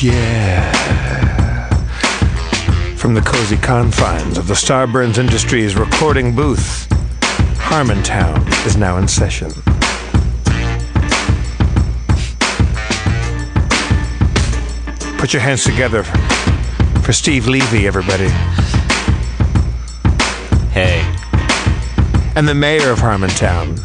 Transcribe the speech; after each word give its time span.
Yeah. 0.00 1.68
From 2.96 3.14
the 3.14 3.20
cozy 3.20 3.56
confines 3.56 4.38
of 4.38 4.46
the 4.46 4.54
Starburns 4.54 5.18
Industries 5.18 5.76
recording 5.76 6.34
booth, 6.34 6.86
Harmontown 7.58 8.46
is 8.66 8.76
now 8.76 8.96
in 8.96 9.08
session. 9.08 9.50
Put 15.18 15.32
your 15.32 15.42
hands 15.42 15.64
together 15.64 16.04
for 17.02 17.12
Steve 17.12 17.46
Levy, 17.46 17.86
everybody. 17.86 18.28
Hey. 20.70 21.02
And 22.34 22.48
the 22.48 22.54
mayor 22.54 22.90
of 22.90 22.98
Harmontown, 22.98 23.76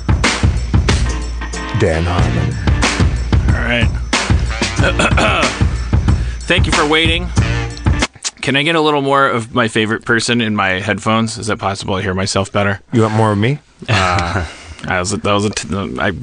Dan 1.79 2.03
Harmon. 2.05 2.53
All 3.55 3.63
right. 3.63 5.53
Thank 6.47 6.65
you 6.65 6.71
for 6.71 6.87
waiting. 6.87 7.27
Can 8.41 8.55
I 8.55 8.63
get 8.63 8.75
a 8.75 8.81
little 8.81 9.01
more 9.01 9.27
of 9.27 9.53
my 9.53 9.67
favorite 9.67 10.05
person 10.05 10.39
in 10.39 10.55
my 10.55 10.79
headphones? 10.79 11.37
Is 11.37 11.47
that 11.47 11.59
possible? 11.59 11.95
I 11.95 12.01
hear 12.01 12.13
myself 12.13 12.51
better. 12.53 12.79
You 12.93 13.01
want 13.01 13.15
more 13.15 13.33
of 13.33 13.37
me? 13.37 13.59
Uh, 13.89 14.47
I 14.87 14.99
was, 14.99 15.11
that 15.11 15.25
was 15.25 15.43
a 15.45 15.49
t- 15.49 15.67
I, 15.99 16.13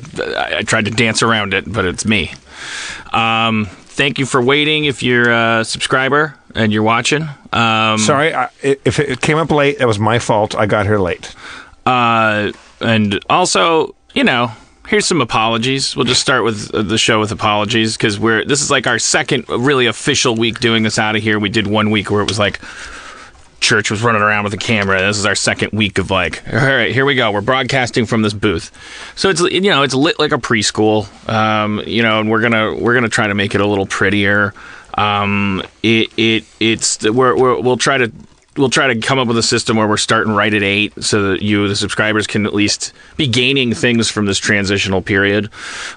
I 0.59 0.63
tried 0.63 0.87
to 0.87 0.91
dance 0.91 1.23
around 1.23 1.53
it, 1.53 1.71
but 1.71 1.85
it's 1.85 2.07
me. 2.07 2.33
Um, 3.13 3.67
thank 3.67 4.19
you 4.19 4.25
for 4.25 4.41
waiting. 4.41 4.87
If 4.87 5.03
you're 5.03 5.31
a 5.31 5.63
subscriber 5.65 6.35
and 6.55 6.73
you're 6.73 6.83
watching, 6.83 7.29
um, 7.53 7.99
Sorry, 7.99 8.35
I, 8.35 8.49
if 8.63 8.99
it 8.99 9.21
came 9.21 9.37
up 9.37 9.51
late, 9.51 9.79
That 9.79 9.87
was 9.87 9.99
my 9.99 10.19
fault. 10.19 10.55
I 10.55 10.65
got 10.65 10.87
here 10.87 10.99
late. 10.99 11.35
Uh, 11.85 12.53
and 12.81 13.23
also, 13.29 13.95
you 14.15 14.25
know, 14.25 14.51
here's 14.89 15.07
some 15.07 15.21
apologies. 15.21 15.97
We'll 15.97 16.05
just 16.05 16.21
start 16.21 16.45
with 16.45 16.75
uh, 16.75 16.83
the 16.83 16.99
show 16.99 17.21
with 17.21 17.33
apologies 17.33 17.97
because 17.97 18.19
we're 18.19 18.45
this 18.45 18.61
is 18.63 18.71
like 18.71 18.87
our 18.87 18.99
second 18.99 19.49
really 19.49 19.87
official 19.87 20.35
week 20.35 20.61
doing 20.61 20.83
this 20.83 20.99
out 20.99 21.17
of 21.17 21.23
here. 21.23 21.39
We 21.39 21.49
did 21.49 21.67
one 21.67 21.91
week 21.91 22.11
where 22.11 22.23
it 22.23 22.29
was 22.29 22.39
like 22.39 22.61
church 23.61 23.91
was 23.91 24.03
running 24.03 24.21
around 24.21 24.45
with 24.45 24.53
a 24.53 24.59
camera. 24.59 25.01
This 25.01 25.17
is 25.17 25.25
our 25.25 25.35
second 25.35 25.73
week 25.73 25.99
of 25.99 26.11
like, 26.11 26.43
all 26.53 26.59
right, 26.59 26.93
here 26.93 27.05
we 27.07 27.15
go. 27.15 27.33
We're 27.33 27.41
broadcasting 27.41 28.05
from 28.05 28.23
this 28.23 28.35
booth, 28.35 28.71
so 29.17 29.31
it's 29.31 29.41
you 29.41 29.63
know 29.63 29.83
it's 29.83 29.95
lit 29.95 30.19
like 30.19 30.33
a 30.33 30.39
preschool. 30.39 31.09
Um, 31.29 31.83
you 31.87 32.03
know, 32.03 32.21
and 32.21 32.31
we're 32.31 32.43
gonna 32.43 32.75
we're 32.75 32.95
gonna 32.95 33.09
try 33.09 33.27
to 33.27 33.35
make 33.35 33.55
it 33.55 33.61
a 33.61 33.67
little 33.67 33.87
prettier. 33.87 34.53
Um, 34.97 35.63
it 35.83 36.13
it 36.17 36.45
it's 36.61 37.03
we're, 37.03 37.37
we're 37.37 37.61
we'll 37.61 37.79
try 37.79 37.99
to 37.99 38.13
we'll 38.57 38.71
try 38.71 38.87
to 38.87 39.01
come 39.01 39.19
up 39.19 39.27
with 39.27 39.37
a 39.39 39.43
system 39.43 39.77
where 39.77 39.89
we're 39.89 39.97
starting 39.97 40.33
right 40.33 40.53
at 40.55 40.63
eight 40.63 40.93
so 41.03 41.31
that 41.31 41.43
you 41.43 41.67
the 41.69 41.77
subscribers 41.77 42.27
can 42.27 42.47
at 42.47 42.55
least 42.55 42.93
be 43.17 43.27
gaining 43.27 43.75
things 43.75 44.11
from 44.11 44.27
this 44.27 44.39
transitional 44.39 45.03
period. 45.03 45.51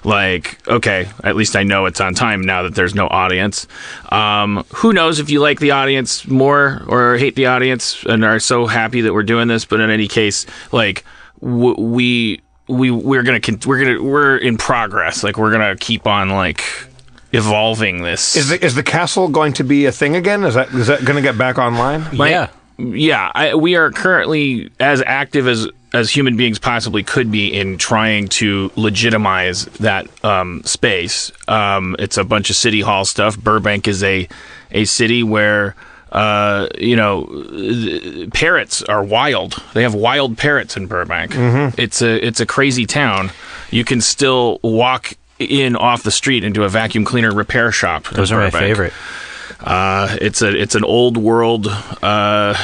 Like 0.04 0.58
okay 0.68 1.08
at 1.24 1.36
least 1.36 1.56
i 1.56 1.62
know 1.62 1.86
it's 1.86 2.00
on 2.00 2.14
time 2.14 2.40
now 2.42 2.62
that 2.62 2.74
there's 2.74 2.94
no 2.94 3.06
audience. 3.08 3.66
Um, 4.10 4.64
who 4.74 4.92
knows 4.92 5.18
if 5.20 5.30
you 5.30 5.40
like 5.40 5.60
the 5.60 5.70
audience 5.72 6.26
more 6.26 6.82
or 6.88 7.16
hate 7.16 7.36
the 7.36 7.46
audience 7.46 8.02
and 8.04 8.24
are 8.24 8.40
so 8.40 8.66
happy 8.66 9.02
that 9.02 9.12
we're 9.14 9.22
doing 9.22 9.48
this 9.48 9.64
but 9.64 9.80
in 9.80 9.90
any 9.90 10.08
case 10.08 10.46
like 10.72 11.04
w- 11.40 11.78
we 11.78 12.40
we 12.68 12.90
we're 12.90 13.22
gonna 13.22 13.40
con- 13.40 13.60
we're 13.66 13.82
gonna 13.82 14.02
we're 14.02 14.36
in 14.36 14.58
progress. 14.58 15.24
Like 15.24 15.38
we're 15.38 15.50
gonna 15.50 15.76
keep 15.76 16.06
on 16.06 16.28
like 16.28 16.62
evolving 17.32 18.02
this 18.02 18.36
Is 18.36 18.48
the 18.48 18.64
is 18.64 18.74
the 18.74 18.82
castle 18.82 19.28
going 19.28 19.52
to 19.54 19.64
be 19.64 19.86
a 19.86 19.92
thing 19.92 20.16
again? 20.16 20.44
Is 20.44 20.54
that 20.54 20.68
is 20.72 20.86
that 20.86 21.04
going 21.04 21.16
to 21.16 21.22
get 21.22 21.36
back 21.38 21.58
online? 21.58 22.06
My- 22.16 22.30
yeah. 22.30 22.48
yeah. 22.78 23.30
I, 23.34 23.54
we 23.54 23.76
are 23.76 23.90
currently 23.90 24.70
as 24.80 25.02
active 25.04 25.46
as 25.46 25.68
as 25.92 26.10
human 26.10 26.36
beings 26.36 26.58
possibly 26.58 27.02
could 27.02 27.30
be 27.30 27.48
in 27.52 27.78
trying 27.78 28.28
to 28.28 28.70
legitimize 28.76 29.64
that 29.80 30.06
um, 30.24 30.62
space. 30.64 31.32
Um, 31.48 31.96
it's 31.98 32.18
a 32.18 32.24
bunch 32.24 32.50
of 32.50 32.56
city 32.56 32.80
hall 32.82 33.04
stuff. 33.04 33.38
Burbank 33.38 33.88
is 33.88 34.02
a 34.02 34.28
a 34.70 34.84
city 34.84 35.22
where. 35.22 35.74
Uh, 36.10 36.68
you 36.78 36.96
know, 36.96 37.26
th- 37.50 38.30
parrots 38.30 38.82
are 38.84 39.04
wild. 39.04 39.62
They 39.74 39.82
have 39.82 39.92
wild 39.94 40.38
parrots 40.38 40.74
in 40.74 40.86
Burbank. 40.86 41.32
It's 41.78 42.00
a 42.00 42.26
it's 42.26 42.40
a 42.40 42.46
crazy 42.46 42.86
town. 42.86 43.30
You 43.70 43.84
can 43.84 44.00
still 44.00 44.58
walk 44.62 45.12
in 45.38 45.76
off 45.76 46.02
the 46.02 46.10
street 46.10 46.44
into 46.44 46.64
a 46.64 46.68
vacuum 46.68 47.04
cleaner 47.04 47.32
repair 47.32 47.72
shop. 47.72 48.08
Those 48.08 48.32
are 48.32 48.38
my 48.38 48.50
favorite. 48.50 48.92
Uh, 49.60 50.16
it's 50.20 50.40
a 50.40 50.48
it's 50.56 50.74
an 50.74 50.84
old 50.84 51.16
world 51.16 51.66
uh, 51.66 52.54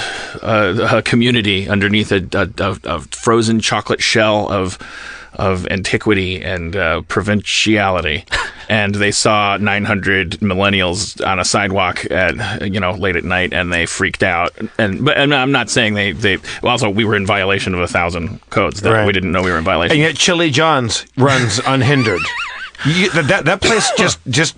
uh, 0.42 1.02
community 1.04 1.68
underneath 1.68 2.12
a, 2.12 2.24
a, 2.32 2.78
a, 2.84 3.00
frozen 3.00 3.58
chocolate 3.58 4.00
shell 4.00 4.48
of 4.48 4.78
of 5.32 5.66
antiquity 5.68 6.42
and 6.42 6.76
uh, 6.76 7.00
provinciality. 7.02 8.24
And 8.66 8.94
they 8.94 9.10
saw 9.10 9.58
900 9.58 10.38
millennials 10.40 11.22
on 11.22 11.38
a 11.38 11.44
sidewalk 11.44 12.10
at 12.10 12.72
you 12.72 12.80
know 12.80 12.92
late 12.92 13.14
at 13.14 13.22
night, 13.22 13.52
and 13.52 13.70
they 13.70 13.84
freaked 13.84 14.22
out. 14.22 14.56
And 14.78 15.04
but 15.04 15.18
and 15.18 15.34
I'm 15.34 15.52
not 15.52 15.68
saying 15.68 15.92
they 15.92 16.12
they 16.12 16.38
well, 16.62 16.70
also 16.70 16.88
we 16.88 17.04
were 17.04 17.14
in 17.14 17.26
violation 17.26 17.74
of 17.74 17.80
a 17.80 17.86
thousand 17.86 18.40
codes 18.48 18.80
that 18.80 18.90
Right. 18.90 19.06
we 19.06 19.12
didn't 19.12 19.32
know 19.32 19.42
we 19.42 19.50
were 19.50 19.58
in 19.58 19.64
violation. 19.64 19.92
And 19.92 20.00
yet 20.00 20.16
Chili 20.16 20.50
John's 20.50 21.04
runs 21.18 21.60
unhindered. 21.66 22.22
You, 22.86 23.10
that, 23.10 23.44
that 23.46 23.60
place 23.60 23.90
just 23.98 24.18
just 24.28 24.56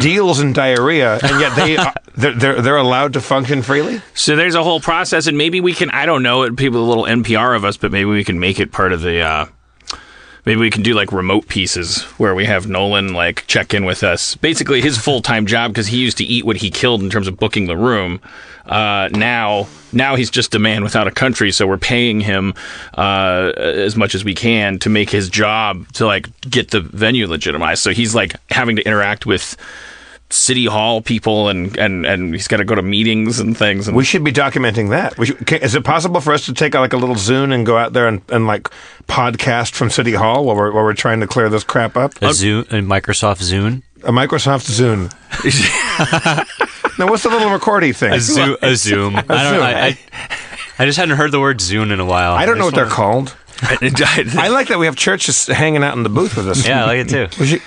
deals 0.00 0.40
in 0.40 0.52
diarrhea, 0.52 1.18
and 1.22 1.40
yet 1.40 1.56
they 1.56 1.76
are, 1.76 1.94
they're, 2.16 2.32
they're 2.34 2.62
they're 2.62 2.76
allowed 2.76 3.14
to 3.14 3.20
function 3.20 3.62
freely. 3.62 4.02
So 4.14 4.36
there's 4.36 4.54
a 4.54 4.62
whole 4.62 4.80
process, 4.80 5.26
and 5.26 5.38
maybe 5.38 5.60
we 5.60 5.72
can, 5.72 5.90
I 5.90 6.06
don't 6.06 6.22
know, 6.22 6.42
it 6.42 6.56
people, 6.56 6.80
a 6.80 6.86
little 6.86 7.04
NPR 7.04 7.56
of 7.56 7.64
us, 7.64 7.76
but 7.76 7.90
maybe 7.92 8.06
we 8.06 8.24
can 8.24 8.38
make 8.38 8.60
it 8.60 8.72
part 8.72 8.92
of 8.92 9.00
the, 9.00 9.20
uh, 9.20 9.46
maybe 10.44 10.60
we 10.60 10.70
can 10.70 10.82
do 10.82 10.94
like 10.94 11.12
remote 11.12 11.48
pieces 11.48 12.02
where 12.18 12.34
we 12.34 12.44
have 12.44 12.68
Nolan 12.68 13.12
like 13.12 13.46
check 13.46 13.74
in 13.74 13.84
with 13.84 14.02
us. 14.02 14.36
Basically, 14.36 14.80
his 14.80 14.98
full 14.98 15.22
time 15.22 15.46
job, 15.46 15.72
because 15.72 15.86
he 15.88 15.98
used 15.98 16.18
to 16.18 16.24
eat 16.24 16.44
what 16.44 16.56
he 16.56 16.70
killed 16.70 17.02
in 17.02 17.10
terms 17.10 17.28
of 17.28 17.36
booking 17.36 17.66
the 17.66 17.76
room. 17.76 18.20
Uh, 18.66 19.08
now, 19.12 19.66
now 19.92 20.16
he's 20.16 20.30
just 20.30 20.54
a 20.54 20.58
man 20.58 20.82
without 20.82 21.06
a 21.06 21.10
country, 21.10 21.52
so 21.52 21.66
we're 21.66 21.76
paying 21.76 22.20
him 22.20 22.54
uh, 22.94 23.52
as 23.56 23.94
much 23.94 24.14
as 24.14 24.24
we 24.24 24.34
can 24.34 24.78
to 24.78 24.88
make 24.88 25.10
his 25.10 25.28
job 25.28 25.86
to 25.92 26.06
like 26.06 26.28
get 26.48 26.70
the 26.70 26.80
venue 26.80 27.26
legitimized. 27.26 27.82
So 27.82 27.90
he's 27.90 28.14
like 28.14 28.36
having 28.50 28.76
to 28.76 28.82
interact 28.82 29.26
with 29.26 29.56
city 30.30 30.64
hall 30.66 31.00
people 31.00 31.48
and 31.48 31.76
and 31.78 32.04
and 32.06 32.34
he's 32.34 32.48
got 32.48 32.56
to 32.56 32.64
go 32.64 32.74
to 32.74 32.82
meetings 32.82 33.38
and 33.38 33.56
things 33.56 33.86
and 33.86 33.96
We 33.96 34.04
should 34.04 34.24
be 34.24 34.32
documenting 34.32 34.90
that. 34.90 35.16
We 35.18 35.26
should, 35.26 35.46
can, 35.46 35.62
is 35.62 35.74
it 35.74 35.84
possible 35.84 36.20
for 36.20 36.32
us 36.32 36.46
to 36.46 36.52
take 36.54 36.74
like 36.74 36.92
a 36.92 36.96
little 36.96 37.14
Zune 37.14 37.52
and 37.54 37.64
go 37.64 37.76
out 37.78 37.92
there 37.92 38.08
and, 38.08 38.20
and 38.30 38.46
like 38.46 38.68
podcast 39.06 39.72
from 39.74 39.90
City 39.90 40.12
Hall 40.12 40.44
while 40.44 40.56
we're 40.56 40.72
while 40.72 40.82
we're 40.84 40.94
trying 40.94 41.20
to 41.20 41.26
clear 41.26 41.48
this 41.48 41.62
crap 41.64 41.96
up? 41.96 42.20
A 42.22 42.32
Zoom, 42.32 42.62
a 42.70 42.80
Microsoft 42.82 43.42
Zune. 43.42 43.82
A 44.02 44.10
Microsoft 44.12 44.68
Zune. 44.68 45.10
now, 46.98 47.06
what's 47.08 47.22
the 47.22 47.28
little 47.30 47.48
recordy 47.56 47.94
thing? 47.96 48.12
A, 48.12 48.20
Zo- 48.20 48.56
a 48.60 48.74
Zoom. 48.76 49.16
I 49.16 49.22
don't. 49.22 49.28
Zoom. 49.54 49.62
I, 49.62 49.86
I, 49.86 49.98
I 50.78 50.86
just 50.86 50.98
hadn't 50.98 51.16
heard 51.16 51.30
the 51.32 51.40
word 51.40 51.58
Zune 51.60 51.92
in 51.92 52.00
a 52.00 52.04
while. 52.04 52.32
I 52.34 52.44
don't 52.46 52.58
know 52.58 52.64
what 52.66 52.74
just 52.74 52.96
they're 52.96 53.06
wanna- 53.06 53.30
called. 53.30 53.36
I 53.62 54.48
like 54.48 54.68
that 54.68 54.78
we 54.78 54.86
have 54.86 54.96
churches 54.96 55.46
hanging 55.46 55.82
out 55.84 55.96
in 55.96 56.02
the 56.02 56.08
booth 56.08 56.36
with 56.36 56.48
us. 56.48 56.66
Yeah, 56.66 56.82
I 56.82 56.86
like 56.86 57.08
it 57.12 57.30
too. 57.30 57.58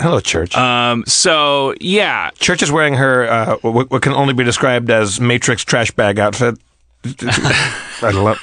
Hello, 0.00 0.20
church. 0.20 0.56
um 0.56 1.04
so 1.06 1.74
yeah 1.80 2.30
Church 2.38 2.62
is 2.62 2.70
wearing 2.72 2.94
her 2.94 3.28
uh, 3.30 3.56
what, 3.62 3.90
what 3.90 4.02
can 4.02 4.12
only 4.12 4.34
be 4.34 4.44
described 4.44 4.90
as 4.90 5.20
Matrix 5.20 5.64
trash 5.64 5.90
bag 5.90 6.18
outfit. 6.18 6.56
I 7.22 8.10
love. 8.14 8.38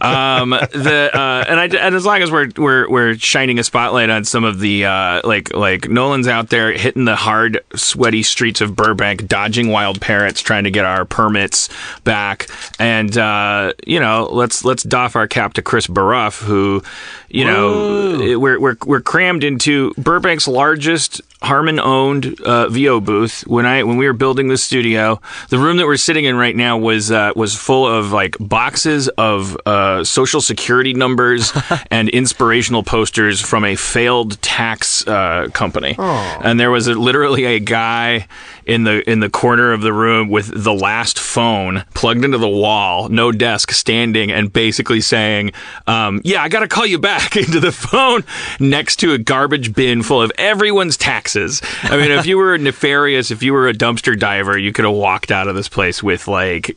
um 0.00 0.50
the 0.50 1.10
uh 1.14 1.44
and 1.48 1.58
I 1.58 1.64
and 1.64 1.94
as 1.94 2.04
long 2.04 2.20
as 2.20 2.30
we're 2.30 2.48
we're 2.56 2.88
we're 2.90 3.14
shining 3.16 3.58
a 3.58 3.64
spotlight 3.64 4.10
on 4.10 4.24
some 4.24 4.44
of 4.44 4.60
the 4.60 4.84
uh 4.84 5.20
like 5.24 5.54
like 5.54 5.88
Nolan's 5.88 6.28
out 6.28 6.50
there 6.50 6.72
hitting 6.72 7.04
the 7.06 7.16
hard 7.16 7.60
sweaty 7.74 8.22
streets 8.22 8.60
of 8.60 8.76
Burbank 8.76 9.26
dodging 9.26 9.68
wild 9.70 10.00
parrots 10.00 10.40
trying 10.42 10.64
to 10.64 10.70
get 10.70 10.84
our 10.84 11.04
permits 11.04 11.68
back 12.04 12.48
and 12.78 13.16
uh 13.16 13.72
you 13.86 13.98
know 14.00 14.28
let's 14.30 14.64
let's 14.64 14.82
doff 14.82 15.16
our 15.16 15.26
cap 15.26 15.54
to 15.54 15.62
Chris 15.62 15.86
Baruff 15.86 16.40
who 16.40 16.82
you 17.28 17.44
know 17.44 18.38
we're 18.38 18.58
we're 18.60 18.76
we're 18.84 19.00
crammed 19.00 19.44
into 19.44 19.92
Burbank's 19.94 20.48
largest 20.48 21.20
Harmon 21.40 21.78
owned 21.78 22.40
uh, 22.40 22.68
VO 22.68 23.00
booth. 23.00 23.46
When 23.46 23.64
I 23.64 23.84
when 23.84 23.96
we 23.96 24.06
were 24.06 24.12
building 24.12 24.48
the 24.48 24.58
studio, 24.58 25.20
the 25.50 25.58
room 25.58 25.76
that 25.76 25.86
we're 25.86 25.96
sitting 25.96 26.24
in 26.24 26.36
right 26.36 26.54
now 26.56 26.78
was 26.78 27.12
uh, 27.12 27.30
was 27.36 27.54
full 27.54 27.86
of 27.86 28.10
like 28.10 28.36
boxes 28.40 29.08
of 29.10 29.56
uh, 29.64 30.02
social 30.02 30.40
security 30.40 30.94
numbers 30.94 31.52
and 31.92 32.08
inspirational 32.08 32.82
posters 32.82 33.40
from 33.40 33.64
a 33.64 33.76
failed 33.76 34.40
tax 34.42 35.06
uh, 35.06 35.48
company. 35.52 35.94
And 36.42 36.58
there 36.58 36.72
was 36.72 36.88
a, 36.88 36.94
literally 36.94 37.44
a 37.44 37.60
guy 37.60 38.26
in 38.68 38.84
the 38.84 39.08
in 39.10 39.20
the 39.20 39.30
corner 39.30 39.72
of 39.72 39.80
the 39.80 39.92
room 39.92 40.28
with 40.28 40.52
the 40.54 40.74
last 40.74 41.18
phone 41.18 41.84
plugged 41.94 42.24
into 42.24 42.38
the 42.38 42.48
wall, 42.48 43.08
no 43.08 43.32
desk, 43.32 43.72
standing, 43.72 44.30
and 44.30 44.52
basically 44.52 45.00
saying, 45.00 45.52
um, 45.86 46.20
"Yeah, 46.24 46.42
I 46.42 46.48
got 46.48 46.60
to 46.60 46.68
call 46.68 46.86
you 46.86 46.98
back." 46.98 47.36
into 47.48 47.60
the 47.60 47.72
phone 47.72 48.24
next 48.60 48.96
to 48.96 49.12
a 49.12 49.18
garbage 49.18 49.74
bin 49.74 50.02
full 50.02 50.20
of 50.20 50.30
everyone's 50.36 50.96
taxes. 50.96 51.62
I 51.82 51.96
mean, 51.96 52.10
if 52.10 52.26
you 52.26 52.36
were 52.36 52.58
nefarious, 52.58 53.30
if 53.30 53.42
you 53.42 53.52
were 53.52 53.68
a 53.68 53.72
dumpster 53.72 54.18
diver, 54.18 54.58
you 54.58 54.72
could 54.72 54.84
have 54.84 54.94
walked 54.94 55.30
out 55.30 55.48
of 55.48 55.54
this 55.54 55.68
place 55.68 56.02
with 56.02 56.28
like 56.28 56.68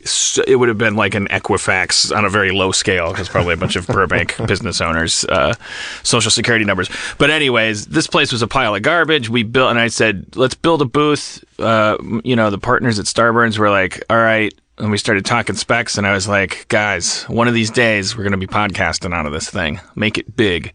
it 0.46 0.56
would 0.58 0.68
have 0.68 0.78
been 0.78 0.96
like 0.96 1.14
an 1.14 1.28
Equifax 1.28 2.16
on 2.16 2.24
a 2.24 2.30
very 2.30 2.52
low 2.52 2.72
scale 2.72 3.10
because 3.10 3.28
probably 3.28 3.54
a 3.54 3.56
bunch 3.56 3.76
of 3.76 3.86
Burbank 3.86 4.36
business 4.46 4.80
owners, 4.80 5.24
uh, 5.24 5.54
social 6.02 6.30
security 6.30 6.64
numbers. 6.64 6.88
But 7.18 7.30
anyways, 7.30 7.86
this 7.86 8.06
place 8.06 8.32
was 8.32 8.42
a 8.42 8.48
pile 8.48 8.74
of 8.74 8.82
garbage. 8.82 9.28
We 9.28 9.42
built, 9.42 9.70
and 9.70 9.78
I 9.78 9.88
said, 9.88 10.36
let's 10.36 10.54
build 10.54 10.80
a 10.80 10.86
booth. 10.86 11.44
Uh, 11.62 11.98
you 12.24 12.36
know, 12.36 12.50
the 12.50 12.58
partners 12.58 12.98
at 12.98 13.06
Starburns 13.06 13.58
were 13.58 13.70
like, 13.70 14.02
all 14.10 14.16
right. 14.16 14.52
And 14.78 14.90
we 14.90 14.98
started 14.98 15.24
talking 15.24 15.54
specs, 15.54 15.98
and 15.98 16.06
I 16.06 16.12
was 16.12 16.26
like, 16.26 16.66
guys, 16.68 17.24
one 17.24 17.46
of 17.46 17.54
these 17.54 17.70
days 17.70 18.16
we're 18.16 18.24
going 18.24 18.32
to 18.32 18.38
be 18.38 18.46
podcasting 18.46 19.14
out 19.14 19.26
of 19.26 19.32
this 19.32 19.48
thing. 19.48 19.80
Make 19.94 20.18
it 20.18 20.34
big. 20.36 20.72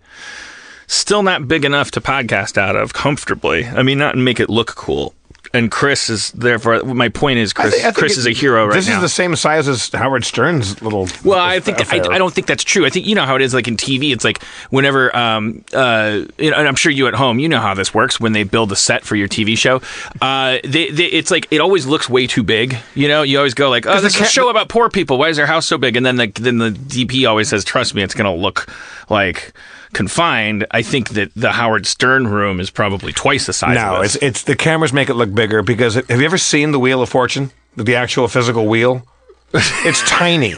Still 0.86 1.24
not 1.24 1.48
big 1.48 1.66
enough 1.66 1.92
to 1.92 2.02
podcast 2.02 2.58
out 2.58 2.76
of 2.76 2.94
comfortably. 2.94 3.66
I 3.66 3.84
mean, 3.84 3.98
not 3.98 4.16
make 4.16 4.40
it 4.40 4.50
look 4.50 4.76
cool. 4.76 5.14
And 5.58 5.72
Chris 5.72 6.10
is 6.10 6.32
therefore. 6.32 6.84
My 6.84 7.10
point 7.10 7.40
is, 7.40 7.52
Chris. 7.54 7.74
I 7.74 7.78
thi- 7.78 7.80
I 7.80 7.84
think 7.86 7.96
Chris 7.98 8.12
it- 8.14 8.20
is 8.20 8.28
a 8.28 8.32
hero 8.32 8.66
right 8.68 8.74
this 8.76 8.88
now. 8.88 8.98
is 8.98 9.02
the 9.02 9.10
same 9.10 9.36
size 9.36 9.68
as 9.68 9.90
Howard 9.90 10.24
Stern's 10.24 10.82
little. 10.82 11.08
Well, 11.24 11.40
I 11.40 11.60
think 11.60 11.80
I, 11.80 11.82
affair. 11.82 12.12
I 12.12 12.18
don't 12.18 12.34
think 12.34 12.48
that's 12.48 12.64
true. 12.64 12.86
I 12.86 12.90
think 12.90 13.06
you 13.08 13.16
know 13.16 13.26
how 13.26 13.36
it 13.36 13.42
is. 13.42 13.54
Like 13.54 13.68
in 13.68 13.76
TV, 13.78 14.12
it's 14.14 14.24
like 14.24 14.44
whenever, 14.70 15.16
um, 15.16 15.64
uh, 15.74 16.22
you 16.38 16.52
know, 16.52 16.58
and 16.58 16.68
I'm 16.68 16.76
sure 16.76 16.92
you 16.92 17.08
at 17.08 17.16
home, 17.16 17.40
you 17.40 17.50
know 17.50 17.60
how 17.60 17.74
this 17.74 17.94
works. 17.94 18.20
When 18.20 18.34
they 18.34 18.44
build 18.44 18.72
a 18.72 18.76
set 18.76 19.04
for 19.04 19.16
your 19.16 19.28
TV 19.28 19.58
show, 19.58 19.82
uh, 20.22 20.58
they, 20.64 20.92
they, 20.92 21.06
it's 21.06 21.32
like 21.32 21.48
it 21.52 21.60
always 21.60 21.86
looks 21.88 22.08
way 22.10 22.28
too 22.28 22.44
big. 22.44 22.78
You 22.94 23.08
know, 23.08 23.24
you 23.24 23.38
always 23.38 23.54
go 23.56 23.70
like, 23.70 23.86
oh, 23.88 24.00
this 24.00 24.16
is 24.16 24.22
a 24.22 24.26
show 24.26 24.50
about 24.50 24.70
poor 24.70 24.90
people. 24.90 25.18
Why 25.18 25.30
is 25.30 25.38
their 25.38 25.48
house 25.48 25.66
so 25.66 25.78
big? 25.78 25.96
And 25.96 26.06
then 26.06 26.18
the 26.18 26.28
then 26.28 26.60
the 26.60 26.70
DP 26.72 27.28
always 27.28 27.50
says, 27.50 27.64
trust 27.64 27.96
me, 27.96 28.04
it's 28.04 28.14
going 28.14 28.32
to 28.32 28.42
look 28.42 28.68
like 29.10 29.54
confined. 29.94 30.66
I 30.72 30.82
think 30.82 31.10
that 31.10 31.32
the 31.36 31.52
Howard 31.52 31.86
Stern 31.86 32.28
room 32.28 32.60
is 32.60 32.70
probably 32.70 33.14
twice 33.14 33.46
the 33.46 33.54
size. 33.54 33.76
No, 33.76 33.98
of 33.98 34.06
it's 34.06 34.16
it's 34.18 34.44
the 34.44 34.56
cameras 34.56 34.94
make 34.94 35.10
it 35.10 35.16
look 35.16 35.34
bigger 35.34 35.62
because 35.62 35.96
have 35.96 36.10
you 36.10 36.26
ever 36.26 36.38
seen 36.38 36.72
the 36.72 36.80
Wheel 36.80 37.02
of 37.02 37.10
Fortune? 37.10 37.52
The 37.76 37.96
actual 37.96 38.28
physical 38.28 38.68
wheel. 38.68 39.06
It's 39.54 40.02
tiny. 40.10 40.56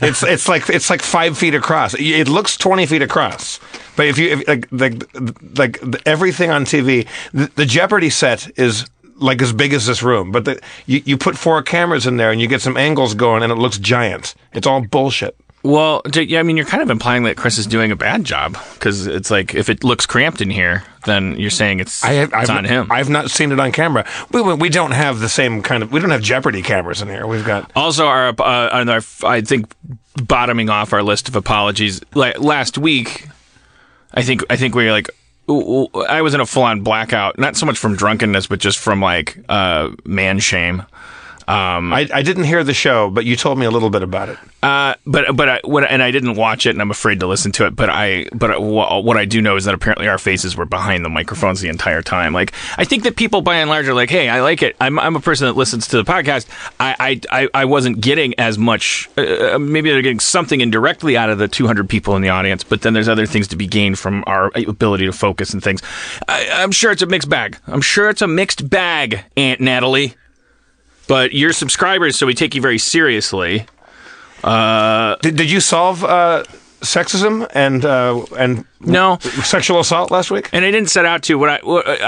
It's 0.00 0.22
it's 0.22 0.48
like 0.48 0.68
it's 0.68 0.90
like 0.90 1.00
five 1.00 1.38
feet 1.38 1.54
across. 1.54 1.94
It 1.94 2.28
looks 2.28 2.56
twenty 2.56 2.86
feet 2.86 3.02
across. 3.02 3.60
But 3.96 4.06
if 4.06 4.18
you 4.18 4.30
if, 4.30 4.48
like 4.48 4.68
like 4.72 5.58
like 5.58 6.06
everything 6.06 6.50
on 6.50 6.64
TV, 6.64 7.06
the, 7.32 7.50
the 7.54 7.64
Jeopardy 7.64 8.10
set 8.10 8.50
is 8.58 8.86
like 9.16 9.40
as 9.40 9.52
big 9.52 9.72
as 9.72 9.86
this 9.86 10.02
room. 10.02 10.32
But 10.32 10.44
the, 10.44 10.60
you 10.86 11.02
you 11.04 11.16
put 11.16 11.38
four 11.38 11.62
cameras 11.62 12.06
in 12.06 12.16
there 12.16 12.32
and 12.32 12.40
you 12.40 12.48
get 12.48 12.60
some 12.60 12.76
angles 12.76 13.14
going 13.14 13.42
and 13.42 13.52
it 13.52 13.56
looks 13.56 13.78
giant. 13.78 14.34
It's 14.52 14.66
all 14.66 14.82
bullshit. 14.82 15.36
Well, 15.64 16.02
yeah, 16.12 16.40
I 16.40 16.42
mean, 16.42 16.56
you're 16.56 16.66
kind 16.66 16.82
of 16.82 16.90
implying 16.90 17.22
that 17.24 17.36
Chris 17.36 17.56
is 17.56 17.66
doing 17.66 17.92
a 17.92 17.96
bad 17.96 18.24
job 18.24 18.58
because 18.74 19.06
it's 19.06 19.30
like 19.30 19.54
if 19.54 19.68
it 19.68 19.84
looks 19.84 20.06
cramped 20.06 20.40
in 20.40 20.50
here, 20.50 20.82
then 21.04 21.36
you're 21.38 21.50
saying 21.50 21.78
it's 21.78 22.02
I 22.02 22.14
have, 22.14 22.32
it's 22.32 22.50
I've, 22.50 22.56
on 22.56 22.64
him. 22.64 22.90
I've 22.90 23.08
not 23.08 23.30
seen 23.30 23.52
it 23.52 23.60
on 23.60 23.70
camera. 23.70 24.04
We 24.32 24.42
we 24.54 24.68
don't 24.68 24.90
have 24.90 25.20
the 25.20 25.28
same 25.28 25.62
kind 25.62 25.84
of. 25.84 25.92
We 25.92 26.00
don't 26.00 26.10
have 26.10 26.22
Jeopardy 26.22 26.62
cameras 26.62 27.00
in 27.00 27.08
here. 27.08 27.28
We've 27.28 27.44
got. 27.44 27.70
also, 27.76 28.06
our 28.06 28.28
uh, 28.28 28.84
our 28.84 29.00
I 29.24 29.40
think 29.42 29.72
bottoming 30.16 30.68
off 30.68 30.92
our 30.92 31.02
list 31.02 31.28
of 31.28 31.36
apologies. 31.36 32.00
Like 32.14 32.40
last 32.40 32.76
week, 32.76 33.28
I 34.12 34.22
think 34.22 34.42
I 34.50 34.56
think 34.56 34.74
we 34.74 34.84
were 34.84 34.92
like. 34.92 35.08
I 35.48 36.22
was 36.22 36.34
in 36.34 36.40
a 36.40 36.46
full-on 36.46 36.82
blackout, 36.82 37.36
not 37.36 37.56
so 37.56 37.66
much 37.66 37.76
from 37.76 37.96
drunkenness, 37.96 38.46
but 38.46 38.60
just 38.60 38.78
from 38.78 39.00
like 39.00 39.44
uh, 39.48 39.90
man 40.04 40.38
shame. 40.38 40.84
Um, 41.52 41.92
I, 41.92 42.08
I 42.14 42.22
didn't 42.22 42.44
hear 42.44 42.64
the 42.64 42.72
show, 42.72 43.10
but 43.10 43.26
you 43.26 43.36
told 43.36 43.58
me 43.58 43.66
a 43.66 43.70
little 43.70 43.90
bit 43.90 44.02
about 44.02 44.30
it. 44.30 44.38
Uh, 44.62 44.94
but 45.04 45.36
but 45.36 45.48
I 45.50 45.60
what 45.64 45.84
and 45.84 46.02
I 46.02 46.10
didn't 46.10 46.36
watch 46.36 46.64
it, 46.64 46.70
and 46.70 46.80
I'm 46.80 46.90
afraid 46.90 47.20
to 47.20 47.26
listen 47.26 47.52
to 47.52 47.66
it. 47.66 47.76
But 47.76 47.90
I 47.90 48.26
but 48.32 48.62
what, 48.62 49.04
what 49.04 49.18
I 49.18 49.26
do 49.26 49.42
know 49.42 49.56
is 49.56 49.66
that 49.66 49.74
apparently 49.74 50.08
our 50.08 50.16
faces 50.16 50.56
were 50.56 50.64
behind 50.64 51.04
the 51.04 51.10
microphones 51.10 51.60
the 51.60 51.68
entire 51.68 52.00
time. 52.00 52.32
Like 52.32 52.54
I 52.78 52.84
think 52.84 53.02
that 53.02 53.16
people 53.16 53.42
by 53.42 53.56
and 53.56 53.68
large 53.68 53.86
are 53.86 53.92
like, 53.92 54.08
hey, 54.08 54.30
I 54.30 54.40
like 54.40 54.62
it. 54.62 54.76
I'm 54.80 54.98
I'm 54.98 55.14
a 55.14 55.20
person 55.20 55.46
that 55.46 55.54
listens 55.54 55.88
to 55.88 55.98
the 55.98 56.04
podcast. 56.10 56.46
I 56.80 57.20
I 57.30 57.42
I, 57.42 57.48
I 57.52 57.64
wasn't 57.66 58.00
getting 58.00 58.32
as 58.38 58.56
much. 58.56 59.10
Uh, 59.18 59.58
maybe 59.58 59.90
they're 59.90 60.00
getting 60.00 60.20
something 60.20 60.62
indirectly 60.62 61.18
out 61.18 61.28
of 61.28 61.36
the 61.36 61.48
200 61.48 61.86
people 61.86 62.16
in 62.16 62.22
the 62.22 62.30
audience, 62.30 62.64
but 62.64 62.80
then 62.80 62.94
there's 62.94 63.08
other 63.08 63.26
things 63.26 63.48
to 63.48 63.56
be 63.56 63.66
gained 63.66 63.98
from 63.98 64.24
our 64.26 64.50
ability 64.54 65.04
to 65.04 65.12
focus 65.12 65.52
and 65.52 65.62
things. 65.62 65.82
I, 66.28 66.48
I'm 66.50 66.72
sure 66.72 66.92
it's 66.92 67.02
a 67.02 67.06
mixed 67.06 67.28
bag. 67.28 67.58
I'm 67.66 67.82
sure 67.82 68.08
it's 68.08 68.22
a 68.22 68.26
mixed 68.26 68.70
bag, 68.70 69.24
Aunt 69.36 69.60
Natalie. 69.60 70.14
But 71.12 71.34
you're 71.34 71.52
subscribers, 71.52 72.16
so 72.16 72.26
we 72.26 72.32
take 72.32 72.54
you 72.54 72.62
very 72.62 72.78
seriously. 72.78 73.66
Did, 74.42 75.36
did 75.36 75.50
you 75.50 75.60
solve 75.60 76.02
uh, 76.02 76.44
sexism 76.80 77.46
and 77.54 77.84
uh, 77.84 78.24
and 78.38 78.64
No. 78.80 79.18
sexual 79.44 79.78
assault 79.80 80.10
last 80.10 80.30
week? 80.30 80.48
and 80.54 80.64
I 80.64 80.70
didn't 80.70 80.88
set 80.88 81.04
out 81.04 81.22
to. 81.24 81.34
What 81.36 81.50
I 81.50 81.58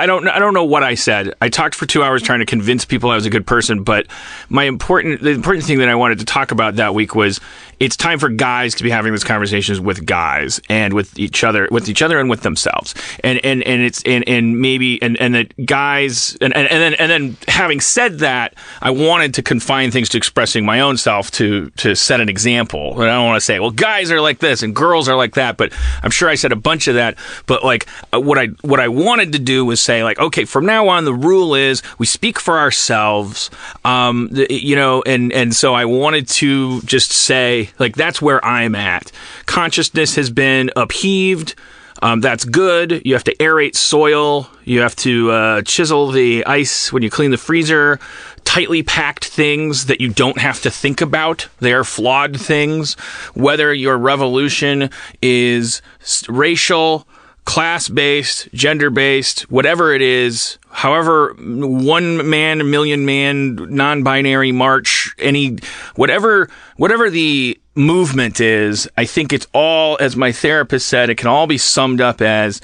I 0.03 0.07
don't 0.07 0.27
I 0.27 0.39
don't 0.39 0.55
know 0.55 0.65
what 0.65 0.83
I 0.83 0.95
said. 0.95 1.35
I 1.43 1.51
talked 1.51 1.75
for 1.75 1.85
two 1.85 2.03
hours 2.03 2.23
trying 2.23 2.39
to 2.39 2.47
convince 2.47 2.87
people 2.87 3.11
I 3.11 3.15
was 3.15 3.27
a 3.27 3.31
good 3.31 3.47
person. 3.47 3.83
But 3.83 4.07
my 4.49 4.65
important 4.65 5.21
the 5.21 5.33
important 5.33 5.67
thing 5.67 5.81
that 5.81 5.91
I 5.91 5.97
wanted 5.97 6.21
to 6.21 6.25
talk 6.25 6.51
about 6.51 6.77
that 6.77 6.95
week 6.95 7.15
was 7.15 7.41
it's 7.81 7.97
time 7.97 8.19
for 8.19 8.29
guys 8.29 8.75
to 8.77 8.83
be 8.83 8.91
having 8.91 9.13
these 9.13 9.25
conversations 9.25 9.81
with 9.81 10.07
guys 10.07 10.61
and 10.69 10.93
with 10.93 11.19
each 11.19 11.45
other, 11.45 11.69
with 11.71 11.89
each 11.89 12.03
other 12.03 12.19
and 12.19 12.31
with 12.31 12.43
themselves. 12.43 12.95
And 13.23 13.41
and 13.45 13.63
and 13.63 13.83
it's 13.83 14.03
and 14.05 14.27
and 14.29 14.61
maybe 14.61 15.01
and 15.03 15.19
and 15.21 15.35
that 15.35 15.67
guys 15.67 16.37
and 16.41 16.55
and, 16.55 16.71
and 16.71 16.83
then 16.83 16.95
and 16.95 17.11
then 17.11 17.37
having 17.49 17.81
said 17.81 18.19
that, 18.21 18.55
I 18.81 18.91
wanted 18.91 19.35
to 19.35 19.43
confine 19.43 19.91
things 19.91 20.09
to 20.11 20.19
expressing 20.19 20.65
my 20.65 20.81
own 20.81 20.97
self 20.97 21.31
to 21.33 21.71
to 21.71 21.95
set 21.95 22.21
an 22.21 22.29
example. 22.29 23.01
And 23.01 23.11
I 23.11 23.15
don't 23.17 23.27
want 23.27 23.37
to 23.37 23.45
say, 23.45 23.59
well, 23.61 23.71
guys 23.71 24.11
are 24.11 24.21
like 24.21 24.39
this 24.39 24.63
and 24.63 24.75
girls 24.75 25.09
are 25.09 25.17
like 25.17 25.35
that, 25.35 25.57
but 25.57 25.73
I'm 26.03 26.11
sure 26.11 26.29
I 26.29 26.35
said 26.35 26.53
a 26.53 26.57
bunch 26.57 26.89
of 26.89 26.95
that. 26.95 27.17
But 27.47 27.65
like 27.65 27.87
uh, 28.13 28.21
what 28.21 28.39
I 28.39 28.47
what 28.63 28.81
I 28.81 28.89
wanted 28.89 29.33
to 29.33 29.39
do 29.39 29.65
was 29.65 29.81
say 29.81 30.05
like, 30.05 30.19
okay, 30.19 30.45
from 30.45 30.67
now 30.67 30.89
on, 30.89 31.05
the 31.05 31.15
rule 31.15 31.55
is 31.55 31.83
we 31.99 32.07
speak 32.07 32.39
for 32.39 32.59
ourselves. 32.59 33.51
Um, 33.85 34.31
you 34.33 34.77
know, 34.77 35.03
and 35.07 35.33
and 35.33 35.55
so 35.55 35.75
I 35.75 35.85
wanted 35.85 36.29
to 36.29 36.81
just 36.83 37.13
say 37.13 37.64
like 37.79 37.97
that's 37.97 38.21
where 38.23 38.45
I'm 38.45 38.75
at. 38.75 39.13
Consciousness 39.47 40.17
has 40.17 40.31
been 40.31 40.71
upheaved. 40.77 41.55
Um, 42.03 42.21
that's 42.21 42.45
good. 42.45 43.03
You 43.05 43.15
have 43.15 43.25
to 43.25 43.37
aerate 43.37 43.77
soil. 43.77 44.51
You 44.65 44.81
have 44.81 44.97
to 44.97 45.31
uh, 45.31 45.63
chisel 45.63 46.11
the 46.11 46.45
ice 46.45 46.93
when 46.93 47.03
you 47.03 47.11
clean 47.11 47.31
the 47.31 47.39
freezer. 47.39 47.99
Tightly 48.45 48.83
packed 48.83 49.25
things 49.25 49.87
that 49.87 50.01
you 50.01 50.11
don't 50.11 50.39
have 50.39 50.61
to 50.63 50.71
think 50.71 51.01
about. 51.01 51.49
They 51.61 51.73
are 51.73 51.85
flawed 51.85 52.39
things. 52.39 52.95
Whether 53.35 53.73
your 53.73 53.97
revolution 53.97 54.91
is 55.23 55.81
racial, 56.29 57.07
class 57.45 57.89
based, 57.89 58.49
gender 58.53 58.91
based, 58.91 59.43
whatever 59.51 59.93
it 59.93 60.03
is, 60.03 60.59
however, 60.71 61.35
one 61.39 62.29
man, 62.29 62.71
million 62.71 63.05
man, 63.05 63.55
non 63.75 64.03
binary 64.03 64.53
march, 64.53 65.15
any, 65.19 65.59
whatever, 65.95 66.49
whatever 66.77 67.11
the 67.11 67.61
movement 67.75 68.41
is, 68.41 68.89
I 68.97 69.05
think 69.05 69.33
it's 69.33 69.47
all, 69.53 69.99
as 70.01 70.17
my 70.17 70.33
therapist 70.33 70.89
said, 70.89 71.11
it 71.11 71.17
can 71.17 71.29
all 71.29 71.47
be 71.47 71.59
summed 71.59 72.01
up 72.01 72.21
as 72.21 72.61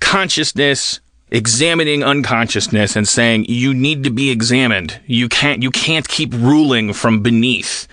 consciousness 0.00 1.00
examining 1.30 2.04
unconsciousness 2.04 2.94
and 2.94 3.08
saying 3.08 3.46
you 3.48 3.74
need 3.74 4.04
to 4.04 4.10
be 4.10 4.30
examined. 4.30 5.00
You 5.06 5.28
can't 5.28 5.62
you 5.62 5.70
can't 5.70 6.06
keep 6.06 6.32
ruling 6.32 6.92
from 6.92 7.22
beneath 7.22 7.88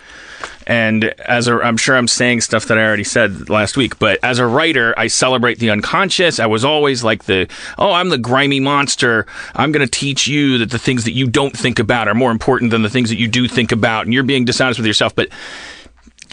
and 0.67 1.05
as 1.05 1.47
a, 1.47 1.55
I'm 1.55 1.77
sure 1.77 1.95
I'm 1.95 2.07
saying 2.07 2.41
stuff 2.41 2.65
that 2.65 2.77
I 2.77 2.83
already 2.83 3.03
said 3.03 3.49
last 3.49 3.77
week, 3.77 3.99
but 3.99 4.19
as 4.23 4.39
a 4.39 4.45
writer, 4.45 4.93
I 4.97 5.07
celebrate 5.07 5.59
the 5.59 5.69
unconscious. 5.69 6.39
I 6.39 6.45
was 6.45 6.63
always 6.63 7.03
like 7.03 7.25
the, 7.25 7.47
oh, 7.77 7.91
I'm 7.91 8.09
the 8.09 8.17
grimy 8.17 8.59
monster. 8.59 9.25
I'm 9.55 9.71
going 9.71 9.85
to 9.85 9.91
teach 9.91 10.27
you 10.27 10.57
that 10.59 10.69
the 10.69 10.79
things 10.79 11.05
that 11.05 11.13
you 11.13 11.27
don't 11.27 11.55
think 11.55 11.79
about 11.79 12.07
are 12.07 12.13
more 12.13 12.31
important 12.31 12.71
than 12.71 12.81
the 12.81 12.89
things 12.89 13.09
that 13.09 13.17
you 13.17 13.27
do 13.27 13.47
think 13.47 13.71
about, 13.71 14.05
and 14.05 14.13
you're 14.13 14.23
being 14.23 14.45
dishonest 14.45 14.79
with 14.79 14.87
yourself. 14.87 15.15
But 15.15 15.29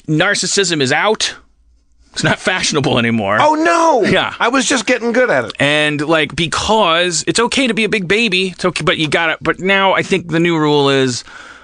narcissism 0.07 0.81
is 0.81 0.93
out. 0.93 1.37
It's 2.13 2.25
not 2.25 2.39
fashionable 2.39 2.99
anymore. 2.99 3.39
Oh 3.41 3.55
no! 3.55 4.03
Yeah. 4.09 4.35
I 4.41 4.49
was 4.49 4.67
just 4.67 4.87
getting 4.87 5.13
good 5.13 5.31
at 5.31 5.45
it. 5.45 5.53
And 5.61 6.01
like 6.01 6.35
because 6.35 7.23
it's 7.29 7.39
okay 7.39 7.69
to 7.69 7.75
be 7.75 7.85
a 7.85 7.89
big 7.89 8.09
baby, 8.09 8.49
it's 8.49 8.65
okay, 8.65 8.83
but 8.83 8.99
you 8.99 9.09
gotta. 9.09 9.39
But 9.41 9.61
now 9.61 9.93
I 9.93 10.03
think 10.03 10.29
the 10.29 10.41
new 10.41 10.59
rule 10.59 10.89
is 10.89 11.23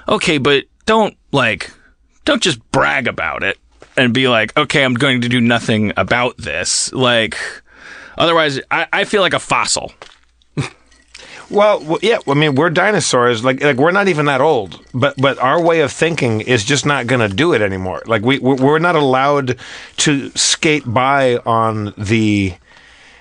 okay, 0.08 0.38
but 0.38 0.64
don't 0.86 1.16
like 1.32 1.72
don't 2.24 2.42
just 2.42 2.58
brag 2.70 3.06
about 3.08 3.42
it 3.42 3.58
and 3.96 4.12
be 4.14 4.28
like, 4.28 4.56
okay, 4.56 4.82
I'm 4.84 4.94
going 4.94 5.20
to 5.22 5.28
do 5.28 5.40
nothing 5.40 5.92
about 5.96 6.36
this. 6.38 6.92
Like 6.92 7.36
otherwise, 8.18 8.60
I, 8.70 8.86
I 8.92 9.04
feel 9.04 9.22
like 9.22 9.34
a 9.34 9.38
fossil. 9.38 9.92
Well, 11.50 11.98
yeah. 12.00 12.18
I 12.26 12.34
mean, 12.34 12.54
we're 12.54 12.70
dinosaurs. 12.70 13.44
Like, 13.44 13.62
like 13.62 13.76
we're 13.76 13.90
not 13.92 14.08
even 14.08 14.26
that 14.26 14.40
old. 14.40 14.80
But, 14.94 15.14
but 15.18 15.38
our 15.38 15.60
way 15.62 15.82
of 15.82 15.92
thinking 15.92 16.40
is 16.40 16.64
just 16.64 16.86
not 16.86 17.06
going 17.06 17.20
to 17.28 17.34
do 17.34 17.52
it 17.52 17.60
anymore. 17.60 18.02
Like, 18.06 18.22
we 18.22 18.38
we- 18.38 18.54
we're 18.54 18.78
not 18.78 18.96
allowed 18.96 19.58
to 19.98 20.30
skate 20.30 20.84
by 20.86 21.36
on 21.44 21.92
the. 21.98 22.54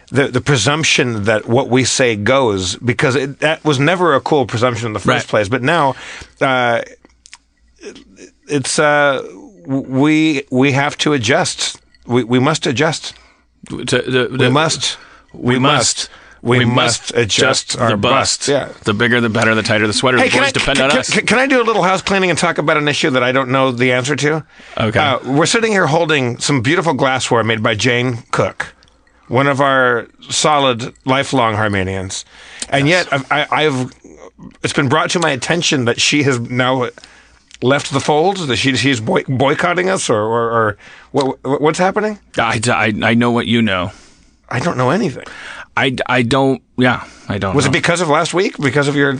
The, 0.09 0.27
the 0.27 0.41
presumption 0.41 1.23
that 1.23 1.47
what 1.47 1.69
we 1.69 1.85
say 1.85 2.15
goes 2.15 2.75
because 2.75 3.15
it, 3.15 3.39
that 3.39 3.65
was 3.65 3.79
never 3.79 4.13
a 4.13 4.21
cool 4.21 4.45
presumption 4.45 4.85
in 4.85 4.93
the 4.93 4.99
first 4.99 5.07
Right. 5.07 5.27
place. 5.27 5.49
But 5.49 5.63
now, 5.63 5.95
uh, 6.39 6.83
it's 8.53 8.79
uh, 8.79 9.21
we 9.65 10.43
we 10.51 10.71
have 10.73 10.97
to 10.99 11.13
adjust. 11.13 11.79
We 12.05 12.23
we 12.23 12.39
must 12.39 12.65
adjust. 12.67 13.13
To- 13.69 13.83
the- 13.85 14.27
We 14.31 14.37
the- 14.37 14.49
must. 14.51 14.97
We 15.33 15.59
must. 15.59 16.09
We, 16.41 16.65
must 16.65 17.13
adjust 17.15 17.77
our 17.79 17.91
the 17.91 17.95
bust. 17.97 18.39
bust. 18.41 18.47
Yeah. 18.49 18.67
The 18.83 18.93
bigger, 18.93 19.21
the 19.21 19.29
better. 19.29 19.55
The 19.55 19.63
tighter, 19.63 19.87
the 19.87 19.93
sweater. 19.93 20.17
Hey, 20.17 20.25
the 20.25 20.31
can 20.31 20.39
boys 20.41 20.49
I, 20.49 20.51
depend 20.51 20.75
can, 20.77 20.83
on 20.85 20.91
can- 20.91 20.99
us. 20.99 21.09
can- 21.09 21.25
can 21.25 21.39
I 21.39 21.47
do 21.47 21.61
a 21.61 21.63
little 21.63 21.83
house 21.83 22.01
cleaning 22.01 22.29
and 22.29 22.37
talk 22.37 22.57
about 22.57 22.75
an 22.75 22.87
issue 22.89 23.09
that 23.11 23.23
I 23.23 23.31
don't 23.31 23.49
know 23.49 23.71
the 23.71 23.93
answer 23.93 24.17
to? 24.17 24.45
Okay. 24.77 24.99
Uh, 24.99 25.19
we're 25.23 25.45
sitting 25.45 25.71
here 25.71 25.87
holding 25.87 26.37
some 26.39 26.61
beautiful 26.61 26.93
glassware 26.95 27.45
made 27.45 27.63
by 27.63 27.75
Jane 27.75 28.23
Cook, 28.31 28.75
one 29.29 29.47
of 29.47 29.61
our 29.61 30.07
solid, 30.29 30.93
lifelong 31.05 31.55
Harmenians. 31.55 32.25
And 32.67 32.89
yet, 32.89 33.07
I've, 33.13 33.31
I, 33.31 33.47
I've 33.49 33.93
it's 34.63 34.73
been 34.73 34.89
brought 34.89 35.11
to 35.11 35.19
my 35.19 35.29
attention 35.31 35.85
that 35.85 36.01
she 36.01 36.23
has 36.23 36.41
now 36.41 36.89
left 37.63 37.91
the 37.91 37.99
fold, 37.99 38.37
she, 38.57 38.75
she's 38.75 38.99
boy, 38.99 39.23
boycotting 39.23 39.89
us, 39.89 40.09
or, 40.09 40.21
or, 40.21 40.51
or 40.51 40.77
what, 41.11 41.61
what's 41.61 41.79
happening? 41.79 42.19
I, 42.37 42.59
I, 42.67 42.93
I 43.01 43.13
know 43.13 43.31
what 43.31 43.47
you 43.47 43.61
know. 43.61 43.91
I 44.49 44.59
don't 44.59 44.77
know 44.77 44.91
anything. 44.91 45.25
I, 45.75 45.95
I 46.05 46.21
don't. 46.21 46.61
Yeah, 46.77 47.07
I 47.27 47.39
don't. 47.39 47.55
Was 47.55 47.65
know. 47.65 47.69
it 47.69 47.73
because 47.73 48.01
of 48.01 48.09
last 48.09 48.33
week? 48.33 48.57
Because 48.57 48.87
of 48.87 48.95
your. 48.95 49.17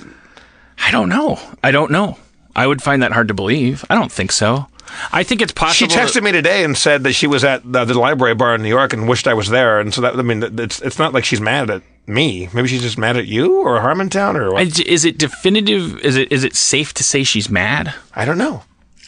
I 0.78 0.92
don't 0.92 1.10
know. 1.10 1.40
I 1.64 1.72
don't 1.72 1.92
know. 1.92 2.18
I 2.56 2.68
would 2.68 2.84
find 2.84 3.02
that 3.02 3.12
hard 3.12 3.30
to 3.30 3.34
believe. 3.34 3.84
I 3.90 3.96
don't 3.96 4.12
think 4.12 4.32
so. 4.32 4.68
I 5.12 5.24
think 5.24 5.42
it's 5.42 5.52
possible. 5.52 5.90
She 5.90 5.98
texted 5.98 6.22
me 6.22 6.32
today 6.32 6.64
and 6.64 6.78
said 6.78 7.04
that 7.04 7.14
she 7.14 7.26
was 7.26 7.44
at 7.44 7.64
the, 7.64 7.86
the 7.86 7.98
library 7.98 8.36
bar 8.36 8.54
in 8.54 8.62
New 8.62 8.70
York 8.70 8.94
and 8.94 9.08
wished 9.08 9.28
I 9.28 9.34
was 9.34 9.50
there. 9.50 9.80
And 9.80 9.94
so 9.94 10.02
that 10.02 10.16
I 10.16 10.22
mean, 10.22 10.44
it's 10.60 10.82
it's 10.82 11.00
not 11.00 11.14
like 11.14 11.26
she's 11.26 11.42
mad 11.42 11.70
at 11.72 11.82
me. 12.08 12.50
Maybe 12.54 12.68
she's 12.68 12.82
just 12.82 12.98
mad 12.98 13.18
at 13.18 13.28
you 13.28 13.62
or 13.62 13.80
Harmontown 13.80 14.36
or 14.36 14.54
what? 14.54 14.80
Is 14.80 15.06
it 15.06 15.18
definitive? 15.18 16.00
Is 16.00 16.16
it 16.16 16.32
is 16.32 16.44
it 16.44 16.56
safe 16.56 16.94
to 16.96 17.04
say 17.04 17.24
she's 17.24 17.50
mad? 17.50 17.94
I 18.14 18.26
don't 18.26 18.38
know. 18.38 18.64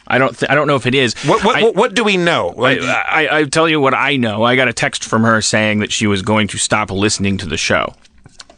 I 0.07 0.17
don't. 0.17 0.37
Th- 0.37 0.49
I 0.49 0.55
don't 0.55 0.67
know 0.67 0.75
if 0.75 0.85
it 0.85 0.93
is. 0.93 1.15
What 1.25 1.43
what, 1.43 1.55
I, 1.55 1.63
what 1.69 1.95
do 1.95 2.03
we 2.03 2.15
know? 2.15 2.53
Like, 2.55 2.79
I, 2.81 3.25
I, 3.25 3.39
I 3.39 3.43
tell 3.45 3.67
you 3.67 3.81
what 3.81 3.93
I 3.95 4.17
know. 4.17 4.43
I 4.43 4.55
got 4.55 4.67
a 4.67 4.73
text 4.73 5.03
from 5.03 5.23
her 5.23 5.41
saying 5.41 5.79
that 5.79 5.91
she 5.91 6.05
was 6.05 6.21
going 6.21 6.47
to 6.49 6.57
stop 6.57 6.91
listening 6.91 7.37
to 7.39 7.47
the 7.47 7.57
show, 7.57 7.95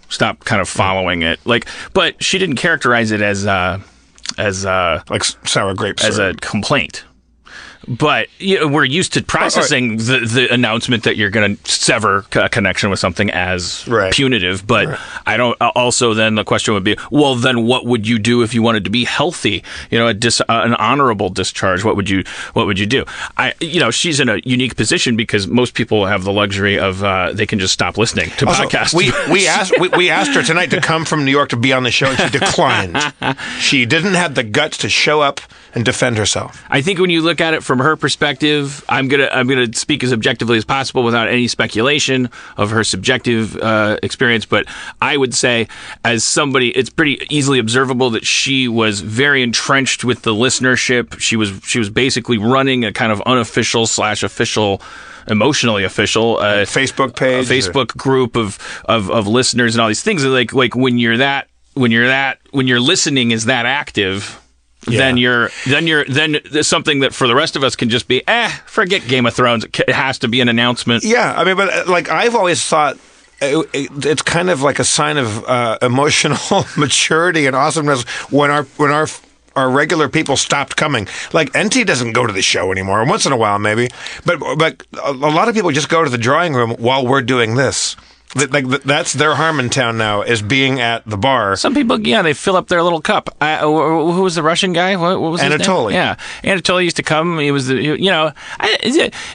stop 0.09 0.43
kind 0.43 0.61
of 0.61 0.67
following 0.67 1.21
it. 1.21 1.39
Like, 1.45 1.67
but 1.93 2.21
she 2.21 2.37
didn't 2.37 2.57
characterize 2.57 3.11
it 3.11 3.21
as 3.21 3.45
uh, 3.47 3.79
as 4.37 4.65
uh, 4.65 5.01
like 5.09 5.23
sour 5.23 5.73
grapes. 5.73 6.03
as 6.03 6.19
a 6.19 6.33
complaint. 6.35 7.05
But 7.87 8.27
you 8.39 8.59
know, 8.59 8.67
we're 8.67 8.85
used 8.85 9.13
to 9.13 9.23
processing 9.23 9.97
the, 9.97 10.19
the 10.19 10.47
announcement 10.53 11.03
that 11.03 11.17
you're 11.17 11.29
going 11.29 11.57
to 11.57 11.71
sever 11.71 12.25
a 12.35 12.49
connection 12.49 12.89
with 12.89 12.99
something 12.99 13.29
as 13.31 13.87
Right. 13.87 14.13
punitive. 14.13 14.65
But 14.65 14.99
I 15.25 15.37
don't. 15.37 15.55
uh, 15.61 15.71
Also, 15.75 16.13
then 16.13 16.35
the 16.35 16.43
question 16.43 16.73
would 16.73 16.83
be, 16.83 16.97
well, 17.11 17.35
then 17.35 17.65
what 17.65 17.85
would 17.85 18.07
you 18.07 18.19
do 18.19 18.41
if 18.41 18.53
you 18.53 18.61
wanted 18.61 18.83
to 18.85 18.89
be 18.89 19.03
healthy? 19.05 19.63
You 19.91 19.99
know, 19.99 20.07
a 20.07 20.13
dis, 20.13 20.41
uh, 20.41 20.45
an 20.49 20.73
honorable 20.75 21.29
discharge. 21.29 21.83
What 21.83 21.95
would 21.95 22.09
you 22.09 22.23
What 22.53 22.65
would 22.67 22.79
you 22.79 22.85
do? 22.85 23.05
I, 23.37 23.53
you 23.59 23.79
know, 23.79 23.91
she's 23.91 24.19
in 24.19 24.29
a 24.29 24.37
unique 24.43 24.75
position 24.75 25.15
because 25.15 25.47
most 25.47 25.73
people 25.73 26.05
have 26.05 26.23
the 26.23 26.31
luxury 26.33 26.79
of 26.79 27.03
uh, 27.03 27.31
they 27.33 27.45
can 27.45 27.59
just 27.59 27.73
stop 27.73 27.97
listening 27.97 28.29
to 28.37 28.47
Also, 28.47 28.63
podcasts. 28.63 28.93
we 28.93 29.11
we 29.31 29.47
asked 29.47 29.73
we, 29.79 29.87
we 29.89 30.09
asked 30.09 30.31
her 30.33 30.43
tonight 30.43 30.71
to 30.71 30.81
come 30.81 31.05
from 31.05 31.25
New 31.25 31.31
York 31.31 31.49
to 31.49 31.57
be 31.57 31.73
on 31.73 31.83
the 31.83 31.91
show, 31.91 32.07
and 32.07 32.17
she 32.19 32.39
declined. 32.39 32.97
she 33.59 33.85
didn't 33.85 34.13
have 34.15 34.35
the 34.35 34.43
guts 34.43 34.77
to 34.79 34.89
show 34.89 35.21
up 35.21 35.39
and 35.73 35.85
defend 35.85 36.17
herself. 36.17 36.63
I 36.69 36.81
think 36.81 36.99
when 36.99 37.09
you 37.09 37.21
look 37.21 37.41
at 37.41 37.53
it 37.53 37.63
from 37.63 37.79
her 37.79 37.95
perspective, 37.95 38.83
I'm 38.89 39.07
gonna 39.07 39.29
I'm 39.31 39.47
gonna 39.47 39.73
speak 39.73 40.03
as 40.03 40.13
objectively 40.13 40.57
as 40.57 40.65
possible 40.65 41.03
without 41.03 41.27
any 41.27 41.47
speculation 41.47 42.29
of 42.55 42.71
her 42.71 42.83
subjective 42.83 43.55
uh, 43.57 43.97
experience. 44.03 44.45
But 44.45 44.65
I 45.01 45.17
would 45.17 45.33
say, 45.33 45.67
as 46.03 46.23
somebody, 46.23 46.69
it's 46.69 46.89
pretty 46.89 47.19
easily 47.29 47.59
observable 47.59 48.09
that 48.11 48.25
she 48.25 48.67
was 48.67 49.01
very 49.01 49.43
entrenched 49.43 50.03
with 50.03 50.23
the 50.23 50.33
listenership. 50.33 51.19
She 51.19 51.35
was 51.35 51.51
she 51.63 51.79
was 51.79 51.89
basically 51.89 52.37
running 52.37 52.85
a 52.85 52.93
kind 52.93 53.11
of 53.11 53.21
unofficial 53.21 53.87
slash 53.87 54.23
official. 54.23 54.81
Emotionally 55.29 55.83
official 55.83 56.37
uh, 56.37 56.63
Facebook 56.63 57.17
page, 57.17 57.51
a 57.51 57.53
Facebook 57.53 57.87
group 57.97 58.37
of, 58.37 58.57
of 58.85 59.11
of 59.11 59.27
listeners 59.27 59.75
and 59.75 59.81
all 59.81 59.89
these 59.89 60.01
things. 60.01 60.23
Like 60.23 60.53
like 60.53 60.73
when 60.73 60.97
you're 60.97 61.17
that 61.17 61.49
when 61.73 61.91
you're 61.91 62.07
that 62.07 62.39
when 62.51 62.65
you're 62.65 62.79
listening 62.79 63.31
is 63.31 63.43
that 63.43 63.65
active, 63.65 64.41
then 64.87 65.17
you're 65.17 65.49
then 65.65 65.87
you're 65.87 66.05
then 66.05 66.39
something 66.63 66.99
that 67.01 67.13
for 67.13 67.27
the 67.27 67.35
rest 67.35 67.55
of 67.55 67.63
us 67.63 67.75
can 67.75 67.89
just 67.89 68.07
be 68.07 68.21
eh 68.27 68.49
forget 68.65 69.07
Game 69.07 69.25
of 69.25 69.33
Thrones 69.33 69.65
it 69.65 69.89
has 69.89 70.19
to 70.19 70.27
be 70.27 70.41
an 70.41 70.49
announcement 70.49 71.03
Yeah, 71.03 71.33
I 71.37 71.43
mean, 71.43 71.55
but 71.57 71.69
uh, 71.73 71.91
like 71.91 72.09
I've 72.09 72.35
always 72.35 72.63
thought. 72.63 72.97
It, 73.39 73.69
it, 73.71 74.05
it's 74.05 74.23
kind 74.23 74.49
of 74.49 74.63
like 74.63 74.79
a 74.79 74.83
sign 74.83 75.17
of 75.17 75.45
uh, 75.45 75.77
emotional 75.83 76.65
maturity 76.77 77.45
and 77.45 77.55
awesomeness 77.55 78.03
when 78.31 78.49
our 78.49 78.63
when 78.77 78.89
our 78.89 79.05
our 79.55 79.69
regular 79.69 80.09
people 80.09 80.37
stopped 80.37 80.75
coming. 80.75 81.07
Like 81.33 81.55
NT 81.55 81.85
doesn't 81.85 82.13
go 82.13 82.25
to 82.25 82.33
the 82.33 82.41
show 82.41 82.71
anymore. 82.71 83.05
Once 83.05 83.27
in 83.27 83.31
a 83.31 83.37
while, 83.37 83.59
maybe, 83.59 83.89
but 84.25 84.39
but 84.57 84.83
a 85.03 85.11
lot 85.11 85.49
of 85.49 85.55
people 85.55 85.69
just 85.71 85.89
go 85.89 86.03
to 86.03 86.09
the 86.09 86.17
drawing 86.17 86.53
room 86.53 86.71
while 86.79 87.05
we're 87.05 87.21
doing 87.21 87.55
this. 87.55 87.95
Th- 88.37 88.49
Like 88.51 88.67
th- 88.67 88.81
that's 88.83 89.13
their 89.13 89.33
Harmontown 89.33 89.97
now 89.97 90.21
is 90.21 90.41
being 90.41 90.79
at 90.81 91.03
the 91.05 91.17
bar. 91.17 91.55
some 91.55 91.73
people 91.73 91.99
yeah 91.99 92.21
they 92.21 92.33
fill 92.33 92.55
up 92.55 92.67
their 92.67 92.83
little 92.83 93.01
cup 93.01 93.35
I, 93.41 93.57
wh- 93.57 93.61
wh- 93.63 94.15
who 94.15 94.21
was 94.21 94.35
the 94.35 94.43
Russian 94.43 94.73
guy 94.73 94.95
what, 94.95 95.19
what 95.21 95.31
was 95.31 95.41
his 95.41 95.49
name? 95.49 95.59
Anatoly. 95.59 95.93
yeah 95.93 96.15
Anatoly 96.43 96.83
used 96.83 96.97
to 96.97 97.03
come 97.03 97.39
he 97.39 97.51
was 97.51 97.67
the 97.67 97.75
you 97.81 98.09
know 98.11 98.31
I, 98.59 98.77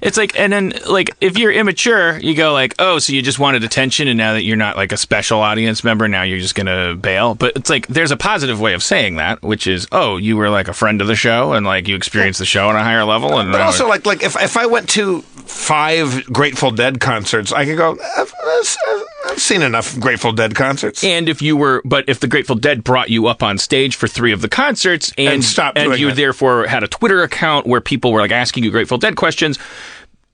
it's 0.03 0.17
like 0.17 0.39
and 0.39 0.53
then 0.53 0.73
like 0.89 1.11
if 1.21 1.39
you're 1.39 1.53
immature 1.53 2.19
you 2.19 2.35
go 2.35 2.53
like 2.53 2.75
oh 2.79 2.99
so 2.99 3.13
you 3.13 3.23
just 3.23 3.39
wanted 3.39 3.65
attention 3.65 4.09
and 4.09 4.17
now 4.19 4.33
that 4.35 4.45
you're 4.45 4.57
not 4.57 4.77
like 4.77 4.93
a 4.93 4.97
special 4.97 5.41
audience 5.41 5.83
member 5.85 6.09
now 6.09 6.23
you're 6.23 6.39
just 6.41 6.55
gonna 6.55 6.95
bail 6.95 7.35
but 7.35 7.57
it's 7.57 7.71
like 7.71 7.87
there's 7.89 8.11
a 8.11 8.17
positive 8.17 8.61
way 8.61 8.75
of 8.75 8.83
saying 8.83 9.17
that 9.17 9.43
which 9.43 9.67
is 9.67 9.87
oh 9.93 10.17
you 10.17 10.37
were 10.37 10.51
like 10.51 10.69
a 10.69 10.73
friend 10.75 11.01
of 11.01 11.07
the 11.07 11.17
show 11.17 11.53
and 11.53 11.67
like 11.67 11.89
you 11.89 11.97
experienced 11.97 12.39
the 12.39 12.45
show 12.47 12.69
on 12.69 12.77
a 12.77 12.83
higher 12.83 13.05
level 13.05 13.39
and 13.39 13.53
But 13.53 13.61
also, 13.61 13.89
like, 13.89 14.07
like 14.07 14.23
if, 14.23 14.41
if 14.41 14.57
I 14.57 14.67
went 14.67 14.89
to 14.91 15.23
five 15.23 16.25
Grateful 16.27 16.71
Dead 16.71 17.01
concerts, 17.01 17.53
I 17.53 17.65
could 17.65 17.77
go. 17.77 17.97
I've 19.27 19.39
seen 19.39 19.63
enough 19.63 19.99
Grateful 19.99 20.33
Dead 20.33 20.55
concerts. 20.55 21.03
And 21.05 21.29
if 21.29 21.41
you 21.43 21.57
were, 21.57 21.83
but 21.85 22.09
if 22.09 22.21
the 22.21 22.27
Grateful 22.27 22.57
Dead 22.57 22.85
brought 22.85 23.11
you 23.11 23.27
up 23.27 23.43
on 23.43 23.59
stage 23.59 23.97
for 23.97 24.07
three 24.07 24.33
of 24.33 24.41
the 24.43 24.49
concerts, 24.49 25.13
and, 25.17 25.35
And 25.35 25.45
stopped 25.45 25.79
doing 25.79 25.99
you 25.99 26.09
it. 26.09 26.17
therefore 26.17 26.67
had 26.67 26.83
a 26.83 26.89
Twitter 26.89 27.23
account 27.23 27.67
where 27.67 27.81
people 27.81 28.13
were 28.13 28.21
like 28.21 28.31
asking 28.33 28.65
you 28.65 28.71
Grateful 28.71 28.99
Dead 28.99 29.17
questions, 29.17 29.59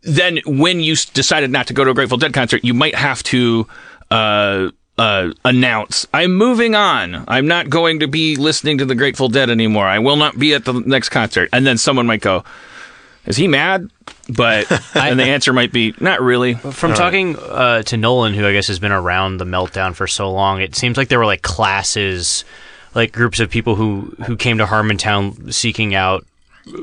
then 0.03 0.39
when 0.47 0.81
you 0.81 0.97
decided 1.15 1.51
not 1.51 1.67
to 1.69 1.75
go 1.75 1.85
to 1.85 1.91
a 1.91 1.95
Grateful 1.95 2.19
Dead 2.19 2.33
concert, 2.33 2.65
you 2.65 2.75
might 2.75 2.95
have 2.95 3.23
to. 3.25 3.67
Uh, 4.11 4.71
uh, 4.99 5.33
announce 5.45 6.09
I'm 6.13 6.35
moving 6.35 6.75
on. 6.75 7.25
I'm 7.29 7.47
not 7.47 7.71
going 7.71 8.01
to 8.01 8.09
be 8.09 8.35
listening 8.35 8.79
to 8.79 8.85
the 8.85 8.97
Grateful 8.97 9.29
Dead 9.29 9.49
anymore. 9.49 9.87
I 9.87 10.01
will 10.01 10.17
not 10.17 10.37
be 10.37 10.55
at 10.55 10.65
the 10.65 10.73
next 10.73 11.11
concert. 11.11 11.49
And 11.53 11.65
then 11.65 11.79
someone 11.79 12.07
might 12.09 12.21
go, 12.21 12.43
"Is 13.27 13.37
he 13.37 13.49
mad?" 13.49 13.91
But 14.29 14.71
and 14.95 15.19
the 15.19 15.25
answer 15.25 15.53
might 15.53 15.73
be, 15.73 15.95
"Not 16.01 16.21
really." 16.21 16.55
From 16.55 16.95
talking 16.95 17.37
uh, 17.37 17.83
to 17.83 17.97
Nolan, 17.97 18.35
who 18.35 18.47
I 18.47 18.53
guess 18.53 18.69
has 18.69 18.79
been 18.79 18.93
around 18.93 19.39
the 19.39 19.45
meltdown 19.45 19.95
for 19.95 20.07
so 20.07 20.31
long, 20.31 20.61
it 20.61 20.75
seems 20.75 20.97
like 20.97 21.09
there 21.09 21.19
were 21.19 21.27
like 21.27 21.43
classes, 21.43 22.45
like 22.95 23.13
groups 23.13 23.41
of 23.41 23.51
people 23.51 23.75
who 23.75 24.15
who 24.27 24.37
came 24.37 24.59
to 24.59 24.67
Harmontown 24.67 25.53
seeking 25.53 25.95
out 25.95 26.25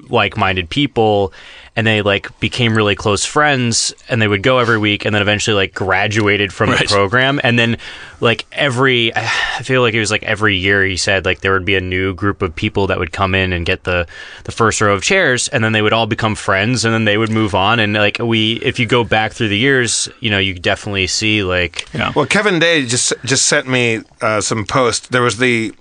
like-minded 0.10 0.70
people, 0.70 1.32
and 1.75 1.86
they 1.86 2.01
like 2.01 2.39
became 2.39 2.75
really 2.75 2.96
close 2.96 3.25
friends, 3.25 3.94
and 4.10 4.22
they 4.22 4.27
would 4.27 4.44
go 4.44 4.60
every 4.60 4.77
week, 4.77 5.05
and 5.05 5.13
then 5.13 5.22
eventually 5.22 5.55
like 5.55 5.74
graduated 5.74 6.53
from 6.53 6.70
Right. 6.70 6.79
the 6.88 6.94
program, 6.94 7.39
and 7.44 7.60
then 7.60 7.77
like 8.22 8.46
every, 8.53 9.13
I 9.15 9.62
feel 9.63 9.82
like 9.82 9.94
it 9.94 10.00
was 10.00 10.10
like 10.12 10.24
every 10.24 10.55
year 10.55 10.86
he 10.86 10.96
said 10.98 11.25
like 11.25 11.41
there 11.41 11.53
would 11.53 11.65
be 11.65 11.75
a 11.75 11.82
new 11.82 12.13
group 12.13 12.41
of 12.41 12.55
people 12.55 12.88
that 12.88 12.98
would 13.00 13.12
come 13.12 13.36
in 13.36 13.51
and 13.53 13.65
get 13.65 13.84
the 13.84 14.08
the 14.46 14.51
first 14.51 14.79
row 14.82 14.94
of 14.94 15.03
chairs, 15.03 15.48
and 15.50 15.63
then 15.63 15.74
they 15.74 15.82
would 15.82 15.94
all 15.94 16.08
become 16.08 16.36
friends, 16.36 16.86
and 16.86 16.94
then 16.94 17.05
they 17.05 17.17
would 17.17 17.29
move 17.32 17.53
on, 17.55 17.79
and 17.79 17.94
like 17.94 18.20
we, 18.20 18.53
if 18.62 18.79
you 18.79 18.86
go 18.86 19.03
back 19.03 19.34
through 19.34 19.50
the 19.50 19.58
years, 19.58 20.08
you 20.22 20.29
know, 20.29 20.39
you 20.39 20.53
definitely 20.53 21.08
see 21.08 21.44
like 21.44 21.88
Yeah. 21.94 22.12
Well, 22.15 22.25
Kevin 22.25 22.60
Day 22.60 22.86
just 22.86 23.13
just 23.25 23.46
sent 23.48 23.67
me 23.67 24.01
uh, 24.22 24.39
some 24.41 24.65
post. 24.65 25.12
There 25.12 25.22
was 25.24 25.38
the 25.39 25.74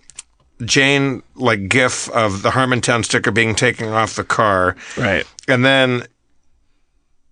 Jane 0.65 1.23
like 1.35 1.69
GIF 1.69 2.09
of 2.11 2.43
the 2.43 2.51
Harmontown 2.51 3.05
sticker 3.05 3.31
being 3.31 3.55
taken 3.55 3.89
off 3.89 4.15
the 4.15 4.25
car, 4.25 4.77
Right. 4.97 5.27
and 5.49 5.65
then 5.65 6.07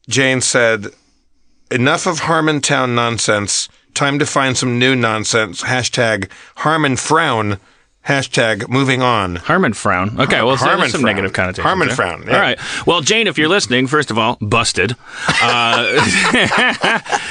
Jane 0.09 0.41
said, 0.41 0.89
"Enough 1.71 2.07
of 2.07 2.21
Harmontown 2.23 2.95
nonsense. 2.95 3.69
Time 3.95 4.19
to 4.19 4.27
find 4.27 4.57
some 4.57 4.79
new 4.79 4.97
nonsense." 4.97 5.63
Hashtag 5.63 6.29
Harmon 6.57 6.97
frown. 6.97 7.59
Hashtag 8.09 8.69
moving 8.69 9.01
on. 9.01 9.37
Harmon 9.37 9.73
frown. 9.75 10.21
Okay, 10.21 10.43
well, 10.43 10.57
Harmon 10.57 10.91
some 10.91 11.03
frown. 11.03 11.11
negative 11.15 11.33
connotations. 11.33 11.63
Harmon 11.65 11.87
there. 11.87 11.97
frown, 11.97 12.25
yeah. 12.27 12.35
All 12.35 12.41
right. 12.41 12.59
Well, 12.85 13.01
Jane, 13.01 13.29
if 13.29 13.39
you're 13.39 13.49
listening, 13.49 13.87
first 13.87 14.11
of 14.11 14.19
all, 14.19 14.39
busted. 14.41 14.97
Uh, 15.41 16.01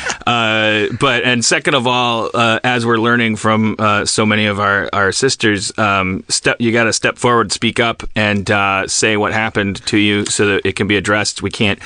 uh, 0.27 0.87
but 0.99 1.23
and 1.23 1.43
second 1.43 1.73
of 1.75 1.87
all, 1.87 2.29
uh, 2.33 2.59
as 2.63 2.85
we're 2.85 2.97
learning 2.97 3.35
from 3.37 3.75
uh, 3.79 4.05
so 4.05 4.25
many 4.25 4.45
of 4.45 4.59
our 4.59 4.89
our 4.93 5.11
sisters, 5.11 5.71
um, 5.77 6.23
step 6.29 6.57
you 6.59 6.71
got 6.71 6.85
to 6.85 6.93
step 6.93 7.17
forward, 7.17 7.51
speak 7.51 7.79
up, 7.79 8.03
and 8.15 8.49
uh, 8.51 8.87
say 8.87 9.17
what 9.17 9.33
happened 9.33 9.85
to 9.87 9.97
you, 9.97 10.25
so 10.25 10.45
that 10.47 10.65
it 10.65 10.75
can 10.75 10.87
be 10.87 10.95
addressed. 10.97 11.41
We 11.41 11.49
can't. 11.49 11.79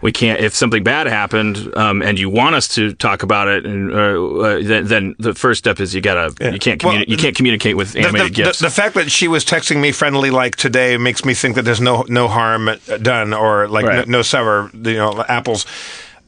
We 0.00 0.10
can't. 0.10 0.40
If 0.40 0.52
something 0.52 0.82
bad 0.82 1.06
happened, 1.06 1.72
um, 1.76 2.02
and 2.02 2.18
you 2.18 2.28
want 2.28 2.56
us 2.56 2.66
to 2.74 2.92
talk 2.92 3.22
about 3.22 3.46
it, 3.46 3.64
and 3.64 3.92
uh, 3.92 3.96
uh, 3.96 4.60
then, 4.60 4.86
then 4.88 5.14
the 5.20 5.32
first 5.32 5.58
step 5.60 5.78
is 5.78 5.94
you 5.94 6.00
gotta. 6.00 6.34
You 6.52 6.58
can't. 6.58 6.82
Well, 6.82 7.04
you 7.04 7.16
can't 7.16 7.36
communicate 7.36 7.76
with 7.76 7.92
The, 7.92 8.00
animated 8.00 8.32
the, 8.32 8.34
gifs. 8.34 8.58
the, 8.58 8.64
the 8.66 8.70
fact 8.70 8.96
that 8.96 9.12
she 9.12 9.28
was 9.28 9.44
texting 9.44 9.80
me 9.80 9.92
friendly 9.92 10.30
like 10.30 10.56
today 10.56 10.96
makes 10.96 11.24
me 11.24 11.34
think 11.34 11.54
that 11.54 11.62
there's 11.62 11.80
no 11.80 12.04
no 12.08 12.26
harm 12.26 12.68
done 13.00 13.32
or 13.32 13.68
like 13.68 13.86
Right. 13.86 14.08
no, 14.08 14.18
no 14.18 14.22
sour 14.22 14.70
you 14.74 14.94
know 14.94 15.24
apples. 15.28 15.66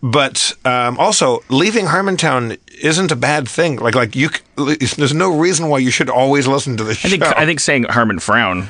But 0.05 0.53
um, 0.67 0.99
also, 0.99 1.43
leaving 1.49 1.87
Harmontown 1.87 2.59
isn't 2.83 3.11
a 3.11 3.17
bad 3.17 3.49
thing. 3.49 3.77
Like 3.77 3.95
like 3.95 4.15
you, 4.15 4.29
there's 4.55 5.15
no 5.15 5.35
reason 5.35 5.71
why 5.71 5.79
you 5.79 5.91
should 5.91 6.11
always 6.11 6.47
listen 6.47 6.77
to 6.77 6.85
the 6.85 6.95
show. 6.95 7.09
I 7.09 7.11
think 7.11 7.23
I 7.23 7.47
think 7.47 7.59
saying 7.59 7.85
Harmon 7.85 8.19
frown 8.19 8.69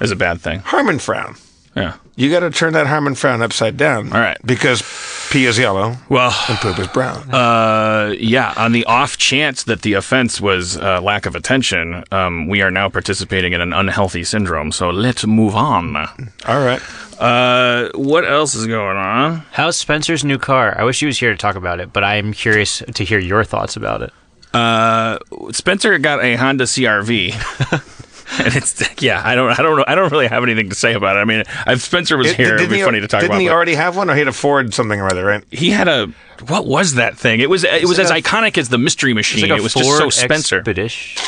is 0.00 0.10
a 0.10 0.16
bad 0.16 0.40
thing. 0.40 0.60
Harmon 0.60 0.98
frown. 0.98 1.36
Yeah. 1.76 1.96
You 2.20 2.30
got 2.30 2.40
to 2.40 2.50
turn 2.50 2.74
that 2.74 2.86
Harmon 2.86 3.14
frown 3.14 3.40
upside 3.40 3.78
down. 3.78 4.12
All 4.12 4.20
right. 4.20 4.36
Because 4.44 4.82
pee 5.30 5.46
is 5.46 5.58
yellow 5.58 5.96
Well, 6.10 6.36
and 6.50 6.58
poop 6.58 6.78
is 6.78 6.86
brown. 6.88 7.30
uh, 7.34 8.14
yeah. 8.18 8.52
On 8.58 8.72
the 8.72 8.84
off 8.84 9.16
chance 9.16 9.62
that 9.62 9.80
the 9.80 9.94
offense 9.94 10.38
was 10.38 10.76
uh, 10.76 11.00
lack 11.00 11.24
of 11.24 11.34
attention, 11.34 12.04
um, 12.12 12.46
we 12.46 12.60
are 12.60 12.70
now 12.70 12.90
participating 12.90 13.54
in 13.54 13.62
an 13.62 13.72
unhealthy 13.72 14.22
syndrome. 14.22 14.70
So 14.70 14.90
let's 14.90 15.26
move 15.26 15.56
on. 15.56 15.96
All 15.96 16.62
right. 16.62 16.82
Uh, 17.18 17.88
what 17.94 18.26
else 18.26 18.54
is 18.54 18.66
going 18.66 18.98
on? 18.98 19.42
How's 19.52 19.78
Spencer's 19.78 20.22
new 20.22 20.36
car? 20.36 20.78
I 20.78 20.84
wish 20.84 21.00
he 21.00 21.06
was 21.06 21.18
here 21.18 21.30
to 21.30 21.38
talk 21.38 21.56
about 21.56 21.80
it, 21.80 21.90
but 21.90 22.04
I'm 22.04 22.34
curious 22.34 22.82
to 22.96 23.02
hear 23.02 23.18
your 23.18 23.44
thoughts 23.44 23.76
about 23.76 24.02
it. 24.02 24.12
Uh, 24.52 25.18
Spencer 25.52 25.96
got 25.96 26.22
a 26.22 26.36
Honda 26.36 26.64
CRV. 26.64 27.96
And 28.40 28.54
it's 28.56 29.02
yeah, 29.02 29.20
I 29.24 29.34
don't, 29.34 29.50
I 29.50 29.62
don't 29.62 29.76
know, 29.76 29.84
I 29.86 29.94
don't 29.94 30.10
really 30.12 30.28
have 30.28 30.42
anything 30.42 30.68
to 30.70 30.74
say 30.74 30.94
about 30.94 31.16
it. 31.16 31.20
I 31.20 31.24
mean, 31.24 31.42
if 31.66 31.82
Spencer 31.82 32.16
was 32.16 32.30
here, 32.32 32.54
it'd 32.56 32.70
be 32.70 32.76
he, 32.78 32.82
funny 32.82 33.00
to 33.00 33.08
talk 33.08 33.22
about. 33.22 33.32
didn't 33.32 33.40
he 33.42 33.48
but- 33.48 33.54
already 33.54 33.74
have 33.74 33.96
one, 33.96 34.08
or 34.08 34.14
he 34.14 34.20
had 34.20 34.28
a 34.28 34.32
Ford 34.32 34.72
something 34.72 35.00
or 35.00 35.06
other, 35.06 35.24
right? 35.24 35.44
he 35.50 35.70
had 35.70 35.88
a 35.88 36.06
what 36.48 36.66
was 36.66 36.94
that 36.94 37.18
thing? 37.18 37.40
It 37.40 37.50
was 37.50 37.64
it 37.64 37.84
was 37.86 37.98
like 37.98 38.04
as 38.06 38.10
a- 38.10 38.14
iconic 38.22 38.56
as 38.56 38.70
the 38.70 38.78
Mystery 38.78 39.12
Machine. 39.12 39.50
it 39.50 39.60
was 39.62 39.74
just 39.74 39.98
so 39.98 40.08
Spencer. 40.08 40.58
Expedition? 40.58 41.22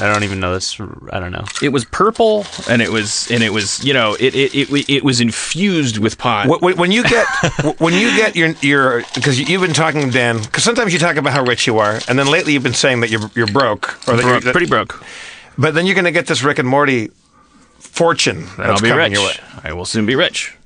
I 0.00 0.12
don't 0.12 0.22
even 0.22 0.38
know 0.38 0.52
this. 0.54 0.78
I 1.10 1.18
don't 1.18 1.32
know. 1.32 1.44
It 1.62 1.70
was 1.70 1.84
purple, 1.86 2.46
and 2.68 2.80
it 2.80 2.90
was 2.92 3.28
and 3.30 3.42
it 3.42 3.52
was 3.52 3.82
you 3.84 3.92
know 3.92 4.14
it 4.20 4.34
it 4.36 4.54
it, 4.54 4.88
it 4.90 5.02
was 5.04 5.20
infused 5.20 5.98
with 5.98 6.16
pot. 6.18 6.46
Wh- 6.46 6.60
wh- 6.60 6.78
When 6.78 6.92
you 6.92 7.02
get 7.02 7.26
when 7.80 7.94
you 7.94 8.14
get 8.14 8.36
your 8.36 8.50
your 8.60 9.02
because 9.14 9.40
you've 9.40 9.62
been 9.62 9.72
talking 9.72 10.10
Dan 10.10 10.40
because 10.40 10.62
sometimes 10.62 10.92
you 10.92 10.98
talk 11.00 11.16
about 11.16 11.32
how 11.32 11.42
rich 11.44 11.66
you 11.66 11.78
are 11.78 11.98
and 12.06 12.16
then 12.18 12.26
lately 12.30 12.52
you've 12.52 12.62
been 12.62 12.72
saying 12.74 13.00
that 13.00 13.10
you're 13.10 13.30
you're 13.34 13.46
broke 13.48 13.94
or 14.06 14.14
that 14.16 14.22
Broke, 14.22 14.24
you're 14.26 14.40
that- 14.42 14.52
pretty 14.52 14.66
broke. 14.68 15.02
But 15.58 15.74
then 15.74 15.86
you're 15.86 15.94
going 15.94 16.04
to 16.04 16.12
get 16.12 16.26
this 16.26 16.42
Rick 16.42 16.58
and 16.58 16.68
Morty 16.68 17.10
fortune 17.78 18.38
And 18.38 18.62
I'll 18.62 18.68
that's 18.68 18.80
be 18.80 18.92
rich. 18.92 19.40
I 19.62 19.72
will 19.72 19.84
soon 19.84 20.06
be 20.06 20.14
rich. 20.14 20.56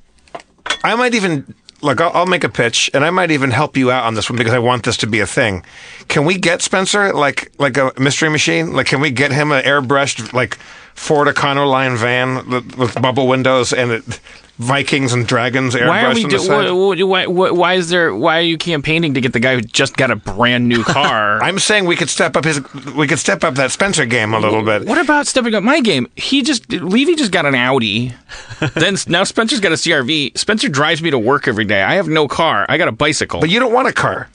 I 0.84 0.94
might 0.94 1.14
even 1.14 1.54
look. 1.82 2.00
I'll, 2.00 2.12
I'll 2.12 2.26
make 2.26 2.44
a 2.44 2.48
pitch 2.48 2.90
and 2.94 3.04
I 3.04 3.10
might 3.10 3.30
even 3.30 3.50
help 3.50 3.76
you 3.76 3.90
out 3.90 4.04
on 4.04 4.14
this 4.14 4.30
one 4.30 4.38
because 4.38 4.52
I 4.52 4.58
want 4.58 4.84
this 4.84 4.96
to 4.98 5.06
be 5.06 5.20
a 5.20 5.26
thing. 5.26 5.64
Can 6.08 6.24
we 6.24 6.38
get 6.38 6.62
Spencer 6.62 7.12
like 7.12 7.52
like 7.58 7.76
a 7.76 7.92
mystery 7.98 8.28
machine? 8.30 8.72
Like 8.72 8.86
can 8.86 9.00
we 9.00 9.10
get 9.10 9.32
him 9.32 9.52
an 9.52 9.64
airbrushed 9.64 10.32
like 10.32 10.56
Ford 10.94 11.28
Econoline 11.28 11.96
van 11.96 12.48
with, 12.48 12.76
with 12.76 13.02
bubble 13.02 13.28
windows 13.28 13.72
and 13.72 13.90
it, 13.92 14.20
Vikings 14.58 15.12
and 15.12 15.26
dragons 15.26 15.74
Why 15.74 16.04
are 16.04 16.14
we 16.14 16.24
do, 16.24 17.06
why, 17.06 17.26
why, 17.26 17.50
why 17.50 17.74
is 17.74 17.90
there 17.90 18.14
why 18.14 18.38
are 18.38 18.42
you 18.42 18.56
campaigning 18.56 19.12
to 19.12 19.20
get 19.20 19.34
the 19.34 19.40
guy 19.40 19.54
who 19.54 19.60
just 19.60 19.98
got 19.98 20.10
a 20.10 20.16
brand 20.16 20.66
new 20.66 20.82
car? 20.84 21.42
I'm 21.42 21.58
saying 21.58 21.84
we 21.84 21.94
could 21.94 22.08
step 22.08 22.36
up 22.36 22.44
his 22.44 22.62
we 22.94 23.06
could 23.06 23.18
step 23.18 23.44
up 23.44 23.54
that 23.56 23.70
Spencer 23.70 24.06
game 24.06 24.32
a 24.32 24.38
little 24.38 24.62
bit. 24.62 24.86
What 24.86 24.98
about 24.98 25.26
stepping 25.26 25.54
up 25.54 25.62
my 25.62 25.80
game? 25.80 26.08
He 26.16 26.40
just 26.42 26.72
Levy 26.72 27.16
just 27.16 27.32
got 27.32 27.44
an 27.44 27.54
Audi. 27.54 28.14
then 28.74 28.96
now 29.08 29.24
Spencer's 29.24 29.60
got 29.60 29.72
a 29.72 29.76
CRV. 29.76 30.38
Spencer 30.38 30.70
drives 30.70 31.02
me 31.02 31.10
to 31.10 31.18
work 31.18 31.46
every 31.46 31.66
day. 31.66 31.82
I 31.82 31.96
have 31.96 32.08
no 32.08 32.26
car. 32.26 32.64
I 32.70 32.78
got 32.78 32.88
a 32.88 32.92
bicycle. 32.92 33.40
But 33.40 33.50
you 33.50 33.60
don't 33.60 33.74
want 33.74 33.88
a 33.88 33.92
car. 33.92 34.30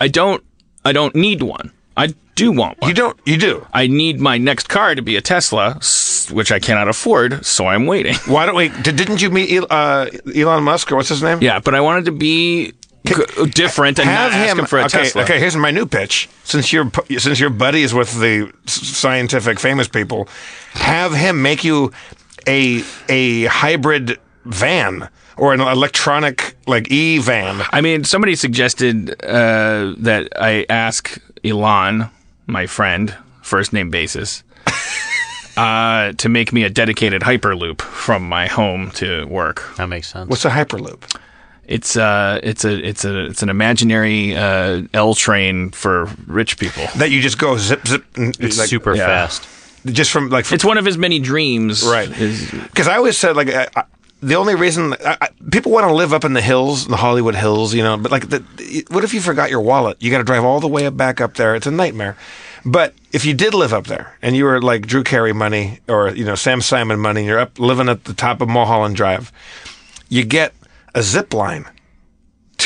I 0.00 0.06
don't 0.06 0.44
I 0.84 0.92
don't 0.92 1.16
need 1.16 1.42
one. 1.42 1.72
I 1.96 2.14
do 2.36 2.52
want 2.52 2.80
one. 2.80 2.88
You 2.88 2.94
don't. 2.94 3.18
You 3.26 3.36
do. 3.36 3.66
I 3.72 3.88
need 3.88 4.20
my 4.20 4.38
next 4.38 4.68
car 4.68 4.94
to 4.94 5.02
be 5.02 5.16
a 5.16 5.20
Tesla, 5.20 5.80
which 6.30 6.52
I 6.52 6.60
cannot 6.60 6.86
afford, 6.86 7.44
so 7.44 7.66
I'm 7.66 7.86
waiting. 7.86 8.14
Why 8.26 8.46
don't 8.46 8.54
we? 8.54 8.68
Did, 8.68 8.94
didn't 8.96 9.20
you 9.20 9.30
meet 9.30 9.64
uh, 9.68 10.06
Elon 10.34 10.62
Musk 10.62 10.92
or 10.92 10.96
what's 10.96 11.08
his 11.08 11.22
name? 11.22 11.42
Yeah, 11.42 11.58
but 11.58 11.74
I 11.74 11.80
wanted 11.80 12.04
to 12.04 12.12
be 12.12 12.72
different 13.52 13.98
and 13.98 14.08
Have 14.08 14.32
him. 14.32 14.60
him 14.60 14.66
for 14.66 14.78
a 14.78 14.84
okay. 14.84 14.98
Tesla. 14.98 15.22
Okay. 15.22 15.38
Here's 15.38 15.56
my 15.56 15.70
new 15.70 15.86
pitch. 15.86 16.28
Since 16.44 16.72
you're 16.72 16.90
pu- 16.90 17.18
since 17.18 17.40
you're 17.40 17.50
buddies 17.50 17.94
with 17.94 18.20
the 18.20 18.52
scientific 18.66 19.58
famous 19.58 19.88
people, 19.88 20.28
have 20.72 21.12
him 21.14 21.42
make 21.42 21.64
you 21.64 21.92
a 22.46 22.82
a 23.08 23.46
hybrid 23.46 24.18
van 24.44 25.08
or 25.36 25.52
an 25.54 25.60
electronic 25.60 26.56
like 26.66 26.90
e 26.90 27.18
van. 27.18 27.62
I 27.72 27.80
mean, 27.80 28.04
somebody 28.04 28.36
suggested 28.36 29.10
uh, 29.24 29.94
that 29.98 30.28
I 30.40 30.66
ask 30.68 31.18
Elon, 31.44 32.10
my 32.46 32.66
friend, 32.66 33.14
first 33.42 33.72
name 33.72 33.90
basis, 33.90 34.42
uh, 35.56 36.12
to 36.12 36.28
make 36.28 36.52
me 36.52 36.64
a 36.64 36.70
dedicated 36.70 37.22
Hyperloop 37.22 37.80
from 37.80 38.28
my 38.28 38.46
home 38.46 38.90
to 38.92 39.26
work. 39.26 39.62
That 39.76 39.88
makes 39.88 40.08
sense. 40.08 40.28
What's 40.28 40.44
a 40.44 40.50
hyperloop? 40.50 41.18
It's 41.64 41.96
uh, 41.96 42.38
it's 42.44 42.64
a 42.64 42.72
it's 42.78 43.04
a 43.04 43.26
it's 43.26 43.42
an 43.42 43.48
imaginary 43.48 44.36
uh, 44.36 44.82
L 44.94 45.14
train 45.14 45.70
for 45.70 46.08
rich 46.26 46.58
people. 46.58 46.86
That 46.96 47.10
you 47.10 47.20
just 47.20 47.38
go 47.38 47.56
zip 47.58 47.86
zip. 47.88 48.04
and, 48.16 48.36
it's 48.38 48.58
like, 48.58 48.68
super 48.68 48.94
yeah. 48.94 49.06
fast. 49.06 49.48
Just 49.84 50.12
from 50.12 50.28
like 50.30 50.44
from 50.44 50.54
It's 50.56 50.64
one 50.64 50.78
of 50.78 50.84
his 50.84 50.96
many 50.96 51.18
dreams. 51.18 51.82
Right. 51.84 52.08
Because 52.08 52.86
I 52.86 52.96
always 52.96 53.18
said 53.18 53.34
like 53.34 53.48
I, 53.48 53.66
I, 53.74 53.84
the 54.22 54.34
only 54.34 54.54
reason 54.54 54.94
I, 55.04 55.16
I, 55.20 55.28
people 55.50 55.72
want 55.72 55.86
to 55.86 55.94
live 55.94 56.12
up 56.12 56.24
in 56.24 56.32
the 56.32 56.40
hills, 56.40 56.86
the 56.86 56.96
Hollywood 56.96 57.34
hills, 57.34 57.74
you 57.74 57.82
know. 57.82 57.96
But 57.96 58.10
like, 58.10 58.28
the, 58.28 58.84
what 58.88 59.04
if 59.04 59.12
you 59.12 59.20
forgot 59.20 59.50
your 59.50 59.60
wallet? 59.60 59.98
You 60.00 60.10
got 60.10 60.18
to 60.18 60.24
drive 60.24 60.44
all 60.44 60.60
the 60.60 60.68
way 60.68 60.88
back 60.88 61.20
up 61.20 61.34
there. 61.34 61.54
It's 61.54 61.66
a 61.66 61.70
nightmare. 61.70 62.16
But 62.64 62.94
if 63.12 63.24
you 63.24 63.34
did 63.34 63.54
live 63.54 63.72
up 63.72 63.86
there 63.86 64.16
and 64.22 64.34
you 64.34 64.44
were 64.44 64.60
like 64.60 64.86
Drew 64.86 65.04
Carey 65.04 65.32
money 65.32 65.80
or 65.88 66.10
you 66.10 66.24
know 66.24 66.34
Sam 66.34 66.60
Simon 66.60 66.98
money, 66.98 67.20
and 67.20 67.28
you're 67.28 67.38
up 67.38 67.58
living 67.58 67.88
at 67.88 68.04
the 68.04 68.14
top 68.14 68.40
of 68.40 68.48
Mulholland 68.48 68.96
Drive, 68.96 69.30
you 70.08 70.24
get 70.24 70.54
a 70.94 71.02
zip 71.02 71.32
line 71.32 71.66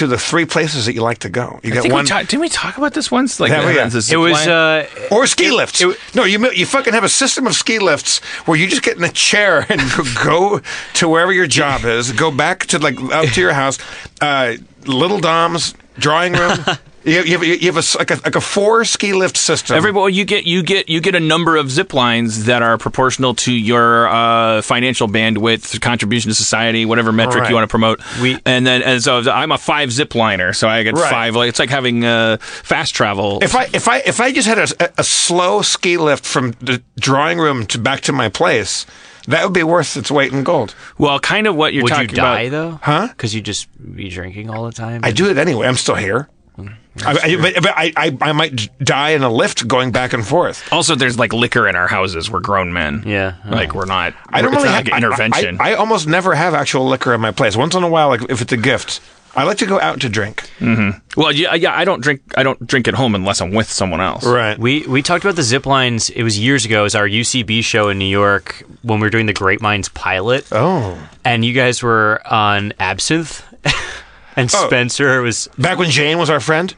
to 0.00 0.06
the 0.06 0.16
three 0.18 0.46
places 0.46 0.86
that 0.86 0.94
you 0.94 1.02
like 1.02 1.18
to 1.18 1.28
go. 1.28 1.60
You 1.62 1.72
I 1.72 1.74
get 1.74 1.82
think 1.82 1.92
one 1.94 2.04
we 2.04 2.08
ta- 2.08 2.20
didn't 2.22 2.40
we 2.40 2.48
talk 2.48 2.78
about 2.78 2.94
this 2.94 3.10
once? 3.10 3.38
Like 3.38 3.50
Yeah, 3.50 3.66
we- 3.66 3.76
yeah. 3.76 3.90
It 4.10 4.16
was. 4.16 4.46
Uh, 4.48 4.86
or 5.10 5.26
ski 5.26 5.50
lifts. 5.50 5.82
no, 6.14 6.24
you 6.24 6.50
you 6.52 6.64
fucking 6.64 6.94
have 6.94 7.04
a 7.04 7.08
system 7.08 7.46
of 7.46 7.54
ski 7.54 7.78
lifts 7.78 8.18
where 8.46 8.56
you 8.58 8.66
just 8.66 8.82
get 8.82 8.96
in 8.96 9.04
a 9.04 9.10
chair 9.12 9.66
and 9.68 9.80
go 10.24 10.60
to 10.94 11.08
wherever 11.08 11.32
your 11.32 11.46
job 11.46 11.84
is, 11.84 12.12
go 12.12 12.30
back 12.30 12.64
to 12.68 12.78
like 12.78 12.98
up 13.12 13.26
to 13.34 13.40
your 13.42 13.52
house, 13.52 13.78
uh, 14.22 14.54
little 14.86 15.18
Dom's 15.20 15.74
drawing 15.98 16.32
room. 16.32 16.58
you, 17.04 17.22
you 17.22 17.32
have, 17.32 17.44
you 17.44 17.66
have 17.66 17.76
a, 17.76 17.78
s- 17.78 17.96
like 17.96 18.10
a 18.10 18.14
like 18.16 18.34
a 18.36 18.40
four 18.40 18.84
ski 18.84 19.12
lift 19.12 19.36
system. 19.36 19.76
Everybody, 19.76 20.14
you 20.14 20.24
get 20.24 20.44
you 20.46 20.62
get 20.62 20.88
you 20.88 21.00
get 21.00 21.14
a 21.14 21.20
number 21.20 21.56
of 21.56 21.70
zip 21.70 21.94
lines 21.94 22.44
that 22.44 22.62
are 22.62 22.76
proportional 22.78 23.34
to 23.36 23.52
your 23.52 24.08
uh, 24.08 24.62
financial 24.62 25.08
bandwidth, 25.08 25.80
contribution 25.80 26.28
to 26.30 26.34
society, 26.34 26.84
whatever 26.84 27.12
metric 27.12 27.42
Right. 27.42 27.48
you 27.48 27.54
want 27.54 27.64
to 27.64 27.70
promote. 27.72 28.00
We- 28.20 28.38
and 28.44 28.66
then 28.66 28.82
and 28.82 29.02
so 29.02 29.20
I'm 29.30 29.52
a 29.52 29.58
five 29.58 29.92
zip 29.92 30.14
liner, 30.14 30.52
so 30.52 30.68
I 30.68 30.82
get 30.82 30.94
Right. 30.94 31.10
five. 31.10 31.34
Like 31.36 31.48
it's 31.48 31.58
like 31.58 31.70
having 31.70 32.04
uh, 32.04 32.36
fast 32.40 32.94
travel. 32.94 33.38
if 33.42 33.54
I 33.56 33.68
if 33.72 33.88
I 33.88 33.98
if 33.98 34.20
I 34.20 34.32
just 34.32 34.46
had 34.48 34.58
a, 34.58 34.68
a 34.98 35.04
slow 35.04 35.62
ski 35.62 35.96
lift 35.96 36.24
from 36.26 36.52
the 36.60 36.82
drawing 36.98 37.38
room 37.38 37.66
to 37.66 37.78
back 37.78 38.00
to 38.02 38.12
my 38.12 38.28
place, 38.28 38.84
that 39.26 39.44
would 39.44 39.52
be 39.54 39.62
worth 39.62 39.96
its 39.96 40.10
weight 40.10 40.32
in 40.32 40.44
gold. 40.44 40.74
well, 40.98 41.18
kind 41.20 41.46
of 41.46 41.54
what 41.56 41.72
you're 41.72 41.82
would 41.84 41.90
you 41.92 41.96
talking 41.96 42.14
die 42.16 42.40
about. 42.42 42.50
though? 42.50 42.78
Huh? 42.82 43.08
Because 43.08 43.34
you 43.34 43.40
just 43.40 43.68
be 43.96 44.08
drinking 44.08 44.50
all 44.50 44.64
the 44.66 44.72
time. 44.72 45.00
I 45.04 45.12
do 45.12 45.30
it 45.30 45.38
anyway. 45.38 45.66
I'm 45.66 45.76
still 45.76 45.94
here. 45.94 46.28
I, 47.04 47.18
I, 47.22 47.36
but, 47.36 47.54
but 47.54 47.72
I, 47.76 47.92
I 47.96 48.18
I 48.20 48.32
might 48.32 48.68
die 48.80 49.10
in 49.10 49.22
a 49.22 49.30
lift 49.30 49.66
going 49.68 49.92
back 49.92 50.12
and 50.12 50.26
forth. 50.26 50.70
Also, 50.72 50.94
there's 50.94 51.18
like 51.18 51.32
liquor 51.32 51.68
in 51.68 51.76
our 51.76 51.88
houses. 51.88 52.30
We're 52.30 52.40
grown 52.40 52.72
men. 52.72 53.04
Yeah. 53.06 53.34
Uh-huh. 53.44 53.54
like 53.54 53.74
we're 53.74 53.86
not. 53.86 54.14
I 54.28 54.42
don't 54.42 54.52
really 54.52 54.68
have 54.68 54.86
like 54.86 54.96
intervention. 54.96 55.58
I, 55.60 55.70
I, 55.70 55.72
I 55.72 55.74
almost 55.74 56.08
never 56.08 56.34
have 56.34 56.54
actual 56.54 56.86
liquor 56.86 57.14
in 57.14 57.20
my 57.20 57.30
place. 57.30 57.56
Once 57.56 57.74
in 57.74 57.82
a 57.82 57.88
while, 57.88 58.08
like 58.08 58.28
if 58.28 58.42
it's 58.42 58.52
a 58.52 58.56
gift, 58.56 59.00
I 59.34 59.44
like 59.44 59.58
to 59.58 59.66
go 59.66 59.80
out 59.80 60.00
to 60.00 60.08
drink. 60.08 60.50
Mm-hmm. 60.58 61.20
well, 61.20 61.30
yeah, 61.30 61.54
yeah. 61.54 61.76
I 61.76 61.84
don't 61.84 62.00
drink. 62.00 62.20
I 62.36 62.42
don't 62.42 62.66
drink 62.66 62.88
at 62.88 62.94
home 62.94 63.14
unless 63.14 63.40
I'm 63.40 63.52
with 63.52 63.70
someone 63.70 64.00
else. 64.00 64.26
Right. 64.26 64.58
We 64.58 64.84
we 64.86 65.02
talked 65.02 65.24
about 65.24 65.36
the 65.36 65.44
zip 65.44 65.66
lines. 65.66 66.10
It 66.10 66.24
was 66.24 66.38
years 66.38 66.64
ago. 66.64 66.80
It 66.80 66.84
was 66.84 66.94
our 66.96 67.08
UCB 67.08 67.62
show 67.62 67.88
in 67.88 67.98
New 67.98 68.06
York 68.06 68.64
when 68.82 68.98
we 68.98 69.06
were 69.06 69.10
doing 69.10 69.26
the 69.26 69.32
Great 69.32 69.60
Minds 69.60 69.88
pilot, 69.90 70.48
oh, 70.50 70.98
and 71.24 71.44
you 71.44 71.52
guys 71.52 71.82
were 71.82 72.20
on 72.26 72.72
absinthe, 72.80 73.44
and 74.36 74.50
Oh. 74.54 74.66
Spencer 74.66 75.20
was 75.22 75.48
back 75.58 75.78
when 75.78 75.90
Jane 75.90 76.18
was 76.18 76.30
our 76.30 76.40
friend. 76.40 76.74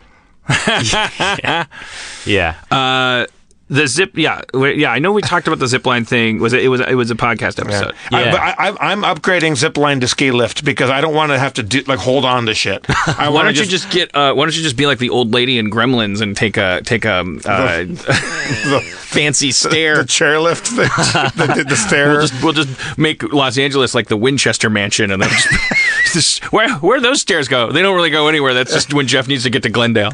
yeah. 2.27 2.55
Uh, 2.71 3.27
The 3.69 3.87
zip, 3.87 4.19
yeah, 4.19 4.43
yeah. 4.55 4.93
I 4.93 4.99
know 4.99 5.13
we 5.13 5.23
talked 5.23 5.47
about 5.47 5.59
the 5.59 5.67
zip 5.67 5.87
line 5.87 6.05
thing. 6.05 6.41
Was 6.41 6.53
it? 6.53 6.63
It 6.63 6.69
was. 6.69 6.81
It 6.81 6.95
was 6.95 7.11
a 7.11 7.15
podcast 7.15 7.59
episode. 7.59 7.95
I, 8.11 8.25
Yeah. 8.25 8.31
but 8.31 8.41
I, 8.41 8.55
I, 8.69 8.93
I'm 8.93 9.03
upgrading 9.03 9.53
zipline 9.53 10.01
to 10.03 10.09
ski 10.09 10.31
lift 10.31 10.63
because 10.63 10.91
I 10.91 11.01
don't 11.01 11.15
want 11.15 11.33
to 11.33 11.39
have 11.39 11.55
to 11.55 11.63
do 11.63 11.81
like 11.87 11.99
hold 11.99 12.27
on 12.27 12.45
to 12.47 12.55
shit. 12.55 12.85
I 13.07 13.31
Why 13.31 13.45
don't 13.45 13.55
to 13.55 13.61
you 13.65 13.67
just 13.67 13.91
get? 13.91 14.15
Uh, 14.15 14.35
why 14.35 14.45
don't 14.45 14.55
you 14.55 14.63
just 14.63 14.77
be 14.77 14.87
like 14.87 14.99
the 14.99 15.09
old 15.09 15.33
lady 15.33 15.57
in 15.59 15.71
Gremlins 15.71 16.21
and 16.21 16.37
take 16.37 16.59
a 16.59 16.83
take 16.85 17.07
a 17.07 17.25
uh, 17.47 17.85
fancy 18.83 19.53
stair, 19.53 20.03
the 20.03 20.09
stair? 20.09 20.35
chairlift 20.37 20.67
thing, 20.67 20.89
the, 21.47 21.55
the, 21.55 21.65
the 21.65 21.77
stair. 21.77 22.09
We'll 22.11 22.21
just 22.27 22.43
we'll 22.45 22.53
just 22.53 22.99
make 22.99 23.23
Los 23.33 23.57
Angeles 23.57 23.95
like 23.95 24.09
the 24.09 24.17
Winchester 24.19 24.69
Mansion, 24.69 25.11
and 25.11 25.23
then 25.23 25.31
just, 25.31 25.49
just 26.13 26.53
where 26.53 26.69
where 26.77 27.01
those 27.01 27.23
stairs 27.23 27.49
go? 27.49 27.73
They 27.73 27.81
don't 27.81 27.95
really 27.95 28.11
go 28.11 28.29
anywhere. 28.29 28.53
That's 28.53 28.73
just 28.73 28.93
when 28.93 29.07
Jeff 29.07 29.29
needs 29.29 29.45
to 29.45 29.51
get 29.51 29.63
to 29.63 29.71
Glendale. 29.71 30.13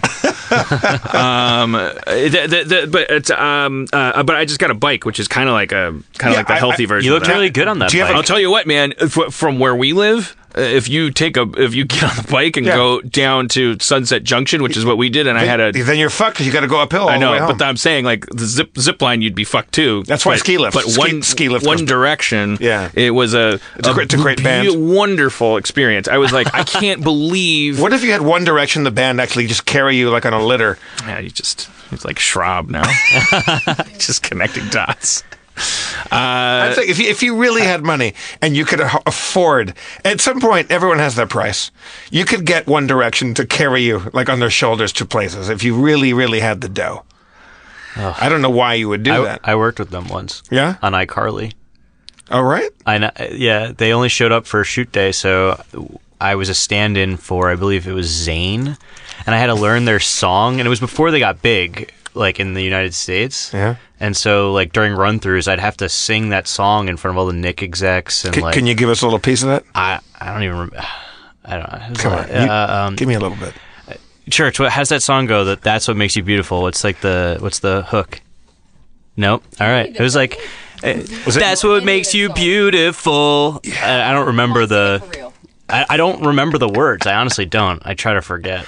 um, 1.13 1.73
the, 1.73 2.47
the, 2.49 2.65
the, 2.65 2.89
but 2.91 3.11
it's, 3.11 3.31
um, 3.49 3.87
uh, 3.93 4.23
but 4.23 4.37
I 4.37 4.45
just 4.45 4.59
got 4.61 4.71
a 4.71 4.75
bike, 4.75 5.05
which 5.05 5.19
is 5.21 5.29
kind 5.29 5.49
of 5.49 5.53
like 5.55 5.73
a 5.73 5.93
kind 5.93 5.95
of 5.95 6.33
Yeah, 6.33 6.37
like 6.39 6.47
the 6.49 6.55
healthy 6.57 6.85
I- 6.85 6.87
version. 6.87 7.07
You 7.07 7.17
of 7.17 7.23
looked 7.23 7.33
really 7.33 7.51
good 7.51 7.69
on 7.69 7.79
that 7.81 7.91
Do 7.91 7.97
you 7.97 8.03
have 8.03 8.11
a- 8.11 8.13
bike. 8.13 8.17
I'll 8.19 8.23
tell 8.25 8.41
you 8.41 8.51
what, 8.51 8.67
man. 8.67 8.93
f- 9.01 9.33
From 9.33 9.59
where 9.59 9.75
we 9.75 9.93
live, 9.93 10.37
if 10.57 10.89
you 10.89 11.11
take 11.11 11.37
a 11.37 11.43
if 11.57 11.75
you 11.75 11.85
get 11.85 12.03
on 12.05 12.17
the 12.17 12.27
bike 12.31 12.57
and 12.57 12.67
Yeah. 12.67 12.75
go 12.77 13.01
down 13.01 13.49
to 13.49 13.77
Sunset 13.81 14.25
Junction, 14.25 14.63
which 14.63 14.77
is 14.77 14.85
what 14.85 14.97
we 14.99 15.09
did, 15.09 15.27
and 15.27 15.39
I 15.39 15.45
had 15.45 15.61
a 15.61 15.73
then 15.73 15.99
you're 15.99 16.11
fucked 16.11 16.35
because 16.35 16.47
you 16.47 16.53
got 16.53 16.61
to 16.61 16.67
go 16.67 16.81
uphill. 16.81 17.03
All 17.03 17.09
I 17.11 17.19
the 17.19 17.27
way 17.31 17.39
know, 17.39 17.47
but 17.49 17.63
I'm 17.63 17.77
saying 17.77 18.05
like 18.05 18.27
the 18.27 18.47
zip 18.47 18.77
zip 18.79 19.01
line, 19.03 19.23
you'd 19.23 19.35
be 19.35 19.45
fucked 19.45 19.73
too. 19.73 20.03
That's 20.07 20.25
why 20.27 20.33
But- 20.35 20.41
ski 20.41 20.59
lift- 20.59 20.75
But 20.75 20.85
ski- 20.89 20.99
one 20.99 21.23
ski 21.23 21.49
lift 21.49 21.67
one 21.67 21.85
direction. 21.85 22.59
Yeah. 22.61 22.91
it 22.95 23.11
was 23.11 23.35
a 23.35 23.61
It's 23.77 23.89
a 23.89 23.93
great- 23.95 24.05
it's 24.05 24.15
a 24.15 24.17
great 24.19 24.43
band. 24.43 24.69
wonderful 24.95 25.57
experience. 25.57 26.09
I 26.09 26.19
was 26.19 26.33
like, 26.33 26.49
I 26.55 26.65
can't 26.65 27.03
believe. 27.05 27.79
what 27.81 27.93
if 27.93 28.03
you 28.03 28.13
had 28.13 28.23
One 28.23 28.45
Direction, 28.45 28.85
the 28.85 28.91
band, 28.91 29.21
actually 29.21 29.47
just 29.47 29.67
carry 29.67 29.97
you 29.97 30.11
like 30.11 30.25
on 30.27 30.33
a 30.33 30.45
litter? 30.45 30.79
Yeah, 31.07 31.19
you 31.21 31.31
just 31.31 31.69
it's 31.93 32.05
like 32.05 32.17
Schraub 32.19 32.69
now, 32.69 32.83
just 33.99 34.23
connecting 34.23 34.69
dots. 34.69 35.23
Uh, 36.11 36.71
I 36.71 36.73
think 36.75 36.89
if 36.89 36.99
you, 36.99 37.09
if 37.09 37.23
you 37.23 37.37
really 37.37 37.63
had 37.63 37.83
money 37.83 38.15
and 38.41 38.57
you 38.57 38.65
could 38.65 38.81
afford, 39.07 39.75
at 40.05 40.21
some 40.21 40.41
point, 40.41 40.71
everyone 40.71 40.99
has 40.99 41.15
their 41.15 41.27
price. 41.27 41.71
You 42.11 42.25
could 42.25 42.45
get 42.45 42.67
One 42.67 42.87
Direction 42.87 43.35
to 43.35 43.47
carry 43.47 43.83
you 43.83 44.11
like 44.13 44.29
on 44.29 44.41
their 44.41 44.51
shoulders 44.51 44.93
to 44.95 45.05
places 45.05 45.49
if 45.49 45.63
you 45.63 45.75
really, 45.75 46.13
really 46.13 46.41
had 46.41 46.61
the 46.61 46.69
dough. 46.69 47.05
I 47.97 48.29
don't 48.29 48.43
know 48.43 48.51
why 48.51 48.75
you 48.75 48.89
would 48.89 49.03
do 49.03 49.13
I, 49.13 49.25
that. 49.25 49.41
I 49.43 49.57
worked 49.57 49.81
with 49.81 49.91
them 49.91 50.07
once. 50.09 50.43
Yeah? 50.51 50.77
On 50.83 50.93
iCarly. 50.93 51.53
All 52.31 52.45
right. 52.45 52.71
I 52.87 52.99
know, 52.99 53.11
yeah, 53.33 53.73
they 53.77 53.93
only 53.93 54.09
showed 54.09 54.31
up 54.31 54.47
for 54.47 54.61
a 54.61 54.65
shoot 54.65 54.93
day, 54.93 55.11
so 55.13 55.61
I 56.21 56.35
was 56.37 56.49
a 56.49 56.55
stand-in 56.55 57.17
for 57.17 57.49
I 57.49 57.57
believe 57.57 57.89
it 57.89 57.93
was 57.93 58.09
Zayn, 58.09 58.79
and 59.27 59.35
I 59.35 59.39
had 59.39 59.47
to 59.47 59.55
learn 59.55 59.85
their 59.85 59.99
song, 59.99 60.61
and 60.61 60.67
it 60.67 60.69
was 60.69 60.79
before 60.79 61.11
they 61.11 61.19
got 61.19 61.43
big, 61.43 61.93
like 62.15 62.39
in 62.39 62.55
the 62.55 62.63
United 62.63 62.95
States. 62.95 63.53
Yeah. 63.53 63.77
And 64.01 64.17
so, 64.17 64.53
like 64.53 64.73
during 64.73 64.95
run-throughs, 64.95 65.49
I'd 65.49 65.59
have 65.59 65.77
to 65.79 65.89
sing 65.89 66.29
that 66.29 66.47
song 66.47 66.89
in 66.89 66.97
front 66.97 67.17
of 67.17 67.19
all 67.19 67.27
the 67.27 67.33
Nick 67.33 67.63
execs, 67.63 68.25
and 68.25 68.35
C- 68.35 68.41
like 68.41 68.55
can 68.55 68.67
you 68.67 68.75
give 68.75 68.89
us 68.91 69.03
a 69.03 69.07
little 69.07 69.19
piece 69.19 69.43
of 69.43 69.49
that? 69.49 69.65
I 69.75 69.99
I 70.21 70.33
don't 70.33 70.43
even 70.45 70.55
remember. 70.57 70.81
I 71.45 71.57
don't 71.59 71.73
know. 71.73 71.95
Come 72.03 72.13
a 72.13 72.17
on. 72.17 72.29
You- 72.29 72.35
Uh, 72.53 72.67
um, 72.89 72.95
give 72.97 73.09
me 73.09 73.15
a 73.15 73.21
little 73.21 73.37
bit. 73.37 73.55
Church, 74.31 74.61
what 74.61 74.71
how's 74.71 74.91
that 74.91 75.03
song 75.03 75.25
go? 75.27 75.45
That 75.47 75.63
that's 75.63 75.89
what 75.89 75.97
makes 75.97 76.15
you 76.15 76.23
beautiful. 76.23 76.61
What's 76.63 76.85
like 76.85 77.01
the 77.01 77.39
what's 77.41 77.61
the 77.61 77.83
hook? 77.89 78.21
Nope. 79.17 79.43
All 79.59 79.67
right. 79.67 79.89
It 79.95 80.01
was 80.03 80.15
like 80.15 80.39
uh, 80.85 80.93
Was 81.27 81.37
it- 81.37 81.41
that's 81.41 81.65
what 81.65 81.83
makes 81.83 82.15
you 82.15 82.33
beautiful. 82.35 83.61
I, 83.83 84.11
I 84.11 84.13
don't 84.13 84.27
remember 84.27 84.67
the. 84.67 85.33
I, 85.69 85.85
I 85.91 85.97
don't 85.97 86.25
remember 86.25 86.59
the 86.59 86.69
words. 86.69 87.07
I 87.07 87.15
honestly 87.15 87.45
don't. 87.47 87.81
I 87.85 87.95
try 87.95 88.15
to 88.15 88.23
forget. 88.23 88.65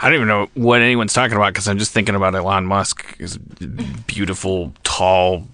I 0.00 0.06
don't 0.06 0.14
even 0.16 0.28
know 0.28 0.48
what 0.54 0.80
anyone's 0.82 1.12
talking 1.12 1.36
about 1.36 1.52
because 1.52 1.68
I'm 1.68 1.78
just 1.78 1.92
thinking 1.92 2.14
about 2.14 2.34
Elon 2.34 2.66
Musk, 2.66 3.16
his 3.18 3.38
beautiful, 4.06 4.72
tall, 4.82 5.46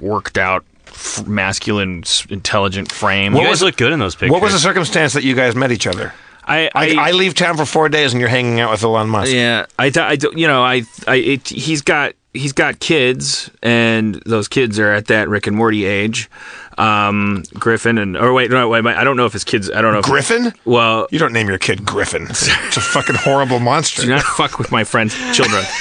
worked 0.00 0.38
out, 0.38 0.64
f- 0.86 1.26
masculine, 1.26 2.00
s- 2.04 2.26
intelligent 2.30 2.90
frame. 2.90 3.34
You 3.34 3.42
guys 3.42 3.62
look 3.62 3.76
good 3.76 3.92
in 3.92 3.98
those 3.98 4.14
pictures. 4.14 4.32
What 4.32 4.42
was 4.42 4.52
the 4.52 4.58
circumstance 4.58 5.12
that 5.12 5.24
you 5.24 5.34
guys 5.34 5.54
met 5.54 5.70
each 5.72 5.86
other? 5.86 6.12
I, 6.44 6.68
I, 6.74 6.94
I 6.98 7.10
leave 7.12 7.34
town 7.34 7.56
for 7.56 7.64
four 7.64 7.88
days 7.88 8.12
and 8.12 8.20
you're 8.20 8.28
hanging 8.30 8.58
out 8.58 8.70
with 8.72 8.82
Elon 8.82 9.08
Musk. 9.08 9.32
Yeah, 9.32 9.66
I, 9.78 9.90
th- 9.90 10.04
I 10.04 10.16
do- 10.16 10.32
you 10.34 10.48
know, 10.48 10.62
I, 10.64 10.82
I, 11.06 11.16
it, 11.16 11.48
he's 11.48 11.82
got, 11.82 12.14
he's 12.32 12.52
got 12.52 12.78
kids, 12.78 13.50
and 13.62 14.16
those 14.26 14.48
kids 14.48 14.78
are 14.78 14.92
at 14.92 15.06
that 15.06 15.28
Rick 15.28 15.46
and 15.46 15.56
Morty 15.56 15.84
age. 15.84 16.30
Um, 16.78 17.42
Griffin 17.54 17.98
and, 17.98 18.16
or 18.16 18.32
wait, 18.32 18.50
no, 18.50 18.68
wait, 18.68 18.86
I 18.86 19.04
don't 19.04 19.16
know 19.16 19.26
if 19.26 19.32
his 19.32 19.44
kids, 19.44 19.70
I 19.70 19.82
don't 19.82 19.92
know. 19.92 19.98
If, 19.98 20.06
Griffin? 20.06 20.52
Well, 20.64 21.08
You 21.10 21.18
don't 21.18 21.32
name 21.32 21.48
your 21.48 21.58
kid 21.58 21.84
Griffin. 21.84 22.26
It's 22.30 22.76
a 22.76 22.80
fucking 22.80 23.16
horrible 23.16 23.58
monster. 23.58 24.02
do 24.06 24.08
not 24.08 24.22
fuck 24.22 24.58
with 24.58 24.72
my 24.72 24.84
friend's 24.84 25.14
children. 25.36 25.62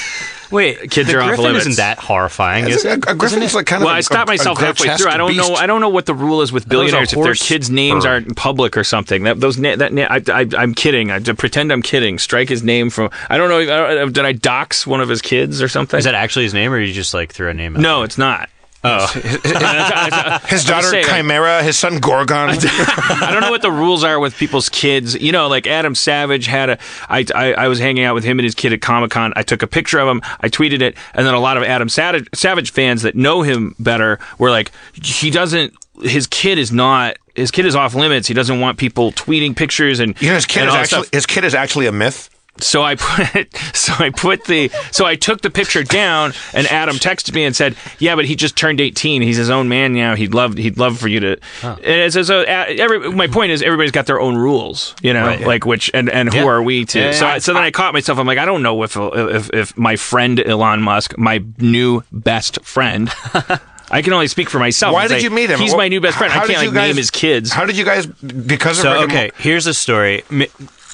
Wait, 0.51 0.89
Kids 0.89 1.07
the 1.09 1.15
are 1.17 1.21
off 1.21 1.27
Griffin 1.29 1.45
limits. 1.45 1.65
isn't 1.67 1.77
that 1.77 1.99
horrifying, 1.99 2.65
It's 2.65 2.77
is 2.77 2.85
a, 2.85 2.91
it? 2.93 3.05
a 3.07 3.13
Griffin's 3.15 3.53
like 3.53 3.65
kind 3.67 3.81
Well, 3.83 3.91
of. 3.91 3.95
I 3.95 3.99
a- 3.99 4.03
stopped 4.03 4.27
myself 4.27 4.59
a 4.59 4.65
halfway 4.65 4.95
through. 4.97 5.09
I 5.09 5.17
don't 5.17 5.35
know. 5.37 5.53
I 5.55 5.65
don't 5.67 5.79
know 5.81 5.89
what 5.89 6.05
the 6.07 6.13
rule 6.13 6.41
is 6.41 6.51
with 6.51 6.63
thought 6.63 6.73
it 6.73 6.77
was 6.77 6.91
a 6.91 6.91
billionaires 6.91 7.13
if 7.13 7.23
their 7.23 7.33
kids' 7.35 7.69
names 7.69 8.03
bird. 8.03 8.09
aren't 8.09 8.35
public 8.35 8.75
or 8.77 8.83
something. 8.83 9.23
That 9.23 9.39
those 9.39 9.57
na- 9.57 9.75
that 9.75 9.93
na- 9.93 10.07
I, 10.09 10.21
I, 10.31 10.47
I'm 10.57 10.73
kidding. 10.73 11.11
I 11.11 11.19
pretend 11.19 11.71
I'm 11.71 11.81
kidding. 11.81 12.17
Strike 12.19 12.49
his 12.49 12.63
name 12.63 12.89
from. 12.89 13.09
I 13.29 13.37
don't 13.37 13.49
know. 13.49 13.59
I 13.59 13.93
don't, 13.95 14.13
did 14.13 14.25
I 14.25 14.31
dox 14.33 14.87
one 14.87 15.01
of 15.01 15.09
his 15.09 15.21
kids 15.21 15.61
or 15.61 15.67
something? 15.67 15.97
Is 15.97 16.05
that 16.05 16.15
actually 16.15 16.43
his 16.45 16.53
name, 16.53 16.71
or 16.73 16.79
you 16.79 16.93
just 16.93 17.13
like 17.13 17.31
threw 17.31 17.49
a 17.49 17.53
name? 17.53 17.75
out 17.75 17.81
no, 17.81 18.03
it's 18.03 18.17
not. 18.17 18.49
Oh. 18.83 19.07
His 20.47 20.63
daughter 20.63 20.89
like- 20.91 21.05
Chimera, 21.05 21.61
his 21.63 21.77
son 21.77 21.99
Gorgon. 21.99 22.49
I 22.59 23.29
don't 23.31 23.41
know 23.41 23.51
what 23.51 23.61
the 23.61 23.71
rules 23.71 24.03
are 24.05 24.19
with 24.19 24.35
people's 24.37 24.69
kids. 24.69 25.15
You 25.15 25.31
know, 25.31 25.47
like 25.47 25.67
Adam 25.67 25.95
Savage 25.95 26.45
had 26.47 26.69
a. 26.69 26.77
I, 27.09 27.25
I, 27.35 27.53
I 27.53 27.67
was 27.67 27.79
hanging 27.79 28.03
out 28.05 28.15
with 28.15 28.23
him 28.23 28.39
and 28.39 28.45
his 28.45 28.55
kid 28.55 28.71
at 28.71 28.81
Comic 28.81 29.11
Con. 29.11 29.33
I 29.35 29.43
took 29.43 29.63
a 29.63 29.67
picture 29.67 29.99
of 29.99 30.07
him. 30.07 30.21
I 30.39 30.47
tweeted 30.49 30.81
it, 30.81 30.95
and 31.13 31.27
then 31.27 31.33
a 31.33 31.39
lot 31.39 31.57
of 31.57 31.63
Adam 31.63 31.89
Savage, 31.89 32.27
Savage 32.33 32.71
fans 32.71 33.01
that 33.01 33.15
know 33.15 33.41
him 33.41 33.75
better 33.79 34.17
were 34.37 34.49
like, 34.49 34.71
he 34.93 35.29
doesn't. 35.29 35.73
His 36.01 36.27
kid 36.27 36.57
is 36.57 36.71
not. 36.71 37.17
His 37.35 37.51
kid 37.51 37.65
is 37.65 37.75
off 37.75 37.95
limits. 37.95 38.27
He 38.29 38.33
doesn't 38.33 38.59
want 38.61 38.77
people 38.77 39.11
tweeting 39.11 39.55
pictures 39.55 39.99
and 39.99 40.19
You 40.21 40.29
know, 40.29 40.35
his 40.35 40.45
kid 40.45 40.67
is 40.67 40.73
actually 40.73 41.01
stuff. 41.03 41.13
his 41.13 41.25
kid 41.25 41.43
is 41.43 41.53
actually 41.53 41.87
a 41.87 41.91
myth. 41.91 42.29
So 42.61 42.81
I 42.83 42.95
put 42.95 43.55
so 43.75 43.93
I 43.99 44.09
put 44.09 44.45
the 44.45 44.69
so 44.91 45.05
I 45.05 45.15
took 45.15 45.41
the 45.41 45.49
picture 45.49 45.83
down 45.83 46.33
and 46.53 46.67
Adam 46.67 46.95
texted 46.95 47.33
me 47.33 47.45
and 47.45 47.55
said, 47.55 47.75
"Yeah, 47.99 48.15
but 48.15 48.25
he 48.25 48.35
just 48.35 48.55
turned 48.55 48.81
18. 48.81 49.21
He's 49.21 49.37
his 49.37 49.49
own 49.49 49.69
man 49.69 49.93
now. 49.93 50.15
He'd 50.15 50.33
love 50.33 50.55
he'd 50.57 50.77
love 50.77 50.97
for 50.99 51.07
you 51.07 51.19
to." 51.21 51.37
And 51.63 51.79
it's, 51.85 52.27
so 52.27 52.41
uh, 52.41 52.65
every 52.69 53.11
my 53.11 53.27
point 53.27 53.51
is 53.51 53.61
everybody's 53.61 53.91
got 53.91 54.05
their 54.05 54.19
own 54.19 54.35
rules, 54.35 54.95
you 55.01 55.13
know, 55.13 55.25
Right, 55.25 55.39
yeah. 55.41 55.47
like 55.47 55.65
which 55.65 55.89
and 55.93 56.09
and 56.09 56.31
who 56.33 56.39
Yeah. 56.39 56.47
are 56.47 56.61
we 56.63 56.85
to? 56.85 56.99
Yeah, 56.99 57.11
so. 57.11 57.27
I, 57.27 57.37
so 57.39 57.53
then 57.53 57.63
I 57.63 57.71
caught 57.71 57.93
myself. 57.93 58.19
I'm 58.19 58.27
like, 58.27 58.37
I 58.39 58.45
don't 58.45 58.61
know 58.63 58.83
if 58.83 58.95
if 58.97 59.49
if 59.53 59.77
my 59.77 59.95
friend 59.95 60.39
Elon 60.39 60.81
Musk, 60.81 61.17
my 61.17 61.43
new 61.57 62.03
best 62.11 62.63
friend. 62.63 63.09
I 63.91 64.03
can 64.03 64.13
only 64.13 64.27
speak 64.27 64.51
for 64.51 64.59
myself. 64.59 64.93
Why 64.93 65.07
did 65.07 65.17
say, 65.19 65.23
you 65.23 65.31
meet 65.31 65.49
him? 65.49 65.59
He's 65.59 65.73
my 65.75 65.87
new 65.87 65.99
best 65.99 66.17
friend. 66.17 66.31
how 66.31 66.41
I 66.43 66.45
did 66.47 66.53
can't 66.53 66.63
you 66.65 66.69
like 66.69 66.75
guys- 66.75 66.87
name 66.89 66.97
his 66.97 67.09
kids. 67.09 67.51
How 67.51 67.65
did 67.65 67.75
you 67.77 67.85
guys 67.85 68.05
because 68.05 68.77
of 68.79 68.83
So 68.83 69.03
okay, 69.05 69.31
here's 69.37 69.65
the 69.65 69.73
story. 69.73 70.23
M- 70.29 70.41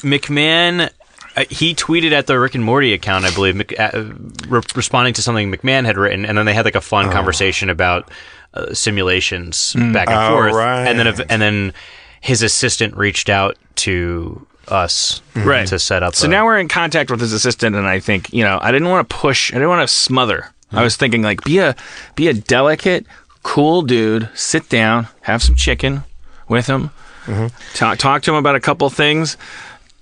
McMahan, 0.06 0.90
he 1.50 1.74
tweeted 1.76 2.12
at 2.12 2.28
the 2.28 2.40
Rick 2.40 2.56
and 2.56 2.64
Morty 2.64 2.94
account, 2.94 3.26
I 3.26 3.34
believe, 3.34 3.62
uh, 3.80 4.04
re- 4.48 4.62
responding 4.76 5.14
to 5.16 5.22
something 5.22 5.52
McMahan 5.52 5.86
had 5.86 5.98
written, 5.98 6.26
and 6.26 6.38
then 6.38 6.46
they 6.46 6.54
had 6.54 6.66
like 6.66 6.76
a 6.76 6.82
fun 6.82 7.12
conversation 7.12 7.70
about 7.70 8.10
uh, 8.54 8.74
simulations 8.74 9.74
back 9.74 10.08
and 10.10 10.18
Oh, 10.18 10.30
forth, 10.38 10.54
right. 10.54 10.86
and 10.88 10.98
then 11.00 11.08
and 11.30 11.42
then 11.42 11.74
his 12.22 12.42
assistant 12.42 12.96
reached 12.96 13.30
out 13.30 13.58
to 13.76 14.46
us 14.70 15.22
Right. 15.36 15.68
to 15.68 15.78
set 15.78 16.02
up. 16.04 16.16
So 16.16 16.28
a- 16.28 16.30
now 16.30 16.46
we're 16.46 16.58
in 16.58 16.68
contact 16.70 17.12
with 17.12 17.20
his 17.20 17.34
assistant, 17.34 17.76
and 17.76 17.86
I 17.86 18.00
think 18.00 18.32
you 18.34 18.44
know 18.44 18.58
I 18.62 18.72
didn't 18.72 18.88
want 18.90 19.08
to 19.10 19.16
push. 19.16 19.52
I 19.52 19.56
didn't 19.56 19.70
want 19.70 19.88
to 19.88 19.94
smother. 19.94 20.52
I 20.72 20.84
was 20.84 20.96
thinking 20.98 21.22
like 21.22 21.44
be 21.44 21.60
a 21.60 21.76
be 22.16 22.28
a 22.28 22.34
delicate, 22.34 23.06
cool 23.44 23.82
dude. 23.82 24.30
Sit 24.34 24.68
down, 24.70 25.08
have 25.22 25.44
some 25.44 25.56
chicken 25.56 26.04
with 26.50 26.68
him. 26.68 26.92
Talk 27.74 27.98
talk 27.98 28.22
to 28.24 28.32
him 28.32 28.38
about 28.38 28.56
a 28.56 28.60
couple 28.60 28.90
things. 28.90 29.38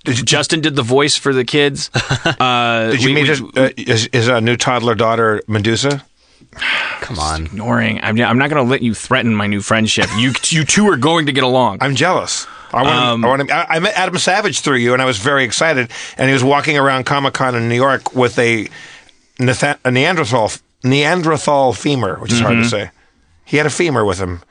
Justin 0.04 0.60
did 0.60 0.76
the 0.76 0.82
voice 0.82 1.16
for 1.16 1.32
the 1.32 1.44
kids. 1.44 1.90
Uh, 2.40 2.90
Did 2.90 3.02
you 3.02 3.08
we- 3.10 3.14
meet 3.14 3.22
we- 3.22 3.28
his, 3.28 3.42
uh, 3.56 3.70
his, 3.76 4.08
his 4.12 4.28
uh, 4.28 4.40
new 4.40 4.56
toddler 4.56 4.94
daughter 4.94 5.42
Medusa? 5.46 6.04
come 7.00 7.18
on. 7.18 7.46
ignoring? 7.46 8.00
I'm, 8.02 8.20
I'm 8.20 8.38
not 8.38 8.48
going 8.50 8.64
to 8.64 8.70
let 8.70 8.82
you 8.82 8.94
threaten 8.94 9.34
my 9.34 9.46
new 9.46 9.60
friendship. 9.60 10.06
You 10.18 10.32
you 10.44 10.64
two 10.64 10.88
are 10.88 10.96
going 10.96 11.26
to 11.26 11.32
get 11.32 11.44
along. 11.44 11.78
I'm 11.80 11.94
jealous. 11.94 12.46
I 12.72 12.82
want. 12.82 12.88
Um, 12.94 13.24
I, 13.24 13.28
want 13.28 13.50
I, 13.52 13.66
I 13.70 13.78
met 13.78 13.94
Adam 13.94 14.18
Savage 14.18 14.60
through 14.60 14.76
you, 14.78 14.92
and 14.94 15.02
I 15.02 15.04
was 15.04 15.18
very 15.18 15.44
excited. 15.44 15.90
And 16.16 16.28
he 16.28 16.32
was 16.32 16.42
walking 16.44 16.76
around 16.78 17.04
Comic 17.04 17.34
Con 17.34 17.54
in 17.54 17.68
New 17.68 17.74
York 17.76 18.14
with 18.14 18.38
a, 18.38 18.68
Netha- 19.38 19.78
a 19.84 19.90
Neanderthal 19.90 20.50
Neanderthal 20.82 21.72
femur, 21.72 22.18
which 22.20 22.32
is 22.32 22.40
hard 22.40 22.54
Mm-hmm. 22.54 22.62
to 22.62 22.68
say. 22.68 22.90
He 23.44 23.56
had 23.58 23.66
a 23.66 23.70
femur 23.70 24.04
with 24.04 24.18
him, 24.18 24.42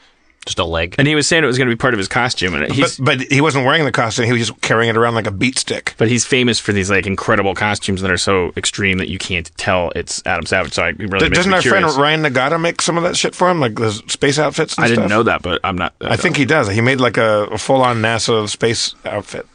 Just 0.46 0.60
a 0.60 0.66
leg. 0.66 0.96
and 0.98 1.08
he 1.08 1.16
was 1.16 1.26
saying 1.26 1.42
it 1.44 1.48
was 1.48 1.58
going 1.58 1.70
to 1.70 1.74
be 1.76 1.80
part 1.80 1.94
of 1.94 1.98
his 1.98 2.10
costume, 2.10 2.54
and 2.54 2.70
he's 2.70 2.98
but 2.98 3.20
but 3.20 3.32
he 3.32 3.40
wasn't 3.40 3.66
wearing 3.66 3.86
the 3.86 3.94
costume. 3.94 4.26
He 4.26 4.34
was 4.34 4.48
just 4.48 4.60
carrying 4.62 4.90
it 4.90 4.98
around 4.98 5.16
like 5.16 5.26
a 5.26 5.32
beat 5.32 5.58
stick. 5.58 5.94
But 5.98 6.10
he's 6.10 6.26
famous 6.26 6.60
for 6.60 6.74
these 6.74 6.90
like 6.90 7.08
incredible 7.08 7.56
costumes 7.56 8.02
that 8.02 8.12
are 8.12 8.18
so 8.18 8.52
extreme 8.58 8.98
that 8.98 9.08
you 9.08 9.18
can't 9.18 9.50
tell 9.56 9.92
it's 9.96 10.22
Adam 10.26 10.46
Savage. 10.46 10.74
So 10.74 10.84
I 10.84 10.88
really 10.90 11.08
D- 11.20 11.26
makes 11.30 11.38
Doesn't 11.38 11.50
me 11.52 11.56
our 11.56 11.62
curious. 11.62 11.96
friend 11.96 12.02
Ryan 12.02 12.24
Nagata 12.24 12.60
make 12.60 12.82
some 12.82 12.98
of 12.98 13.04
that 13.04 13.16
shit 13.16 13.34
for 13.36 13.50
him, 13.50 13.62
like 13.62 13.76
the 13.76 13.92
space 14.08 14.38
outfits? 14.38 14.76
And 14.76 14.84
I 14.84 14.90
didn't 14.90 15.08
know 15.10 15.24
that, 15.24 15.44
but 15.44 15.62
I'm 15.64 15.78
not. 15.78 15.94
I 16.02 16.18
think 16.18 16.36
he 16.36 16.44
does. 16.44 16.68
He 16.68 16.82
made 16.82 17.00
like 17.00 17.16
a, 17.16 17.46
a 17.52 17.58
full-on 17.58 18.02
NASA 18.02 18.50
space 18.50 18.96
outfit. 19.06 19.48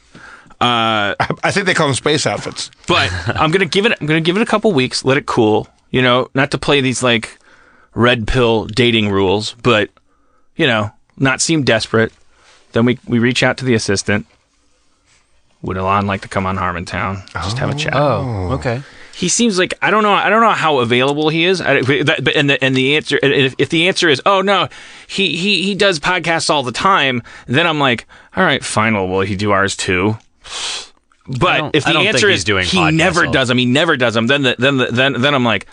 Uh, 0.61 1.15
I 1.45 1.51
think 1.53 1.67
they 1.67 1.75
call 1.75 1.87
them 1.87 1.95
space 1.95 2.27
outfits. 2.27 2.71
but 2.87 3.13
I'm 3.29 3.51
gonna 3.51 3.67
give 3.67 3.85
it. 3.87 3.93
I'm 4.01 4.07
gonna 4.07 4.21
give 4.21 4.37
it 4.37 4.43
a 4.43 4.47
couple 4.47 4.73
weeks. 4.73 5.05
Let 5.05 5.19
it 5.19 5.27
cool. 5.27 5.69
you 5.91 6.03
know, 6.03 6.29
not 6.35 6.51
to 6.53 6.59
play 6.59 6.81
these 6.81 7.03
like 7.03 7.39
red 7.95 8.27
pill 8.27 8.65
dating 8.65 9.11
rules, 9.11 9.55
but 9.63 9.91
you 10.59 10.67
know, 10.67 10.91
not 11.17 11.41
seem 11.41 11.63
desperate. 11.63 12.13
Then 12.73 12.85
we 12.85 12.99
we 13.07 13.19
reach 13.19 13.43
out 13.43 13.57
to 13.59 13.65
the 13.65 13.73
assistant. 13.75 14.27
Would 15.63 15.79
Elon 15.79 16.07
like 16.07 16.21
to 16.21 16.29
come 16.29 16.45
on 16.47 16.57
Harmontown? 16.57 17.27
Just 17.33 17.59
have 17.59 17.71
a 17.71 17.75
chat. 17.75 17.95
Oh, 17.95 18.53
okay. 18.53 18.83
He 19.15 19.29
seems 19.29 19.59
like 19.59 19.75
I 19.83 19.91
don't 19.91 20.05
know. 20.05 20.13
I 20.13 20.29
don't 20.29 20.43
know 20.43 20.51
how 20.51 20.79
available 20.79 21.29
he 21.29 21.45
is. 21.45 21.61
I, 21.61 21.81
that, 21.81 22.23
but 22.23 22.37
and 22.37 22.49
the 22.49 22.63
and 22.63 22.77
the 22.77 22.97
answer 22.97 23.19
if, 23.21 23.55
if 23.59 23.69
the 23.69 23.89
answer 23.89 24.09
is 24.09 24.23
oh 24.25 24.43
no, 24.43 24.69
he 25.09 25.37
he 25.37 25.63
he 25.63 25.75
does 25.75 25.99
podcasts 25.99 26.51
all 26.51 26.63
the 26.63 26.71
time. 26.71 27.23
Then 27.47 27.67
I'm 27.67 27.81
like, 27.81 28.07
all 28.37 28.45
right, 28.45 28.65
fine. 28.65 28.95
Well, 28.95 29.09
will 29.09 29.23
he 29.23 29.35
do 29.35 29.51
ours 29.51 29.77
too? 29.77 30.19
But 31.27 31.75
if 31.75 31.85
the 31.85 31.99
answer 31.99 32.29
he's 32.29 32.39
is 32.39 32.45
doing 32.45 32.65
he 32.65 32.91
never 32.93 33.27
all- 33.27 33.33
does 33.33 33.49
them, 33.49 33.59
he 33.59 33.67
never 33.67 33.97
does 33.97 34.15
them. 34.15 34.29
Then 34.29 34.43
the, 34.43 34.55
then 34.59 34.77
the, 34.77 34.87
then 34.87 35.21
then 35.21 35.35
I'm 35.35 35.45
like, 35.45 35.67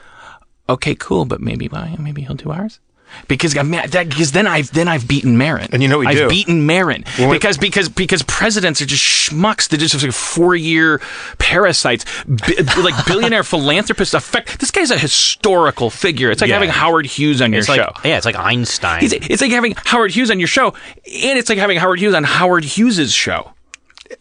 okay, 0.67 0.95
cool. 0.95 1.25
But 1.25 1.39
maybe 1.39 1.67
why? 1.67 1.95
Maybe 1.99 2.23
he'll 2.23 2.35
do 2.35 2.51
ours. 2.51 2.79
Because 3.27 3.55
I'm 3.57 3.69
mad- 3.69 3.91
that 3.93 4.09
because 4.09 4.33
then 4.33 4.45
I've 4.45 4.71
then 4.71 4.87
I've 4.87 5.07
beaten 5.07 5.37
Maron 5.37 5.69
And 5.71 5.81
you 5.81 5.87
know 5.87 5.99
we 5.99 6.07
I've 6.07 6.17
do? 6.17 6.27
beaten 6.29 6.65
Maron 6.65 7.05
Well, 7.17 7.31
because 7.31 7.57
because 7.57 7.87
because 7.89 8.21
presidents 8.23 8.81
are 8.81 8.85
just 8.85 9.03
schmucks. 9.03 9.69
They're 9.69 9.79
just 9.79 9.95
like 10.03 10.11
four 10.11 10.53
year 10.55 10.99
parasites, 11.39 12.05
bi- 12.27 12.81
like 12.81 13.05
billionaire 13.05 13.43
philanthropists. 13.53 14.13
Affect 14.13 14.59
this 14.59 14.71
guy's 14.71 14.91
a 14.91 14.97
historical 14.97 15.89
figure. 15.89 16.29
It's 16.31 16.41
like 16.41 16.49
Yeah. 16.49 16.55
having 16.55 16.69
Howard 16.69 17.05
Hughes 17.05 17.41
on 17.41 17.51
your 17.53 17.59
It's 17.59 17.69
like 17.69 17.79
show. 17.79 17.91
yeah, 18.03 18.17
it's 18.17 18.25
like 18.25 18.35
Einstein. 18.35 19.03
It's, 19.03 19.13
it's 19.13 19.41
like 19.41 19.51
having 19.51 19.75
Howard 19.85 20.11
Hughes 20.11 20.29
on 20.31 20.39
your 20.39 20.47
show, 20.47 20.69
and 20.69 21.39
it's 21.39 21.49
like 21.49 21.57
having 21.57 21.77
Howard 21.77 21.99
Hughes 21.99 22.13
on 22.13 22.23
Howard 22.23 22.65
Hughes's 22.65 23.13
show. 23.13 23.51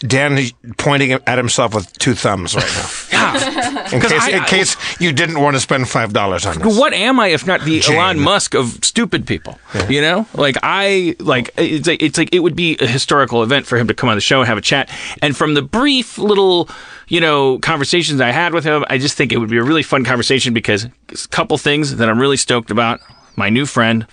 Dan 0.01 0.39
is 0.39 0.53
pointing 0.79 1.13
at 1.13 1.39
himself 1.39 1.75
with 1.75 1.93
two 1.99 2.15
thumbs 2.15 2.55
right 2.55 2.65
now. 2.65 2.89
Yeah. 3.15 3.95
In 3.95 4.01
case, 4.03 4.13
I- 4.23 4.31
in 4.33 4.43
case 4.45 4.77
you 5.01 5.13
didn't 5.13 5.41
want 5.41 5.55
to 5.57 5.61
spend 5.61 5.89
five 5.89 6.13
dollars 6.13 6.45
on 6.45 6.59
this. 6.59 6.79
what 6.79 6.93
am 6.93 7.19
I 7.21 7.29
if 7.29 7.47
not 7.47 7.63
the 7.63 7.81
Jane. 7.81 7.97
Elon 7.97 8.19
Musk 8.21 8.55
of 8.55 8.85
stupid 8.85 9.27
people? 9.27 9.59
You 9.89 10.01
know, 10.03 10.27
like 10.35 10.57
I 10.63 11.17
like 11.21 11.51
it's 11.57 11.87
like 11.87 12.03
it's 12.03 12.19
like 12.19 12.35
it 12.35 12.41
would 12.41 12.57
be 12.57 12.77
a 12.81 12.87
historical 12.87 13.43
event 13.43 13.67
for 13.67 13.79
him 13.79 13.87
to 13.89 13.95
come 13.95 14.09
on 14.11 14.17
the 14.17 14.21
show 14.21 14.41
and 14.41 14.49
have 14.49 14.59
a 14.59 14.63
chat. 14.63 14.91
And 15.23 15.35
from 15.37 15.55
the 15.55 15.63
brief 15.63 16.19
little 16.19 16.69
you 17.09 17.21
know 17.21 17.59
conversations 17.61 18.21
I 18.21 18.31
had 18.33 18.53
with 18.53 18.65
him, 18.65 18.85
I 18.91 18.99
just 18.99 19.17
think 19.17 19.33
it 19.33 19.39
would 19.39 19.51
be 19.51 19.59
a 19.59 19.63
really 19.65 19.83
fun 19.83 20.05
conversation 20.05 20.53
because 20.53 20.85
a 20.85 21.29
couple 21.31 21.57
things 21.57 21.97
that 21.97 22.09
I'm 22.11 22.19
really 22.21 22.37
stoked 22.37 22.71
about. 22.71 23.01
My 23.37 23.49
new 23.49 23.65
friend. 23.65 24.07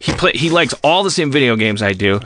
He 0.00 0.12
play. 0.12 0.32
He 0.32 0.50
likes 0.50 0.74
all 0.84 1.02
the 1.02 1.10
same 1.10 1.32
video 1.32 1.56
games 1.56 1.82
I 1.82 1.92
do. 1.92 2.20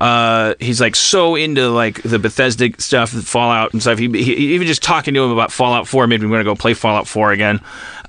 Uh, 0.00 0.54
he's 0.60 0.80
like 0.80 0.96
so 0.96 1.34
into 1.34 1.68
like 1.68 2.02
the 2.02 2.18
Bethesda 2.18 2.70
stuff, 2.80 3.10
Fallout 3.10 3.72
and 3.74 3.82
stuff. 3.82 3.98
He, 3.98 4.08
he 4.08 4.54
even 4.54 4.66
just 4.66 4.82
talking 4.82 5.12
to 5.12 5.22
him 5.24 5.30
about 5.30 5.52
Fallout 5.52 5.86
Four 5.86 6.06
made 6.06 6.22
me 6.22 6.28
want 6.28 6.40
to 6.40 6.44
go 6.44 6.54
play 6.54 6.72
Fallout 6.72 7.06
Four 7.06 7.32
again. 7.32 7.60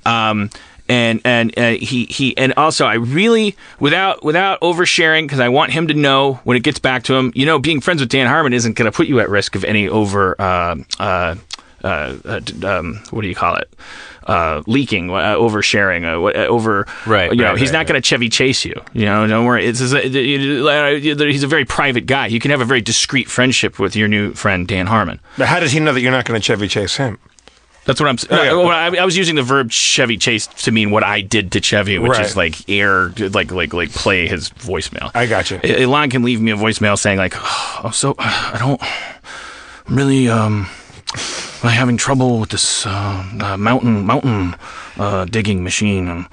Um, 0.06 0.48
and 0.90 1.20
and 1.24 1.56
uh, 1.56 1.70
he 1.72 2.06
he 2.06 2.36
and 2.36 2.52
also 2.56 2.84
I 2.84 2.94
really 2.94 3.56
without 3.78 4.24
without 4.24 4.60
oversharing 4.60 5.22
because 5.22 5.38
I 5.38 5.48
want 5.48 5.70
him 5.70 5.86
to 5.86 5.94
know 5.94 6.40
when 6.44 6.56
it 6.56 6.64
gets 6.64 6.80
back 6.80 7.04
to 7.04 7.14
him. 7.14 7.30
You 7.34 7.46
know, 7.46 7.60
being 7.60 7.80
friends 7.80 8.00
with 8.00 8.08
Dan 8.08 8.26
Harmon 8.26 8.52
isn't 8.52 8.72
going 8.72 8.90
to 8.90 8.96
put 8.96 9.06
you 9.06 9.20
at 9.20 9.28
risk 9.28 9.54
of 9.54 9.64
any 9.64 9.88
over. 9.88 10.34
Uh, 10.40 10.76
uh, 10.98 11.36
uh, 11.84 12.16
uh, 12.24 12.40
um, 12.64 13.00
what 13.10 13.22
do 13.22 13.28
you 13.28 13.34
call 13.34 13.56
it? 13.56 13.72
Uh, 14.26 14.62
leaking, 14.66 15.10
uh, 15.10 15.34
oversharing, 15.34 16.04
uh, 16.04 16.22
uh, 16.22 16.46
over. 16.46 16.86
Right, 17.06 17.30
You 17.30 17.38
know, 17.38 17.50
right, 17.50 17.58
he's 17.58 17.70
right, 17.70 17.78
not 17.78 17.86
going 17.86 18.00
to 18.00 18.06
Chevy 18.06 18.28
chase 18.28 18.64
you. 18.64 18.74
You 18.92 19.06
know, 19.06 19.26
don't 19.26 19.44
worry. 19.46 19.64
It's, 19.66 19.80
it's 19.80 19.92
he's 19.92 21.42
a 21.42 21.46
very 21.48 21.64
private 21.64 22.06
guy. 22.06 22.26
You 22.26 22.38
can 22.38 22.50
have 22.50 22.60
a 22.60 22.64
very 22.64 22.80
discreet 22.80 23.28
friendship 23.28 23.78
with 23.78 23.96
your 23.96 24.08
new 24.08 24.32
friend 24.34 24.68
Dan 24.68 24.86
Harmon. 24.86 25.20
But 25.38 25.48
how 25.48 25.58
does 25.58 25.72
he 25.72 25.80
know 25.80 25.92
that 25.92 26.00
you're 26.00 26.12
not 26.12 26.26
going 26.26 26.40
to 26.40 26.44
Chevy 26.44 26.68
chase 26.68 26.96
him? 26.96 27.18
That's 27.86 27.98
what 27.98 28.08
I'm. 28.10 28.16
Oh, 28.30 28.64
yeah. 28.68 28.76
I, 28.76 28.94
I 29.02 29.04
was 29.06 29.16
using 29.16 29.36
the 29.36 29.42
verb 29.42 29.72
Chevy 29.72 30.18
chase 30.18 30.46
to 30.46 30.70
mean 30.70 30.90
what 30.90 31.02
I 31.02 31.22
did 31.22 31.50
to 31.52 31.60
Chevy, 31.60 31.98
which 31.98 32.12
Right. 32.12 32.26
is 32.26 32.36
like 32.36 32.68
air, 32.68 33.08
like 33.08 33.50
like 33.50 33.72
like 33.72 33.90
play 33.90 34.28
his 34.28 34.50
voicemail. 34.50 35.10
I 35.14 35.26
got 35.26 35.50
you. 35.50 35.58
Elon 35.64 36.10
can 36.10 36.22
leave 36.22 36.40
me 36.42 36.52
a 36.52 36.56
voicemail 36.56 36.98
saying 36.98 37.16
like, 37.18 37.32
"Oh, 37.36 37.90
so 37.92 38.14
I 38.18 38.56
don't 38.58 38.80
I'm 39.88 39.96
really 39.96 40.28
um 40.28 40.68
I'm 41.12 41.18
having 41.68 41.96
trouble 41.96 42.40
with 42.40 42.50
this 42.50 42.86
uh, 42.86 43.24
uh, 43.40 43.56
mountain 43.56 44.04
mountain 44.06 44.56
uh, 44.96 45.24
digging 45.24 45.62
machine 45.62 46.08
and." 46.08 46.26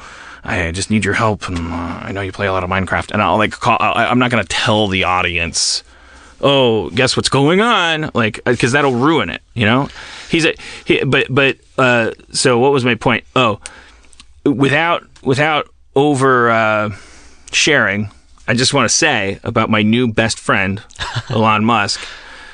I 0.44 0.72
just 0.72 0.90
need 0.90 1.04
your 1.04 1.16
help, 1.16 1.50
and 1.50 1.58
uh, 1.58 2.00
I 2.04 2.14
know 2.14 2.22
you 2.22 2.32
play 2.32 2.48
a 2.48 2.54
lot 2.54 2.64
of 2.64 2.70
Minecraft. 2.70 3.12
And 3.12 3.22
I'll 3.22 3.38
like 3.38 3.52
call. 3.52 3.76
I, 3.82 4.06
I'm 4.06 4.18
not 4.18 4.32
going 4.32 4.42
to 4.42 4.48
tell 4.48 4.88
the 4.88 5.04
audience 5.04 5.84
oh, 6.42 6.90
guess 6.92 7.16
what's 7.16 7.30
going 7.30 7.62
on? 7.62 8.12
Like, 8.14 8.44
because 8.46 8.72
that'll 8.72 8.96
ruin 8.96 9.30
it, 9.30 9.42
you 9.54 9.66
know. 9.66 9.90
He's 10.30 10.46
a, 10.46 10.54
he, 10.86 11.04
but 11.04 11.28
but 11.30 11.58
uh, 11.78 12.12
so 12.32 12.60
what 12.60 12.72
was 12.72 12.86
my 12.86 12.96
point? 12.96 13.24
Oh, 13.36 13.60
without 14.46 15.06
without 15.24 15.70
over 15.96 16.50
uh, 16.50 16.90
sharing, 17.52 18.12
I 18.48 18.54
just 18.54 18.74
want 18.74 18.90
to 18.90 18.96
say 18.96 19.40
about 19.44 19.70
my 19.70 19.82
new 19.82 20.12
best 20.12 20.40
friend, 20.40 20.82
Elon 21.30 21.66
Musk, 21.66 22.06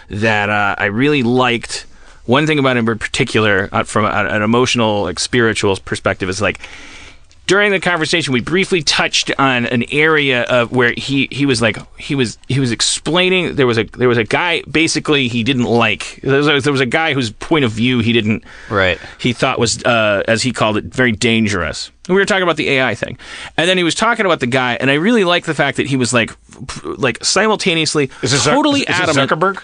that 0.09 0.49
uh, 0.49 0.75
I 0.77 0.85
really 0.85 1.23
liked. 1.23 1.85
One 2.25 2.47
thing 2.47 2.59
about 2.59 2.77
him 2.77 2.87
in 2.87 2.97
particular, 2.99 3.69
uh, 3.71 3.83
from 3.83 4.05
a, 4.05 4.09
an 4.09 4.41
emotional, 4.41 5.03
like 5.03 5.19
spiritual 5.19 5.75
perspective, 5.77 6.29
is 6.29 6.41
like 6.41 6.59
during 7.45 7.71
the 7.71 7.79
conversation 7.81 8.31
we 8.33 8.39
briefly 8.39 8.81
touched 8.81 9.29
on 9.37 9.65
an 9.65 9.83
area 9.91 10.43
of 10.43 10.71
where 10.71 10.93
he 10.95 11.27
he 11.29 11.45
was 11.45 11.61
like 11.61 11.77
he 11.99 12.15
was 12.15 12.37
he 12.47 12.61
was 12.61 12.71
explaining 12.71 13.55
there 13.55 13.67
was 13.67 13.77
a 13.77 13.83
there 13.83 14.07
was 14.07 14.17
a 14.17 14.23
guy 14.23 14.61
basically 14.71 15.27
he 15.27 15.43
didn't 15.43 15.65
like 15.65 16.21
there 16.23 16.37
was 16.37 16.47
a, 16.47 16.61
there 16.61 16.71
was 16.71 16.79
a 16.79 16.85
guy 16.85 17.13
whose 17.13 17.31
point 17.31 17.65
of 17.65 17.71
view 17.71 17.99
he 17.99 18.13
didn't 18.13 18.45
Right. 18.69 18.97
he 19.19 19.33
thought 19.33 19.59
was 19.59 19.83
uh, 19.83 20.23
as 20.25 20.41
he 20.41 20.53
called 20.53 20.77
it 20.77 20.85
very 20.85 21.11
dangerous 21.11 21.91
we 22.07 22.15
were 22.15 22.23
talking 22.23 22.43
about 22.43 22.55
the 22.55 22.69
AI 22.69 22.95
thing 22.95 23.17
and 23.57 23.67
then 23.69 23.77
he 23.77 23.83
was 23.83 23.93
talking 23.93 24.25
about 24.25 24.39
the 24.39 24.47
guy 24.47 24.75
and 24.75 24.89
I 24.89 24.93
really 24.93 25.25
like 25.25 25.43
the 25.43 25.53
fact 25.53 25.75
that 25.75 25.87
he 25.87 25.97
was 25.97 26.13
like 26.13 26.31
like 26.85 27.21
simultaneously 27.25 28.09
Is 28.21 28.31
Zuck- 28.33 28.53
totally 28.53 28.85
this 28.85 28.89
adamant 28.89 29.29
Zuckerberg? 29.29 29.63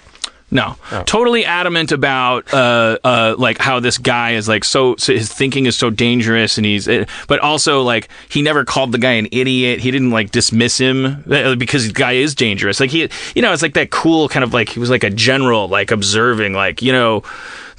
No, 0.52 0.76
totally 1.06 1.46
adamant 1.46 1.92
about 1.92 2.52
uh, 2.54 2.98
uh, 3.04 3.36
like 3.38 3.60
how 3.60 3.80
this 3.80 3.98
guy 3.98 4.32
is 4.32 4.48
like 4.48 4.64
so, 4.64 4.96
so 4.96 5.14
his 5.14 5.32
thinking 5.32 5.68
is 5.68 5.78
so 5.78 5.90
dangerous, 5.90 6.58
and 6.58 6.66
he's 6.66 6.88
uh, 6.88 7.06
but 7.28 7.40
also 7.40 7.84
like 7.84 8.10
he 8.30 8.42
never 8.42 8.66
called 8.66 8.92
the 8.92 8.98
guy 8.98 9.14
an 9.14 9.28
idiot. 9.32 9.80
He 9.80 9.92
didn't 9.92 10.12
like 10.12 10.32
dismiss 10.32 10.78
him 10.78 11.24
uh, 11.30 11.56
because 11.56 11.88
the 11.88 11.94
guy 11.94 12.14
is 12.14 12.34
dangerous. 12.34 12.80
Like 12.80 12.90
he, 12.90 13.10
you 13.36 13.42
know, 13.42 13.54
it's 13.54 13.62
like 13.62 13.76
that 13.76 13.92
cool 13.92 14.28
kind 14.28 14.44
of 14.44 14.54
like 14.54 14.70
he 14.70 14.80
was 14.80 14.90
like 14.90 15.04
a 15.04 15.12
general, 15.12 15.68
like 15.68 15.92
observing, 15.92 16.54
like 16.54 16.82
you 16.82 16.92
know. 16.92 17.24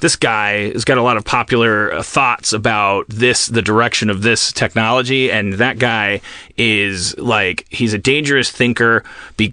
This 0.01 0.15
guy 0.15 0.71
has 0.71 0.83
got 0.83 0.97
a 0.97 1.01
lot 1.01 1.15
of 1.15 1.23
popular 1.23 1.93
uh, 1.93 2.03
thoughts 2.03 2.53
about 2.53 3.07
this, 3.07 3.47
the 3.47 3.61
direction 3.61 4.09
of 4.09 4.21
this 4.23 4.51
technology, 4.51 5.31
and 5.31 5.53
that 5.53 5.79
guy 5.79 6.21
is 6.57 7.17
like 7.17 7.65
he's 7.69 7.93
a 7.93 7.97
dangerous 7.97 8.51
thinker. 8.51 9.03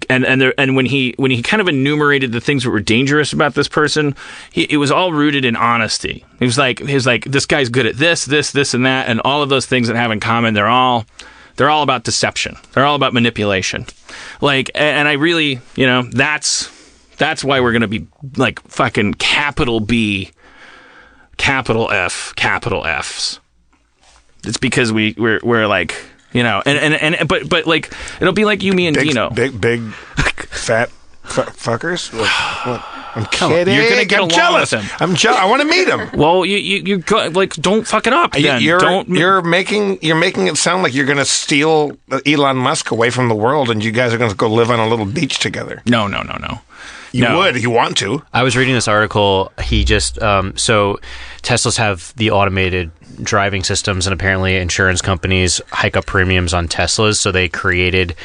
And 0.09 0.25
and 0.25 0.41
there, 0.41 0.53
and 0.57 0.75
when 0.75 0.85
he 0.87 1.13
when 1.17 1.31
he 1.31 1.41
kind 1.41 1.61
of 1.61 1.67
enumerated 1.67 2.31
the 2.31 2.41
things 2.41 2.63
that 2.63 2.71
were 2.71 2.79
dangerous 2.79 3.31
about 3.31 3.53
this 3.53 3.67
person, 3.67 4.15
he, 4.51 4.63
it 4.63 4.77
was 4.77 4.91
all 4.91 5.13
rooted 5.13 5.45
in 5.45 5.55
honesty. 5.55 6.25
He 6.39 6.45
was 6.45 6.57
like 6.57 6.79
he 6.79 6.93
was 6.93 7.05
like 7.05 7.25
this 7.25 7.45
guy's 7.45 7.69
good 7.69 7.85
at 7.85 7.97
this, 7.97 8.25
this, 8.25 8.51
this, 8.51 8.73
and 8.73 8.85
that, 8.85 9.07
and 9.07 9.21
all 9.21 9.41
of 9.41 9.49
those 9.49 9.65
things 9.65 9.87
that 9.87 9.95
have 9.95 10.11
in 10.11 10.19
common. 10.19 10.53
They're 10.53 10.67
all 10.67 11.05
they're 11.59 11.69
all 11.69 11.83
about 11.83 12.05
deception. 12.05 12.55
They're 12.71 12.85
all 12.85 12.95
about 12.95 13.13
manipulation. 13.13 13.85
Like, 14.39 14.71
and 14.75 15.09
I 15.09 15.13
really, 15.13 15.59
you 15.75 15.85
know, 15.85 16.03
that's 16.03 16.71
that's 17.17 17.43
why 17.43 17.59
we're 17.59 17.73
gonna 17.73 17.87
be 17.87 18.07
like 18.37 18.61
fucking 18.61 19.15
capital 19.15 19.81
B, 19.81 20.31
capital 21.39 21.89
F, 21.89 22.33
capital 22.35 22.85
Fs. 22.85 23.39
It's 24.45 24.57
because 24.57 24.93
we 24.93 25.15
we're 25.17 25.39
we're 25.43 25.65
like 25.65 25.95
you 26.31 26.43
know, 26.43 26.61
and 26.63 26.77
and 26.77 27.17
and 27.19 27.27
but 27.27 27.49
but 27.49 27.65
like 27.65 27.91
it'll 28.21 28.33
be 28.33 28.45
like 28.45 28.61
you, 28.61 28.73
me, 28.73 28.85
and 28.85 28.95
Big, 28.95 29.07
Dino. 29.07 29.31
big, 29.31 29.59
big, 29.59 29.81
fat 29.91 30.91
fu- 31.23 31.41
fuckers. 31.41 32.13
What, 32.13 32.29
what? 32.67 32.85
I'm 33.15 33.25
kidding. 33.25 33.73
You're 33.73 33.89
gonna 33.89 34.05
get 34.05 34.21
I'm 34.21 34.29
jealous. 34.29 34.71
him. 34.71 34.85
I'm 34.99 35.15
jealous. 35.15 35.39
I 35.39 35.45
want 35.45 35.63
to 35.63 35.67
meet 35.67 35.87
him. 35.87 36.11
Well, 36.13 36.45
you 36.45 36.57
you 36.57 36.83
you 36.85 36.97
go, 36.99 37.27
like 37.29 37.55
don't 37.55 37.87
fuck 37.87 38.05
it 38.05 38.13
up. 38.13 38.33
Then. 38.33 38.61
You're 38.61 38.79
don't 38.79 39.09
you're 39.09 39.41
making 39.41 39.97
you're 40.03 40.15
making 40.15 40.45
it 40.45 40.57
sound 40.57 40.83
like 40.83 40.93
you're 40.93 41.07
going 41.07 41.17
to 41.17 41.25
steal 41.25 41.97
Elon 42.27 42.57
Musk 42.57 42.91
away 42.91 43.09
from 43.09 43.27
the 43.27 43.35
world, 43.35 43.71
and 43.71 43.83
you 43.83 43.91
guys 43.91 44.13
are 44.13 44.19
going 44.19 44.29
to 44.29 44.37
go 44.37 44.47
live 44.47 44.69
on 44.69 44.79
a 44.79 44.87
little 44.87 45.07
beach 45.07 45.39
together. 45.39 45.81
no 45.87 46.05
no 46.07 46.21
no 46.21 46.37
no. 46.37 46.61
You 47.11 47.23
No. 47.23 47.37
would 47.39 47.55
if 47.55 47.61
you 47.63 47.69
want 47.69 47.97
to. 47.97 48.21
I 48.33 48.43
was 48.43 48.55
reading 48.55 48.73
this 48.75 48.87
article. 48.87 49.51
He 49.63 49.83
just 49.83 50.21
um, 50.21 50.55
so 50.57 50.99
Teslas 51.41 51.77
have 51.77 52.13
the 52.15 52.31
automated 52.31 52.91
driving 53.23 53.63
systems, 53.63 54.05
and 54.07 54.13
apparently 54.13 54.55
insurance 54.55 55.01
companies 55.01 55.61
hike 55.71 55.97
up 55.97 56.05
premiums 56.05 56.53
on 56.53 56.67
Teslas. 56.67 57.17
So 57.17 57.31
they 57.31 57.49
created 57.49 58.15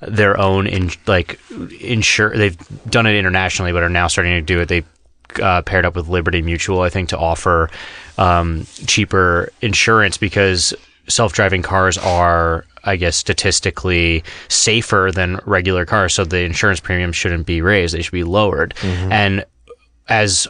their 0.00 0.38
own 0.40 0.66
in 0.66 0.90
like 1.06 1.40
insure. 1.80 2.36
They've 2.36 2.56
done 2.88 3.06
it 3.06 3.16
internationally, 3.16 3.72
but 3.72 3.82
are 3.82 3.88
now 3.88 4.06
starting 4.06 4.34
to 4.34 4.42
do 4.42 4.60
it. 4.60 4.68
They 4.68 4.84
uh, 5.42 5.62
paired 5.62 5.84
up 5.84 5.96
with 5.96 6.08
Liberty 6.08 6.40
Mutual, 6.40 6.80
I 6.82 6.88
think, 6.88 7.08
to 7.10 7.18
offer 7.18 7.68
um, 8.16 8.66
cheaper 8.86 9.50
insurance 9.60 10.16
because 10.16 10.72
self-driving 11.08 11.62
cars 11.62 11.98
are, 11.98 12.64
I 12.84 12.96
guess, 12.96 13.16
statistically 13.16 14.24
safer 14.48 15.10
than 15.14 15.40
regular 15.46 15.84
cars. 15.84 16.14
So 16.14 16.24
the 16.24 16.40
insurance 16.40 16.80
premium 16.80 17.12
shouldn't 17.12 17.46
be 17.46 17.60
raised; 17.60 17.94
they 17.94 18.02
should 18.02 18.12
be 18.12 18.24
lowered. 18.24 18.74
And 18.82 19.44
as 20.08 20.46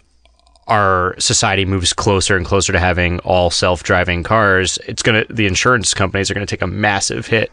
our 0.66 1.14
society 1.18 1.64
moves 1.64 1.92
closer 1.92 2.36
and 2.36 2.44
closer 2.44 2.72
to 2.72 2.78
having 2.78 3.18
all 3.20 3.50
self-driving 3.50 4.22
cars, 4.22 4.78
it's 4.86 5.02
gonna 5.02 5.24
the 5.30 5.46
insurance 5.46 5.94
companies 5.94 6.30
are 6.30 6.34
gonna 6.34 6.46
take 6.46 6.62
a 6.62 6.66
massive 6.66 7.26
hit 7.26 7.50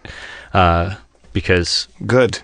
uh, 0.54 0.96
because 1.34 1.88
Good. 2.06 2.40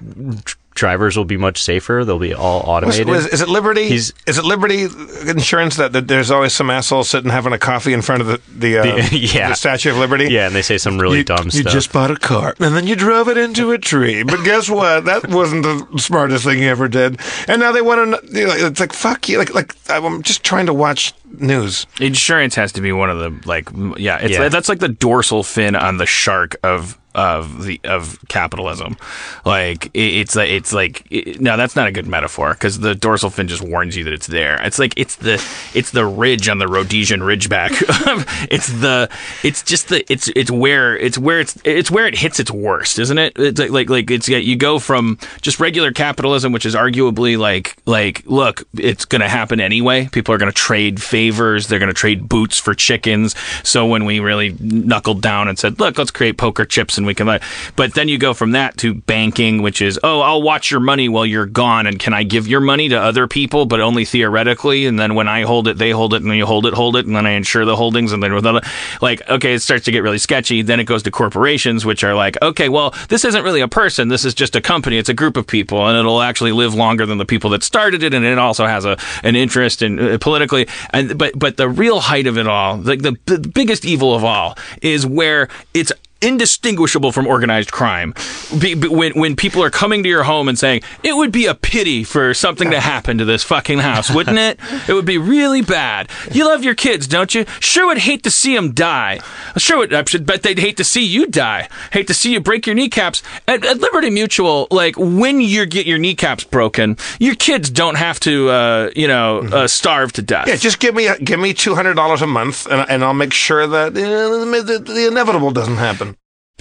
Drivers 0.81 1.15
will 1.15 1.25
be 1.25 1.37
much 1.37 1.61
safer. 1.61 2.03
They'll 2.03 2.17
be 2.17 2.33
all 2.33 2.61
automated. 2.65 3.07
was- 3.07 3.27
is 3.27 3.39
it 3.41 3.47
Liberty? 3.49 3.87
He's- 3.87 4.11
is 4.25 4.39
it 4.39 4.43
Liberty 4.43 4.87
Insurance 5.27 5.75
that, 5.75 5.93
that 5.93 6.07
there's 6.07 6.31
always 6.31 6.53
some 6.53 6.71
asshole 6.71 7.03
sitting 7.03 7.29
having 7.29 7.53
a 7.53 7.59
coffee 7.59 7.93
in 7.93 8.01
front 8.01 8.21
of 8.21 8.27
the 8.27 8.41
the, 8.57 8.77
uh, 8.79 8.83
The- 9.09 9.17
yeah. 9.35 9.49
the 9.49 9.55
Statue 9.55 9.91
of 9.91 9.97
Liberty? 9.97 10.27
yeah, 10.31 10.47
and 10.47 10.55
they 10.55 10.63
say 10.63 10.79
some 10.79 10.97
really 10.99 11.19
you, 11.19 11.23
dumb 11.23 11.45
you 11.45 11.51
stuff. 11.51 11.65
You 11.65 11.69
just 11.71 11.93
bought 11.93 12.09
a 12.09 12.15
car 12.15 12.55
and 12.59 12.75
then 12.75 12.87
you 12.87 12.95
drove 12.95 13.27
it 13.29 13.37
into 13.37 13.71
a 13.71 13.77
tree. 13.77 14.23
But 14.23 14.43
guess 14.43 14.69
what? 14.79 15.05
That 15.05 15.29
wasn't 15.29 15.61
the 15.63 15.99
smartest 15.99 16.45
thing 16.45 16.59
you 16.63 16.69
ever 16.69 16.87
did. 16.87 17.19
And 17.47 17.59
now 17.61 17.71
they 17.71 17.81
want 17.83 17.99
to. 18.25 18.39
You 18.39 18.47
know, 18.47 18.53
it's 18.55 18.79
like 18.79 18.91
fuck 18.93 19.29
you. 19.29 19.37
Like 19.37 19.53
like 19.53 19.75
I'm 19.87 20.23
just 20.23 20.43
trying 20.43 20.65
to 20.65 20.73
watch 20.73 21.13
news. 21.37 21.85
Insurance 21.99 22.55
has 22.55 22.71
to 22.73 22.81
be 22.81 22.91
one 22.91 23.09
of 23.11 23.19
the 23.19 23.47
like 23.47 23.67
m- 23.71 23.93
yeah, 23.99 24.17
it's 24.17 24.33
Yeah. 24.33 24.49
that's 24.49 24.67
like 24.67 24.79
the 24.79 24.89
dorsal 24.89 25.43
fin 25.43 25.75
on 25.75 25.97
the 25.97 26.05
shark 26.07 26.55
of 26.63 26.97
of 27.15 27.63
the 27.63 27.79
of 27.83 28.17
capitalism. 28.27 28.97
Like 29.45 29.85
it, 29.87 30.15
it's 30.15 30.35
like 30.35 30.49
it's 30.49 30.73
like 30.73 31.05
it, 31.09 31.41
no, 31.41 31.57
that's 31.57 31.75
not 31.75 31.87
a 31.87 31.91
good 31.91 32.07
metaphor 32.07 32.53
because 32.53 32.79
the 32.79 32.95
dorsal 32.95 33.29
fin 33.29 33.47
just 33.47 33.61
warns 33.61 33.95
you 33.95 34.03
that 34.05 34.13
it's 34.13 34.27
there. 34.27 34.61
It's 34.63 34.79
like 34.79 34.93
it's 34.97 35.15
the 35.17 35.43
it's 35.73 35.91
the 35.91 36.05
ridge 36.05 36.47
on 36.49 36.59
the 36.59 36.67
Rhodesian 36.67 37.21
ridgeback. 37.21 37.71
it's 38.51 38.67
the 38.67 39.09
it's 39.43 39.63
just 39.63 39.89
the 39.89 40.09
it's 40.11 40.29
it's 40.29 40.51
where 40.51 40.97
it's 40.97 41.17
where 41.17 41.39
it's 41.39 41.57
it's 41.63 41.91
where 41.91 42.07
it 42.07 42.17
hits 42.17 42.39
its 42.39 42.51
worst, 42.51 42.99
isn't 42.99 43.17
it? 43.17 43.33
It's 43.37 43.59
like 43.59 43.71
like 43.71 43.89
like 43.89 44.11
it's 44.11 44.27
you 44.27 44.55
go 44.55 44.79
from 44.79 45.17
just 45.41 45.59
regular 45.59 45.91
capitalism, 45.91 46.51
which 46.51 46.65
is 46.65 46.75
arguably 46.75 47.37
like 47.37 47.75
like 47.85 48.23
look, 48.25 48.63
it's 48.77 49.05
going 49.05 49.21
to 49.21 49.29
happen 49.29 49.59
anyway. 49.59 50.07
People 50.11 50.33
are 50.33 50.37
going 50.37 50.51
to 50.51 50.57
trade 50.57 51.01
favors. 51.01 51.67
They're 51.67 51.79
going 51.79 51.89
to 51.89 51.93
trade 51.93 52.29
boots 52.29 52.57
for 52.57 52.73
chickens. 52.73 53.35
So 53.63 53.85
when 53.85 54.05
we 54.05 54.19
really 54.19 54.55
knuckled 54.59 55.21
down 55.21 55.47
and 55.47 55.57
said, 55.57 55.79
look, 55.79 55.97
let's 55.97 56.11
create 56.11 56.37
poker 56.37 56.65
chips 56.65 56.97
and 57.01 57.07
we 57.07 57.13
can, 57.13 57.39
but 57.75 57.93
then 57.93 58.07
you 58.07 58.17
go 58.17 58.33
from 58.33 58.51
that 58.51 58.77
to 58.77 58.93
banking, 58.93 59.61
which 59.61 59.81
is, 59.81 59.99
oh, 60.03 60.21
I'll 60.21 60.41
watch 60.41 60.71
your 60.71 60.79
money 60.79 61.09
while 61.09 61.25
you're 61.25 61.45
gone. 61.45 61.87
And 61.87 61.99
can 61.99 62.13
I 62.13 62.23
give 62.23 62.47
your 62.47 62.61
money 62.61 62.89
to 62.89 62.99
other 62.99 63.27
people, 63.27 63.65
but 63.65 63.81
only 63.81 64.05
theoretically? 64.05 64.85
And 64.85 64.99
then 64.99 65.15
when 65.15 65.27
I 65.27 65.41
hold 65.43 65.67
it, 65.67 65.77
they 65.77 65.91
hold 65.91 66.13
it 66.13 66.21
and 66.21 66.29
then 66.29 66.37
you 66.37 66.45
hold 66.45 66.65
it, 66.65 66.73
hold 66.73 66.95
it. 66.95 67.05
And 67.05 67.15
then 67.15 67.25
I 67.25 67.31
insure 67.31 67.65
the 67.65 67.75
holdings. 67.75 68.11
And 68.11 68.21
then 68.21 68.33
with 68.33 68.45
other, 68.45 68.61
like, 69.01 69.27
okay, 69.29 69.53
it 69.53 69.61
starts 69.61 69.85
to 69.85 69.91
get 69.91 70.03
really 70.03 70.17
sketchy. 70.17 70.61
Then 70.61 70.79
it 70.79 70.85
goes 70.85 71.03
to 71.03 71.11
corporations, 71.11 71.85
which 71.85 72.03
are 72.03 72.13
like, 72.13 72.41
okay, 72.41 72.69
well, 72.69 72.93
this 73.09 73.25
isn't 73.25 73.43
really 73.43 73.61
a 73.61 73.67
person. 73.67 74.07
This 74.07 74.25
is 74.25 74.33
just 74.33 74.55
a 74.55 74.61
company. 74.61 74.97
It's 74.97 75.09
a 75.09 75.13
group 75.13 75.37
of 75.37 75.47
people 75.47 75.87
and 75.87 75.97
it'll 75.97 76.21
actually 76.21 76.51
live 76.51 76.73
longer 76.73 77.05
than 77.05 77.17
the 77.17 77.25
people 77.25 77.49
that 77.51 77.63
started 77.63 78.03
it. 78.03 78.13
And 78.13 78.25
it 78.25 78.37
also 78.37 78.65
has 78.65 78.85
a, 78.85 78.97
an 79.23 79.35
interest 79.35 79.81
in 79.81 79.99
uh, 79.99 80.17
politically. 80.21 80.67
And, 80.91 81.17
but, 81.17 81.37
but 81.37 81.57
the 81.57 81.67
real 81.67 81.99
height 81.99 82.27
of 82.27 82.37
it 82.37 82.47
all, 82.47 82.77
like 82.77 83.01
the, 83.01 83.17
the 83.25 83.39
biggest 83.39 83.85
evil 83.85 84.13
of 84.13 84.23
all 84.23 84.57
is 84.81 85.05
where 85.05 85.47
it's 85.73 85.91
indistinguishable 86.21 87.11
from 87.11 87.27
organized 87.27 87.71
crime. 87.71 88.13
Be, 88.59 88.73
be- 88.75 88.87
when 88.87 89.13
when 89.13 89.35
people 89.35 89.63
are 89.63 89.69
coming 89.69 90.03
to 90.03 90.09
your 90.09 90.23
home 90.23 90.47
and 90.47 90.57
saying 90.57 90.81
it 91.03 91.15
would 91.15 91.31
be 91.31 91.45
a 91.45 91.55
pity 91.55 92.03
for 92.03 92.33
something 92.33 92.71
to 92.71 92.79
happen 92.79 93.17
to 93.17 93.25
this 93.25 93.43
fucking 93.43 93.79
house, 93.79 94.09
wouldn't 94.13 94.37
it? 94.37 94.59
It 94.87 94.93
would 94.93 95.05
be 95.05 95.17
really 95.17 95.61
bad. 95.61 96.09
You 96.31 96.45
love 96.45 96.63
your 96.63 96.75
kids, 96.75 97.07
don't 97.07 97.33
you? 97.33 97.45
Sure 97.59 97.87
would 97.87 97.99
hate 97.99 98.23
to 98.23 98.31
see 98.31 98.55
them 98.55 98.71
die. 98.71 99.19
Sure 99.57 99.77
would. 99.79 99.93
I 99.93 100.03
should 100.05 100.25
bet 100.25 100.43
they'd 100.43 100.59
hate 100.59 100.77
to 100.77 100.83
see 100.83 101.05
you 101.05 101.27
die. 101.27 101.69
Hate 101.91 102.07
to 102.07 102.13
see 102.13 102.33
you 102.33 102.39
break 102.39 102.65
your 102.65 102.75
kneecaps. 102.75 103.23
At, 103.47 103.65
at 103.65 103.79
Liberty 103.79 104.09
Mutual, 104.09 104.67
like 104.71 104.95
when 104.97 105.41
you 105.41 105.65
get 105.65 105.85
your 105.85 105.97
kneecaps 105.97 106.43
broken, 106.43 106.97
your 107.19 107.35
kids 107.35 107.69
don't 107.69 107.95
have 107.95 108.19
to, 108.21 108.49
uh, 108.49 108.89
you 108.95 109.07
know, 109.07 109.39
uh, 109.39 109.67
starve 109.67 110.13
to 110.13 110.21
death. 110.21 110.47
Yeah, 110.47 110.55
just 110.55 110.79
give 110.79 110.95
me 110.95 111.09
give 111.23 111.39
me 111.39 111.53
two 111.53 111.75
hundred 111.75 111.95
dollars 111.95 112.21
a 112.21 112.27
month, 112.27 112.67
and, 112.67 112.89
and 112.89 113.03
I'll 113.03 113.13
make 113.13 113.33
sure 113.33 113.67
that 113.67 113.87
uh, 113.89 114.61
the, 114.61 114.79
the 114.79 115.07
inevitable 115.07 115.51
doesn't 115.51 115.77
happen. 115.77 116.10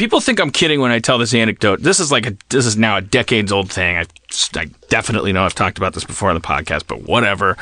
People 0.00 0.22
think 0.22 0.40
I'm 0.40 0.50
kidding 0.50 0.80
when 0.80 0.90
I 0.90 0.98
tell 0.98 1.18
this 1.18 1.34
anecdote. 1.34 1.82
This 1.82 2.00
is 2.00 2.10
like 2.10 2.26
a 2.26 2.34
this 2.48 2.64
is 2.64 2.74
now 2.74 2.96
a 2.96 3.02
decades 3.02 3.52
old 3.52 3.70
thing. 3.70 3.98
I, 3.98 4.06
I 4.58 4.64
definitely 4.88 5.30
know 5.30 5.44
I've 5.44 5.54
talked 5.54 5.76
about 5.76 5.92
this 5.92 6.04
before 6.04 6.30
on 6.30 6.34
the 6.34 6.40
podcast, 6.40 6.86
but 6.86 7.02
whatever. 7.02 7.58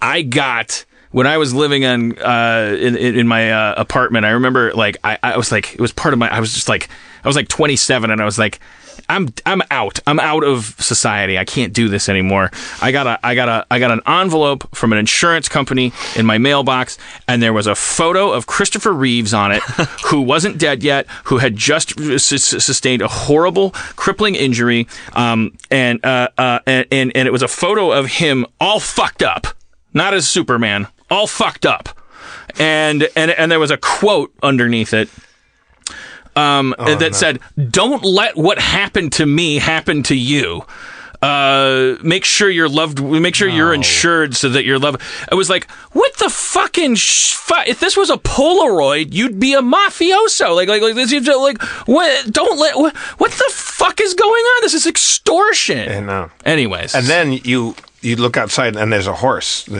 I 0.00 0.22
got 0.22 0.86
when 1.10 1.26
I 1.26 1.36
was 1.36 1.52
living 1.52 1.84
on 1.84 2.18
uh, 2.18 2.74
in 2.80 2.96
in 2.96 3.28
my 3.28 3.52
uh, 3.52 3.74
apartment. 3.76 4.24
I 4.24 4.30
remember 4.30 4.72
like 4.72 4.96
I, 5.04 5.18
I 5.22 5.36
was 5.36 5.52
like 5.52 5.74
it 5.74 5.80
was 5.80 5.92
part 5.92 6.14
of 6.14 6.18
my. 6.18 6.34
I 6.34 6.40
was 6.40 6.54
just 6.54 6.70
like 6.70 6.88
I 7.22 7.28
was 7.28 7.36
like 7.36 7.48
27, 7.48 8.10
and 8.10 8.18
I 8.18 8.24
was 8.24 8.38
like. 8.38 8.60
I'm 9.08 9.28
I'm 9.44 9.62
out. 9.70 10.00
I'm 10.06 10.18
out 10.18 10.44
of 10.44 10.76
society. 10.78 11.38
I 11.38 11.44
can't 11.44 11.72
do 11.72 11.88
this 11.88 12.08
anymore. 12.08 12.50
I 12.80 12.92
got 12.92 13.06
a 13.06 13.18
I 13.22 13.34
got 13.34 13.48
a 13.48 13.66
I 13.70 13.78
got 13.78 13.90
an 13.90 14.00
envelope 14.06 14.74
from 14.74 14.92
an 14.92 14.98
insurance 14.98 15.48
company 15.48 15.92
in 16.16 16.26
my 16.26 16.38
mailbox, 16.38 16.98
and 17.28 17.42
there 17.42 17.52
was 17.52 17.66
a 17.66 17.74
photo 17.74 18.32
of 18.32 18.46
Christopher 18.46 18.92
Reeves 18.92 19.34
on 19.34 19.52
it, 19.52 19.62
who 20.06 20.22
wasn't 20.22 20.58
dead 20.58 20.82
yet, 20.82 21.06
who 21.24 21.38
had 21.38 21.56
just 21.56 21.98
su- 21.98 22.18
su- 22.18 22.60
sustained 22.60 23.02
a 23.02 23.08
horrible, 23.08 23.70
crippling 23.96 24.34
injury, 24.34 24.86
um, 25.12 25.56
and 25.70 26.04
uh, 26.04 26.28
uh, 26.38 26.60
and 26.66 26.86
and 26.90 27.12
and 27.14 27.28
it 27.28 27.32
was 27.32 27.42
a 27.42 27.48
photo 27.48 27.92
of 27.92 28.06
him 28.06 28.46
all 28.60 28.80
fucked 28.80 29.22
up, 29.22 29.46
not 29.92 30.14
as 30.14 30.26
Superman, 30.26 30.88
all 31.10 31.26
fucked 31.26 31.66
up, 31.66 31.90
and 32.58 33.08
and 33.16 33.30
and 33.32 33.52
there 33.52 33.60
was 33.60 33.70
a 33.70 33.76
quote 33.76 34.32
underneath 34.42 34.94
it 34.94 35.08
um, 36.36 36.74
that 36.78 37.14
said, 37.14 37.40
"Don't 37.70 38.04
let 38.04 38.36
what 38.36 38.58
happened 38.58 39.12
to 39.14 39.26
me 39.26 39.56
happen 39.56 40.02
to 40.04 40.14
you." 40.16 40.64
Uh, 41.22 41.96
make 42.02 42.22
sure 42.22 42.50
you're 42.50 42.68
loved. 42.68 43.02
Make 43.02 43.34
sure 43.34 43.48
you're 43.48 43.72
insured 43.72 44.36
so 44.36 44.50
that 44.50 44.66
you're 44.66 44.78
loved. 44.78 45.00
I 45.32 45.34
was 45.34 45.48
like, 45.48 45.70
what 45.92 46.12
the 46.18 46.28
fucking 46.28 46.96
sh- 46.96 47.32
fu- 47.32 47.54
if 47.66 47.80
this 47.80 47.96
was 47.96 48.10
a 48.10 48.18
Polaroid, 48.18 49.14
you'd 49.14 49.40
be 49.40 49.54
a 49.54 49.62
mafioso. 49.62 50.54
Like, 50.54 50.68
like, 50.68 50.82
like 50.82 50.94
this. 50.96 51.10
You 51.12 51.22
just, 51.22 51.38
like, 51.40 51.62
what? 51.86 52.30
Don't 52.30 52.58
let. 52.58 52.76
What, 52.76 52.94
what 53.18 53.30
the 53.30 53.50
fuck 53.54 54.02
is 54.02 54.12
going 54.12 54.44
on? 54.44 54.62
This 54.62 54.74
is 54.74 54.86
extortion. 54.86 55.78
And 55.78 56.10
uh, 56.10 56.28
Anyways, 56.44 56.94
and 56.94 57.06
then 57.06 57.32
you 57.32 57.74
you 58.04 58.16
look 58.16 58.36
outside 58.36 58.76
and 58.76 58.92
there's 58.92 59.06
a 59.06 59.14
horse. 59.14 59.68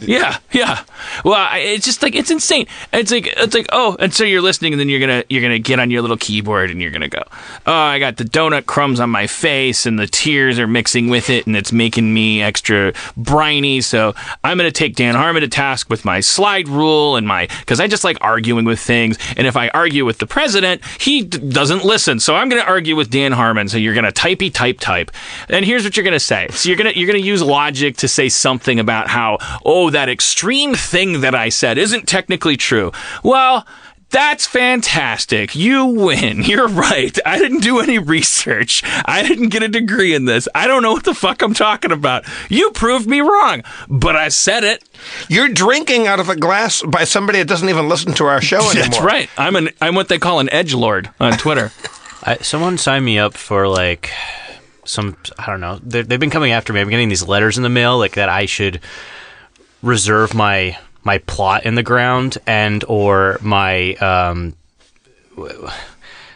Yeah, 0.00 0.38
yeah. 0.52 0.84
Well, 1.24 1.34
I, 1.34 1.58
it's 1.58 1.84
just 1.84 2.02
like 2.02 2.14
it's 2.14 2.30
insane. 2.30 2.66
It's 2.92 3.10
like 3.10 3.26
it's 3.36 3.54
like 3.54 3.66
oh, 3.72 3.96
and 3.98 4.14
so 4.14 4.24
you're 4.24 4.40
listening, 4.40 4.72
and 4.72 4.80
then 4.80 4.88
you're 4.88 5.00
gonna 5.00 5.24
you're 5.28 5.42
gonna 5.42 5.58
get 5.58 5.80
on 5.80 5.90
your 5.90 6.02
little 6.02 6.16
keyboard, 6.16 6.70
and 6.70 6.80
you're 6.80 6.90
gonna 6.92 7.08
go, 7.08 7.22
oh, 7.66 7.72
I 7.72 7.98
got 7.98 8.16
the 8.16 8.24
donut 8.24 8.66
crumbs 8.66 9.00
on 9.00 9.10
my 9.10 9.26
face, 9.26 9.86
and 9.86 9.98
the 9.98 10.06
tears 10.06 10.58
are 10.58 10.66
mixing 10.68 11.08
with 11.08 11.30
it, 11.30 11.46
and 11.46 11.56
it's 11.56 11.72
making 11.72 12.14
me 12.14 12.40
extra 12.42 12.92
briny. 13.16 13.80
So 13.80 14.14
I'm 14.44 14.56
gonna 14.56 14.70
take 14.70 14.94
Dan 14.94 15.14
Harmon 15.16 15.42
to 15.42 15.48
task 15.48 15.90
with 15.90 16.04
my 16.04 16.20
slide 16.20 16.68
rule 16.68 17.16
and 17.16 17.26
my 17.26 17.48
because 17.60 17.80
I 17.80 17.88
just 17.88 18.04
like 18.04 18.18
arguing 18.20 18.64
with 18.64 18.78
things, 18.80 19.18
and 19.36 19.46
if 19.46 19.56
I 19.56 19.68
argue 19.70 20.04
with 20.04 20.18
the 20.18 20.26
president, 20.26 20.82
he 21.00 21.22
d- 21.22 21.38
doesn't 21.38 21.84
listen. 21.84 22.20
So 22.20 22.36
I'm 22.36 22.48
gonna 22.48 22.62
argue 22.62 22.94
with 22.96 23.10
Dan 23.10 23.32
Harmon. 23.32 23.68
So 23.68 23.78
you're 23.78 23.94
gonna 23.94 24.12
typey 24.12 24.52
type 24.52 24.78
type, 24.80 25.10
and 25.48 25.64
here's 25.64 25.82
what 25.84 25.96
you're 25.96 26.04
gonna 26.04 26.20
say. 26.20 26.46
So 26.52 26.68
you're 26.68 26.78
gonna 26.78 26.92
you're 26.94 27.08
gonna 27.08 27.18
use 27.18 27.42
logic 27.48 27.96
to 27.98 28.08
say 28.08 28.28
something 28.28 28.78
about 28.78 29.08
how 29.08 29.38
oh 29.64 29.90
that 29.90 30.08
extreme 30.08 30.74
thing 30.74 31.20
that 31.22 31.34
I 31.34 31.48
said 31.48 31.78
isn't 31.78 32.06
technically 32.06 32.56
true. 32.56 32.92
Well. 33.22 33.66
That's 34.10 34.46
fantastic. 34.46 35.54
You 35.54 35.84
win. 35.84 36.42
You're 36.42 36.68
right. 36.68 37.16
I 37.26 37.38
didn't 37.38 37.60
do 37.60 37.80
any 37.80 37.98
research. 37.98 38.82
I 39.04 39.22
didn't 39.22 39.50
get 39.50 39.62
a 39.62 39.68
degree 39.68 40.14
in 40.14 40.24
this. 40.24 40.48
I 40.54 40.66
don't 40.66 40.82
know 40.82 40.92
what 40.92 41.04
the 41.04 41.12
fuck 41.14 41.42
I'm 41.42 41.52
talking 41.52 41.92
about. 41.92 42.24
You 42.48 42.70
proved 42.70 43.06
me 43.06 43.20
wrong, 43.20 43.64
but 43.86 44.16
I 44.16 44.30
said 44.30 44.64
it. 44.64 44.82
You're 45.28 45.48
drinking 45.50 46.06
out 46.06 46.20
of 46.20 46.30
a 46.30 46.36
glass 46.36 46.82
by 46.82 47.04
somebody 47.04 47.40
that 47.40 47.48
doesn't 47.48 47.68
even 47.68 47.88
listen 47.88 48.14
to 48.14 48.24
our 48.24 48.40
show 48.40 48.60
anymore. 48.70 48.82
That's 48.82 49.00
right. 49.00 49.28
I'm 49.36 49.56
an 49.56 49.68
I'm 49.80 49.94
what 49.94 50.08
they 50.08 50.18
call 50.18 50.40
an 50.40 50.48
edge 50.50 50.72
lord 50.72 51.10
on 51.20 51.32
Twitter. 51.36 51.70
I, 52.22 52.38
someone 52.38 52.78
signed 52.78 53.04
me 53.04 53.18
up 53.18 53.34
for 53.34 53.68
like 53.68 54.10
some 54.88 55.16
I 55.38 55.46
don't 55.46 55.60
know. 55.60 55.78
They've 55.82 56.20
been 56.20 56.30
coming 56.30 56.52
after 56.52 56.72
me. 56.72 56.80
I'm 56.80 56.88
getting 56.88 57.08
these 57.08 57.26
letters 57.26 57.56
in 57.56 57.62
the 57.62 57.68
mail 57.68 57.98
like 57.98 58.14
that 58.14 58.28
I 58.28 58.46
should 58.46 58.80
reserve 59.82 60.34
my 60.34 60.78
my 61.04 61.18
plot 61.18 61.64
in 61.64 61.74
the 61.74 61.82
ground 61.82 62.38
and 62.46 62.84
or 62.88 63.38
my 63.40 63.94
um 63.94 64.54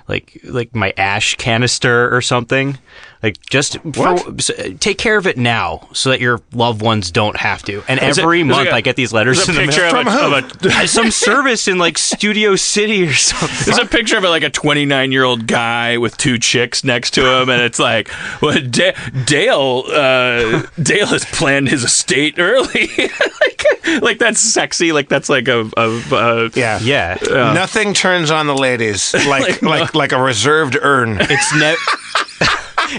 like 0.09 0.41
like 0.45 0.75
my 0.75 0.93
ash 0.97 1.35
canister 1.37 2.15
or 2.15 2.21
something. 2.21 2.79
Like 3.23 3.41
just 3.47 3.79
for, 3.95 4.09
uh, 4.09 4.33
take 4.81 4.99
care 4.99 5.17
of 5.17 5.27
it 5.29 5.37
now 5.39 5.89
so 5.93 6.11
that 6.11 6.21
your 6.21 6.41
loved 6.53 6.83
ones 6.83 7.11
don't 7.13 7.37
have 7.37 7.63
to. 7.67 7.85
And 7.87 8.01
Is 8.03 8.19
every 8.19 8.41
it 8.41 8.45
month 8.45 8.69
a- 8.69 8.75
I 8.75 8.81
get 8.81 8.97
these 8.97 9.13
letters 9.13 9.37
There's 9.37 9.51
in 9.51 9.55
a 9.57 9.59
the 9.61 9.67
picture 9.73 9.83
mail 9.93 10.09
of, 10.09 10.33
a, 10.33 10.39
of 10.39 10.67
a 10.67 10.69
uh, 10.83 10.87
some 10.89 11.11
service 11.13 11.69
in 11.69 11.79
like 11.79 11.99
Studio 11.99 12.57
City 12.57 13.07
or 13.07 13.13
something. 13.15 13.49
There's 13.65 13.79
a 13.79 13.87
picture 13.87 14.17
of 14.17 14.25
like 14.25 14.43
a 14.43 14.51
29 14.51 15.13
year 15.13 15.23
old 15.23 15.47
guy 15.47 15.99
with 15.99 16.17
two 16.17 16.37
chicks 16.39 16.83
next 16.83 17.13
to 17.13 17.25
him, 17.25 17.49
and 17.49 17.63
it's 17.63 17.79
like, 17.79 18.11
well, 18.43 18.61
Da- 18.61 18.97
Dale, 19.25 19.85
uh, 19.89 20.67
Dale 20.83 21.07
has 21.07 21.25
planned 21.27 21.69
his 21.69 21.85
estate 21.85 22.35
early. 22.39 22.91
like, 22.99 24.03
like 24.03 24.19
that's 24.19 24.41
sexy. 24.41 24.91
Like 24.93 25.09
that's 25.09 25.29
like 25.29 25.47
a, 25.47 25.71
a, 25.77 26.03
a 26.13 26.51
Yeah. 26.55 26.81
Yeah. 26.81 27.19
Nothing 27.55 27.95
turns 27.95 28.33
on 28.33 28.49
the 28.49 28.57
ladies 28.57 29.15
like 29.29 29.63
like 29.63 29.95
like 29.95 30.11
a 30.13 30.21
reserved 30.21 30.77
urn. 30.81 31.19
It's 31.21 31.55
ne- 31.55 31.77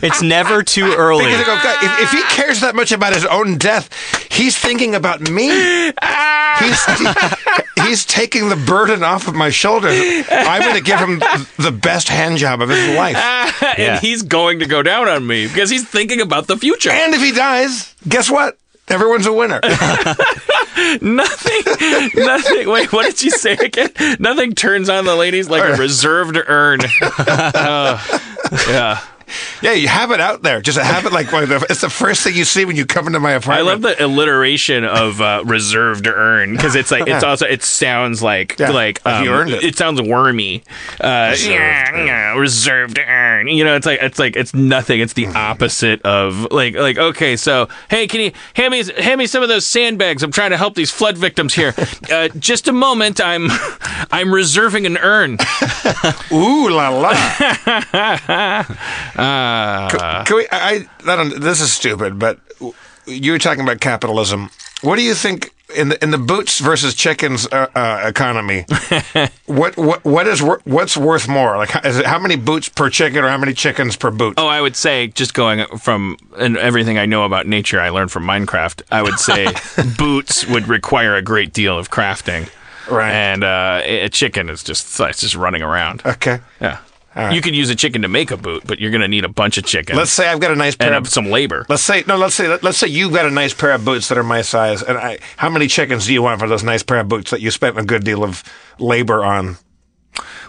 It's 0.02 0.22
never 0.22 0.64
too 0.64 0.94
early. 0.98 1.26
Because 1.26 1.42
I 1.42 1.46
go, 1.46 1.64
God, 1.64 1.84
if, 1.84 2.04
if 2.04 2.12
he 2.12 2.24
cares 2.36 2.62
that 2.62 2.76
much 2.76 2.92
about 2.92 3.14
his 3.14 3.26
own 3.26 3.58
death, 3.58 3.90
he's 4.32 4.58
thinking 4.58 4.96
about 4.96 5.22
me. 5.22 5.50
He's 6.60 6.86
he's 7.88 8.06
taking 8.06 8.50
the 8.50 8.56
burden 8.56 9.04
off 9.04 9.28
of 9.28 9.36
my 9.36 9.50
shoulders. 9.50 10.00
I'm 10.30 10.62
going 10.62 10.76
to 10.76 10.82
give 10.84 11.00
him 11.00 11.20
the 11.58 11.72
best 11.72 12.08
hand 12.10 12.38
job 12.38 12.62
of 12.62 12.70
his 12.70 12.96
life. 12.96 13.18
and 13.64 13.78
Yeah. 13.78 14.00
he's 14.00 14.22
going 14.24 14.60
to 14.60 14.66
go 14.66 14.82
down 14.84 15.08
on 15.10 15.26
me 15.26 15.48
because 15.48 15.70
he's 15.70 15.88
thinking 15.88 16.22
about 16.22 16.48
the 16.48 16.58
future. 16.58 16.90
And 16.92 17.14
if 17.14 17.22
he 17.22 17.32
dies, 17.32 17.94
guess 18.08 18.30
what? 18.30 18.58
Everyone's 18.88 19.26
a 19.26 19.34
winner. 19.34 19.62
Nothing, 21.02 22.12
nothing. 22.16 22.70
Wait, 22.70 22.92
what 22.92 23.06
did 23.06 23.22
you 23.24 23.32
say 23.32 23.54
again? 23.54 23.92
Nothing 24.20 24.54
turns 24.54 24.90
on 24.90 25.06
the 25.06 25.16
ladies 25.16 25.50
like 25.50 25.64
a 25.64 25.76
reserved 25.78 26.38
urn. 26.48 26.80
Uh, 27.18 28.00
yeah. 28.68 29.00
Yeah, 29.62 29.74
you 29.74 29.88
have 29.88 30.12
it 30.12 30.20
out 30.20 30.42
there. 30.44 30.62
Just 30.62 30.78
have 30.78 31.06
it 31.06 31.14
like 31.14 31.32
one 31.32 31.44
of 31.44 31.50
the, 31.50 31.66
it's 31.70 31.82
the 31.82 31.90
first 31.90 32.24
thing 32.24 32.36
you 32.36 32.46
see 32.46 32.66
when 32.66 32.76
you 32.76 32.86
come 32.86 33.08
into 33.08 33.20
my 33.20 33.32
apartment. 33.32 33.68
I 33.68 33.72
love 33.72 33.82
the 33.82 34.06
alliteration 34.06 34.84
of 34.84 35.22
uh, 35.22 35.44
reserved 35.46 36.08
urn 36.08 36.56
because 36.56 36.76
it's 36.76 36.92
like 36.92 37.08
it's 37.08 37.24
also 37.24 37.46
it 37.46 37.64
sounds 37.64 38.22
like 38.22 38.58
Yeah, 38.60 38.70
like 38.72 39.04
like 39.06 39.24
you 39.24 39.32
um, 39.32 39.40
earned 39.40 39.52
it. 39.52 39.76
sounds 39.78 40.02
wormy. 40.02 40.64
Uh, 41.00 41.36
yeah, 41.40 42.06
yeah, 42.06 42.38
reserved 42.38 43.00
urn. 43.00 43.48
You 43.48 43.64
know, 43.64 43.76
it's 43.76 43.86
like 43.86 44.00
it's 44.02 44.20
like 44.20 44.36
it's 44.36 44.54
nothing. 44.54 45.00
It's 45.00 45.14
the 45.14 45.28
opposite 45.28 46.02
of 46.04 46.52
like 46.52 46.76
like 46.76 46.98
okay. 46.98 47.36
So 47.36 47.68
hey, 47.90 48.08
can 48.08 48.22
you 48.22 48.32
hand 48.56 48.72
me 48.72 48.84
hand 49.02 49.20
me 49.20 49.28
some 49.28 49.44
of 49.44 49.50
those 49.50 49.66
sandbags? 49.66 50.24
I'm 50.24 50.32
trying 50.32 50.52
to 50.52 50.58
help 50.58 50.76
these 50.76 50.92
flood 50.92 51.18
victims 51.18 51.54
here. 51.54 51.74
Uh, 52.12 52.28
just 52.38 52.68
a 52.68 52.74
moment. 52.74 53.22
I'm 53.22 53.48
I'm 54.12 54.34
reserving 54.34 54.86
an 54.86 54.98
urn. 54.98 55.38
Ooh 56.32 56.70
la 56.70 56.90
la. 56.90 57.10
Uh, 59.24 60.24
Can 60.26 60.36
we? 60.38 60.48
I, 60.52 60.88
I 61.06 61.16
don't. 61.16 61.40
This 61.42 61.62
is 61.62 61.72
stupid, 61.72 62.20
but 62.20 62.40
you 63.06 63.32
were 63.32 63.40
talking 63.40 63.64
about 63.64 63.80
capitalism. 63.80 64.50
What 64.82 64.98
do 64.98 65.02
you 65.02 65.14
think 65.14 65.54
in 65.76 65.90
the 65.90 66.04
in 66.04 66.12
the 66.12 66.18
boots 66.18 66.60
versus 66.60 66.94
chickens 66.94 67.48
uh, 67.48 67.68
uh, 67.76 68.04
economy? 68.06 68.66
what 69.46 69.78
what 69.78 70.04
what 70.04 70.28
is 70.28 70.42
wor- 70.42 70.62
what's 70.66 70.98
worth 70.98 71.28
more? 71.28 71.58
Like, 71.58 71.74
it 71.76 72.06
how 72.06 72.20
many 72.20 72.36
boots 72.36 72.70
per 72.70 72.90
chicken 72.90 73.24
or 73.24 73.30
how 73.30 73.38
many 73.38 73.54
chickens 73.54 73.96
per 73.96 74.12
boot? 74.12 74.36
Oh, 74.38 74.48
I 74.48 74.62
would 74.62 74.76
say 74.76 75.08
just 75.08 75.34
going 75.34 75.66
from 75.78 76.18
and 76.38 76.58
everything 76.58 76.98
I 76.98 77.06
know 77.06 77.24
about 77.24 77.48
nature 77.48 77.80
I 77.80 77.90
learned 77.90 78.12
from 78.12 78.26
Minecraft. 78.26 78.82
I 78.92 79.02
would 79.02 79.20
say 79.20 79.48
boots 79.98 80.46
would 80.48 80.68
require 80.68 81.16
a 81.16 81.22
great 81.22 81.54
deal 81.54 81.78
of 81.78 81.90
crafting, 81.90 82.50
Right. 82.90 83.12
And 83.12 83.44
uh, 83.44 83.82
a 83.84 84.10
chicken 84.10 84.50
is 84.50 84.64
just 84.64 85.00
it's 85.00 85.22
just 85.22 85.36
running 85.36 85.62
around. 85.62 86.02
Okay. 86.06 86.42
Yeah, 86.60 86.80
right. 87.16 87.34
you 87.34 87.42
could 87.42 87.56
use 87.56 87.70
a 87.70 87.76
chicken 87.76 88.02
to 88.04 88.08
make 88.08 88.32
a 88.32 88.38
boot, 88.38 88.64
but 88.66 88.80
you're 88.80 88.92
going 88.92 89.02
to 89.02 89.08
need 89.08 89.26
a 89.26 89.30
bunch 89.30 89.58
of 89.58 89.66
chickens. 89.66 89.98
Let's 89.98 90.12
say 90.12 90.28
I've 90.28 90.40
got 90.40 90.52
a 90.52 90.56
nice 90.56 90.76
pair 90.76 90.94
and 90.94 91.06
of. 91.06 91.12
some 91.12 91.28
labor. 91.28 91.66
Let's 91.70 91.84
say 91.84 92.04
no. 92.08 92.18
Let's 92.18 92.36
say 92.36 92.48
let's 92.62 92.78
say 92.78 92.88
you've 92.88 93.14
got 93.14 93.26
a 93.26 93.32
nice 93.32 93.54
pair 93.54 93.72
of 93.72 93.86
boots 93.86 94.10
that 94.10 94.18
are 94.18 94.24
my 94.24 94.42
size, 94.42 94.82
and 94.82 94.98
I. 94.98 95.20
How 95.38 95.50
many 95.50 95.68
chickens 95.68 96.08
do 96.08 96.14
you 96.14 96.22
want 96.22 96.40
for 96.40 96.48
those 96.48 96.64
nice 96.64 96.84
pair 96.84 97.00
of 97.00 97.08
boots 97.08 97.32
that 97.32 97.42
you 97.42 97.52
spent 97.52 97.78
a 97.78 97.84
good 97.84 98.04
deal 98.04 98.24
of 98.24 98.44
labor 98.80 99.24
on? 99.24 99.58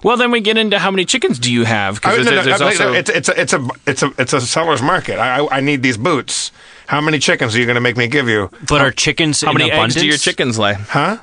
Well, 0.02 0.18
then 0.18 0.30
we 0.30 0.40
get 0.40 0.58
into 0.58 0.78
how 0.78 0.90
many 0.90 1.06
chickens 1.06 1.38
do 1.38 1.50
you 1.50 1.64
have? 1.64 1.94
Because 1.94 2.18
no, 2.18 2.24
no, 2.24 2.30
there's, 2.30 2.58
there's 2.58 2.60
no, 2.60 2.66
also 2.66 2.92
it's 2.92 3.10
it's 3.10 3.28
a 3.28 3.40
it's 3.40 3.52
a 3.54 3.68
it's 3.86 4.02
a 4.02 4.12
it's 4.18 4.32
a 4.34 4.40
seller's 4.42 4.82
market. 4.82 5.18
I 5.18 5.38
I, 5.38 5.56
I 5.56 5.60
need 5.60 5.82
these 5.82 5.96
boots. 5.96 6.52
How 6.86 7.00
many 7.00 7.18
chickens 7.18 7.56
are 7.56 7.58
you 7.58 7.64
going 7.64 7.76
to 7.76 7.80
make 7.80 7.96
me 7.96 8.06
give 8.06 8.28
you? 8.28 8.50
but 8.68 8.82
are 8.82 8.90
chickens 8.90 9.40
how 9.40 9.50
in 9.50 9.58
many 9.58 9.70
abundance? 9.70 9.96
eggs 9.96 10.02
do 10.02 10.06
your 10.06 10.18
chickens 10.18 10.58
lay? 10.58 10.74
Huh? 10.74 11.18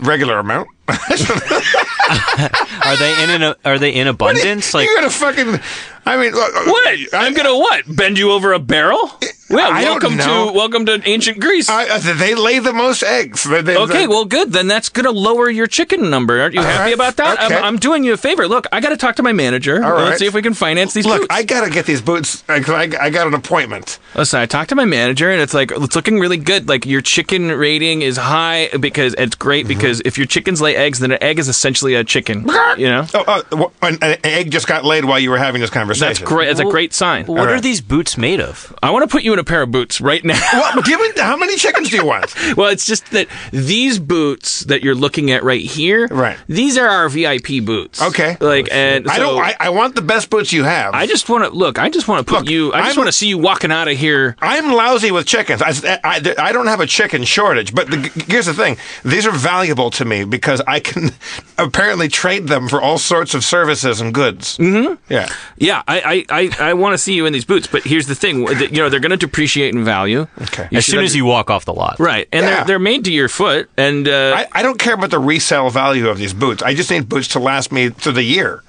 Regular 0.00 0.38
amount. 0.38 0.68
Are 2.84 2.96
they 2.96 3.22
in 3.22 3.42
an, 3.42 3.54
Are 3.64 3.78
they 3.78 3.90
in 3.94 4.06
abundance? 4.08 4.74
Like 4.74 4.86
You're 4.86 4.96
gonna 4.96 5.10
fucking. 5.10 5.60
I 6.06 6.16
mean, 6.16 6.32
look, 6.32 6.54
What? 6.54 6.88
I, 6.88 7.06
I'm 7.26 7.34
gonna 7.34 7.56
what? 7.56 7.84
Bend 7.94 8.18
you 8.18 8.32
over 8.32 8.52
a 8.52 8.58
barrel? 8.58 9.10
Well, 9.48 9.72
I 9.72 9.82
welcome 9.82 10.16
to 10.16 10.52
welcome 10.54 10.86
to 10.86 11.00
ancient 11.08 11.40
Greece. 11.40 11.68
I, 11.68 11.98
they 11.98 12.36
lay 12.36 12.60
the 12.60 12.72
most 12.72 13.02
eggs. 13.02 13.42
They- 13.42 13.62
they- 13.62 13.76
Okay, 13.76 13.92
they- 14.02 14.06
well, 14.06 14.24
good. 14.24 14.52
Then 14.52 14.68
that's 14.68 14.88
going 14.88 15.06
to 15.06 15.10
lower 15.10 15.50
your 15.50 15.66
chicken 15.66 16.08
number. 16.08 16.40
Aren't 16.40 16.54
you 16.54 16.62
happy 16.62 16.84
right. 16.90 16.94
about 16.94 17.16
that? 17.16 17.42
Okay. 17.42 17.56
I'm, 17.56 17.64
I'm 17.64 17.76
doing 17.78 18.04
you 18.04 18.12
a 18.12 18.16
favor. 18.16 18.46
Look, 18.46 18.66
I 18.70 18.78
got 18.80 18.90
to 18.90 18.96
talk 18.96 19.16
to 19.16 19.24
my 19.24 19.32
manager. 19.32 19.82
All 19.84 19.90
right. 19.92 20.04
Let's 20.04 20.18
see 20.20 20.26
if 20.26 20.34
we 20.34 20.42
can 20.42 20.54
finance 20.54 20.94
these 20.94 21.04
boots. 21.04 21.12
look, 21.22 21.28
boots. 21.28 21.34
I 21.40 21.42
gotta 21.42 21.68
get 21.70 21.86
these 21.86 22.00
boots. 22.00 22.44
I, 22.48 22.62
I, 23.00 23.10
got 23.10 23.26
an 23.26 23.34
appointment. 23.34 23.98
Listen, 24.14 24.38
I 24.38 24.46
talked 24.46 24.68
to 24.68 24.76
my 24.76 24.84
manager, 24.84 25.30
and 25.30 25.40
it's 25.42 25.52
like 25.54 25.72
it's 25.72 25.96
looking 25.96 26.20
really 26.20 26.36
good. 26.36 26.68
Like 26.68 26.86
your 26.86 27.00
chicken 27.00 27.48
rating 27.48 28.02
is 28.02 28.16
high 28.18 28.68
because 28.78 29.14
it's 29.18 29.34
great 29.34 29.66
Mm-hmm. 29.66 29.68
because 29.80 30.00
if 30.04 30.16
your 30.16 30.28
chickens 30.28 30.60
lay 30.60 30.76
eggs, 30.76 31.00
then 31.00 31.10
an 31.10 31.20
egg 31.22 31.40
is 31.40 31.48
essentially 31.48 31.94
a 31.96 32.04
chicken. 32.04 32.46
You 32.78 32.88
know, 32.88 33.04
Oh, 33.14 33.42
uh, 33.52 33.68
an, 33.82 33.98
an 34.00 34.18
egg 34.22 34.52
just 34.52 34.68
got 34.68 34.84
laid 34.84 35.04
while 35.04 35.18
you 35.18 35.28
were 35.30 35.36
having 35.38 35.60
this 35.60 35.70
conversation. 35.70 35.89
That's 35.98 36.18
great. 36.18 36.46
That's 36.46 36.60
a 36.60 36.64
great 36.64 36.92
sign. 36.92 37.26
what 37.26 37.48
are 37.48 37.60
these 37.60 37.80
boots 37.80 38.16
made 38.16 38.40
of? 38.40 38.76
I 38.82 38.90
want 38.90 39.08
to 39.08 39.12
put 39.12 39.22
you 39.22 39.32
in 39.32 39.38
a 39.38 39.44
pair 39.44 39.62
of 39.62 39.70
boots 39.70 40.00
right 40.00 40.24
now. 40.24 40.40
Well, 40.52 40.82
give 40.82 41.00
me 41.00 41.10
how 41.16 41.36
many 41.36 41.56
chickens 41.56 41.90
do 41.90 41.96
you 41.96 42.04
want? 42.04 42.34
Well, 42.56 42.68
it's 42.68 42.84
just 42.86 43.10
that 43.12 43.28
these 43.52 43.98
boots 43.98 44.60
that 44.64 44.82
you're 44.82 44.94
looking 44.94 45.30
at 45.30 45.42
right 45.44 45.62
here, 45.62 46.06
Right. 46.08 46.36
These 46.48 46.76
are 46.76 46.86
our 46.88 47.08
VIP 47.08 47.64
boots. 47.64 48.02
Okay. 48.02 48.36
Like, 48.40 48.68
and 48.70 49.08
I 49.08 49.18
don't. 49.18 49.38
I, 49.40 49.54
I 49.58 49.68
want 49.70 49.94
the 49.94 50.02
best 50.02 50.30
boots 50.30 50.52
you 50.52 50.64
have. 50.64 50.94
I 50.94 51.06
just 51.06 51.28
want 51.28 51.44
to 51.44 51.50
look. 51.50 51.78
I 51.78 51.88
just 51.88 52.08
want 52.08 52.26
to 52.26 52.30
put 52.30 52.40
Look, 52.42 52.50
you. 52.50 52.72
I 52.72 52.82
just 52.82 52.96
want 52.96 53.08
to 53.08 53.12
see 53.12 53.28
you 53.28 53.38
walking 53.38 53.70
out 53.70 53.88
of 53.88 53.96
here. 53.96 54.36
I'm 54.40 54.72
lousy 54.72 55.10
with 55.10 55.26
chickens. 55.26 55.62
I, 55.62 56.00
I, 56.04 56.34
I 56.38 56.52
don't 56.52 56.66
have 56.66 56.80
a 56.80 56.86
chicken 56.86 57.24
shortage, 57.24 57.74
but 57.74 57.88
the, 57.90 57.96
here's 58.28 58.46
the 58.46 58.54
thing: 58.54 58.76
these 59.04 59.26
are 59.26 59.32
valuable 59.32 59.90
to 59.92 60.04
me 60.04 60.24
because 60.24 60.60
I 60.66 60.80
can 60.80 61.10
apparently 61.58 62.08
trade 62.08 62.48
them 62.48 62.68
for 62.68 62.80
all 62.80 62.98
sorts 62.98 63.34
of 63.34 63.44
services 63.44 64.00
and 64.00 64.12
goods. 64.12 64.58
Mm-hmm. 64.58 64.94
Yeah. 65.12 65.28
Yeah, 65.56 65.79
I 65.88 66.24
I, 66.30 66.50
I, 66.60 66.70
I 66.70 66.74
want 66.74 66.94
to 66.94 66.98
see 66.98 67.14
you 67.14 67.26
in 67.26 67.32
these 67.32 67.44
boots. 67.44 67.66
But 67.66 67.82
here's 67.84 68.06
the 68.06 68.14
thing: 68.14 68.46
you 68.46 68.68
know, 68.70 68.88
they're 68.88 69.00
going 69.00 69.10
to 69.10 69.16
depreciate 69.16 69.74
in 69.74 69.84
value. 69.84 70.26
Okay. 70.42 70.68
As 70.72 70.86
soon 70.86 70.98
un- 71.00 71.04
as 71.04 71.14
you 71.16 71.24
walk 71.24 71.50
off 71.50 71.64
the 71.64 71.74
lot, 71.74 71.98
right, 71.98 72.28
and 72.32 72.44
Yeah. 72.44 72.50
they're 72.56 72.64
they're 72.64 72.78
made 72.78 73.04
to 73.04 73.12
your 73.12 73.28
foot, 73.28 73.68
and 73.76 74.06
uh, 74.08 74.34
I, 74.36 74.60
I 74.60 74.62
don't 74.62 74.78
care 74.78 74.94
about 74.94 75.10
the 75.10 75.18
resale 75.18 75.70
value 75.70 76.08
of 76.08 76.18
these 76.18 76.32
boots. 76.34 76.62
I 76.62 76.74
just 76.74 76.90
need 76.90 77.08
boots 77.08 77.28
to 77.28 77.38
last 77.38 77.72
me 77.72 77.90
through 77.90 78.12
the 78.12 78.22
year. 78.22 78.62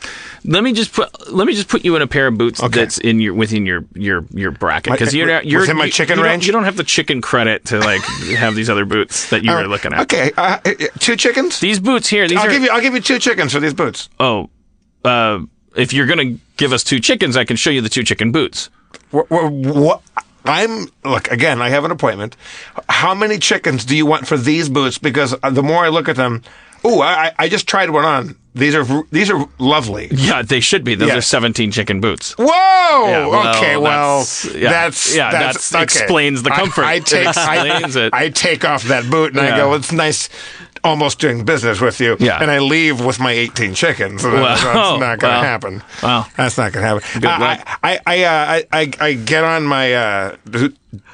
let 0.43 0.63
me 0.63 0.73
just 0.73 0.91
put 0.93 1.31
let 1.31 1.45
me 1.45 1.53
just 1.53 1.67
put 1.67 1.85
you 1.85 1.95
in 1.95 2.01
a 2.01 2.07
pair 2.07 2.25
of 2.27 2.35
boots 2.37 2.59
that's 2.69 2.97
in 2.97 3.19
your 3.19 3.33
within 3.35 3.65
your 3.65 3.85
your 3.93 4.25
your 4.31 4.49
bracket 4.51 4.91
because 4.91 5.13
you're 5.13 5.27
not- 5.27 5.45
you're 5.45 5.61
within 5.61 5.77
my 5.77 5.85
you- 5.85 5.91
chicken 5.91 6.17
you 6.17 6.23
don't- 6.23 6.31
range? 6.31 6.45
You 6.47 6.51
don't 6.51 6.63
have 6.63 6.77
the 6.77 6.83
chicken 6.83 7.21
credit 7.21 7.65
to 7.65 7.79
like 7.79 8.01
have 8.37 8.55
these 8.55 8.69
other 8.69 8.85
boots 8.85 9.29
that 9.29 9.43
you 9.43 9.51
were 9.51 9.67
looking 9.67 9.93
at. 9.93 10.01
Okay, 10.01 10.31
uh, 10.37 10.57
uh, 10.65 10.71
two 10.99 11.15
chickens. 11.15 11.59
These 11.59 11.79
boots 11.79 12.07
here, 12.09 12.27
these 12.27 12.39
I'll 12.39 12.47
are 12.47 12.51
give 12.51 12.63
you. 12.63 12.69
I'll 12.71 12.81
give 12.81 12.95
you 12.95 13.01
two 13.01 13.19
chickens 13.19 13.53
for 13.53 13.59
these 13.59 13.73
boots. 13.75 14.09
oh, 14.19 14.49
uh, 15.05 15.39
if 15.75 15.93
you're 15.93 16.07
gonna 16.07 16.35
give 16.61 16.71
us 16.71 16.83
two 16.83 16.99
chickens, 16.99 17.35
I 17.35 17.43
can 17.43 17.57
show 17.57 17.71
you 17.71 17.81
the 17.81 17.89
two 17.89 18.03
chicken 18.03 18.31
boots. 18.31 18.69
What? 19.09 19.29
what 19.31 20.01
I'm 20.45 20.87
look 21.03 21.29
again. 21.31 21.59
I 21.61 21.69
have 21.69 21.83
an 21.85 21.91
appointment. 21.91 22.35
How 22.87 23.13
many 23.15 23.39
chickens 23.39 23.83
do 23.83 23.95
you 23.95 24.05
want 24.05 24.27
for 24.27 24.37
these 24.37 24.69
boots? 24.69 24.97
Because 24.99 25.35
uh, 25.43 25.49
the 25.49 25.63
more 25.63 25.83
I 25.83 25.89
look 25.89 26.07
at 26.07 26.15
them, 26.15 26.43
ooh, 26.85 26.99
I, 27.01 27.25
I- 27.27 27.33
I 27.39 27.49
just 27.49 27.67
tried 27.67 27.89
one 27.89 28.05
on. 28.05 28.35
These 28.53 28.75
are 28.75 28.85
these 29.11 29.29
are 29.31 29.47
lovely. 29.59 30.09
Yeah, 30.11 30.41
they 30.41 30.59
should 30.59 30.83
be. 30.83 30.93
Those 30.95 31.07
Yeah. 31.09 31.17
are 31.17 31.21
17 31.21 31.71
chicken 31.71 31.99
boots. 32.01 32.33
Whoa! 32.37 32.45
Yeah, 32.47 33.27
well, 33.27 33.55
okay, 33.57 33.77
well, 33.77 34.19
that's- 34.19 34.45
yeah. 34.53 34.69
that's 34.69 35.15
Yeah, 35.15 35.31
that's, 35.31 35.69
that 35.69 35.77
okay. 35.77 35.83
explains 35.83 36.43
the 36.43 36.49
comfort. 36.51 36.83
I, 36.83 36.93
It 37.01 37.05
take 37.05 37.27
I. 37.37 38.09
I 38.13 38.29
take 38.29 38.65
off 38.65 38.83
that 38.83 39.09
boot 39.09 39.31
and 39.31 39.39
I 39.39 39.55
go. 39.57 39.73
It's 39.73 39.91
nice. 39.93 40.29
Almost 40.83 41.19
doing 41.19 41.45
business 41.45 41.79
with 41.79 41.99
you, 41.99 42.17
Yeah. 42.19 42.41
and 42.41 42.49
I 42.49 42.57
leave 42.57 43.05
with 43.05 43.19
my 43.19 43.31
18 43.31 43.75
chickens. 43.75 44.23
Wow. 44.23 44.31
that's 44.55 44.63
not 44.99 45.19
going 45.19 45.19
to 45.19 45.27
Wow. 45.27 45.41
happen. 45.43 45.83
Wow. 46.01 46.25
That's 46.35 46.57
not 46.57 46.71
going 46.73 46.83
to 46.83 46.87
happen. 46.87 47.21
Good. 47.21 47.29
I, 47.29 47.63
I, 47.83 47.99
I, 48.07 48.23
uh, 48.23 48.61
I, 48.73 48.91
I, 48.99 49.13
get 49.13 49.43
on 49.43 49.63
my. 49.65 49.93
Uh, 49.93 50.35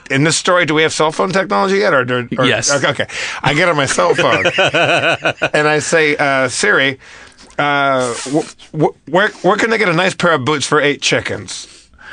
in 0.09 0.23
this 0.23 0.37
story, 0.37 0.65
do 0.65 0.73
we 0.73 0.83
have 0.83 0.93
cell 0.93 1.11
phone 1.11 1.31
technology 1.31 1.79
yet? 1.79 1.93
Or, 1.93 2.01
or, 2.01 2.29
or 2.37 2.45
Yes. 2.45 2.71
Okay, 2.71 2.87
okay. 2.91 3.07
I 3.43 3.53
get 3.53 3.67
on 3.67 3.75
my 3.75 3.87
cell 3.87 4.15
phone 4.15 4.45
and 5.53 5.67
I 5.67 5.79
say, 5.79 6.15
uh, 6.15 6.47
Siri, 6.47 6.97
uh, 7.59 8.13
wh- 8.13 8.53
wh- 8.71 9.09
where 9.09 9.29
where 9.41 9.57
can 9.57 9.73
I 9.73 9.77
get 9.77 9.89
a 9.89 9.93
nice 9.93 10.13
pair 10.15 10.31
of 10.33 10.45
boots 10.45 10.65
for 10.65 10.79
eight 10.79 11.01
chickens? 11.01 11.67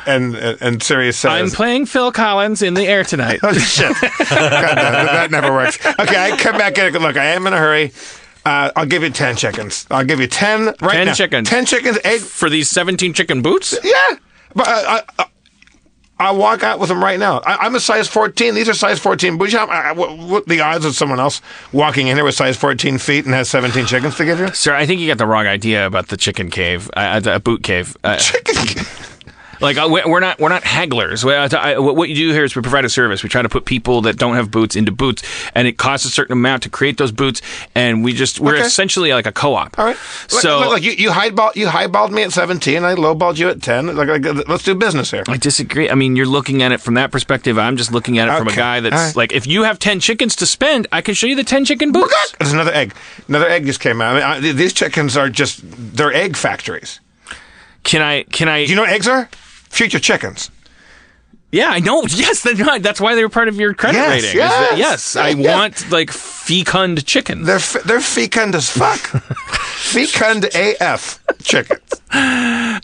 And 0.06 0.34
and, 0.34 0.62
and 0.62 0.82
Siri 0.82 1.12
says, 1.12 1.30
I'm 1.30 1.50
playing 1.50 1.86
Phil 1.86 2.12
Collins 2.12 2.62
in 2.62 2.74
the 2.74 2.86
air 2.86 3.04
tonight. 3.04 3.40
Oh 3.44 3.52
shit! 3.52 3.88
God, 4.00 4.08
that, 4.28 5.06
that 5.06 5.30
never 5.30 5.52
works. 5.52 5.78
Okay, 5.84 6.16
I 6.32 6.36
come 6.36 6.56
back 6.56 6.78
in. 6.78 6.92
Look, 6.94 7.16
I 7.16 7.24
am 7.26 7.46
in 7.46 7.52
a 7.52 7.58
hurry. 7.58 7.92
Uh, 8.44 8.70
I'll 8.76 8.86
give 8.86 9.02
you 9.02 9.10
ten 9.10 9.36
chickens. 9.36 9.86
I'll 9.90 10.04
give 10.04 10.20
you 10.20 10.26
ten 10.26 10.66
right 10.80 10.92
10 10.92 11.06
now. 11.06 11.12
chickens. 11.14 11.48
Ten 11.48 11.64
chickens. 11.66 11.98
Egg. 12.04 12.20
For 12.20 12.48
these 12.50 12.70
17 12.70 13.12
chicken 13.14 13.42
boots? 13.42 13.76
Yeah, 13.82 14.16
but 14.54 14.68
I, 14.68 15.02
I, 15.18 15.26
I 16.18 16.30
walk 16.32 16.62
out 16.62 16.78
with 16.78 16.88
them 16.90 17.02
right 17.02 17.18
now. 17.18 17.40
I, 17.44 17.56
I'm 17.66 17.74
a 17.74 17.80
size 17.80 18.06
14. 18.08 18.54
These 18.54 18.68
are 18.68 18.74
size 18.74 18.98
14 19.00 19.36
boots. 19.36 19.52
What, 19.54 20.18
what 20.18 20.46
the 20.46 20.60
odds 20.60 20.84
of 20.84 20.94
someone 20.94 21.18
else 21.20 21.40
walking 21.72 22.06
in 22.06 22.16
here 22.16 22.24
with 22.24 22.34
size 22.34 22.56
14 22.56 22.98
feet 22.98 23.24
and 23.24 23.34
has 23.34 23.48
17 23.50 23.86
chickens 23.86 24.16
to 24.16 24.24
give 24.24 24.38
you? 24.38 24.48
Sir, 24.48 24.74
I 24.74 24.86
think 24.86 25.00
you 25.00 25.06
got 25.08 25.18
the 25.18 25.26
wrong 25.26 25.46
idea 25.46 25.86
about 25.86 26.08
the 26.08 26.16
chicken 26.16 26.50
cave, 26.50 26.88
uh, 26.94 27.20
the 27.20 27.40
boot 27.40 27.62
cave. 27.62 27.96
Uh, 28.04 28.16
Chicken. 28.18 28.84
Like 29.60 29.76
uh, 29.78 29.88
we- 29.90 30.02
we're 30.04 30.20
not 30.20 30.38
we're 30.40 30.48
not 30.48 30.62
hagglers. 30.62 31.24
I- 31.54 31.78
What 31.78 32.08
you 32.08 32.14
do 32.14 32.32
here 32.32 32.44
is 32.44 32.54
we 32.56 32.62
provide 32.62 32.84
a 32.84 32.88
service. 32.88 33.22
We 33.22 33.28
try 33.28 33.42
to 33.42 33.48
put 33.48 33.64
people 33.64 34.02
that 34.02 34.16
don't 34.16 34.34
have 34.34 34.50
boots 34.50 34.76
into 34.76 34.92
boots, 34.92 35.22
and 35.54 35.66
it 35.68 35.76
costs 35.78 36.06
a 36.06 36.10
certain 36.10 36.32
amount 36.32 36.62
to 36.64 36.68
create 36.70 36.96
those 36.98 37.12
boots. 37.12 37.42
And 37.74 38.04
we 38.04 38.12
just 38.12 38.40
we're 38.40 38.54
Okay. 38.56 38.64
essentially 38.66 39.12
like 39.12 39.26
a 39.26 39.32
co-op. 39.32 39.78
All 39.78 39.84
right. 39.84 39.96
So 40.28 40.60
look, 40.60 40.68
look, 40.70 40.82
you 40.82 40.92
you 40.92 41.10
highballed 41.10 41.56
you 41.56 41.66
highballed 41.66 42.10
me 42.10 42.22
at 42.22 42.32
17. 42.32 42.84
I 42.84 42.94
lowballed 42.94 43.38
you 43.38 43.48
at 43.48 43.62
10. 43.62 43.96
Like, 43.96 44.08
like, 44.08 44.48
let's 44.48 44.62
do 44.64 44.74
business 44.74 45.10
here. 45.10 45.24
I 45.28 45.36
disagree. 45.36 45.88
I 45.90 45.94
mean, 45.94 46.16
you're 46.16 46.26
looking 46.26 46.62
at 46.62 46.72
it 46.72 46.80
from 46.80 46.94
that 46.94 47.10
perspective. 47.12 47.58
I'm 47.58 47.76
just 47.76 47.92
looking 47.92 48.18
at 48.18 48.28
it 48.28 48.36
from 48.38 48.48
a 48.48 48.54
guy 48.54 48.80
that's 48.80 48.94
right. 48.94 49.16
like, 49.16 49.32
if 49.32 49.46
you 49.46 49.62
have 49.64 49.78
ten 49.78 50.00
chickens 50.00 50.36
to 50.36 50.46
spend, 50.46 50.86
I 50.92 51.00
can 51.00 51.14
show 51.14 51.26
you 51.26 51.36
the 51.36 51.44
ten 51.44 51.64
chicken 51.64 51.92
boots. 51.92 52.34
There's 52.38 52.52
another 52.52 52.72
egg. 52.72 52.94
Another 53.28 53.48
egg 53.48 53.66
just 53.66 53.80
came 53.80 54.00
out. 54.00 54.16
I 54.22 54.40
mean, 54.40 54.48
I, 54.50 54.52
these 54.52 54.72
chickens 54.72 55.16
are 55.16 55.28
just 55.28 55.60
they're 55.62 56.12
egg 56.12 56.36
factories. 56.36 57.00
Can 57.82 58.00
I? 58.02 58.22
Can 58.24 58.48
I? 58.48 58.64
Do 58.64 58.70
you 58.70 58.76
know 58.76 58.82
what 58.82 58.90
eggs 58.90 59.06
are? 59.08 59.28
Future 59.74 59.98
chickens. 60.00 60.50
yeah, 61.52 61.68
I 61.68 61.80
know. 61.80 62.02
Yes, 62.08 62.42
they're 62.42 62.54
not. 62.54 62.82
That's 62.82 63.00
why 63.00 63.14
they 63.14 63.22
were 63.22 63.28
part 63.28 63.48
of 63.48 63.56
your 63.60 63.74
credit 63.74 63.98
Yes, 63.98 64.10
rating. 64.22 64.38
that- 64.40 64.78
yes, 64.78 65.14
yes. 65.14 65.16
I 65.16 65.28
yes. 65.30 65.56
want 65.56 65.90
like 65.90 66.10
fecund 66.10 67.04
chickens. 67.06 67.46
They're 67.46 67.56
f- 67.56 67.82
they're 67.84 68.00
fecund 68.00 68.54
as 68.54 68.70
fuck. 68.70 68.98
fecund 69.84 70.48
AF 70.54 71.22
chickens. 71.42 71.92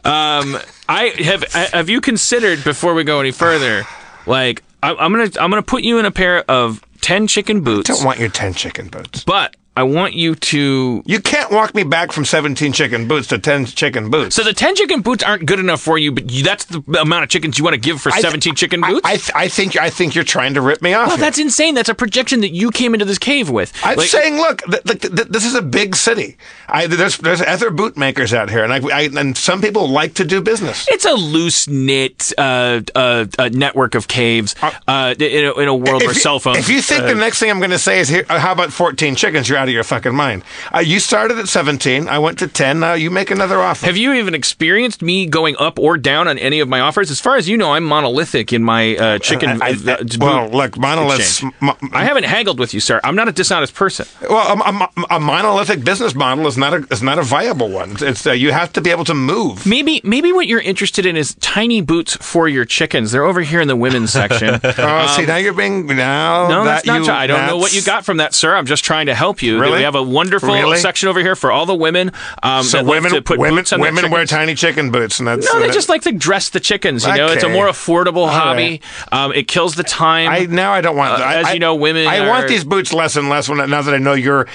Um, 0.04 0.58
I 0.88 1.12
have. 1.24 1.44
Have 1.52 1.88
you 1.88 2.00
considered 2.00 2.62
before 2.64 2.94
we 2.94 3.04
go 3.04 3.20
any 3.20 3.30
further? 3.32 3.84
Like, 4.26 4.62
I, 4.82 4.90
I'm 4.94 5.12
gonna 5.12 5.30
I'm 5.40 5.50
gonna 5.50 5.62
put 5.62 5.82
you 5.82 5.98
in 5.98 6.04
a 6.04 6.10
pair 6.10 6.38
of 6.50 6.80
ten 7.00 7.26
chicken 7.26 7.62
boots, 7.62 7.90
I 7.90 7.94
Don't 7.94 8.04
want 8.04 8.18
your 8.18 8.28
10 8.28 8.54
chicken 8.54 8.88
boots. 8.88 9.24
but 9.24 9.56
I 9.76 9.84
want 9.84 10.14
you 10.14 10.34
to. 10.34 11.02
You 11.06 11.20
can't 11.20 11.50
walk 11.52 11.74
me 11.74 11.84
back 11.84 12.10
from 12.12 12.24
17 12.24 12.72
chicken 12.72 13.06
boots 13.06 13.28
to 13.28 13.38
10 13.38 13.66
chicken 13.66 14.10
boots. 14.10 14.34
So 14.34 14.42
the 14.42 14.52
ten 14.52 14.74
chicken 14.74 15.00
boots 15.00 15.22
aren't 15.22 15.46
good 15.46 15.60
enough 15.60 15.80
for 15.80 15.96
you, 15.96 16.10
but 16.12 16.28
you, 16.30 16.42
that's 16.42 16.64
the 16.64 16.82
amount 17.00 17.22
of 17.22 17.30
chickens 17.30 17.56
you 17.56 17.64
want 17.64 17.74
to 17.74 17.80
give 17.80 18.00
for 18.00 18.10
th- 18.10 18.20
seventeen 18.20 18.54
chicken 18.56 18.80
boots. 18.80 19.00
I, 19.06 19.16
th- 19.16 19.30
I 19.34 19.48
think 19.48 19.76
I 19.76 19.88
think 19.88 20.14
you're 20.14 20.24
trying 20.24 20.54
to 20.54 20.60
rip 20.60 20.82
me 20.82 20.92
off. 20.92 21.06
Oh, 21.06 21.10
here. 21.12 21.18
that's 21.18 21.38
insane. 21.38 21.74
That's 21.76 21.88
a 21.88 21.94
projection 21.94 22.40
that 22.40 22.50
you 22.50 22.70
came 22.72 22.94
into 22.94 23.04
this 23.06 23.18
cave 23.18 23.48
with. 23.48 23.72
I'm 23.84 23.96
Like- 23.96 24.08
saying, 24.08 24.36
look, 24.36 24.62
th- 24.62 24.82
th- 24.82 25.00
th- 25.00 25.28
this 25.28 25.44
is 25.46 25.54
a 25.54 25.62
big 25.62 25.94
city. 25.94 26.36
I, 26.68 26.86
there's 26.88 27.18
there's 27.18 27.40
other 27.40 27.70
boot 27.70 27.96
makers 27.96 28.34
out 28.34 28.50
here, 28.50 28.64
and 28.64 28.72
I, 28.72 28.80
I 28.92 29.02
and 29.16 29.36
some 29.38 29.60
people 29.60 29.88
like 29.88 30.14
to 30.14 30.24
do 30.24 30.40
business. 30.42 30.86
It's 30.90 31.04
a 31.04 31.12
loose 31.14 31.68
knit 31.68 32.32
uh, 32.36 32.80
uh, 32.94 33.26
uh, 33.38 33.48
network 33.52 33.94
of 33.94 34.08
caves 34.08 34.56
uh, 34.88 35.14
in, 35.18 35.44
a, 35.46 35.52
in 35.60 35.68
a 35.68 35.74
world 35.74 36.02
where 36.02 36.12
you- 36.12 36.14
cell 36.20 36.38
phones. 36.40 36.58
If 36.58 36.68
you 36.68 36.82
think 36.82 37.04
the 37.04 37.14
next 37.14 37.38
thing 37.38 37.50
I'm 37.50 37.58
going 37.60 37.70
to 37.70 37.78
say 37.78 38.00
is, 38.00 38.08
here, 38.08 38.26
uh, 38.28 38.38
how 38.40 38.52
about 38.52 38.72
14 38.72 39.14
chickens? 39.14 39.48
You're 39.48 39.59
out 39.60 39.68
of 39.68 39.74
your 39.74 39.84
fucking 39.84 40.14
mind. 40.14 40.42
Uh, 40.74 40.78
you 40.80 40.98
started 41.00 41.38
at 41.38 41.48
17. 41.48 42.08
I 42.08 42.18
went 42.18 42.38
to 42.40 42.48
10. 42.48 42.80
Now 42.80 42.94
you 42.94 43.10
make 43.10 43.30
another 43.30 43.58
offer. 43.60 43.86
have 43.86 43.96
you 43.96 44.12
even 44.14 44.34
experienced 44.34 45.02
me 45.02 45.26
going 45.26 45.54
up 45.58 45.78
or 45.78 45.98
down 45.98 46.28
on 46.28 46.38
any 46.38 46.60
of 46.60 46.68
my 46.68 46.80
offers? 46.80 47.10
As 47.10 47.20
far 47.20 47.36
as 47.36 47.48
you 47.48 47.56
know, 47.56 47.72
I'm 47.74 47.84
monolithic 47.84 48.52
in 48.52 48.62
my 48.64 48.96
uh, 48.96 49.18
chicken. 49.18 49.60
I- 49.62 49.68
I- 49.86 49.92
uh, 49.92 50.04
well, 50.18 50.48
look, 50.48 50.78
monoliths. 50.78 51.42
mo- 51.60 51.76
I 51.92 52.04
haven't 52.04 52.24
haggled 52.24 52.58
with 52.58 52.72
you, 52.74 52.80
sir. 52.80 53.00
I'm 53.04 53.14
not 53.16 53.28
a 53.28 53.32
dishonest 53.32 53.74
person. 53.74 54.06
Well, 54.28 54.58
a, 54.60 54.88
a, 55.12 55.16
a 55.16 55.20
monolithic 55.20 55.84
business 55.84 56.14
model 56.14 56.46
is 56.46 56.56
not 56.56 56.72
a 56.74 56.86
is 56.90 57.02
not 57.02 57.18
a 57.18 57.22
viable 57.22 57.68
one. 57.68 57.96
It's, 58.00 58.26
uh, 58.26 58.32
you 58.32 58.52
have 58.52 58.72
to 58.74 58.80
be 58.80 58.90
able 58.90 59.04
to 59.04 59.14
move. 59.14 59.66
Maybe 59.66 60.00
maybe 60.04 60.32
what 60.32 60.46
you're 60.46 60.60
interested 60.60 61.04
in 61.06 61.16
is 61.16 61.34
tiny 61.36 61.80
boots 61.82 62.16
for 62.16 62.48
your 62.48 62.64
chickens. 62.64 63.12
They're 63.12 63.24
over 63.24 63.40
here 63.42 63.60
in 63.60 63.68
the 63.68 63.76
women's 63.76 64.12
section. 64.12 64.60
Oh, 64.82 65.06
see, 65.16 65.26
now 65.26 65.36
you're 65.36 65.52
being 65.52 65.86
now. 65.86 66.44
Um, 66.44 66.50
No, 66.50 66.64
that 66.64 66.84
that's 66.84 66.86
not. 66.86 67.06
you. 67.06 67.12
I 67.12 67.26
don't 67.26 67.46
know 67.46 67.56
what 67.58 67.74
you 67.74 67.82
got 67.82 68.04
from 68.04 68.16
that, 68.18 68.34
sir. 68.34 68.54
I'm 68.56 68.66
just 68.66 68.84
trying 68.84 69.06
to 69.06 69.14
help 69.14 69.42
you. 69.42 69.49
Really? 69.58 69.78
We 69.78 69.82
have 69.84 69.94
a 69.94 70.02
wonderful 70.02 70.52
Really? 70.52 70.78
section 70.78 71.08
over 71.08 71.20
here 71.20 71.34
for 71.34 71.50
all 71.50 71.66
the 71.66 71.74
women. 71.74 72.12
Um, 72.42 72.62
So 72.62 72.78
that 72.78 72.84
like 72.86 73.02
women, 73.02 73.22
women, 73.38 73.64
women 73.80 74.10
wear 74.10 74.24
tiny 74.26 74.54
chicken 74.54 74.90
boots, 74.90 75.18
and 75.18 75.26
that's 75.28 75.46
No, 75.52 75.58
they 75.60 75.66
that- 75.68 75.72
just 75.74 75.88
like 75.88 76.02
to 76.02 76.12
dress 76.12 76.50
the 76.50 76.60
chickens. 76.60 77.06
You 77.06 77.14
know, 77.16 77.26
it's 77.26 77.42
a 77.44 77.48
more 77.48 77.66
affordable 77.68 78.28
hobby. 78.28 78.82
right. 79.12 79.12
Um, 79.12 79.32
it 79.32 79.48
kills 79.48 79.74
the 79.74 79.84
time. 79.84 80.28
I 80.30 80.46
now 80.46 80.72
I 80.72 80.80
don't 80.80 80.96
want. 80.96 81.20
Uh, 81.20 81.24
I, 81.24 81.34
as 81.36 81.52
you 81.54 81.58
know, 81.58 81.74
women 81.74 82.06
I 82.06 82.18
are- 82.20 82.28
want 82.28 82.48
these 82.48 82.64
boots 82.64 82.92
less 82.92 83.16
and 83.16 83.28
less 83.28 83.48
when 83.48 83.58
now 83.70 83.82
that 83.82 83.94
I 83.94 83.98
know 83.98 84.14
your 84.14 84.46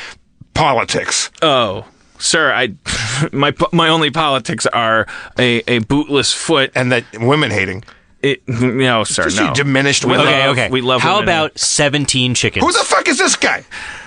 politics. 0.53 1.29
oh, 1.41 1.85
sir, 2.17 2.51
I 2.53 2.73
my 3.31 3.53
my 3.71 3.89
only 3.89 4.11
politics 4.11 4.65
are 4.67 5.07
a, 5.39 5.61
a 5.67 5.79
bootless 5.79 6.33
foot. 6.33 6.71
and 6.75 6.91
that 6.91 7.03
women 7.19 7.51
hating. 7.51 7.83
It, 8.21 8.41
no, 8.47 9.01
oh, 9.01 9.03
sir, 9.03 9.23
Just 9.23 9.37
no. 9.37 9.53
diminished 9.53 10.05
We. 10.05 10.15
Okay, 10.15 10.47
love- 10.47 10.57
okay. 10.57 10.69
We 10.69 10.81
love. 10.81 11.01
How 11.01 11.15
women. 11.15 11.23
about 11.29 11.59
17 11.59 12.33
chickens? 12.35 12.65
Who 12.65 12.71
the 12.71 12.79
fuck 12.85 13.07
is 13.07 13.17
this 13.17 13.35
guy? 13.35 13.63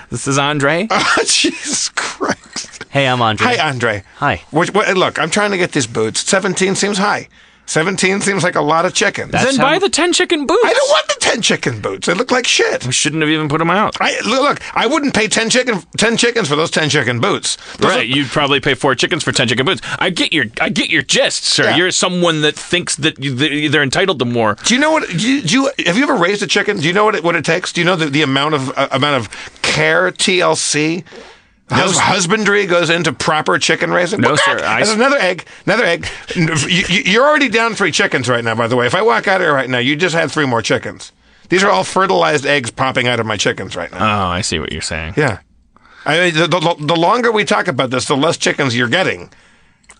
this? 0.09 0.27
Is 0.27 0.37
Andre? 0.37 0.87
Oh, 0.91 1.15
Jesus 1.25 1.89
Christ! 1.89 2.85
hey, 2.89 3.07
I'm 3.07 3.21
Andre. 3.21 3.47
Hi, 3.47 3.69
Andre. 3.69 4.03
Hi. 4.17 4.41
Which, 4.51 4.69
wh- 4.71 4.93
look, 4.95 5.19
I'm 5.19 5.29
trying 5.29 5.51
to 5.51 5.57
get 5.57 5.71
these 5.73 5.87
boots. 5.87 6.21
Seventeen 6.21 6.75
seems 6.75 6.97
high. 6.97 7.27
Seventeen 7.69 8.19
seems 8.19 8.43
like 8.43 8.55
a 8.55 8.61
lot 8.63 8.85
of 8.85 8.95
chickens. 8.95 9.31
That's 9.31 9.45
then 9.45 9.55
how- 9.57 9.63
buy 9.63 9.77
the 9.77 9.89
ten 9.89 10.11
chicken 10.11 10.47
boots. 10.47 10.63
I 10.65 10.73
don't 10.73 10.89
want 10.89 11.07
the 11.07 11.17
ten 11.19 11.39
chicken 11.43 11.81
boots. 11.81 12.07
They 12.07 12.15
look 12.15 12.31
like 12.31 12.47
shit. 12.47 12.83
We 12.83 12.91
shouldn't 12.91 13.21
have 13.21 13.29
even 13.29 13.47
put 13.47 13.59
them 13.59 13.69
out. 13.69 13.95
I 14.01 14.19
look, 14.25 14.41
look. 14.41 14.61
I 14.75 14.87
wouldn't 14.87 15.13
pay 15.13 15.27
ten 15.27 15.51
chicken 15.51 15.83
ten 15.95 16.17
chickens 16.17 16.47
for 16.47 16.55
those 16.55 16.71
ten 16.71 16.89
chicken 16.89 17.19
boots. 17.19 17.57
Those 17.77 17.91
Right, 17.91 17.99
are- 17.99 18.03
you'd 18.03 18.29
probably 18.29 18.59
pay 18.59 18.73
four 18.73 18.95
chickens 18.95 19.23
for 19.23 19.31
ten 19.31 19.47
chicken 19.47 19.67
boots. 19.67 19.81
I 19.99 20.09
get 20.09 20.33
your, 20.33 20.45
I 20.59 20.69
get 20.69 20.89
your 20.89 21.03
gist, 21.03 21.43
sir. 21.43 21.65
Yeah. 21.65 21.75
You're 21.75 21.91
someone 21.91 22.41
that 22.41 22.55
thinks 22.55 22.95
that 22.95 23.23
you, 23.23 23.35
that 23.35 23.69
they're 23.71 23.83
entitled 23.83 24.17
to 24.17 24.25
more. 24.25 24.55
Do 24.65 24.73
you 24.73 24.79
know 24.79 24.89
what? 24.91 25.07
Do 25.07 25.29
you, 25.31 25.41
do 25.43 25.53
you 25.53 25.71
have 25.85 25.95
you 25.95 26.01
ever 26.03 26.15
raised 26.15 26.41
a 26.41 26.47
chicken? 26.47 26.77
Do 26.77 26.87
you 26.87 26.93
know 26.93 27.05
what 27.05 27.13
it, 27.13 27.23
what 27.23 27.35
it 27.35 27.45
takes? 27.45 27.71
Do 27.71 27.81
you 27.81 27.85
know 27.85 27.95
the, 27.95 28.07
the 28.07 28.23
amount 28.23 28.55
of 28.55 28.75
uh, 28.75 28.87
amount 28.91 29.17
of 29.27 29.61
care 29.61 30.11
TLC 30.11 31.03
hus- 31.69 31.97
husbandry 31.99 32.65
goes 32.65 32.89
into 32.89 33.13
proper 33.13 33.57
chicken 33.59 33.91
raising? 33.91 34.21
No, 34.21 34.35
sir. 34.35 34.59
I- 34.63 34.77
There's 34.77 34.89
another 34.91 35.17
egg. 35.17 35.45
Another 35.65 35.85
egg. 35.85 36.07
You, 36.35 36.47
you- 36.67 37.03
you're 37.05 37.27
already 37.27 37.49
down 37.49 37.75
three 37.75 37.91
chickens 37.91 38.27
right 38.29 38.43
now. 38.43 38.55
By 38.55 38.67
the 38.67 38.75
way, 38.75 38.85
if 38.87 38.95
I 38.95 39.01
walk 39.01 39.27
out 39.27 39.41
here 39.41 39.53
right 39.53 39.69
now, 39.69 39.79
you 39.79 39.95
just 39.95 40.15
had 40.15 40.31
three 40.31 40.45
more 40.45 40.61
chickens. 40.61 41.11
These 41.49 41.63
are 41.63 41.69
all 41.71 41.83
fertilized 41.83 42.45
eggs 42.45 42.69
popping 42.71 43.07
out 43.07 43.19
of 43.19 43.25
my 43.25 43.37
chickens 43.37 43.75
right 43.75 43.91
now. 43.91 43.97
Oh, 43.97 44.29
I 44.29 44.41
see 44.41 44.59
what 44.59 44.71
you're 44.71 44.81
saying. 44.81 45.15
yeah. 45.17 45.39
I 46.05 46.17
mean, 46.19 46.33
the, 46.33 46.47
the, 46.47 46.75
the 46.79 46.95
longer 46.95 47.31
we 47.31 47.43
talk 47.43 47.67
about 47.67 47.89
this, 47.89 48.05
the 48.07 48.15
less 48.15 48.37
chickens 48.37 48.75
you're 48.75 48.87
getting. 48.87 49.31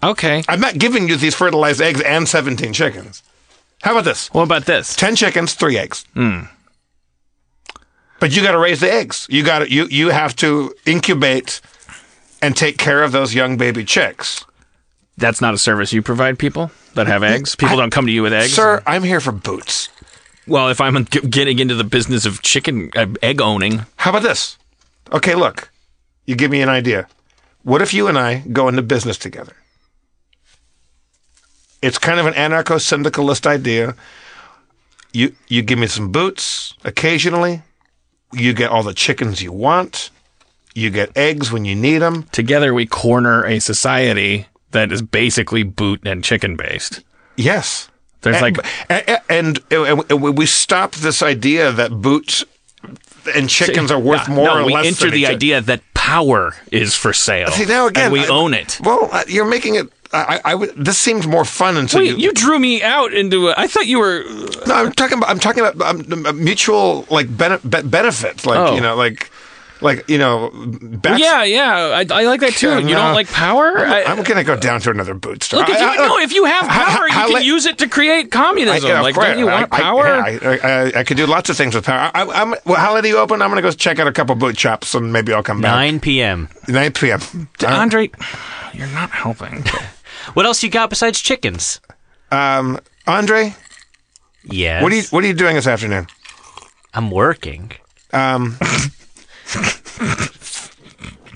Okay. 0.01 0.43
I'm 0.47 0.61
not 0.61 0.77
giving 0.77 1.09
you 1.09 1.17
these 1.17 1.35
fertilized 1.35 1.81
eggs 1.81 2.01
and 2.01 2.27
17 2.27 2.71
chickens. 2.73 3.21
How 3.81 3.91
about 3.91 4.05
this? 4.05 4.27
What 4.33 4.43
about 4.43 4.65
this? 4.65 4.95
10 4.95 5.15
chickens, 5.17 5.53
3 5.55 5.77
eggs. 5.77 6.05
Hmm. 6.13 6.41
But 8.19 8.35
you 8.35 8.41
got 8.41 8.51
to 8.51 8.59
raise 8.59 8.79
the 8.79 8.91
eggs. 8.91 9.27
You 9.29 9.43
got 9.43 9.59
to 9.59 9.71
you 9.71 9.87
you 9.87 10.09
have 10.09 10.35
to 10.37 10.73
incubate 10.85 11.61
and 12.41 12.55
take 12.55 12.77
care 12.77 13.03
of 13.03 13.11
those 13.11 13.33
young 13.33 13.57
baby 13.57 13.83
chicks. 13.85 14.45
That's 15.17 15.41
not 15.41 15.53
a 15.53 15.57
service 15.57 15.91
you 15.91 16.01
provide 16.01 16.39
people 16.39 16.71
that 16.95 17.07
have 17.07 17.23
eggs. 17.23 17.55
People 17.55 17.77
don't 17.77 17.91
come 17.91 18.05
to 18.05 18.11
you 18.11 18.21
with 18.23 18.33
eggs. 18.33 18.53
Sir, 18.53 18.81
I'm 18.87 19.03
here 19.03 19.19
for 19.19 19.31
boots. 19.33 19.89
Well, 20.47 20.69
if 20.69 20.81
I'm 20.81 21.03
getting 21.03 21.59
into 21.59 21.75
the 21.75 21.83
business 21.83 22.25
of 22.25 22.41
chicken 22.41 22.89
uh, 22.95 23.07
egg 23.21 23.41
owning, 23.41 23.85
How 23.97 24.11
about 24.11 24.23
this? 24.23 24.57
Okay, 25.11 25.35
look. 25.35 25.69
You 26.25 26.35
give 26.35 26.49
me 26.51 26.61
an 26.61 26.69
idea. 26.69 27.07
What 27.63 27.81
if 27.81 27.93
you 27.93 28.07
and 28.07 28.17
I 28.17 28.39
go 28.51 28.67
into 28.67 28.81
business 28.81 29.17
together? 29.17 29.53
It's 31.81 31.97
kind 31.97 32.19
of 32.19 32.25
an 32.25 32.33
anarcho 32.33 32.79
syndicalist 32.79 33.47
idea. 33.47 33.95
You 35.11 35.35
you 35.47 35.61
give 35.61 35.79
me 35.79 35.87
some 35.87 36.11
boots 36.11 36.73
occasionally. 36.83 37.61
You 38.31 38.53
get 38.53 38.69
all 38.69 38.83
the 38.83 38.93
chickens 38.93 39.41
you 39.41 39.51
want. 39.51 40.09
You 40.75 40.89
get 40.91 41.15
eggs 41.17 41.51
when 41.51 41.65
you 41.65 41.75
need 41.75 41.97
them. 41.99 42.23
together 42.31 42.73
we 42.73 42.85
corner 42.85 43.43
a 43.43 43.59
society 43.59 44.47
that 44.71 44.91
is 44.91 45.01
basically 45.01 45.63
boot 45.63 46.01
and 46.05 46.23
chicken 46.23 46.55
based. 46.55 47.01
Yes. 47.35 47.89
There's 48.21 48.41
and, 48.41 48.57
like 48.57 48.65
and, 48.89 49.19
and, 49.29 49.59
and 50.11 50.21
we 50.21 50.45
stop 50.45 50.91
this 50.95 51.23
idea 51.23 51.71
that 51.71 52.01
boots 52.01 52.43
and 53.35 53.49
chickens 53.49 53.91
are 53.91 53.99
worth 53.99 54.27
No, 54.29 54.35
more 54.35 54.45
no, 54.45 54.59
or 54.61 54.65
we 54.65 54.73
less. 54.73 54.85
enter 54.87 55.05
than 55.05 55.13
the 55.13 55.25
idea 55.27 55.61
that 55.61 55.81
power 55.93 56.53
is 56.71 56.95
for 56.95 57.13
sale. 57.13 57.49
See 57.51 57.65
now 57.65 57.87
again, 57.87 58.05
and 58.05 58.13
we 58.13 58.21
I- 58.21 58.27
own 58.27 58.53
it. 58.53 58.79
Well, 58.83 59.09
uh, 59.11 59.23
you're 59.27 59.45
making 59.49 59.75
it. 59.75 59.87
I, 60.11 60.41
I 60.43 60.55
would. 60.55 60.73
This 60.75 60.97
seems 60.97 61.27
more 61.27 61.45
fun 61.45 61.77
until 61.77 61.99
Wait, 62.01 62.17
you 62.17 62.33
drew 62.33 62.57
me 62.57 62.81
out 62.81 63.13
into. 63.13 63.49
A, 63.49 63.53
I 63.57 63.67
thought 63.67 63.85
you 63.87 63.99
were. 63.99 64.23
No, 64.65 64.73
I'm 64.75 64.91
talking 64.91 65.17
about. 65.19 65.29
I'm 65.29 65.39
talking 65.39 65.63
about 65.63 65.79
um, 66.11 66.25
um, 66.25 66.43
mutual 66.43 67.05
like 67.11 67.27
bene- 67.35 67.59
be- 67.59 67.83
benefits. 67.87 68.45
Like 68.45 68.57
Oh. 68.57 68.73
you 68.75 68.81
know, 68.81 68.95
like 68.95 69.29
like 69.81 70.09
you 70.09 70.17
know. 70.17 70.49
Back, 70.53 71.19
Yeah, 71.19 71.43
yeah, 71.43 71.75
I, 72.01 72.05
I 72.09 72.23
like 72.25 72.39
that 72.41 72.53
too. 72.53 72.69
Yeah, 72.69 72.79
you 72.79 72.95
don't 72.95 73.13
like 73.13 73.27
power? 73.29 73.77
I- 73.77 74.03
I'm 74.05 74.23
gonna 74.23 74.43
go 74.43 74.57
down 74.57 74.81
to 74.81 74.89
another 74.89 75.13
boot 75.13 75.43
store. 75.43 75.59
look, 75.59 75.69
if 75.69 75.79
you 75.79 75.85
I- 75.87 75.95
know, 75.97 76.17
if 76.17 76.33
you 76.33 76.43
have 76.45 76.65
how- 76.67 76.97
power, 76.97 77.07
how- 77.09 77.27
you 77.27 77.33
can 77.35 77.41
la- 77.43 77.47
use 77.47 77.65
it 77.67 77.77
to 77.77 77.87
create 77.87 78.31
communism. 78.31 78.89
yeah, 78.89 79.01
like, 79.01 79.13
course. 79.13 79.27
don't 79.27 79.37
you 79.39 79.45
want 79.45 79.71
I- 79.71 79.77
I- 79.77 79.79
power? 79.81 80.05
yeah, 80.07 80.39
I, 80.63 80.67
I, 80.97 80.99
I 81.01 81.03
could 81.03 81.17
do 81.17 81.27
lots 81.27 81.51
of 81.51 81.55
things 81.55 81.75
with 81.75 81.85
power. 81.85 82.09
I, 82.15 82.23
I'm, 82.23 82.55
well, 82.65 82.77
how 82.77 82.95
late 82.95 83.05
are 83.05 83.07
you 83.07 83.19
open? 83.19 83.41
I'm 83.43 83.49
going 83.51 83.61
to 83.61 83.69
go 83.69 83.71
check 83.71 83.99
out 83.99 84.07
a 84.07 84.11
couple 84.11 84.33
boot 84.35 84.59
shops 84.59 84.95
and 84.95 85.13
maybe 85.13 85.33
I'll 85.33 85.43
come 85.43 85.61
back. 85.61 85.75
9 85.75 85.99
p.m. 85.99 86.49
9 86.67 86.91
p.m. 86.93 87.47
Andre, 87.65 88.09
you're 88.73 88.87
not 88.87 89.11
helping. 89.11 89.63
What 90.33 90.45
else 90.45 90.63
you 90.63 90.69
got 90.69 90.89
besides 90.89 91.19
chickens? 91.21 91.79
Um, 92.31 92.79
Andre, 93.07 93.55
Yes. 94.43 94.81
what 94.83 94.91
are 94.91 94.95
you 94.95 95.03
what 95.09 95.23
are 95.23 95.27
you 95.27 95.33
doing 95.33 95.55
this 95.55 95.67
afternoon? 95.67 96.07
I'm 96.93 97.11
working. 97.11 97.71
Um, 98.13 98.57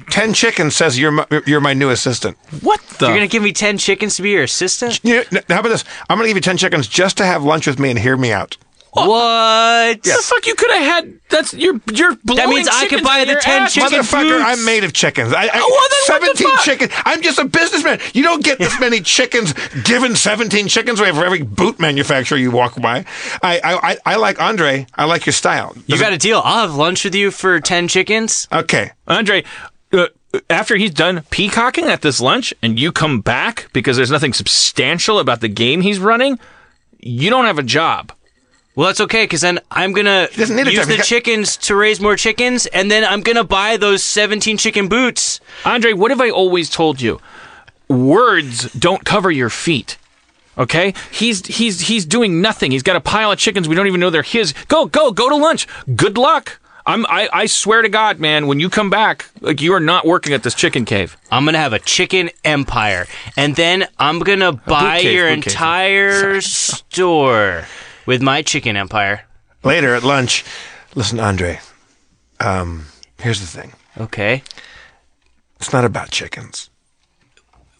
ten 0.09 0.33
chickens 0.33 0.75
says 0.75 0.97
you're 0.99 1.11
my, 1.11 1.25
you're 1.45 1.61
my 1.61 1.73
new 1.73 1.89
assistant. 1.89 2.37
What 2.61 2.79
the? 2.99 3.07
You're 3.07 3.15
gonna 3.15 3.27
give 3.27 3.43
me 3.43 3.53
ten 3.53 3.77
chickens 3.77 4.15
to 4.17 4.21
be 4.21 4.31
your 4.31 4.43
assistant? 4.43 4.99
You 5.03 5.23
know, 5.31 5.41
how 5.49 5.59
about 5.59 5.69
this? 5.69 5.83
I'm 6.09 6.17
going 6.17 6.25
to 6.25 6.29
give 6.29 6.37
you 6.37 6.41
ten 6.41 6.57
chickens 6.57 6.87
just 6.87 7.17
to 7.17 7.25
have 7.25 7.43
lunch 7.43 7.67
with 7.67 7.79
me 7.79 7.89
and 7.89 7.99
hear 7.99 8.15
me 8.17 8.31
out. 8.31 8.57
What? 8.95 10.03
the 10.03 10.21
fuck 10.23 10.45
you 10.45 10.55
could 10.55 10.71
have 10.71 10.81
had? 10.83 11.19
That's 11.29 11.53
you're 11.53 11.79
you're 11.91 12.15
blowing 12.23 12.37
That 12.37 12.49
means 12.49 12.67
I 12.71 12.87
could 12.87 13.03
buy 13.03 13.21
out 13.21 13.27
the 13.27 13.35
10 13.41 13.61
ass. 13.63 13.73
chicken 13.73 13.89
Motherfucker, 14.01 14.37
boots. 14.37 14.43
I'm 14.45 14.65
made 14.65 14.83
of 14.83 14.93
chickens. 14.93 15.33
I, 15.33 15.43
I, 15.43 15.45
well, 15.45 15.51
then 15.53 15.69
what 15.71 15.89
the 15.89 15.95
seventeen 16.05 16.49
fuck? 16.55 16.63
chickens. 16.63 16.91
I'm 17.05 17.21
just 17.21 17.39
a 17.39 17.45
businessman. 17.45 17.99
You 18.13 18.23
don't 18.23 18.43
get 18.43 18.59
this 18.59 18.79
many 18.79 19.01
chickens 19.01 19.53
given 19.83 20.15
seventeen 20.15 20.67
chickens 20.67 20.99
away 20.99 21.11
for 21.11 21.25
every 21.25 21.41
boot 21.41 21.79
manufacturer 21.79 22.37
you 22.37 22.51
walk 22.51 22.79
by. 22.81 23.05
I 23.41 23.59
I, 23.63 23.91
I, 23.91 23.97
I 24.05 24.15
like 24.17 24.39
Andre. 24.39 24.85
I 24.95 25.05
like 25.05 25.25
your 25.25 25.33
style. 25.33 25.75
You 25.87 25.97
got 25.99 26.13
a 26.13 26.17
deal. 26.17 26.41
I'll 26.43 26.67
have 26.67 26.75
lunch 26.75 27.03
with 27.03 27.15
you 27.15 27.31
for 27.31 27.59
ten 27.59 27.87
chickens. 27.87 28.47
okay. 28.51 28.91
Andre, 29.07 29.43
uh, 29.91 30.07
after 30.49 30.75
he's 30.75 30.91
done 30.91 31.23
peacocking 31.29 31.85
at 31.85 32.01
this 32.03 32.19
lunch 32.21 32.53
and 32.61 32.79
you 32.79 32.91
come 32.91 33.21
back 33.21 33.69
because 33.73 33.97
there's 33.97 34.11
nothing 34.11 34.33
substantial 34.33 35.19
about 35.19 35.41
the 35.41 35.47
game 35.49 35.81
he's 35.81 35.99
running, 35.99 36.39
you 36.99 37.29
don't 37.29 37.45
have 37.45 37.59
a 37.59 37.63
job. 37.63 38.11
Well, 38.75 38.87
that's 38.87 39.01
okay 39.01 39.23
because 39.23 39.41
then 39.41 39.59
I'm 39.69 39.93
gonna 39.93 40.27
doesn't 40.35 40.55
need 40.55 40.67
a 40.67 40.71
use 40.71 40.79
job. 40.79 40.87
The 40.87 40.97
got- 40.97 41.05
chickens 41.05 41.57
to 41.57 41.75
raise 41.75 41.99
more 41.99 42.15
chickens, 42.15 42.65
and 42.67 42.89
then 42.89 43.03
I'm 43.03 43.21
gonna 43.21 43.43
buy 43.43 43.77
those 43.77 44.03
17 44.03 44.57
chicken 44.57 44.87
boots. 44.87 45.39
Andre, 45.63 45.93
what 45.93 46.09
have 46.09 46.19
I 46.19 46.31
always 46.31 46.69
told 46.69 46.99
you? 46.99 47.19
Words 47.87 48.71
don't 48.73 49.05
cover 49.05 49.29
your 49.29 49.51
feet. 49.51 49.97
Okay? 50.57 50.93
He's 51.11 51.45
he's 51.45 51.81
he's 51.81 52.05
doing 52.05 52.41
nothing. 52.41 52.71
He's 52.71 52.83
got 52.83 52.95
a 52.95 53.01
pile 53.01 53.31
of 53.31 53.37
chickens. 53.37 53.67
We 53.67 53.75
don't 53.75 53.87
even 53.87 53.99
know 53.99 54.09
they're 54.09 54.23
his. 54.23 54.53
Go, 54.67 54.85
go, 54.85 55.11
go 55.11 55.29
to 55.29 55.35
lunch. 55.35 55.67
Good 55.95 56.17
luck. 56.17 56.59
I'm 56.85 57.05
I, 57.05 57.29
I 57.31 57.45
swear 57.45 57.81
to 57.81 57.89
God, 57.89 58.19
man, 58.19 58.47
when 58.47 58.59
you 58.59 58.69
come 58.69 58.89
back, 58.89 59.29
like 59.39 59.61
you 59.61 59.73
are 59.73 59.79
not 59.79 60.05
working 60.05 60.33
at 60.33 60.43
this 60.43 60.53
chicken 60.55 60.83
cave. 60.83 61.15
I'm 61.31 61.45
gonna 61.45 61.59
have 61.59 61.73
a 61.73 61.79
chicken 61.79 62.31
empire, 62.43 63.05
and 63.37 63.55
then 63.55 63.85
I'm 63.99 64.19
gonna 64.19 64.51
buy 64.51 65.01
cave, 65.01 65.13
your 65.13 65.27
entire 65.27 66.41
store 66.41 67.65
with 68.05 68.21
my 68.21 68.41
chicken 68.41 68.75
empire. 68.75 69.25
Later 69.63 69.95
at 69.95 70.03
lunch, 70.03 70.43
listen, 70.95 71.19
Andre. 71.19 71.59
Um, 72.39 72.87
here's 73.19 73.39
the 73.39 73.47
thing. 73.47 73.73
Okay, 73.99 74.43
It's 75.57 75.71
not 75.71 75.85
about 75.85 76.09
chickens. 76.11 76.69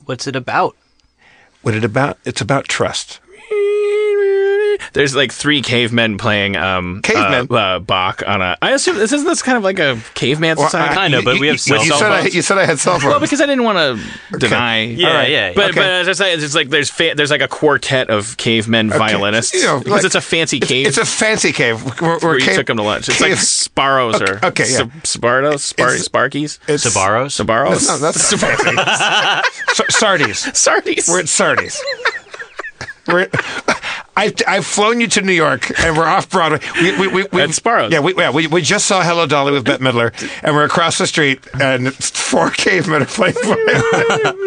what's 0.05 0.28
it 0.28 0.36
about? 0.36 0.76
What 1.61 1.76
it 1.76 1.84
about? 1.84 2.17
It's 2.26 2.41
about 2.41 2.67
trust. 2.67 3.19
There's 4.93 5.15
like 5.15 5.31
three 5.31 5.61
cavemen 5.61 6.17
playing 6.17 6.55
um 6.55 7.01
Cavemen? 7.01 7.47
uh, 7.49 7.53
uh, 7.55 7.79
Bach 7.79 8.21
on 8.25 8.41
a. 8.41 8.57
I 8.61 8.71
assume 8.71 8.95
this 8.97 9.11
isn't 9.11 9.27
this 9.27 9.41
kind 9.41 9.57
of 9.57 9.63
like 9.63 9.79
a 9.79 9.99
caveman 10.13 10.57
Well, 10.57 10.67
society. 10.67 10.91
I- 10.91 11.03
Kinda, 11.03 11.21
but 11.23 11.35
you- 11.35 11.41
we 11.41 11.47
have 11.47 11.55
you, 11.55 11.57
cell 11.57 11.83
you 11.83 11.91
said 11.93 12.11
I, 12.11 12.21
you 12.27 12.41
said 12.41 12.57
I 12.59 12.65
had 12.65 12.79
cell 12.79 12.93
phones. 12.99 13.05
well, 13.05 13.19
because 13.19 13.41
I 13.41 13.45
didn't 13.47 13.63
want 13.63 13.77
to 14.31 14.37
deny. 14.37 14.83
Yeah, 14.83 15.07
All 15.07 15.13
right. 15.15 15.29
yeah. 15.31 15.53
But 15.55 15.71
Okay. 15.71 15.79
but 15.81 15.85
as 15.89 16.07
I 16.09 16.11
say, 16.13 16.33
it's 16.33 16.53
like 16.55 16.69
there's 16.69 16.89
fa- 16.89 17.13
there's 17.15 17.31
like 17.31 17.41
a 17.41 17.47
quartet 17.47 18.09
of 18.09 18.37
cavemen 18.37 18.89
violinists 18.91 19.53
You 19.53 19.63
know, 19.63 19.79
because 19.79 19.91
like- 19.91 20.05
it's 20.05 20.15
a 20.15 20.21
fancy 20.21 20.59
cave. 20.59 20.87
It's 20.87 20.97
a 20.97 21.05
fancy 21.05 21.51
cave. 21.51 21.83
We're, 21.83 21.91
we're 21.99 22.19
where 22.19 22.39
you 22.39 22.53
took 22.53 22.67
them 22.67 22.77
to 22.77 22.83
lunch. 22.83 23.09
It's 23.09 23.17
cave- 23.17 23.31
like 23.31 23.39
Sparrows 23.39 24.21
or 24.21 24.39
okay, 24.45 24.65
yeah. 24.69 24.85
Sp- 24.85 25.03
Spartos, 25.03 25.59
Spar- 25.61 25.87
It's- 25.95 26.07
Sparkies, 26.07 26.59
Sabaros? 26.67 27.43
Sabaros, 27.43 27.87
No, 27.87 27.97
that's 27.97 28.33
fancy. 28.33 28.75
Sa- 29.73 29.83
Sardi's. 29.89 30.55
Sardis. 30.57 31.07
We're 31.09 31.19
at 31.21 31.29
Sardi's. 31.29 31.81
We're, 33.07 33.27
I've, 34.16 34.34
I've 34.47 34.66
flown 34.66 35.01
you 35.01 35.07
to 35.07 35.22
New 35.22 35.34
York, 35.34 35.72
and 35.80 35.97
we're 35.97 36.05
off 36.05 36.30
Broadway. 36.30 36.59
We, 36.80 36.97
we, 36.99 37.07
we, 37.07 37.26
we, 37.32 37.41
At 37.41 37.51
Sparrow's. 37.51 37.91
Yeah, 37.91 37.99
we, 37.99 38.14
yeah 38.16 38.32
we, 38.32 38.47
we 38.47 38.61
just 38.61 38.86
saw 38.86 39.01
Hello 39.01 39.26
Dolly 39.26 39.51
with 39.51 39.66
Bette 39.66 39.84
Midler, 39.84 40.14
and 40.43 40.55
we're 40.55 40.66
across 40.66 40.97
the 40.99 41.07
street, 41.07 41.39
and 41.59 41.88
it's 41.88 42.09
four 42.11 42.49
cavemen 42.51 43.01
are 43.01 43.05
playing 43.05 43.36
violin. 43.43 44.38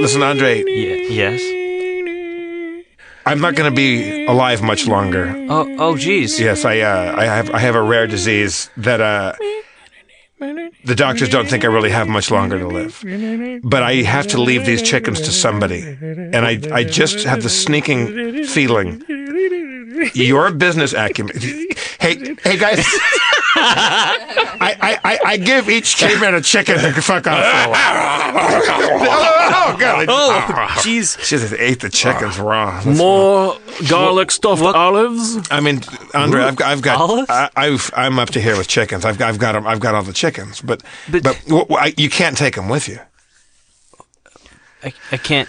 Listen, 0.00 0.22
Andre, 0.22 0.64
Yeah, 0.66 0.94
yes. 1.08 1.58
I'm 3.24 3.40
not 3.40 3.54
going 3.54 3.70
to 3.70 3.76
be 3.76 4.26
alive 4.26 4.62
much 4.62 4.88
longer. 4.88 5.32
Oh, 5.48 5.76
oh, 5.78 5.96
geez. 5.96 6.40
Yes, 6.40 6.64
I, 6.64 6.80
uh, 6.80 7.14
I 7.16 7.24
have 7.26 7.50
I 7.50 7.58
have 7.60 7.76
a 7.76 7.82
rare 7.82 8.08
disease 8.08 8.68
that 8.76 9.00
uh, 9.00 9.34
the 10.84 10.94
doctors 10.96 11.28
don't 11.28 11.48
think 11.48 11.64
I 11.64 11.68
really 11.68 11.90
have 11.90 12.08
much 12.08 12.30
longer 12.30 12.58
to 12.58 12.66
live. 12.66 13.00
But 13.62 13.82
I 13.82 13.94
have 14.02 14.26
to 14.28 14.40
leave 14.40 14.66
these 14.66 14.82
chickens 14.82 15.20
to 15.20 15.30
somebody, 15.30 15.82
and 15.82 16.36
I 16.36 16.60
I 16.72 16.84
just 16.84 17.24
have 17.24 17.42
the 17.42 17.48
sneaking 17.48 18.44
feeling 18.46 19.02
your 20.14 20.50
business 20.50 20.92
acumen. 20.92 21.38
Hey 22.00 22.34
hey 22.42 22.56
guys. 22.58 22.84
I, 23.54 24.76
I, 24.80 24.98
I, 25.04 25.18
I 25.24 25.36
give 25.36 25.68
each 25.68 25.96
caveman 25.96 26.34
a 26.34 26.40
chicken 26.40 26.78
to 26.78 26.92
fuck 27.02 27.26
off 27.26 27.44
for 27.44 27.68
a 27.68 27.70
while. 27.70 28.62
Oh, 29.04 29.72
oh, 29.74 29.76
God. 29.78 30.06
Oh, 30.08 30.66
jeez. 30.80 31.18
She 31.20 31.36
just 31.36 31.52
ate 31.54 31.80
the 31.80 31.90
chickens 31.90 32.38
raw. 32.38 32.76
That's- 32.78 32.96
More 32.96 33.58
garlic 33.88 34.30
stuffed 34.30 34.62
olives. 34.62 35.38
I 35.50 35.60
mean, 35.60 35.80
Andre, 36.14 36.42
I've, 36.42 36.60
I've 36.62 36.82
got, 36.82 37.00
Olives? 37.00 37.30
I, 37.30 37.50
I've, 37.56 37.90
I'm 37.94 38.18
up 38.18 38.30
to 38.30 38.40
here 38.40 38.56
with 38.56 38.68
chickens. 38.68 39.04
I've, 39.04 39.18
got- 39.18 39.28
I've 39.28 39.38
got, 39.38 39.54
'em- 39.56 39.66
I've 39.66 39.80
got 39.80 39.94
all 39.94 40.02
the 40.02 40.12
chickens, 40.12 40.60
but, 40.60 40.82
but, 41.10 41.22
But- 41.22 41.40
w- 41.44 41.64
w- 41.66 41.76
I- 41.78 41.94
you 41.96 42.08
can't 42.10 42.36
take 42.36 42.54
them 42.56 42.68
with 42.68 42.88
you. 42.88 42.98
I, 44.84 44.92
I 45.12 45.16
can't. 45.16 45.48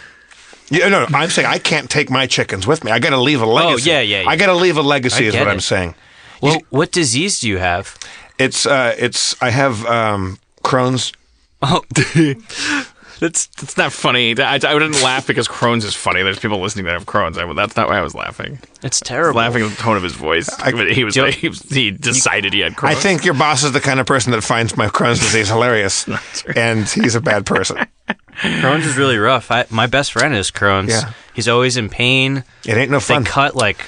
You, 0.69 0.79
no, 0.89 1.05
no, 1.05 1.17
I'm 1.17 1.29
saying 1.29 1.47
I 1.47 1.59
can't 1.59 1.89
take 1.89 2.09
my 2.09 2.25
chickens 2.27 2.65
with 2.67 2.83
me. 2.83 2.91
I 2.91 2.99
got 2.99 3.09
to 3.11 3.17
leave 3.17 3.41
a 3.41 3.45
oh, 3.45 3.53
legacy. 3.53 3.89
yeah, 3.89 3.99
yeah, 4.01 4.21
yeah. 4.21 4.29
I 4.29 4.35
got 4.35 4.47
to 4.47 4.53
leave 4.55 4.77
a 4.77 4.81
legacy, 4.81 5.25
I 5.25 5.27
is 5.27 5.33
get 5.33 5.39
what 5.41 5.49
I'm 5.51 5.57
it. 5.57 5.61
saying. 5.61 5.95
Well, 6.43 6.61
what 6.69 6.91
disease 6.91 7.39
do 7.39 7.47
you 7.47 7.57
have? 7.57 7.97
It's, 8.37 8.65
uh, 8.65 8.95
it's. 8.97 9.41
I 9.41 9.49
have 9.49 9.85
um, 9.85 10.39
Crohn's. 10.63 11.13
Oh, 11.61 11.81
That's 13.23 13.45
that's 13.47 13.77
not 13.77 13.93
funny. 13.93 14.37
I, 14.37 14.55
I 14.55 14.57
didn't 14.57 15.01
laugh 15.01 15.25
because 15.25 15.47
Crohn's 15.47 15.85
is 15.85 15.95
funny. 15.95 16.23
There's 16.23 16.39
people 16.39 16.59
listening 16.59 16.83
that 16.85 16.91
have 16.91 17.05
Crohn's. 17.05 17.37
I, 17.37 17.53
that's 17.53 17.77
not 17.77 17.87
why 17.87 17.97
I 17.97 18.01
was 18.01 18.13
laughing. 18.13 18.59
it's 18.81 18.99
terrible. 18.99 19.37
Laughing 19.37 19.63
at 19.63 19.69
the 19.69 19.77
tone 19.77 19.95
of 19.95 20.03
his 20.03 20.11
voice. 20.11 20.49
But 20.57 20.91
he 20.91 21.05
was, 21.05 21.15
he, 21.15 21.47
was 21.47 21.61
he 21.61 21.91
decided 21.91 22.51
he 22.51 22.59
had 22.59 22.73
Crohn's. 22.73 22.97
I 22.97 22.99
think 22.99 23.23
your 23.23 23.33
boss 23.33 23.63
is 23.63 23.71
the 23.71 23.79
kind 23.79 24.01
of 24.01 24.05
person 24.07 24.33
that 24.33 24.41
finds 24.41 24.75
my 24.75 24.87
Crohn's 24.87 25.19
disease 25.19 25.47
hilarious, 25.47 26.05
and 26.55 26.85
he's 26.85 27.15
a 27.15 27.21
bad 27.21 27.45
person. 27.45 27.77
Crohn's 28.41 28.85
is 28.85 28.97
really 28.97 29.17
rough. 29.17 29.51
I, 29.51 29.67
my 29.69 29.87
best 29.87 30.11
friend 30.11 30.35
is 30.35 30.51
Crohn's. 30.51 30.89
Yeah. 30.89 31.13
He's 31.33 31.47
always 31.47 31.77
in 31.77 31.87
pain. 31.87 32.43
It 32.65 32.75
ain't 32.75 32.91
no 32.91 32.99
fun. 32.99 33.23
They 33.23 33.29
cut 33.29 33.55
like 33.55 33.85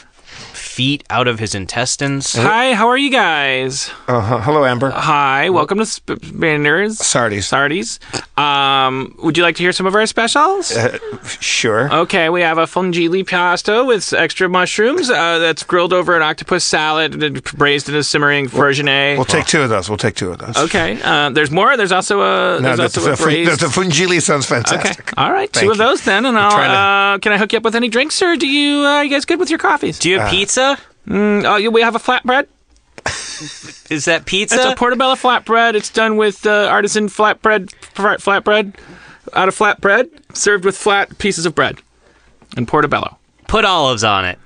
feet 0.76 1.06
out 1.10 1.26
of 1.26 1.40
his 1.40 1.56
intestines. 1.56 2.34
Hi, 2.36 2.74
how 2.74 2.90
are 2.90 2.98
you 2.98 3.10
guys? 3.10 3.90
Uh, 4.10 4.42
hello, 4.42 4.66
Amber. 4.66 4.90
Hi, 4.90 5.50
welcome 5.50 5.78
to 5.78 5.86
Spanners. 5.86 6.98
Sardi's. 6.98 7.48
Sardi's. 7.48 7.98
Um, 8.36 9.16
would 9.24 9.38
you 9.38 9.44
like 9.44 9.56
to 9.56 9.64
hear 9.64 9.72
some 9.72 9.86
of 9.86 9.96
our 9.96 10.06
specials? 10.06 10.76
Uh, 10.76 10.98
sure. 11.40 11.90
Okay, 12.02 12.28
we 12.30 12.42
have 12.42 12.58
a 12.58 12.66
fungili 12.66 13.26
pasta 13.26 13.86
with 13.86 14.12
extra 14.12 14.50
mushrooms 14.50 15.10
uh, 15.10 15.40
that's 15.40 15.64
grilled 15.64 15.94
over 15.94 16.14
an 16.18 16.22
octopus 16.22 16.66
salad 16.66 17.24
and 17.24 17.42
braised 17.54 17.88
in 17.88 17.96
a 17.96 18.04
simmering 18.04 18.48
Vergenet. 18.50 19.16
We'll 19.16 19.24
take 19.24 19.46
two 19.46 19.62
of 19.62 19.70
those. 19.70 19.88
We'll 19.88 19.98
take 19.98 20.16
two 20.16 20.32
of 20.32 20.40
those. 20.40 20.58
Okay, 20.58 21.00
uh, 21.02 21.30
there's 21.30 21.52
more. 21.52 21.78
There's 21.78 21.94
also 21.94 22.20
a 22.20 22.60
No, 22.60 22.76
there's 22.76 22.78
the, 22.78 22.84
also 22.84 23.02
the, 23.02 23.12
a 23.14 23.16
fun- 23.16 23.26
braised. 23.28 23.62
the, 23.62 23.68
the 23.68 23.72
fungili 23.72 24.22
sounds 24.22 24.52
Okay, 24.52 24.62
fantastic. 24.62 25.14
all 25.18 25.32
right, 25.32 25.50
Thank 25.54 25.64
two 25.68 25.72
of 25.72 25.78
you. 25.78 25.84
those 25.86 26.04
then, 26.04 26.26
and 26.26 26.38
I'll. 26.38 26.52
trying 26.52 27.16
Uh, 27.16 27.20
can 27.20 27.32
I 27.32 27.38
hook 27.38 27.54
you 27.54 27.58
up 27.60 27.64
with 27.64 27.76
any 27.76 27.88
drinks, 27.88 28.22
or 28.22 28.36
do 28.36 28.46
you? 28.48 28.86
Uh, 28.86 29.02
you 29.04 29.10
guys 29.10 29.24
good 29.24 29.40
with 29.40 29.50
your 29.50 29.60
coffees? 29.60 30.00
Do 30.00 30.10
you 30.10 30.20
have 30.20 30.30
pizza? 30.30 30.65
Mm, 31.08 31.44
oh, 31.46 31.70
we 31.72 31.82
have 31.82 31.96
a 31.96 32.00
flatbread. 32.00 32.48
Is 33.92 34.06
that 34.06 34.26
pizza? 34.26 34.56
It's 34.56 34.66
a 34.66 34.76
portobello 34.76 35.16
flatbread. 35.16 35.76
It's 35.76 35.90
done 35.90 36.18
with 36.18 36.46
uh, 36.46 36.68
artisan 36.72 37.08
flatbread, 37.08 37.68
flatbread 37.94 38.76
out 39.34 39.48
of 39.48 39.56
flatbread, 39.56 40.10
served 40.36 40.66
with 40.66 40.78
flat 40.78 41.18
pieces 41.18 41.46
of 41.46 41.54
bread 41.54 41.80
and 42.58 42.68
portobello. 42.68 43.18
Put 43.48 43.66
olives 43.66 44.04
on 44.04 44.26
it. 44.26 44.40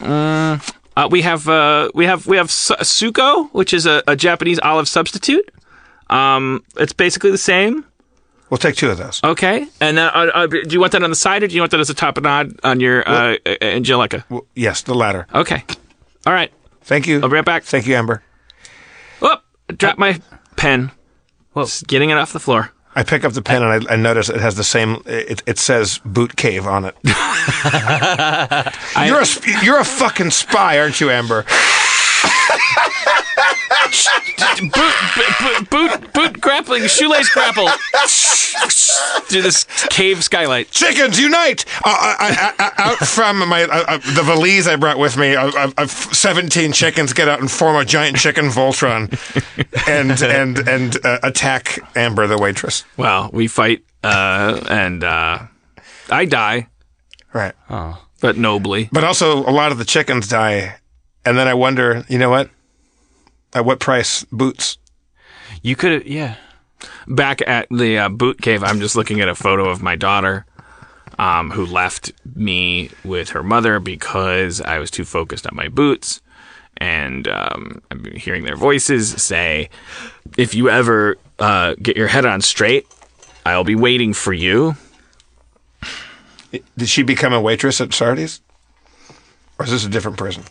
Uh, 0.00 0.58
we 1.10 1.22
have 1.22 1.48
uh, 1.48 1.90
we 1.94 2.06
have 2.06 2.26
we 2.26 2.36
have 2.36 2.50
su- 2.50 2.74
suko, 2.76 3.48
which 3.52 3.72
is 3.72 3.86
a, 3.86 4.02
a 4.06 4.16
Japanese 4.16 4.58
olive 4.60 4.88
substitute. 4.88 5.48
Um, 6.08 6.64
it's 6.76 6.92
basically 6.92 7.30
the 7.30 7.38
same. 7.38 7.84
We'll 8.50 8.58
take 8.58 8.76
two 8.76 8.90
of 8.90 8.96
those. 8.96 9.20
Okay, 9.22 9.66
and 9.80 9.98
then 9.98 10.08
uh, 10.08 10.30
uh, 10.34 10.46
do 10.46 10.62
you 10.70 10.80
want 10.80 10.92
that 10.92 11.02
on 11.02 11.10
the 11.10 11.16
side, 11.16 11.42
or 11.42 11.48
do 11.48 11.54
you 11.54 11.60
want 11.60 11.70
that 11.72 11.80
as 11.80 11.90
a 11.90 11.94
top 11.94 12.16
and 12.16 12.26
odd 12.26 12.58
on 12.64 12.80
your 12.80 13.06
uh, 13.08 13.36
uh, 13.44 13.54
Angelica? 13.60 14.24
Well, 14.30 14.46
yes, 14.54 14.82
the 14.82 14.94
latter. 14.94 15.26
Okay, 15.34 15.64
all 16.28 16.34
right. 16.34 16.52
Thank 16.82 17.06
you. 17.06 17.22
I'll 17.22 17.30
be 17.30 17.36
right 17.36 17.44
back. 17.44 17.62
Thank 17.64 17.86
you, 17.86 17.94
Amber. 17.94 18.22
Oh, 19.22 19.38
I 19.70 19.72
dropped 19.72 19.96
uh, 19.96 20.00
my 20.00 20.20
pen. 20.56 20.90
Just 21.56 21.86
getting 21.86 22.10
it 22.10 22.18
off 22.18 22.34
the 22.34 22.38
floor. 22.38 22.70
I 22.94 23.02
pick 23.02 23.24
up 23.24 23.32
the 23.32 23.40
pen 23.40 23.62
and 23.62 23.88
I, 23.88 23.94
I 23.94 23.96
notice 23.96 24.28
it 24.28 24.38
has 24.38 24.56
the 24.56 24.62
same. 24.62 25.02
It, 25.06 25.42
it 25.46 25.58
says 25.58 26.00
"boot 26.04 26.36
cave" 26.36 26.66
on 26.66 26.84
it. 26.84 26.94
you're 29.06 29.22
a 29.22 29.64
you're 29.64 29.80
a 29.80 29.84
fucking 29.86 30.32
spy, 30.32 30.78
aren't 30.78 31.00
you, 31.00 31.08
Amber? 31.10 31.46
boot, 34.60 34.70
boot, 35.40 35.70
boot, 35.70 36.12
boot 36.12 36.40
grappling, 36.40 36.86
shoelace 36.86 37.28
grapple. 37.30 37.68
Do 39.28 39.42
this 39.42 39.64
cave 39.90 40.22
skylight. 40.24 40.70
Chickens 40.70 41.20
unite! 41.20 41.64
Uh, 41.78 41.90
I, 41.90 42.54
I, 42.58 42.64
I, 42.64 42.82
out 42.90 42.98
from 42.98 43.46
my 43.48 43.64
uh, 43.64 43.84
uh, 43.88 43.98
the 44.14 44.22
valise 44.22 44.66
I 44.66 44.76
brought 44.76 44.98
with 44.98 45.16
me, 45.16 45.34
uh, 45.36 45.50
uh, 45.50 45.70
uh, 45.76 45.86
seventeen 45.86 46.72
chickens 46.72 47.12
get 47.12 47.28
out 47.28 47.40
and 47.40 47.50
form 47.50 47.76
a 47.76 47.84
giant 47.84 48.16
chicken 48.16 48.46
Voltron, 48.46 49.08
and 49.88 50.22
and 50.22 50.68
and 50.68 51.04
uh, 51.04 51.18
attack 51.22 51.78
Amber, 51.96 52.26
the 52.26 52.38
waitress. 52.38 52.84
Well, 52.96 53.30
we 53.32 53.48
fight, 53.48 53.84
uh, 54.02 54.64
and 54.68 55.04
uh, 55.04 55.40
I 56.10 56.24
die, 56.24 56.68
Right. 57.32 57.54
Oh. 57.68 58.02
but 58.20 58.36
nobly. 58.36 58.88
But 58.90 59.04
also, 59.04 59.38
a 59.48 59.52
lot 59.52 59.72
of 59.72 59.78
the 59.78 59.84
chickens 59.84 60.26
die, 60.28 60.76
and 61.24 61.36
then 61.36 61.46
I 61.46 61.54
wonder, 61.54 62.04
you 62.08 62.18
know 62.18 62.30
what? 62.30 62.50
At 63.54 63.64
what 63.64 63.80
price? 63.80 64.24
Boots. 64.24 64.78
You 65.62 65.76
could, 65.76 66.06
yeah. 66.06 66.36
Back 67.06 67.40
at 67.46 67.68
the 67.70 67.98
uh, 67.98 68.08
boot 68.08 68.40
cave, 68.40 68.62
I'm 68.62 68.80
just 68.80 68.94
looking 68.94 69.20
at 69.20 69.28
a 69.28 69.34
photo 69.34 69.68
of 69.68 69.82
my 69.82 69.96
daughter, 69.96 70.46
um, 71.18 71.50
who 71.50 71.66
left 71.66 72.12
me 72.36 72.90
with 73.04 73.30
her 73.30 73.42
mother 73.42 73.80
because 73.80 74.60
I 74.60 74.78
was 74.78 74.90
too 74.90 75.04
focused 75.04 75.46
on 75.46 75.56
my 75.56 75.68
boots. 75.68 76.20
And 76.76 77.26
um, 77.26 77.82
I'm 77.90 78.04
hearing 78.14 78.44
their 78.44 78.54
voices 78.54 79.20
say, 79.20 79.68
"If 80.36 80.54
you 80.54 80.70
ever 80.70 81.16
uh, 81.40 81.74
get 81.82 81.96
your 81.96 82.06
head 82.06 82.24
on 82.24 82.40
straight, 82.40 82.86
I'll 83.44 83.64
be 83.64 83.74
waiting 83.74 84.12
for 84.12 84.32
you." 84.32 84.76
Did 86.52 86.88
she 86.88 87.02
become 87.02 87.32
a 87.32 87.40
waitress 87.40 87.80
at 87.80 87.92
Sardi's? 87.92 88.40
Or 89.58 89.64
is 89.64 89.72
this 89.72 89.84
a 89.84 89.88
different 89.88 90.16
prison? 90.16 90.44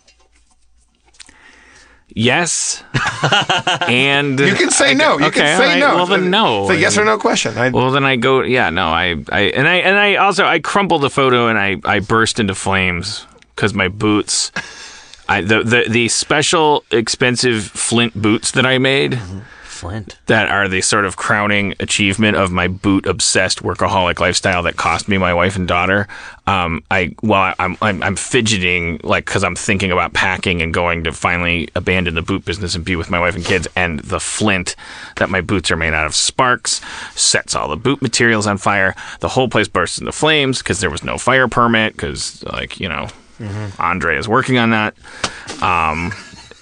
Yes, 2.09 2.83
and 3.87 4.39
You 4.39 4.55
can 4.55 4.71
say 4.71 4.93
no. 4.93 5.19
You 5.19 5.25
okay, 5.25 5.41
can 5.41 5.57
say 5.59 5.65
right. 5.65 5.79
no. 5.79 5.95
Well, 5.95 6.05
then 6.05 6.29
no. 6.29 6.63
It's 6.63 6.71
a 6.71 6.77
yes 6.77 6.97
or 6.97 7.03
no 7.03 7.17
question. 7.17 7.57
I, 7.57 7.69
Well, 7.69 7.91
then 7.91 8.05
I 8.05 8.15
go. 8.15 8.41
Yeah, 8.41 8.69
no, 8.69 8.87
I, 8.87 9.15
I, 9.29 9.41
and 9.41 9.67
I, 9.67 9.75
and 9.75 9.97
I 9.97 10.15
also 10.15 10.45
I 10.45 10.59
crumple 10.59 10.99
the 10.99 11.09
photo 11.09 11.47
and 11.47 11.59
I, 11.59 11.77
I 11.83 11.99
burst 11.99 12.39
into 12.39 12.55
flames 12.55 13.27
because 13.55 13.73
my 13.73 13.89
boots, 13.89 14.51
I 15.27 15.41
the, 15.41 15.63
the 15.63 15.85
the 15.89 16.07
special 16.07 16.85
expensive 16.91 17.65
Flint 17.65 18.19
boots 18.19 18.51
that 18.51 18.65
I 18.65 18.77
made 18.77 19.11
mm-hmm. 19.11 19.39
Flint. 19.77 20.17
that 20.25 20.49
are 20.49 20.67
the 20.67 20.81
sort 20.81 21.05
of 21.05 21.15
crowning 21.17 21.73
achievement 21.79 22.35
of 22.37 22.51
my 22.51 22.67
boot 22.67 23.05
obsessed 23.05 23.63
workaholic 23.63 24.19
lifestyle 24.19 24.63
that 24.63 24.75
cost 24.75 25.07
me 25.07 25.17
my 25.17 25.33
wife 25.33 25.55
and 25.55 25.67
daughter. 25.67 26.07
Um, 26.47 26.83
I 26.89 27.15
while 27.21 27.53
I'm 27.59 27.77
I'm, 27.81 28.01
I'm 28.01 28.15
fidgeting 28.15 28.99
like 29.03 29.25
because 29.25 29.43
I'm 29.43 29.55
thinking 29.55 29.91
about 29.91 30.13
packing 30.13 30.61
and 30.61 30.73
going 30.73 31.03
to 31.03 31.11
finally 31.11 31.69
abandon 31.75 32.15
the 32.15 32.21
boot 32.21 32.45
business 32.45 32.75
and 32.75 32.85
be 32.85 32.95
with 32.95 33.09
my 33.09 33.19
wife 33.19 33.35
and 33.35 33.43
kids, 33.45 33.67
and 33.75 33.99
the 33.99 34.19
flint 34.19 34.75
that 35.17 35.29
my 35.29 35.41
boots 35.41 35.71
are 35.71 35.77
made 35.77 35.93
out 35.93 36.05
of 36.05 36.15
sparks 36.15 36.81
sets 37.15 37.53
all 37.55 37.67
the 37.67 37.75
boot 37.75 38.01
materials 38.01 38.47
on 38.47 38.57
fire. 38.57 38.95
The 39.19 39.29
whole 39.29 39.49
place 39.49 39.67
bursts 39.67 39.99
into 39.99 40.11
flames 40.11 40.59
because 40.59 40.79
there 40.79 40.89
was 40.89 41.03
no 41.03 41.17
fire 41.17 41.47
permit 41.47 41.93
because 41.93 42.43
like 42.43 42.79
you 42.79 42.89
know. 42.89 43.07
Andre 43.77 44.17
is 44.17 44.27
working 44.27 44.57
on 44.57 44.71
that. 44.71 44.95
Um, 45.61 46.11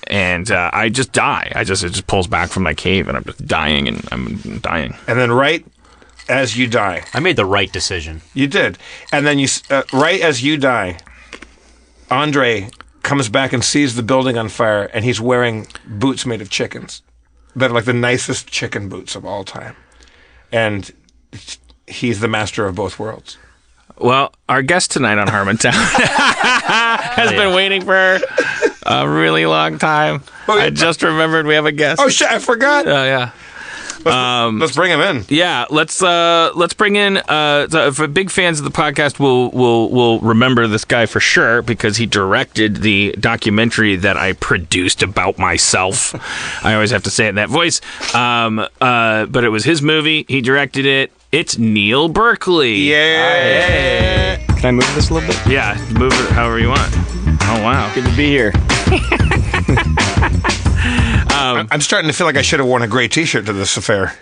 and 0.08 0.50
uh, 0.52 0.70
I 0.74 0.90
just 0.90 1.12
die. 1.12 1.52
I 1.56 1.64
just 1.64 1.84
it 1.84 1.90
just 1.90 2.08
pulls 2.08 2.28
back 2.28 2.50
from 2.50 2.64
my 2.64 2.74
cave, 2.74 3.08
and 3.08 3.18
I'm 3.18 3.24
just 3.24 3.46
dying, 3.48 3.88
and 3.88 4.08
I'm 4.12 4.60
dying. 4.60 4.96
and 5.08 5.18
then 5.20 5.32
right 5.32 5.66
as 6.28 6.58
you 6.58 6.68
die, 6.68 7.04
I 7.14 7.20
made 7.20 7.36
the 7.36 7.46
right 7.46 7.72
decision. 7.72 8.22
you 8.34 8.48
did. 8.48 8.78
And 9.12 9.28
then 9.28 9.38
you, 9.38 9.46
s- 9.46 9.62
uh, 9.70 9.84
right 9.94 10.20
as 10.22 10.42
you 10.44 10.58
die, 10.58 10.98
Andre 12.10 12.70
comes 13.04 13.30
back 13.30 13.54
and 13.54 13.64
sees 13.64 13.96
the 13.96 14.02
building 14.04 14.38
on 14.38 14.50
fire, 14.50 14.84
and 14.94 15.06
he's 15.06 15.22
wearing 15.22 15.68
boots 15.88 16.26
made 16.26 16.42
of 16.42 16.50
chickens 16.50 17.02
that 17.56 17.70
are 17.72 17.74
like 17.74 17.86
the 17.86 17.94
nicest 17.94 18.48
chicken 18.48 18.90
boots 18.90 19.16
of 19.16 19.24
all 19.26 19.44
time. 19.44 19.76
And 20.52 20.92
he's 21.88 22.20
the 22.20 22.28
master 22.28 22.66
of 22.66 22.76
both 22.76 22.98
worlds. 23.00 23.38
Well, 23.98 24.34
our 24.50 24.62
guest 24.62 24.92
tonight 24.92 25.18
on 25.20 25.28
Harmontown 25.28 25.72
has 25.74 27.32
been 27.32 27.54
waiting 27.56 27.82
for 27.84 28.20
a 28.86 29.08
really 29.08 29.46
long 29.46 29.80
time. 29.80 30.24
Oh. 30.48 30.60
I 30.60 30.70
just 30.70 31.02
remembered 31.02 31.46
we 31.46 31.56
have 31.56 31.66
a 31.66 31.72
guest. 31.72 32.02
Oh 32.02 32.10
shit! 32.10 32.28
I 32.30 32.40
forgot. 32.40 32.88
Oh 32.88 33.04
yeah. 33.04 33.32
Let's 34.06 34.76
bring 34.76 34.92
him 34.92 35.00
in. 35.02 35.26
Yeah, 35.30 35.66
let's 35.70 36.02
uh 36.04 36.52
let's 36.54 36.74
bring 36.76 36.96
in 36.96 37.18
uh 37.18 37.68
so 37.68 37.92
for 37.92 38.08
big 38.08 38.30
fans 38.30 38.60
of 38.60 38.66
the 38.66 38.72
podcast 38.72 39.20
will 39.20 39.50
will 39.50 39.90
will 39.90 40.20
remember 40.20 40.68
this 40.68 40.86
guy 40.86 41.08
for 41.08 41.20
sure 41.20 41.64
because 41.64 41.98
he 41.98 42.06
directed 42.06 42.78
the 42.78 43.16
documentary 43.20 43.96
that 43.96 44.16
I 44.16 44.34
produced 44.34 45.02
about 45.02 45.40
myself. 45.40 46.14
I 46.64 46.76
always 46.76 46.92
have 46.92 47.04
to 47.04 47.10
say 47.10 47.26
it 47.26 47.30
in 47.30 47.36
that 47.36 47.50
voice. 47.50 47.82
Um 48.14 48.60
uh 48.80 49.26
but 49.26 49.44
it 49.44 49.50
was 49.50 49.64
his 49.64 49.82
movie, 49.82 50.26
he 50.28 50.42
directed 50.42 50.86
it. 50.86 51.12
It's 51.32 51.58
Neil 51.58 52.08
Berkeley. 52.08 52.76
Yeah. 52.76 54.38
Can 54.58 54.66
I 54.66 54.72
move 54.72 54.96
this 54.96 55.10
a 55.10 55.16
little 55.16 55.28
bit? 55.28 55.48
Yeah, 55.48 55.76
move 55.98 56.14
it 56.14 56.30
however 56.32 56.60
you 56.60 56.70
want. 56.70 56.94
Oh 57.48 57.62
wow. 57.64 57.92
Good 57.94 58.06
to 58.06 58.16
be 58.18 58.28
here. 58.28 58.52
Um, 61.36 61.68
I'm 61.70 61.82
starting 61.82 62.10
to 62.10 62.16
feel 62.16 62.28
like 62.28 62.38
I 62.38 62.42
should 62.42 62.60
have 62.60 62.68
worn 62.68 62.82
a 62.82 62.88
gray 62.88 63.08
T-shirt 63.08 63.46
to 63.48 63.54
this 63.54 63.76
affair. 63.76 64.14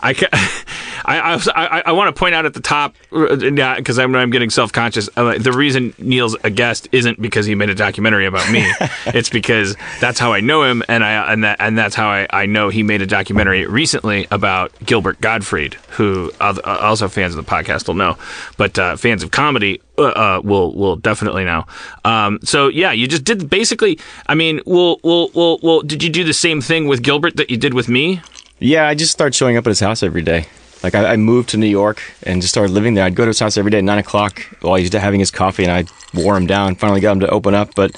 I, 0.00 0.14
ca- 0.14 0.28
I, 1.10 1.34
I, 1.34 1.40
I, 1.54 1.82
I 1.86 1.92
want 1.92 2.14
to 2.14 2.18
point 2.18 2.36
out 2.36 2.46
at 2.46 2.54
the 2.54 2.60
top, 2.60 2.94
because 3.10 3.98
I'm, 3.98 4.14
I'm 4.14 4.30
getting 4.30 4.48
self 4.48 4.72
conscious. 4.72 5.08
Uh, 5.16 5.38
the 5.38 5.52
reason 5.52 5.92
Neil's 5.98 6.36
a 6.44 6.50
guest 6.50 6.88
isn't 6.92 7.20
because 7.20 7.46
he 7.46 7.56
made 7.56 7.68
a 7.68 7.74
documentary 7.74 8.26
about 8.26 8.48
me. 8.50 8.64
it's 9.06 9.28
because 9.28 9.76
that's 10.00 10.20
how 10.20 10.32
I 10.32 10.38
know 10.38 10.62
him, 10.62 10.84
and 10.88 11.02
I 11.02 11.32
and 11.32 11.42
that 11.42 11.56
and 11.58 11.76
that's 11.76 11.96
how 11.96 12.08
I, 12.08 12.28
I 12.30 12.46
know 12.46 12.68
he 12.68 12.84
made 12.84 13.02
a 13.02 13.06
documentary 13.06 13.66
recently 13.66 14.28
about 14.30 14.72
Gilbert 14.84 15.20
Gottfried, 15.20 15.74
who 15.90 16.30
uh, 16.40 16.54
also 16.64 17.08
fans 17.08 17.34
of 17.34 17.44
the 17.44 17.50
podcast 17.50 17.88
will 17.88 17.96
know, 17.96 18.16
but 18.56 18.78
uh, 18.78 18.94
fans 18.94 19.24
of 19.24 19.32
comedy 19.32 19.80
uh, 19.98 20.02
uh, 20.02 20.40
will 20.44 20.72
will 20.74 20.94
definitely 20.94 21.44
know. 21.44 21.66
Um, 22.04 22.38
so 22.44 22.68
yeah, 22.68 22.92
you 22.92 23.08
just 23.08 23.24
did 23.24 23.50
basically. 23.50 23.98
I 24.28 24.36
mean, 24.36 24.60
well, 24.64 25.00
well, 25.02 25.30
well, 25.34 25.58
well. 25.60 25.80
Did 25.80 26.04
you 26.04 26.10
do 26.10 26.22
the 26.22 26.34
same 26.34 26.60
thing 26.60 26.86
with 26.86 27.02
Gilbert 27.02 27.36
that 27.36 27.50
you 27.50 27.56
did 27.56 27.74
with 27.74 27.88
me? 27.88 28.20
Yeah, 28.60 28.86
I 28.86 28.94
just 28.94 29.10
started 29.10 29.34
showing 29.34 29.56
up 29.56 29.66
at 29.66 29.70
his 29.70 29.80
house 29.80 30.04
every 30.04 30.22
day. 30.22 30.46
Like 30.82 30.94
I, 30.94 31.12
I 31.12 31.16
moved 31.16 31.50
to 31.50 31.56
New 31.56 31.66
York 31.66 32.02
and 32.22 32.40
just 32.40 32.52
started 32.54 32.72
living 32.72 32.94
there. 32.94 33.04
I'd 33.04 33.14
go 33.14 33.24
to 33.24 33.28
his 33.28 33.40
house 33.40 33.56
every 33.56 33.70
day 33.70 33.78
at 33.78 33.84
nine 33.84 33.98
o'clock 33.98 34.40
while 34.60 34.76
he's 34.76 34.92
having 34.92 35.20
his 35.20 35.30
coffee, 35.30 35.64
and 35.64 35.72
I 35.72 35.84
wore 36.14 36.36
him 36.36 36.46
down. 36.46 36.74
Finally 36.74 37.00
got 37.00 37.12
him 37.12 37.20
to 37.20 37.28
open 37.28 37.54
up, 37.54 37.74
but 37.74 37.94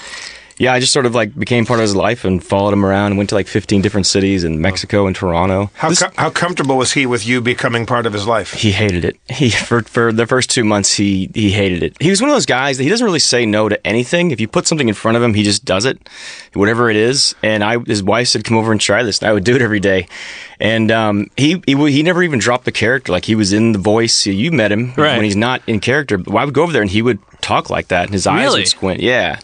yeah, 0.62 0.72
I 0.72 0.78
just 0.78 0.92
sort 0.92 1.06
of 1.06 1.14
like 1.14 1.36
became 1.36 1.66
part 1.66 1.80
of 1.80 1.82
his 1.82 1.96
life 1.96 2.24
and 2.24 2.42
followed 2.42 2.72
him 2.72 2.84
around. 2.86 3.06
And 3.10 3.18
went 3.18 3.30
to 3.30 3.34
like 3.34 3.48
fifteen 3.48 3.82
different 3.82 4.06
cities 4.06 4.44
in 4.44 4.60
Mexico 4.60 5.06
and 5.08 5.16
Toronto. 5.16 5.70
How 5.74 5.88
This- 5.88 6.02
co- 6.04 6.12
how 6.16 6.30
comfortable 6.30 6.76
was 6.76 6.92
he 6.92 7.04
with 7.04 7.26
you 7.26 7.40
becoming 7.40 7.84
part 7.84 8.06
of 8.06 8.12
his 8.12 8.26
life? 8.28 8.52
he 8.52 8.70
hated 8.70 9.04
it. 9.04 9.16
He 9.28 9.50
for 9.50 9.82
for 9.82 10.12
the 10.12 10.26
first 10.26 10.50
two 10.50 10.62
months 10.62 10.94
he 10.94 11.30
he 11.34 11.50
hated 11.50 11.82
it. 11.82 11.96
He 12.00 12.10
was 12.10 12.20
one 12.20 12.30
of 12.30 12.36
those 12.36 12.46
guys 12.46 12.76
that 12.76 12.84
he 12.84 12.88
doesn't 12.88 13.04
really 13.04 13.18
say 13.18 13.44
no 13.44 13.68
to 13.68 13.86
anything. 13.86 14.30
If 14.30 14.40
you 14.40 14.46
put 14.46 14.66
something 14.68 14.88
in 14.88 14.94
front 14.94 15.16
of 15.16 15.22
him, 15.22 15.34
he 15.34 15.42
just 15.42 15.64
does 15.64 15.84
it, 15.84 15.98
whatever 16.54 16.88
it 16.90 16.96
is. 16.96 17.34
And 17.42 17.64
I 17.64 17.78
his 17.80 18.02
wife 18.02 18.28
said, 18.28 18.44
"Come 18.44 18.56
over 18.56 18.70
and 18.70 18.80
try 18.80 19.02
this." 19.02 19.18
And 19.18 19.28
I 19.28 19.32
would 19.32 19.44
do 19.44 19.56
it 19.56 19.62
every 19.62 19.80
day. 19.80 20.06
And 20.60 20.92
um, 20.92 21.26
he 21.36 21.60
he 21.66 21.74
he 21.90 22.02
never 22.04 22.22
even 22.22 22.38
dropped 22.38 22.66
the 22.66 22.72
character. 22.72 23.10
Like 23.10 23.24
he 23.24 23.34
was 23.34 23.52
in 23.52 23.72
the 23.72 23.80
voice. 23.80 24.26
You 24.26 24.52
met 24.52 24.70
him 24.70 24.92
Right. 24.96 25.16
when 25.16 25.24
he's 25.24 25.34
not 25.36 25.60
in 25.66 25.80
character. 25.80 26.18
Well, 26.24 26.38
I 26.38 26.44
would 26.44 26.54
go 26.54 26.62
over 26.62 26.72
there 26.72 26.82
and 26.82 26.90
he 26.90 27.02
would 27.02 27.18
talk 27.40 27.68
like 27.68 27.88
that, 27.88 28.04
and 28.04 28.12
his 28.12 28.26
eyes 28.28 28.44
Really? 28.44 28.60
would 28.60 28.68
squint. 28.68 29.00
Yeah, 29.00 29.40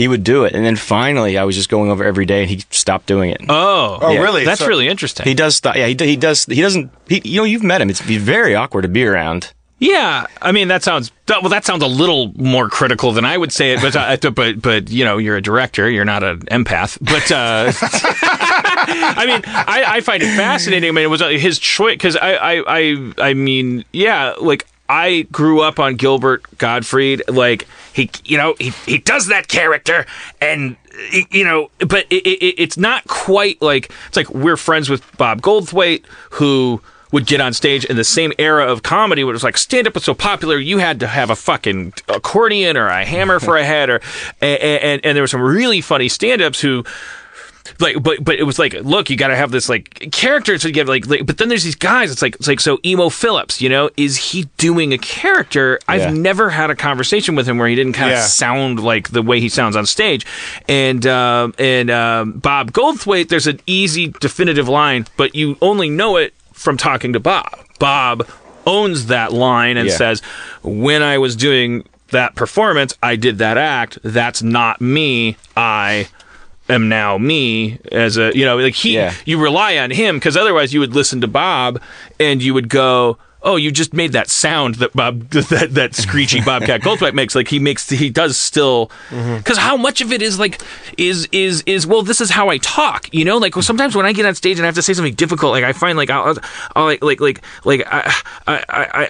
he 0.00 0.08
would 0.08 0.24
do 0.24 0.44
it. 0.44 0.54
And 0.54 0.64
then 0.64 0.76
finally, 0.76 1.36
I 1.38 1.44
was 1.44 1.54
just 1.54 1.68
going 1.68 1.90
over 1.90 2.02
every 2.04 2.24
day, 2.26 2.40
and 2.42 2.50
he 2.50 2.64
stopped 2.70 3.06
doing 3.06 3.30
it. 3.30 3.40
Oh, 3.48 3.98
Oh, 4.00 4.10
Yeah. 4.10 4.20
really? 4.20 4.44
That's 4.44 4.60
So- 4.60 4.66
really 4.66 4.88
interesting. 4.88 5.26
He 5.26 5.34
does. 5.34 5.56
St- 5.56 5.76
yeah, 5.76 5.86
he, 5.86 5.96
he 5.98 6.16
does. 6.16 6.46
He 6.46 6.60
doesn't. 6.62 6.90
He, 7.08 7.20
you 7.24 7.36
know, 7.36 7.44
you've 7.44 7.62
met 7.62 7.80
him. 7.80 7.90
It's 7.90 8.00
very 8.00 8.54
awkward 8.54 8.82
to 8.82 8.88
be 8.88 9.04
around. 9.06 9.52
yeah, 9.78 10.26
I 10.42 10.52
mean 10.52 10.68
that 10.68 10.82
sounds 10.82 11.10
well. 11.28 11.48
That 11.48 11.64
sounds 11.64 11.82
a 11.82 11.86
little 11.86 12.32
more 12.36 12.68
critical 12.68 13.12
than 13.12 13.24
I 13.24 13.38
would 13.38 13.50
say 13.52 13.72
it. 13.72 13.80
But 13.80 13.96
uh, 13.96 14.30
but 14.34 14.60
but 14.60 14.90
you 14.90 15.04
know, 15.06 15.16
you're 15.18 15.36
a 15.36 15.42
director. 15.42 15.88
You're 15.88 16.04
not 16.04 16.22
an 16.22 16.40
empath. 16.50 16.98
But 17.00 17.30
uh, 17.32 17.72
I 18.32 19.24
mean, 19.26 19.40
I, 19.46 19.84
I 19.96 20.00
find 20.00 20.22
it 20.22 20.34
fascinating. 20.36 20.88
I 20.88 20.92
mean, 20.92 21.04
it 21.04 21.08
was 21.08 21.22
uh, 21.22 21.28
his 21.28 21.58
choice 21.58 21.94
because 21.94 22.16
I, 22.16 22.32
I 22.34 22.62
I 22.66 23.12
I 23.30 23.34
mean, 23.34 23.84
yeah, 23.92 24.34
like. 24.40 24.66
I 24.90 25.22
grew 25.30 25.60
up 25.60 25.78
on 25.78 25.94
Gilbert 25.94 26.42
Gottfried. 26.58 27.22
Like 27.28 27.68
he, 27.94 28.10
you 28.24 28.36
know, 28.36 28.56
he 28.58 28.70
he 28.86 28.98
does 28.98 29.28
that 29.28 29.46
character, 29.46 30.04
and 30.40 30.76
you 31.30 31.44
know, 31.44 31.70
but 31.78 32.06
it, 32.10 32.26
it, 32.26 32.60
it's 32.60 32.76
not 32.76 33.06
quite 33.06 33.62
like 33.62 33.92
it's 34.08 34.16
like 34.16 34.28
we're 34.30 34.56
friends 34.56 34.90
with 34.90 35.16
Bob 35.16 35.42
Goldthwait, 35.42 36.04
who 36.32 36.82
would 37.12 37.26
get 37.26 37.40
on 37.40 37.52
stage 37.52 37.84
in 37.84 37.96
the 37.96 38.04
same 38.04 38.32
era 38.36 38.66
of 38.66 38.82
comedy 38.82 39.22
where 39.22 39.32
it 39.32 39.34
was 39.34 39.44
like 39.44 39.58
stand 39.58 39.86
up 39.86 39.94
was 39.94 40.04
so 40.04 40.14
popular 40.14 40.58
you 40.58 40.78
had 40.78 41.00
to 41.00 41.08
have 41.08 41.28
a 41.28 41.34
fucking 41.34 41.92
accordion 42.08 42.76
or 42.76 42.86
a 42.86 43.04
hammer 43.04 43.40
for 43.40 43.56
a 43.56 43.64
head 43.64 43.90
or 43.90 44.00
and 44.40 44.60
and, 44.60 45.00
and 45.04 45.16
there 45.16 45.22
were 45.22 45.28
some 45.28 45.40
really 45.40 45.80
funny 45.80 46.08
stand 46.08 46.40
ups 46.40 46.60
who 46.60 46.84
like 47.78 48.02
but 48.02 48.22
but 48.24 48.36
it 48.36 48.42
was 48.44 48.58
like 48.58 48.72
look 48.74 49.10
you 49.10 49.16
got 49.16 49.28
to 49.28 49.36
have 49.36 49.50
this 49.50 49.68
like 49.68 50.08
character 50.12 50.56
to 50.58 50.70
get 50.70 50.88
like, 50.88 51.06
like 51.06 51.26
but 51.26 51.38
then 51.38 51.48
there's 51.48 51.62
these 51.64 51.74
guys 51.74 52.10
it's 52.10 52.22
like 52.22 52.34
it's 52.36 52.48
like 52.48 52.60
so 52.60 52.78
Emo 52.84 53.08
Philips 53.08 53.60
you 53.60 53.68
know 53.68 53.90
is 53.96 54.16
he 54.16 54.44
doing 54.56 54.92
a 54.92 54.98
character 54.98 55.78
Yeah. 55.88 55.94
i've 55.94 56.14
never 56.14 56.50
had 56.50 56.70
a 56.70 56.74
conversation 56.74 57.34
with 57.36 57.46
him 57.48 57.58
where 57.58 57.68
he 57.68 57.74
didn't 57.74 57.92
kind 57.94 58.10
of 58.10 58.16
Yeah. 58.18 58.24
sound 58.24 58.82
like 58.82 59.10
the 59.10 59.22
way 59.22 59.40
he 59.40 59.48
sounds 59.48 59.76
on 59.76 59.86
stage 59.86 60.26
and 60.68 61.06
um 61.06 61.54
and 61.58 61.90
um 61.90 62.32
bob 62.32 62.72
goldthwait 62.72 63.28
there's 63.28 63.46
an 63.46 63.60
easy 63.66 64.08
definitive 64.20 64.68
line 64.68 65.06
but 65.16 65.34
you 65.34 65.56
only 65.60 65.88
know 65.90 66.16
it 66.16 66.34
from 66.52 66.76
talking 66.76 67.12
to 67.12 67.20
bob 67.20 67.48
bob 67.78 68.26
owns 68.66 69.06
that 69.06 69.32
line 69.32 69.76
and 69.76 69.88
Yeah. 69.88 69.96
says 69.96 70.20
when 70.62 71.02
i 71.02 71.18
was 71.18 71.36
doing 71.36 71.84
that 72.10 72.34
performance 72.34 72.96
i 73.02 73.16
did 73.16 73.38
that 73.38 73.56
act 73.56 73.98
that's 74.02 74.42
not 74.42 74.80
me 74.80 75.36
i 75.56 76.08
am 76.70 76.88
now 76.88 77.18
me 77.18 77.78
as 77.92 78.16
a 78.16 78.32
you 78.34 78.44
know 78.44 78.56
like 78.56 78.74
he 78.74 78.94
Yeah. 78.94 79.14
you 79.26 79.40
rely 79.42 79.76
on 79.78 79.90
him 79.90 80.16
because 80.16 80.36
otherwise 80.36 80.72
you 80.74 80.80
would 80.80 80.94
listen 80.94 81.20
to 81.20 81.28
Bob 81.28 81.80
and 82.18 82.42
you 82.42 82.54
would 82.54 82.68
go 82.68 83.18
oh 83.42 83.56
you 83.56 83.70
just 83.70 83.94
made 83.94 84.12
that 84.12 84.28
sound 84.28 84.76
that 84.76 84.92
Bob 84.92 85.28
that 85.30 85.68
that 85.72 85.94
screechy 85.94 86.40
Bobcat 86.40 86.82
Goldthwait 86.82 87.14
makes 87.14 87.34
like 87.34 87.48
he 87.48 87.58
makes 87.58 87.88
he 87.88 88.10
does 88.10 88.36
still 88.36 88.90
because 89.10 89.58
how 89.58 89.76
much 89.76 90.00
of 90.00 90.12
it 90.12 90.22
is 90.22 90.38
like 90.38 90.60
is 90.98 91.28
is 91.32 91.62
is 91.66 91.86
well 91.86 92.02
this 92.02 92.20
is 92.20 92.30
how 92.30 92.48
I 92.48 92.58
talk 92.58 93.08
you 93.12 93.24
know 93.24 93.38
like 93.38 93.54
sometimes 93.54 93.96
when 93.96 94.06
I 94.06 94.12
get 94.12 94.26
on 94.26 94.34
stage 94.34 94.58
and 94.58 94.64
I 94.64 94.66
have 94.66 94.74
to 94.76 94.82
say 94.82 94.92
something 94.94 95.14
difficult 95.14 95.52
like 95.52 95.64
I 95.64 95.72
find 95.72 95.96
like 95.96 96.10
I'll, 96.10 96.36
I'll 96.76 96.84
like 96.84 97.02
like 97.02 97.20
like 97.20 97.42
like 97.64 97.82
I 97.86 98.12
I 98.46 98.64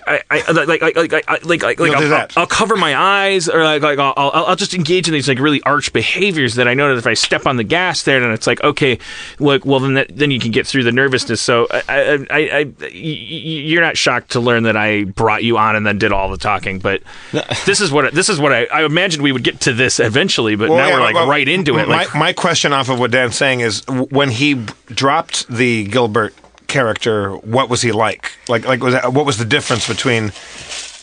I 0.07 0.21
I, 0.31 0.43
I 0.49 0.53
like 0.53 0.81
like 0.81 0.97
like 0.97 1.13
like 1.13 1.45
like 1.45 1.63
like 1.63 1.79
like 1.79 1.91
I'll. 2.37 2.41
I'll 2.41 2.47
cover 2.47 2.77
my 2.77 2.97
eyes 2.97 3.49
or 3.49 3.63
like, 3.65 3.83
like 3.83 3.99
I'll, 3.99 4.15
I'll, 4.17 4.45
I'll 4.47 4.57
just 4.57 4.75
engage 4.75 5.09
in 5.09 5.15
these 5.15 5.29
like 5.29 5.39
really 5.39 5.63
arch 5.63 5.93
behaviors 5.93 6.55
that 6.57 6.69
I 6.69 6.75
know 6.75 6.89
that 6.91 6.99
if 6.99 7.07
I 7.07 7.15
step 7.15 7.47
on 7.47 7.57
the 7.57 7.65
gas 7.65 8.03
there, 8.03 8.21
then 8.21 8.31
it's 8.33 8.47
like 8.47 8.63
okay, 8.63 8.99
look, 9.39 9.65
well 9.65 9.81
then 9.81 9.95
that, 9.95 10.17
then 10.17 10.31
you 10.31 10.39
can 10.41 10.51
get 10.51 10.67
through 10.67 10.85
the 10.85 10.93
nervousness. 10.93 11.41
So 11.41 11.67
I, 11.71 11.83
I, 11.89 12.27
I, 12.31 12.39
I 12.83 12.87
you're 12.89 13.83
not 13.83 13.97
shocked 13.97 14.20
to 14.29 14.41
learn 14.41 14.65
that 14.65 14.77
I 14.77 15.05
brought 15.05 15.43
you 15.43 15.59
on 15.59 15.77
and 15.77 15.87
then 15.87 15.99
did 15.99 16.13
all 16.13 16.31
the 16.31 16.37
talking, 16.37 16.79
but 16.79 17.03
this 17.67 17.81
is 17.81 17.91
what 17.91 18.13
this 18.15 18.29
is 18.29 18.41
what 18.41 18.53
I, 18.53 18.67
I 18.67 18.85
imagined 18.85 19.23
we 19.23 19.33
would 19.33 19.45
get 19.45 19.61
to 19.63 19.73
this 19.73 20.01
eventually, 20.01 20.57
but 20.57 20.69
Well, 20.69 20.79
now 20.79 20.89
yeah, 20.89 20.95
we're 20.95 21.01
like 21.01 21.15
well, 21.15 21.29
right 21.29 21.49
into 21.49 21.79
it. 21.79 21.89
My, 21.89 22.05
Like 22.05 22.15
my 22.15 22.33
question 22.33 22.73
off 22.73 22.89
of 22.89 22.99
what 22.99 23.11
Dan's 23.11 23.37
saying 23.37 23.61
is 23.61 23.83
when 23.89 24.31
he 24.31 24.55
dropped 24.87 25.49
the 25.49 25.85
Gilbert 25.85 26.35
character, 26.67 27.35
what 27.37 27.69
was 27.69 27.83
he 27.83 27.93
like? 27.93 28.33
Like, 28.49 28.67
like 28.67 28.83
was 28.83 28.95
that, 28.95 29.13
what 29.13 29.27
was 29.27 29.39
the 29.39 29.45
difference 29.45 29.87
between 29.87 30.33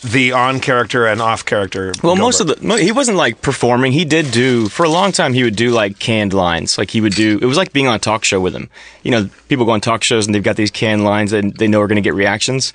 the 0.02 0.32
on 0.32 0.60
character 0.60 1.06
and 1.06 1.20
off 1.20 1.44
character? 1.44 1.92
Well, 2.02 2.16
most 2.16 2.40
of 2.40 2.46
the 2.46 2.76
he 2.78 2.92
wasn't 2.92 3.16
like 3.16 3.42
performing. 3.42 3.92
He 3.92 4.04
did 4.04 4.30
do 4.30 4.68
for 4.68 4.84
a 4.84 4.88
long 4.88 5.12
time. 5.12 5.34
He 5.34 5.42
would 5.42 5.56
do 5.56 5.70
like 5.70 5.98
canned 5.98 6.32
lines. 6.32 6.78
Like 6.78 6.90
he 6.90 7.00
would 7.00 7.14
do. 7.14 7.38
It 7.40 7.46
was 7.46 7.56
like 7.56 7.72
being 7.72 7.86
on 7.86 7.94
a 7.94 7.98
talk 7.98 8.24
show 8.24 8.40
with 8.40 8.54
him. 8.54 8.70
You 9.02 9.10
know, 9.10 9.30
people 9.48 9.64
go 9.64 9.72
on 9.72 9.80
talk 9.80 10.02
shows 10.02 10.26
and 10.26 10.34
they've 10.34 10.42
got 10.42 10.56
these 10.56 10.70
canned 10.70 11.04
lines 11.04 11.32
and 11.32 11.54
they 11.56 11.68
know 11.68 11.80
are 11.80 11.88
going 11.88 11.96
to 11.96 12.02
get 12.02 12.14
reactions. 12.14 12.72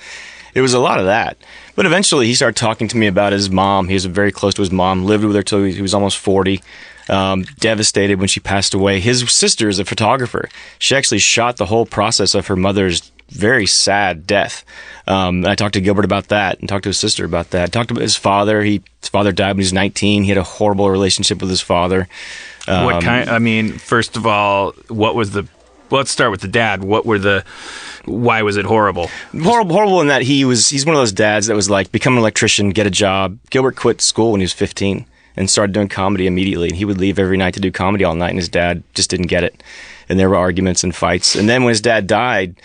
It 0.54 0.62
was 0.62 0.74
a 0.74 0.80
lot 0.80 0.99
of 0.99 1.06
that. 1.06 1.38
But 1.76 1.86
eventually, 1.86 2.28
he 2.28 2.36
started 2.36 2.56
talking 2.56 2.88
to 2.89 2.97
me 2.97 3.08
about 3.08 3.34
his 3.34 3.49
mom. 3.49 3.88
He 3.88 3.93
was 3.95 4.06
very 4.06 4.32
close 4.32 4.54
to 4.56 4.62
his 4.62 4.72
mom. 4.72 5.06
Lived 5.06 5.24
with 5.24 5.36
her 5.36 5.43
till 5.43 5.64
he 5.64 5.82
was 5.82 5.93
almost 5.93 6.18
forty. 6.18 6.62
Um, 7.10 7.43
devastated 7.60 8.18
when 8.18 8.30
she 8.30 8.39
passed 8.39 8.74
away. 8.74 9.01
His 9.01 9.30
sister 9.30 9.68
is 9.68 9.78
a 9.78 9.84
photographer. 9.84 10.47
She 10.80 10.95
actually 10.95 11.20
shot 11.20 11.58
the 11.58 11.66
whole 11.66 11.86
process 11.86 12.34
of 12.34 12.47
her 12.47 12.56
mother's 12.56 13.12
very 13.28 13.66
sad 13.66 14.26
death. 14.26 14.64
Um, 15.06 15.45
I 15.45 15.56
talked 15.56 15.74
to 15.74 15.82
Gilbert 15.82 16.06
about 16.06 16.30
that 16.30 16.60
and 16.60 16.70
talked 16.70 16.84
to 16.84 16.89
his 16.89 16.99
sister 16.99 17.26
about 17.26 17.49
that. 17.49 17.72
talked 17.72 17.91
about 17.91 18.01
his 18.01 18.16
father. 18.16 18.64
He 18.64 18.82
his 19.01 19.10
father 19.10 19.32
died 19.34 19.49
when 19.49 19.58
he 19.58 19.64
was 19.64 19.74
19. 19.74 20.24
He 20.24 20.30
had 20.30 20.38
a 20.38 20.43
horrible 20.43 20.89
relationship 20.89 21.41
with 21.41 21.49
his 21.49 21.62
father. 21.62 22.08
Um, 22.68 22.86
what 22.86 23.04
kind? 23.04 23.30
I 23.30 23.39
mean, 23.39 23.74
first 23.74 24.16
of 24.16 24.26
all, 24.26 24.72
what 24.88 25.16
was 25.16 25.32
the? 25.32 25.45
Let's 25.94 26.12
start 26.12 26.32
with 26.32 26.41
the 26.41 26.48
dad. 26.48 26.84
What 26.84 27.06
were 27.06 27.20
the? 27.20 27.46
Why 28.06 28.41
was 28.41 28.58
it 28.58 28.66
horrible? 28.66 29.10
horrible, 29.32 29.76
horrible 29.76 30.02
in 30.02 30.08
that 30.08 30.24
he 30.24 30.44
was 30.44 30.70
he's 30.70 30.86
one 30.86 30.96
of 30.96 31.00
those 31.00 31.12
dads 31.12 31.48
that 31.48 31.56
was 31.56 31.70
like 31.70 31.91
become 31.91 32.14
an 32.14 32.20
electrician, 32.20 32.72
get 32.72 32.88
a 32.88 32.91
job. 32.91 33.38
Gilbert 33.50 33.76
quit 33.76 34.02
school 34.02 34.32
when 34.32 34.41
he 34.41 34.44
was 34.44 34.54
15 34.54 35.06
and 35.38 35.50
started 35.50 35.74
doing 35.74 35.88
comedy 35.88 36.28
immediately. 36.28 36.68
And 36.68 36.76
he 36.76 36.86
would 36.86 36.98
leave 36.98 37.20
every 37.20 37.38
night 37.38 37.54
to 37.54 37.60
do 37.60 37.72
comedy 37.72 38.04
all 38.04 38.16
night, 38.16 38.30
and 38.30 38.39
his 38.39 38.50
dad 38.50 38.84
just 38.94 39.10
didn't 39.10 39.28
get 39.28 39.44
it. 39.44 39.62
And 40.10 40.20
there 40.20 40.30
were 40.30 40.36
arguments 40.36 40.84
and 40.84 40.96
fights. 40.96 41.36
And 41.36 41.48
then 41.48 41.64
when 41.64 41.72
his 41.72 41.82
dad 41.82 42.08
died, 42.08 42.56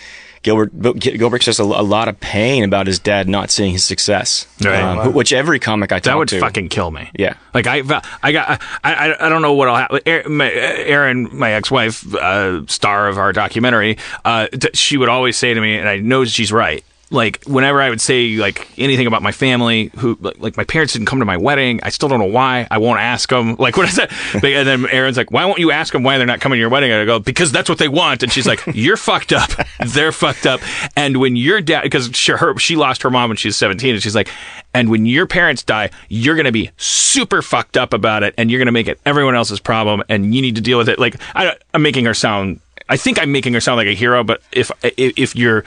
Gilbert 0.49 0.99
Gilbert 0.99 1.37
expressed 1.37 1.61
a, 1.61 1.63
a 1.63 1.83
lot 1.85 2.09
of 2.09 2.19
pain 2.21 2.65
about 2.65 2.87
his 2.87 2.99
dad 2.99 3.29
not 3.29 3.51
seeing 3.51 3.73
his 3.73 3.85
success, 3.85 4.47
Right. 4.65 4.81
um, 4.83 5.13
which 5.13 5.31
every 5.35 5.59
comic 5.59 5.93
I 5.93 5.97
talk 5.97 6.05
That 6.05 6.17
would 6.17 6.29
to, 6.29 6.41
fucking 6.41 6.71
kill 6.71 6.91
me. 6.91 7.11
Yeah. 7.15 7.35
Like 7.53 7.67
I, 7.67 7.83
I 8.23 8.33
got, 8.33 8.63
I, 8.83 8.95
I, 8.95 9.27
I 9.27 9.29
don't 9.29 9.43
know 9.43 9.53
what 9.53 9.69
I'll 9.69 9.77
happen. 9.77 10.01
Erin, 10.07 11.29
my 11.37 11.53
ex-wife, 11.53 12.15
uh, 12.15 12.67
star 12.67 13.09
of 13.09 13.19
our 13.19 13.33
documentary, 13.35 13.99
uh, 14.25 14.47
she 14.73 14.97
would 14.97 15.11
always 15.11 15.37
say 15.37 15.53
to 15.53 15.61
me, 15.61 15.77
and 15.77 15.87
I 15.89 15.99
know 15.99 16.25
she's 16.25 16.51
right. 16.51 16.83
Like 17.11 17.43
whenever 17.45 17.81
I 17.81 17.89
would 17.89 18.03
say 18.03 18.37
like 18.37 18.69
anything 18.77 19.07
about 19.07 19.23
my 19.23 19.33
family, 19.33 19.91
who 19.97 20.19
like, 20.21 20.39
like 20.39 20.57
my 20.59 20.65
parents 20.65 20.93
didn't 20.93 21.07
come 21.07 21.21
to 21.21 21.25
my 21.25 21.39
wedding, 21.39 21.81
I 21.83 21.89
still 21.89 22.09
don't 22.09 22.19
know 22.19 22.27
why. 22.27 22.67
I 22.71 22.79
won't 22.79 23.01
ask 23.01 23.29
them. 23.29 23.57
Like 23.69 23.77
what 23.77 23.89
is 23.89 23.97
that? 23.97 24.13
and 24.35 24.43
then 24.43 24.87
Erin's 24.87 25.17
like, 25.17 25.31
"Why 25.31 25.45
won't 25.45 25.59
you 25.59 25.73
ask 25.73 25.93
them 25.93 26.03
why 26.05 26.17
they're 26.17 26.27
not 26.27 26.41
coming 26.41 26.57
to 26.57 26.61
your 26.61 26.71
wedding?" 26.71 26.91
And 26.91 27.01
I 27.01 27.05
go, 27.05 27.19
"Because 27.19 27.51
that's 27.51 27.69
what 27.69 27.79
they 27.79 27.89
want." 27.89 28.23
And 28.23 28.33
she's 28.33 28.47
like, 28.47 28.63
"You're 28.73 28.97
fucked 28.97 29.33
up. 29.33 29.51
They're 29.85 30.13
fucked 30.13 30.47
up." 30.47 30.61
And 30.97 31.19
when 31.19 31.35
your 31.37 31.61
dad, 31.61 31.83
because 31.83 32.11
she, 32.15 32.33
her, 32.33 32.57
she 32.59 32.77
lost 32.77 33.03
her 33.03 33.11
mom 33.11 33.31
when 33.31 33.37
she 33.37 33.49
was 33.49 33.57
17, 33.57 33.95
and 33.95 34.03
she's 34.03 34.15
like, 34.15 34.31
"And 34.73 34.91
when 34.91 35.07
your 35.07 35.27
parents 35.27 35.63
die, 35.63 35.91
you're 36.09 36.37
gonna 36.37 36.53
be 36.53 36.71
super 36.77 37.43
fucked 37.43 37.77
up 37.77 37.93
about 37.93 38.23
it, 38.23 38.33
and 38.39 38.51
you're 38.51 38.61
gonna 38.61 38.73
make 38.73 38.87
it 38.87 39.01
everyone 39.05 39.35
else's 39.35 39.61
problem, 39.61 40.03
and 40.09 40.35
you 40.35 40.41
need 40.41 40.55
to 40.55 40.63
deal 40.63 40.79
with 40.79 40.89
it." 40.89 40.99
Like 40.99 41.17
I, 41.35 41.57
I'm 41.75 41.83
making 41.83 42.05
her 42.05 42.15
sound. 42.15 42.61
I 42.89 42.97
think 42.97 43.21
I'm 43.21 43.33
making 43.33 43.53
her 43.55 43.61
sound 43.61 43.77
like 43.77 43.89
a 43.89 43.95
hero, 43.95 44.25
but 44.25 44.41
if 44.53 44.71
if, 44.83 45.13
if 45.19 45.37
you're 45.37 45.65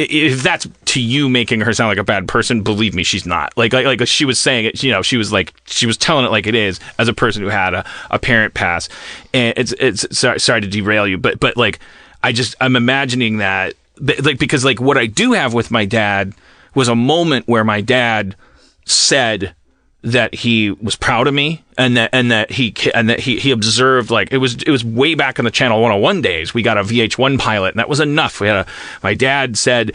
if 0.00 0.42
that's 0.42 0.66
to 0.86 1.00
you 1.00 1.28
making 1.28 1.60
her 1.60 1.72
sound 1.72 1.88
like 1.88 1.98
a 1.98 2.04
bad 2.04 2.26
person, 2.28 2.62
believe 2.62 2.94
me, 2.94 3.02
she's 3.02 3.26
not. 3.26 3.56
Like, 3.56 3.72
like, 3.72 3.84
like 3.84 4.06
she 4.08 4.24
was 4.24 4.38
saying 4.38 4.66
it, 4.66 4.82
you 4.82 4.90
know, 4.90 5.02
she 5.02 5.16
was 5.16 5.32
like, 5.32 5.52
she 5.66 5.86
was 5.86 5.96
telling 5.96 6.24
it 6.24 6.30
like 6.30 6.46
it 6.46 6.54
is 6.54 6.80
as 6.98 7.08
a 7.08 7.12
person 7.12 7.42
who 7.42 7.48
had 7.48 7.74
a, 7.74 7.84
a 8.10 8.18
parent 8.18 8.54
pass. 8.54 8.88
And 9.34 9.54
it's, 9.56 9.72
it's, 9.72 10.18
sorry, 10.18 10.40
sorry 10.40 10.62
to 10.62 10.66
derail 10.66 11.06
you, 11.06 11.18
but, 11.18 11.38
but 11.40 11.56
like, 11.56 11.78
I 12.22 12.32
just, 12.32 12.54
I'm 12.60 12.76
imagining 12.76 13.38
that, 13.38 13.74
like, 14.00 14.38
because 14.38 14.64
like 14.64 14.80
what 14.80 14.96
I 14.96 15.06
do 15.06 15.32
have 15.32 15.54
with 15.54 15.70
my 15.70 15.84
dad 15.84 16.34
was 16.74 16.88
a 16.88 16.96
moment 16.96 17.46
where 17.48 17.64
my 17.64 17.80
dad 17.80 18.36
said, 18.84 19.54
that 20.02 20.34
he 20.34 20.70
was 20.70 20.96
proud 20.96 21.26
of 21.26 21.34
me 21.34 21.62
and 21.76 21.96
that 21.96 22.10
and 22.12 22.30
that 22.30 22.50
he 22.50 22.74
and 22.94 23.10
that 23.10 23.20
he, 23.20 23.38
he 23.38 23.50
observed 23.50 24.10
like 24.10 24.32
it 24.32 24.38
was 24.38 24.54
it 24.62 24.70
was 24.70 24.84
way 24.84 25.14
back 25.14 25.38
in 25.38 25.44
the 25.44 25.50
channel 25.50 25.80
101 25.80 26.22
days. 26.22 26.54
We 26.54 26.62
got 26.62 26.78
a 26.78 26.82
VH1 26.82 27.38
pilot 27.38 27.74
and 27.74 27.78
that 27.78 27.88
was 27.88 28.00
enough. 28.00 28.40
We 28.40 28.46
had 28.46 28.66
a 28.66 28.70
my 29.02 29.14
dad 29.14 29.58
said 29.58 29.92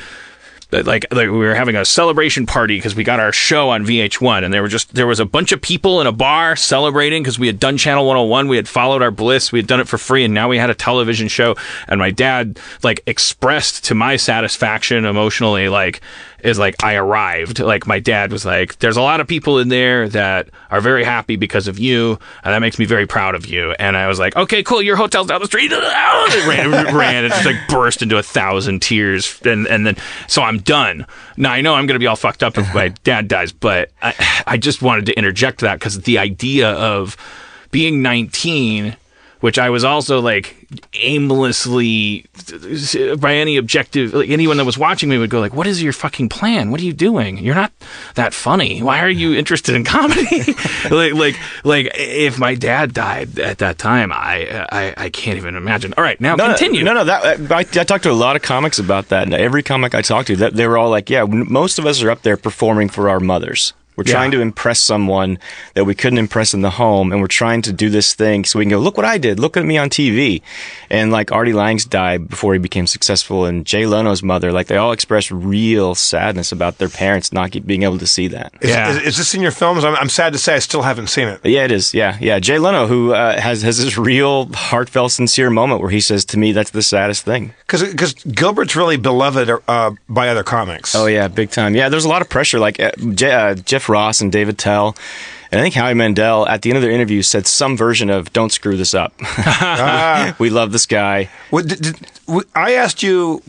that 0.69 0.85
like, 0.85 1.05
like 1.11 1.27
we 1.27 1.37
were 1.37 1.55
having 1.55 1.75
a 1.75 1.85
celebration 1.85 2.45
party 2.45 2.77
because 2.77 2.95
we 2.95 3.03
got 3.03 3.19
our 3.19 3.31
show 3.31 3.69
on 3.69 3.85
VH1 3.85 4.43
and 4.43 4.53
there 4.53 4.61
were 4.61 4.67
just 4.67 4.93
there 4.93 5.07
was 5.07 5.19
a 5.19 5.25
bunch 5.25 5.51
of 5.51 5.61
people 5.61 6.01
in 6.01 6.07
a 6.07 6.11
bar 6.11 6.55
celebrating 6.55 7.23
because 7.23 7.39
we 7.39 7.47
had 7.47 7.59
done 7.59 7.77
channel 7.77 8.05
101 8.05 8.47
we 8.47 8.57
had 8.57 8.67
followed 8.67 9.01
our 9.01 9.11
bliss 9.11 9.51
we 9.51 9.59
had 9.59 9.67
done 9.67 9.79
it 9.79 9.87
for 9.87 9.97
free 9.97 10.23
and 10.23 10.33
now 10.33 10.49
we 10.49 10.57
had 10.57 10.69
a 10.69 10.75
television 10.75 11.27
show. 11.27 11.55
And 11.87 11.99
my 11.99 12.11
dad 12.11 12.59
like 12.83 13.01
expressed 13.07 13.85
to 13.85 13.95
my 13.95 14.17
satisfaction 14.17 15.05
emotionally 15.05 15.69
like 15.69 16.01
is 16.45 16.59
like 16.59 16.83
I 16.83 16.95
arrived. 16.95 17.59
Like 17.59 17.87
my 17.87 17.99
dad 17.99 18.31
was 18.31 18.45
like, 18.45 18.79
"There's 18.79 18.97
a 18.97 19.01
lot 19.01 19.19
of 19.19 19.27
people 19.27 19.59
in 19.59 19.69
there 19.69 20.07
that 20.09 20.49
are 20.69 20.81
very 20.81 21.03
happy 21.03 21.35
because 21.35 21.67
of 21.67 21.79
you, 21.79 22.19
and 22.43 22.53
that 22.53 22.59
makes 22.59 22.77
me 22.77 22.85
very 22.85 23.07
proud 23.07 23.35
of 23.35 23.45
you." 23.45 23.71
And 23.79 23.97
I 23.97 24.07
was 24.07 24.19
like, 24.19 24.35
"Okay, 24.35 24.63
cool. 24.63 24.81
Your 24.81 24.95
hotel's 24.95 25.27
down 25.27 25.41
the 25.41 25.47
street." 25.47 25.71
It 26.27 26.47
ran, 26.47 26.71
ran, 26.95 27.23
and 27.23 27.33
just 27.33 27.45
like 27.45 27.55
burst 27.69 28.01
into 28.01 28.17
a 28.17 28.23
thousand 28.23 28.81
tears, 28.81 29.39
and 29.45 29.67
and 29.67 29.85
then 29.85 29.95
so 30.27 30.41
I'm 30.41 30.59
done. 30.59 31.05
Now 31.37 31.51
I 31.51 31.61
know 31.61 31.75
I'm 31.75 31.85
gonna 31.85 31.99
be 31.99 32.07
all 32.07 32.15
fucked 32.15 32.43
up 32.43 32.57
if 32.57 32.73
my 32.73 32.89
dad 33.03 33.27
dies, 33.27 33.51
but 33.51 33.91
I 34.01 34.13
I 34.47 34.57
just 34.57 34.81
wanted 34.81 35.05
to 35.07 35.13
interject 35.17 35.61
that 35.61 35.79
because 35.79 36.01
the 36.01 36.17
idea 36.17 36.71
of 36.71 37.15
being 37.71 38.01
19 38.01 38.95
which 39.41 39.59
I 39.59 39.69
was 39.69 39.83
also 39.83 40.21
like 40.21 40.67
aimlessly 40.93 42.25
by 43.19 43.35
any 43.35 43.57
objective 43.57 44.13
like 44.13 44.29
anyone 44.29 44.57
that 44.57 44.65
was 44.65 44.77
watching 44.77 45.09
me 45.09 45.17
would 45.17 45.29
go 45.29 45.39
like 45.39 45.53
what 45.53 45.67
is 45.67 45.81
your 45.81 45.93
fucking 45.93 46.29
plan? 46.29 46.71
What 46.71 46.79
are 46.81 46.83
you 46.83 46.93
doing? 46.93 47.37
You're 47.37 47.55
not 47.55 47.71
that 48.15 48.33
funny. 48.33 48.81
Why 48.81 48.99
are 49.01 49.09
you 49.09 49.35
interested 49.35 49.75
in 49.75 49.83
comedy? 49.83 50.53
Like 50.85 51.13
like 51.13 51.35
like 51.63 51.91
if 51.95 52.37
my 52.37 52.55
dad 52.55 52.93
died 52.93 53.39
at 53.39 53.57
that 53.59 53.77
time 53.77 54.11
I 54.11 54.65
I, 54.71 54.93
I 55.05 55.09
can't 55.09 55.37
even 55.37 55.55
imagine. 55.55 55.93
All 55.97 56.03
right 56.03 56.19
now 56.21 56.35
No, 56.35 56.47
continue. 56.47 56.83
No, 56.83 56.93
no, 56.93 57.03
that 57.05 57.51
I, 57.51 57.59
I 57.59 57.63
talked 57.63 58.03
to 58.03 58.11
a 58.11 58.13
lot 58.13 58.35
of 58.35 58.41
comics 58.41 58.77
about 58.79 59.09
that, 59.09 59.23
and 59.23 59.33
every 59.33 59.63
comic 59.63 59.95
I 59.95 60.01
talked 60.01 60.27
to, 60.27 60.35
that 60.37 60.53
they 60.53 60.67
were 60.67 60.77
all 60.77 60.89
like, 60.89 61.09
"Yeah, 61.09 61.23
most 61.25 61.79
of 61.79 61.85
us 61.85 62.01
are 62.03 62.11
up 62.11 62.21
there 62.21 62.37
performing 62.37 62.89
for 62.89 63.09
our 63.09 63.19
mothers." 63.19 63.73
We're 63.95 64.03
Yeah. 64.05 64.13
trying 64.13 64.31
to 64.31 64.41
impress 64.41 64.79
someone 64.79 65.37
that 65.73 65.85
we 65.85 65.95
couldn't 65.95 66.19
impress 66.19 66.53
in 66.53 66.61
the 66.61 66.71
home, 66.71 67.11
and 67.11 67.21
we're 67.21 67.27
trying 67.27 67.61
to 67.63 67.73
do 67.73 67.89
this 67.89 68.13
thing 68.13 68.45
so 68.45 68.59
we 68.59 68.65
can 68.65 68.71
go, 68.71 68.79
look 68.79 68.97
what 68.97 69.05
I 69.05 69.17
did, 69.17 69.39
look 69.39 69.55
at 69.57 69.65
me 69.65 69.77
on 69.77 69.89
TV. 69.89 70.41
And 70.89 71.11
like 71.11 71.31
Artie 71.31 71.53
Lange's 71.53 71.85
died 71.85 72.29
before 72.29 72.53
he 72.53 72.59
became 72.59 72.87
successful, 72.87 73.45
and 73.45 73.65
Jay 73.65 73.85
Leno's 73.85 74.21
mother, 74.23 74.51
like 74.51 74.67
they 74.67 74.77
all 74.77 74.91
expressed 74.91 75.31
real 75.31 75.95
sadness 75.95 76.51
about 76.51 76.77
their 76.77 76.89
parents 76.89 77.31
not 77.33 77.51
get- 77.51 77.65
being 77.67 77.83
able 77.83 77.97
to 77.99 78.07
see 78.07 78.27
that. 78.29 78.53
Is, 78.61 78.69
Yeah. 78.69 78.89
is, 78.89 78.97
is 79.01 79.17
this 79.17 79.33
in 79.33 79.41
your 79.41 79.51
films? 79.51 79.83
I'm, 79.83 79.95
I'm 79.95 80.09
sad 80.09 80.33
to 80.33 80.39
say 80.39 80.55
I 80.55 80.59
still 80.59 80.81
haven't 80.83 81.07
seen 81.07 81.27
it. 81.27 81.39
Yeah, 81.43 81.63
it 81.65 81.71
is. 81.71 81.93
Yeah, 81.93 82.17
yeah. 82.19 82.39
Jay 82.39 82.57
Leno, 82.59 82.87
who 82.87 83.13
uh, 83.13 83.39
has 83.39 83.61
has 83.61 83.77
this 83.83 83.97
real 83.97 84.47
heartfelt, 84.53 85.11
sincere 85.11 85.49
moment 85.49 85.81
where 85.81 85.89
he 85.91 85.99
says 86.01 86.25
to 86.25 86.37
me, 86.39 86.51
"That's 86.51 86.71
the 86.71 86.81
saddest 86.83 87.23
thing." 87.25 87.53
Because 87.67 88.13
Gilbert's 88.13 88.75
really 88.75 88.97
beloved 88.97 89.49
uh, 89.67 89.91
by 90.09 90.29
other 90.29 90.43
comics. 90.43 90.93
Oh 90.95 91.05
yeah, 91.07 91.27
big 91.27 91.49
time. 91.51 91.75
Yeah, 91.75 91.89
there's 91.89 92.05
a 92.05 92.09
lot 92.09 92.21
of 92.21 92.29
pressure. 92.29 92.59
Like 92.59 92.79
uh, 92.79 92.91
J- 93.13 93.31
uh, 93.31 93.55
Jeff 93.85 93.89
Ross 93.89 94.21
and 94.21 94.31
Dave 94.31 94.49
Attell, 94.49 94.95
and 95.51 95.59
I 95.61 95.63
think 95.63 95.75
Howie 95.75 95.93
Mandel 95.93 96.47
at 96.47 96.61
the 96.63 96.69
end 96.71 96.77
of 96.77 96.81
their 96.81 96.91
interview 96.91 97.21
said 97.21 97.45
some 97.45 97.77
version 97.77 98.09
of 98.09 98.33
"Don't 98.33 98.51
screw 98.51 98.77
this 98.77 98.93
up." 98.93 99.13
we 100.39 100.49
love 100.49 100.71
this 100.71 100.85
guy. 100.85 101.29
What, 101.51 101.67
did, 101.67 101.81
did, 101.81 101.95
w- 102.25 102.47
I 102.55 102.73
asked 102.73 103.03
you, 103.03 103.41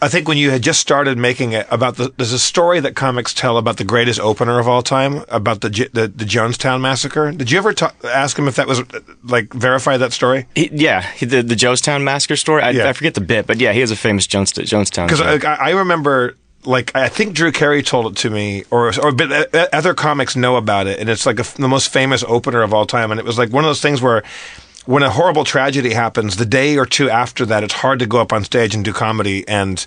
I 0.00 0.08
think 0.08 0.28
when 0.28 0.38
you 0.38 0.50
had 0.50 0.62
just 0.62 0.80
started 0.80 1.18
making 1.18 1.52
it, 1.52 1.66
about 1.70 1.96
the 1.96 2.10
there's 2.16 2.32
a 2.32 2.38
story 2.38 2.80
that 2.80 2.96
comics 2.96 3.34
tell 3.34 3.58
about 3.58 3.76
the 3.76 3.84
greatest 3.84 4.18
opener 4.18 4.58
of 4.58 4.66
all 4.66 4.82
time, 4.82 5.24
about 5.28 5.60
the 5.60 5.68
the, 5.68 6.08
the 6.08 6.24
Jonestown 6.24 6.80
massacre. 6.80 7.30
Did 7.30 7.50
you 7.50 7.58
ever 7.58 7.74
ta- 7.74 7.92
ask 8.04 8.38
him 8.38 8.48
if 8.48 8.56
that 8.56 8.66
was 8.66 8.82
like 9.24 9.52
verify 9.52 9.98
that 9.98 10.12
story? 10.14 10.46
He, 10.54 10.70
yeah, 10.72 11.02
he, 11.02 11.26
the 11.26 11.42
the 11.42 11.54
Jonestown 11.54 12.02
massacre 12.02 12.36
story. 12.36 12.62
I, 12.62 12.70
Yeah. 12.70 12.88
I 12.88 12.92
forget 12.94 13.12
the 13.14 13.20
bit, 13.20 13.46
but 13.46 13.60
yeah, 13.60 13.72
he 13.74 13.80
has 13.80 13.90
a 13.90 13.96
famous 13.96 14.26
Jones, 14.26 14.52
Jonestown. 14.54 15.06
Because. 15.06 15.20
I, 15.20 15.54
I 15.54 15.70
remember, 15.70 16.36
like, 16.64 16.94
I 16.94 17.08
think 17.08 17.34
Drew 17.34 17.52
Carey 17.52 17.82
told 17.82 18.12
it 18.12 18.16
to 18.18 18.30
me, 18.30 18.64
or 18.70 18.92
or 19.00 19.12
but 19.12 19.54
uh, 19.54 19.68
other 19.72 19.94
comics 19.94 20.36
know 20.36 20.56
about 20.56 20.86
it, 20.86 20.98
and 21.00 21.08
it's 21.08 21.26
like 21.26 21.38
a 21.40 21.56
the 21.56 21.68
most 21.68 21.92
famous 21.92 22.22
opener 22.26 22.62
of 22.62 22.72
all 22.72 22.86
time. 22.86 23.10
And 23.10 23.18
it 23.18 23.26
was 23.26 23.38
like 23.38 23.50
one 23.50 23.64
of 23.64 23.68
those 23.68 23.80
things 23.80 24.00
where, 24.00 24.22
when 24.86 25.02
a 25.02 25.10
horrible 25.10 25.44
tragedy 25.44 25.92
happens, 25.92 26.36
the 26.36 26.46
day 26.46 26.78
or 26.78 26.86
two 26.86 27.10
after 27.10 27.44
that, 27.46 27.64
it's 27.64 27.74
hard 27.74 27.98
to 27.98 28.06
go 28.06 28.20
up 28.20 28.32
on 28.32 28.44
stage 28.44 28.74
and 28.74 28.84
do 28.84 28.92
comedy, 28.92 29.46
and 29.48 29.86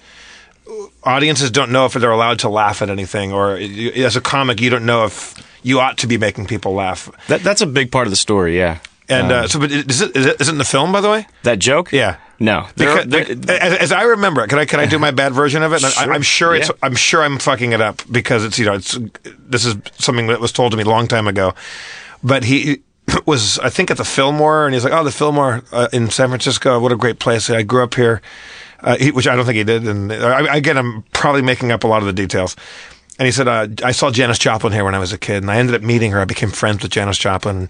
audiences 1.04 1.52
don't 1.52 1.72
know 1.72 1.86
if 1.86 1.94
they're 1.94 2.12
allowed 2.12 2.40
to 2.40 2.50
laugh 2.50 2.82
at 2.82 2.90
anything, 2.90 3.32
or 3.32 3.56
as 3.58 4.16
a 4.16 4.22
comic, 4.22 4.60
you 4.60 4.70
don't 4.70 4.86
know 4.86 5.06
if 5.06 5.34
you 5.64 5.80
ought 5.80 5.98
to 6.00 6.08
be 6.08 6.18
making 6.18 6.46
people 6.46 6.74
laugh. 6.74 7.10
that, 7.28 7.42
that's 7.42 7.62
a 7.62 7.68
big 7.68 7.92
part 7.92 8.08
of 8.08 8.12
the 8.12 8.18
story. 8.18 8.58
Yeah, 8.58 8.80
And 9.08 9.32
uh, 9.32 9.48
so, 9.48 9.60
but 9.60 9.72
is 9.72 10.02
it, 10.02 10.16
is 10.16 10.26
it 10.26 10.42
is 10.42 10.48
it 10.48 10.52
in 10.52 10.58
the 10.58 10.66
film, 10.66 10.92
by 10.92 11.02
the 11.02 11.10
way? 11.10 11.28
that 11.44 11.60
joke. 11.60 11.92
Yeah. 11.92 12.18
No, 12.38 12.68
Because, 12.76 13.06
they're- 13.08 13.56
as, 13.62 13.78
as 13.78 13.92
I 13.94 14.04
remember 14.04 14.44
it, 14.44 14.50
can 14.50 14.60
I 14.60 14.66
can 14.66 14.80
I 14.82 14.86
do 14.88 15.00
my 15.00 15.12
bad 15.12 15.32
version 15.34 15.64
of 15.64 15.72
it? 15.74 15.84
And 15.84 15.94
I, 16.12 16.14
I'm 16.14 16.22
sure 16.22 16.54
it's 16.56 16.68
Yeah. 16.70 16.76
I'm 16.84 16.96
sure 16.96 17.22
I'm 17.24 17.38
fucking 17.40 17.72
it 17.72 17.80
up 17.82 18.02
because 18.12 18.44
it's 18.44 18.60
you 18.60 18.66
know 18.66 18.74
it's 18.74 18.98
this 19.24 19.64
is 19.64 19.76
something 20.00 20.28
that 20.28 20.42
was 20.42 20.52
told 20.52 20.72
to 20.72 20.78
me 20.78 20.84
a 20.84 20.90
long 20.90 21.08
time 21.08 21.28
ago. 21.28 21.54
But 22.24 22.44
he 22.44 22.82
was 23.26 23.58
I 23.60 23.70
think 23.70 23.90
at 23.92 23.98
the 23.98 24.04
Fillmore 24.04 24.66
and 24.66 24.74
he's 24.74 24.84
like, 24.84 24.92
oh 24.94 25.04
the 25.04 25.12
Fillmore 25.12 25.62
uh, 25.72 25.88
in 25.94 26.10
San 26.10 26.28
Francisco, 26.30 26.80
what 26.80 26.92
a 26.92 26.98
great 26.98 27.20
place. 27.20 27.50
I 27.50 27.62
grew 27.64 27.84
up 27.84 27.94
here, 27.94 28.22
uh, 28.82 28.98
he, 28.98 29.12
which 29.12 29.28
I 29.28 29.36
don't 29.36 29.46
think 29.46 29.58
he 29.58 29.64
did. 29.64 29.88
And 29.88 30.12
I, 30.12 30.58
again, 30.58 30.78
I'm 30.78 31.04
probably 31.14 31.42
making 31.44 31.72
up 31.72 31.84
a 31.84 31.88
lot 31.88 32.00
of 32.02 32.06
the 32.08 32.14
details. 32.14 32.56
And 33.18 33.26
he 33.28 33.32
said, 33.32 33.48
uh, 33.48 33.68
I 33.82 33.94
saw 33.94 34.12
Janis 34.12 34.40
Joplin 34.40 34.74
here 34.74 34.84
when 34.84 34.94
I 34.94 35.00
was 35.00 35.14
a 35.14 35.18
kid, 35.18 35.42
and 35.42 35.50
I 35.50 35.56
ended 35.56 35.74
up 35.74 35.82
meeting 35.82 36.12
her. 36.12 36.20
I 36.20 36.26
became 36.26 36.50
friends 36.50 36.82
with 36.84 36.92
Janis 36.92 37.18
Joplin. 37.18 37.70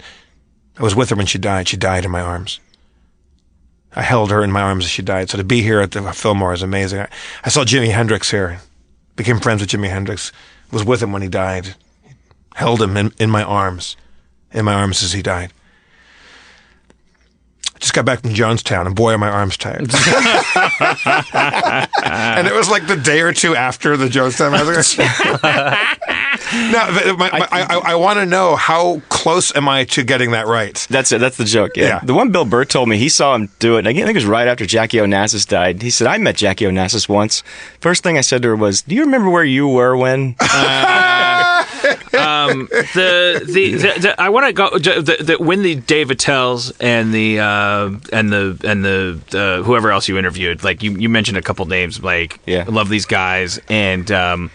I 0.77 0.83
was 0.83 0.95
with 0.95 1.09
her 1.09 1.15
when 1.15 1.25
she 1.25 1.37
died. 1.37 1.67
She 1.67 1.77
died 1.77 2.05
in 2.05 2.11
my 2.11 2.21
arms. 2.21 2.59
I 3.95 4.01
held 4.01 4.31
her 4.31 4.43
in 4.43 4.51
my 4.51 4.61
arms 4.61 4.83
as 4.85 4.91
she 4.91 5.01
died. 5.01 5.29
So 5.29 5.37
to 5.37 5.43
be 5.43 5.61
here 5.61 5.79
at 5.79 5.91
the 5.91 6.01
Fillmore 6.11 6.53
is 6.53 6.61
amazing. 6.61 6.99
I, 6.99 7.07
I 7.45 7.49
saw 7.49 7.63
Jimi 7.63 7.91
Hendrix 7.91 8.29
here. 8.31 8.59
Became 9.15 9.39
friends 9.39 9.61
with 9.61 9.69
Jimi 9.69 9.89
Hendrix. 9.89 10.33
Was 10.71 10.83
with 10.83 11.01
him 11.01 11.13
when 11.13 11.21
he 11.21 11.29
died. 11.29 11.75
Held 12.55 12.81
him 12.81 12.97
in, 12.97 13.13
in 13.19 13.29
my 13.29 13.43
arms. 13.43 13.95
In 14.51 14.65
my 14.65 14.73
arms 14.73 15.01
as 15.01 15.13
he 15.13 15.21
died. 15.21 15.53
I 17.75 17.77
just 17.79 17.93
got 17.93 18.05
back 18.05 18.21
from 18.21 18.31
Jonestown, 18.31 18.85
and 18.85 18.95
boy, 18.95 19.11
are 19.11 19.17
my 19.17 19.29
arms 19.29 19.57
tired. 19.57 19.81
and 22.05 22.47
it 22.47 22.53
was 22.53 22.69
like 22.69 22.87
the 22.87 22.95
day 22.95 23.19
or 23.19 23.33
two 23.33 23.53
after 23.53 23.97
the 23.97 24.05
Jonestown 24.07 24.51
massacre. 24.51 25.03
now, 26.71 26.89
my, 27.17 27.29
my, 27.31 27.47
I, 27.51 27.61
I, 27.63 27.81
I 27.91 27.95
want 27.95 28.19
to 28.19 28.25
know 28.25 28.55
how 28.55 29.01
close 29.09 29.53
am 29.57 29.67
I 29.67 29.83
to 29.85 30.03
getting 30.03 30.31
that 30.31 30.47
right? 30.47 30.87
That's 30.89 31.11
it. 31.11 31.17
That's 31.19 31.35
the 31.35 31.43
joke. 31.43 31.71
Yeah. 31.75 31.85
Yeah. 31.85 31.99
The 32.01 32.13
one 32.13 32.31
Bill 32.31 32.45
Burr 32.45 32.63
told 32.63 32.87
me 32.87 32.97
he 32.97 33.09
saw 33.09 33.35
him 33.35 33.49
do 33.59 33.75
it. 33.75 33.79
And 33.79 33.89
I 33.89 33.93
think 33.93 34.09
it 34.09 34.15
was 34.15 34.25
right 34.25 34.47
after 34.47 34.65
Jackie 34.65 34.97
Onassis 34.97 35.45
died. 35.45 35.81
He 35.81 35.89
said, 35.89 36.07
"I 36.07 36.17
met 36.17 36.37
Jackie 36.37 36.63
Onassis 36.65 37.09
once. 37.09 37.43
First 37.81 38.03
thing 38.03 38.17
I 38.17 38.21
said 38.21 38.41
to 38.43 38.47
her 38.49 38.55
was, 38.55 38.83
"Do 38.83 38.95
you 38.95 39.01
remember 39.01 39.29
where 39.29 39.43
you 39.43 39.67
were 39.67 39.97
when?" 39.97 40.35
um, 42.15 42.67
the, 42.71 43.41
the, 43.45 43.73
the, 43.73 43.99
the 43.99 44.15
I 44.21 44.29
want 44.29 44.45
to 44.47 44.53
go 44.53 44.69
the, 44.77 45.17
the, 45.19 45.37
when 45.37 45.61
the 45.61 45.75
Dave 45.75 46.11
Attells 46.11 46.71
and 46.79 47.13
the 47.13 47.39
uh, 47.39 47.91
and 48.11 48.31
the 48.31 48.59
and 48.63 48.83
the 48.85 49.19
uh, 49.33 49.63
whoever 49.63 49.91
else 49.91 50.07
you 50.07 50.17
interviewed, 50.17 50.63
like 50.63 50.83
you, 50.83 50.91
you 50.97 51.09
mentioned 51.09 51.37
a 51.37 51.41
couple 51.41 51.65
names, 51.65 52.01
like 52.03 52.39
Yeah. 52.45 52.65
Love 52.67 52.89
these 52.89 53.05
guys, 53.05 53.59
and 53.69 54.11
um, 54.11 54.51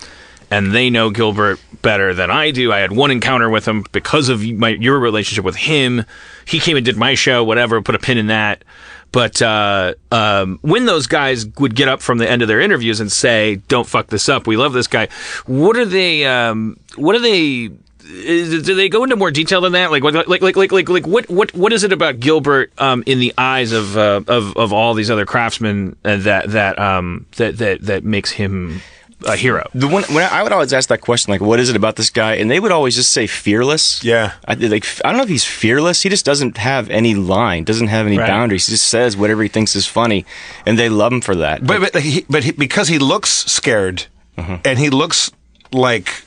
and 0.50 0.72
they 0.72 0.90
know 0.90 1.10
Gilbert 1.10 1.60
better 1.82 2.12
than 2.12 2.30
I 2.30 2.50
do. 2.50 2.72
I 2.72 2.78
had 2.80 2.92
one 2.92 3.10
encounter 3.10 3.48
with 3.48 3.66
him 3.66 3.84
because 3.92 4.28
of 4.28 4.42
my 4.42 4.70
your 4.70 4.98
relationship 4.98 5.44
with 5.44 5.56
him. 5.56 6.04
He 6.44 6.58
came 6.58 6.76
and 6.76 6.84
did 6.84 6.96
my 6.96 7.14
show, 7.14 7.44
whatever. 7.44 7.80
Put 7.82 7.94
a 7.94 7.98
pin 7.98 8.18
in 8.18 8.26
that. 8.28 8.64
But 9.12 9.42
uh, 9.42 9.94
um, 10.12 10.58
when 10.62 10.86
those 10.86 11.06
guys 11.06 11.46
would 11.58 11.74
get 11.74 11.88
up 11.88 12.00
from 12.00 12.18
the 12.18 12.30
end 12.30 12.42
of 12.42 12.48
their 12.48 12.60
interviews 12.60 13.00
and 13.00 13.10
say, 13.10 13.56
"Don't 13.68 13.86
fuck 13.86 14.08
this 14.08 14.28
up. 14.28 14.46
We 14.46 14.56
love 14.56 14.72
this 14.72 14.86
guy," 14.86 15.08
what 15.46 15.76
are 15.76 15.84
they? 15.84 16.24
Um, 16.26 16.76
what 16.96 17.16
are 17.16 17.20
they? 17.20 17.70
Is, 18.12 18.64
do 18.64 18.74
they 18.74 18.88
go 18.88 19.04
into 19.04 19.16
more 19.16 19.30
detail 19.30 19.60
than 19.60 19.72
that? 19.72 19.92
Like, 19.92 20.02
what, 20.02 20.14
like, 20.14 20.42
like, 20.42 20.56
like, 20.56 20.72
like, 20.72 20.88
like, 20.88 21.06
what, 21.06 21.30
what, 21.30 21.54
what 21.54 21.72
is 21.72 21.84
it 21.84 21.92
about 21.92 22.18
Gilbert 22.18 22.72
um, 22.78 23.04
in 23.06 23.20
the 23.20 23.32
eyes 23.38 23.70
of, 23.70 23.96
uh, 23.96 24.22
of 24.26 24.56
of 24.56 24.72
all 24.72 24.94
these 24.94 25.12
other 25.12 25.24
craftsmen 25.26 25.94
uh, 26.04 26.16
that 26.16 26.50
that 26.50 26.78
um, 26.78 27.26
that 27.36 27.58
that 27.58 27.82
that 27.82 28.04
makes 28.04 28.32
him 28.32 28.80
a 29.26 29.36
hero? 29.36 29.68
The 29.74 29.88
one 29.88 30.02
when 30.04 30.28
I 30.30 30.42
would 30.42 30.52
always 30.52 30.72
ask 30.72 30.88
that 30.88 31.00
question, 31.00 31.32
like, 31.32 31.40
"What 31.40 31.60
is 31.60 31.68
it 31.68 31.76
about 31.76 31.96
this 31.96 32.10
guy?" 32.10 32.34
and 32.34 32.50
they 32.50 32.60
would 32.60 32.72
always 32.72 32.94
just 32.96 33.10
say 33.10 33.26
fearless. 33.26 34.02
Yeah. 34.02 34.32
I, 34.46 34.54
like 34.54 34.86
I 35.04 35.08
don't 35.08 35.18
know 35.18 35.22
if 35.24 35.28
he's 35.28 35.44
fearless. 35.44 36.02
He 36.02 36.08
just 36.08 36.24
doesn't 36.24 36.56
have 36.58 36.90
any 36.90 37.14
line, 37.14 37.64
doesn't 37.64 37.88
have 37.88 38.06
any 38.06 38.18
Right. 38.18 38.26
boundaries. 38.26 38.66
He 38.66 38.72
just 38.72 38.88
says 38.88 39.16
whatever 39.16 39.42
he 39.42 39.48
thinks 39.48 39.74
is 39.76 39.86
funny, 39.86 40.24
and 40.66 40.78
they 40.78 40.88
love 40.88 41.12
him 41.12 41.20
for 41.20 41.36
that. 41.36 41.66
But 41.66 41.92
but, 41.92 42.02
he, 42.02 42.24
but 42.28 42.44
he, 42.44 42.52
because 42.52 42.88
he 42.88 42.98
looks 42.98 43.30
scared, 43.30 44.06
mm-hmm. 44.36 44.56
and 44.64 44.78
he 44.78 44.90
looks 44.90 45.30
like 45.72 46.24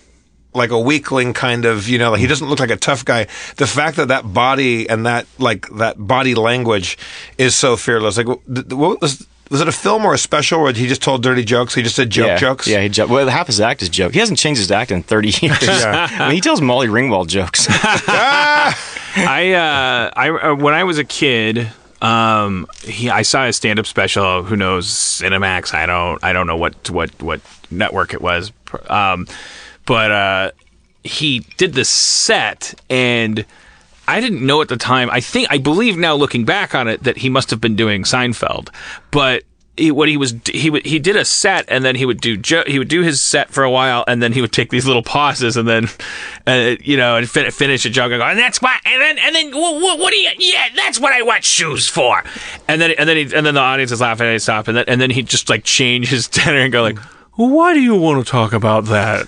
like 0.55 0.69
a 0.69 0.79
weakling 0.79 1.33
kind 1.33 1.65
of 1.65 1.87
you 1.89 1.97
know 1.97 2.11
like 2.11 2.19
he 2.19 2.27
doesn't 2.27 2.47
look 2.47 2.59
like 2.59 2.69
a 2.69 2.77
tough 2.77 3.03
guy. 3.05 3.27
The 3.57 3.67
fact 3.67 3.97
that 3.97 4.09
that 4.09 4.33
body 4.33 4.87
and 4.89 5.05
that 5.05 5.25
like 5.39 5.67
that 5.77 5.95
body 5.97 6.35
language 6.35 6.97
is 7.37 7.55
so 7.55 7.75
fearless. 7.75 8.17
Like 8.17 8.27
what 8.27 8.71
what 8.73 9.01
was 9.01 9.25
was 9.51 9.61
it 9.61 9.67
a 9.67 9.71
film 9.71 10.05
or 10.05 10.13
a 10.13 10.17
special 10.17 10.61
where 10.61 10.73
he 10.73 10.87
just 10.87 11.01
told 11.01 11.21
dirty 11.21 11.43
jokes? 11.43 11.75
He 11.75 11.83
just 11.83 11.95
said 11.95 12.09
joke 12.09 12.27
yeah, 12.27 12.37
jokes. 12.37 12.67
Yeah, 12.67 12.81
he 12.81 12.89
jo- 12.89 13.07
well, 13.07 13.27
half 13.27 13.47
his 13.47 13.59
act 13.59 13.81
is 13.81 13.89
joke. 13.89 14.13
He 14.13 14.19
hasn't 14.19 14.39
changed 14.39 14.59
his 14.59 14.71
act 14.71 14.91
in 14.91 15.03
thirty 15.03 15.29
years. 15.41 15.57
Yeah. 15.61 16.07
I 16.11 16.27
mean, 16.27 16.35
he 16.35 16.41
tells 16.41 16.61
Molly 16.61 16.87
Ringwald 16.87 17.27
jokes. 17.27 17.67
I 17.69 19.51
uh, 19.53 20.11
I 20.15 20.29
uh, 20.29 20.55
when 20.55 20.73
I 20.73 20.83
was 20.85 20.97
a 20.97 21.03
kid, 21.03 21.69
um, 22.01 22.67
he 22.83 23.09
I 23.09 23.21
saw 23.21 23.45
his 23.45 23.55
stand 23.55 23.79
up 23.79 23.85
special. 23.85 24.43
Who 24.43 24.55
knows 24.55 24.87
Cinemax? 24.87 25.73
I 25.73 25.85
don't 25.85 26.23
I 26.23 26.33
don't 26.33 26.47
know 26.47 26.57
what 26.57 26.89
what 26.89 27.09
what 27.21 27.41
network 27.69 28.13
it 28.13 28.21
was. 28.21 28.51
Um, 28.89 29.27
but 29.85 30.11
uh, 30.11 30.51
he 31.03 31.39
did 31.57 31.73
the 31.73 31.85
set 31.85 32.79
and. 32.89 33.45
I 34.07 34.19
didn't 34.19 34.45
know 34.45 34.61
at 34.61 34.67
the 34.67 34.77
time. 34.77 35.09
I 35.09 35.21
think 35.21 35.47
I 35.49 35.57
believe 35.57 35.97
now, 35.97 36.15
looking 36.15 36.45
back 36.45 36.75
on 36.75 36.87
it, 36.87 37.03
that 37.03 37.17
he 37.17 37.29
must 37.29 37.49
have 37.51 37.61
been 37.61 37.75
doing 37.75 38.03
Seinfeld. 38.03 38.69
But 39.11 39.43
he, 39.75 39.89
what 39.91 40.07
he 40.07 40.17
was 40.17 40.35
he 40.45 40.69
would 40.69 40.85
he 40.85 40.99
did 40.99 41.15
a 41.15 41.25
set 41.25 41.65
and 41.67 41.83
then 41.83 41.95
he 41.95 42.05
would 42.05 42.21
do 42.21 42.37
jo- 42.37 42.63
he 42.67 42.77
would 42.77 42.87
do 42.87 43.01
his 43.01 43.21
set 43.21 43.49
for 43.49 43.63
a 43.63 43.71
while 43.71 44.03
and 44.07 44.21
then 44.21 44.31
he 44.31 44.39
would 44.39 44.51
take 44.51 44.69
these 44.69 44.85
little 44.85 45.01
pauses 45.01 45.57
and 45.57 45.67
then 45.67 45.87
uh, 46.47 46.75
you 46.79 46.95
know 46.95 47.17
and 47.17 47.27
fin- 47.27 47.49
finish 47.49 47.83
a 47.85 47.89
joke 47.89 48.11
and 48.11 48.19
go 48.19 48.25
and 48.25 48.37
that's 48.37 48.61
why 48.61 48.77
and 48.85 49.01
then 49.01 49.17
and 49.17 49.35
then 49.35 49.51
what, 49.51 49.99
what, 49.99 50.11
do 50.11 50.17
you 50.17 50.29
yeah 50.37 50.67
that's 50.75 50.99
what 50.99 51.11
I 51.11 51.23
want 51.23 51.43
shoes 51.43 51.87
for 51.87 52.23
and 52.67 52.79
then 52.79 52.91
and 52.91 53.09
then 53.09 53.17
he, 53.17 53.23
and 53.35 53.45
then 53.45 53.55
the 53.55 53.61
audience 53.61 53.91
is 53.91 53.99
laughing 54.01 54.27
and 54.27 54.33
he 54.33 54.39
stop 54.39 54.67
and 54.67 54.77
then 54.77 54.85
and 54.87 55.01
then 55.01 55.09
he 55.09 55.23
just 55.23 55.49
like 55.49 55.63
change 55.63 56.07
his 56.07 56.27
tenor 56.29 56.59
and 56.59 56.71
go 56.71 56.83
like. 56.83 56.99
Why 57.35 57.73
do 57.73 57.79
you 57.79 57.95
want 57.95 58.23
to 58.23 58.31
talk 58.31 58.53
about 58.53 58.85
that? 58.85 59.25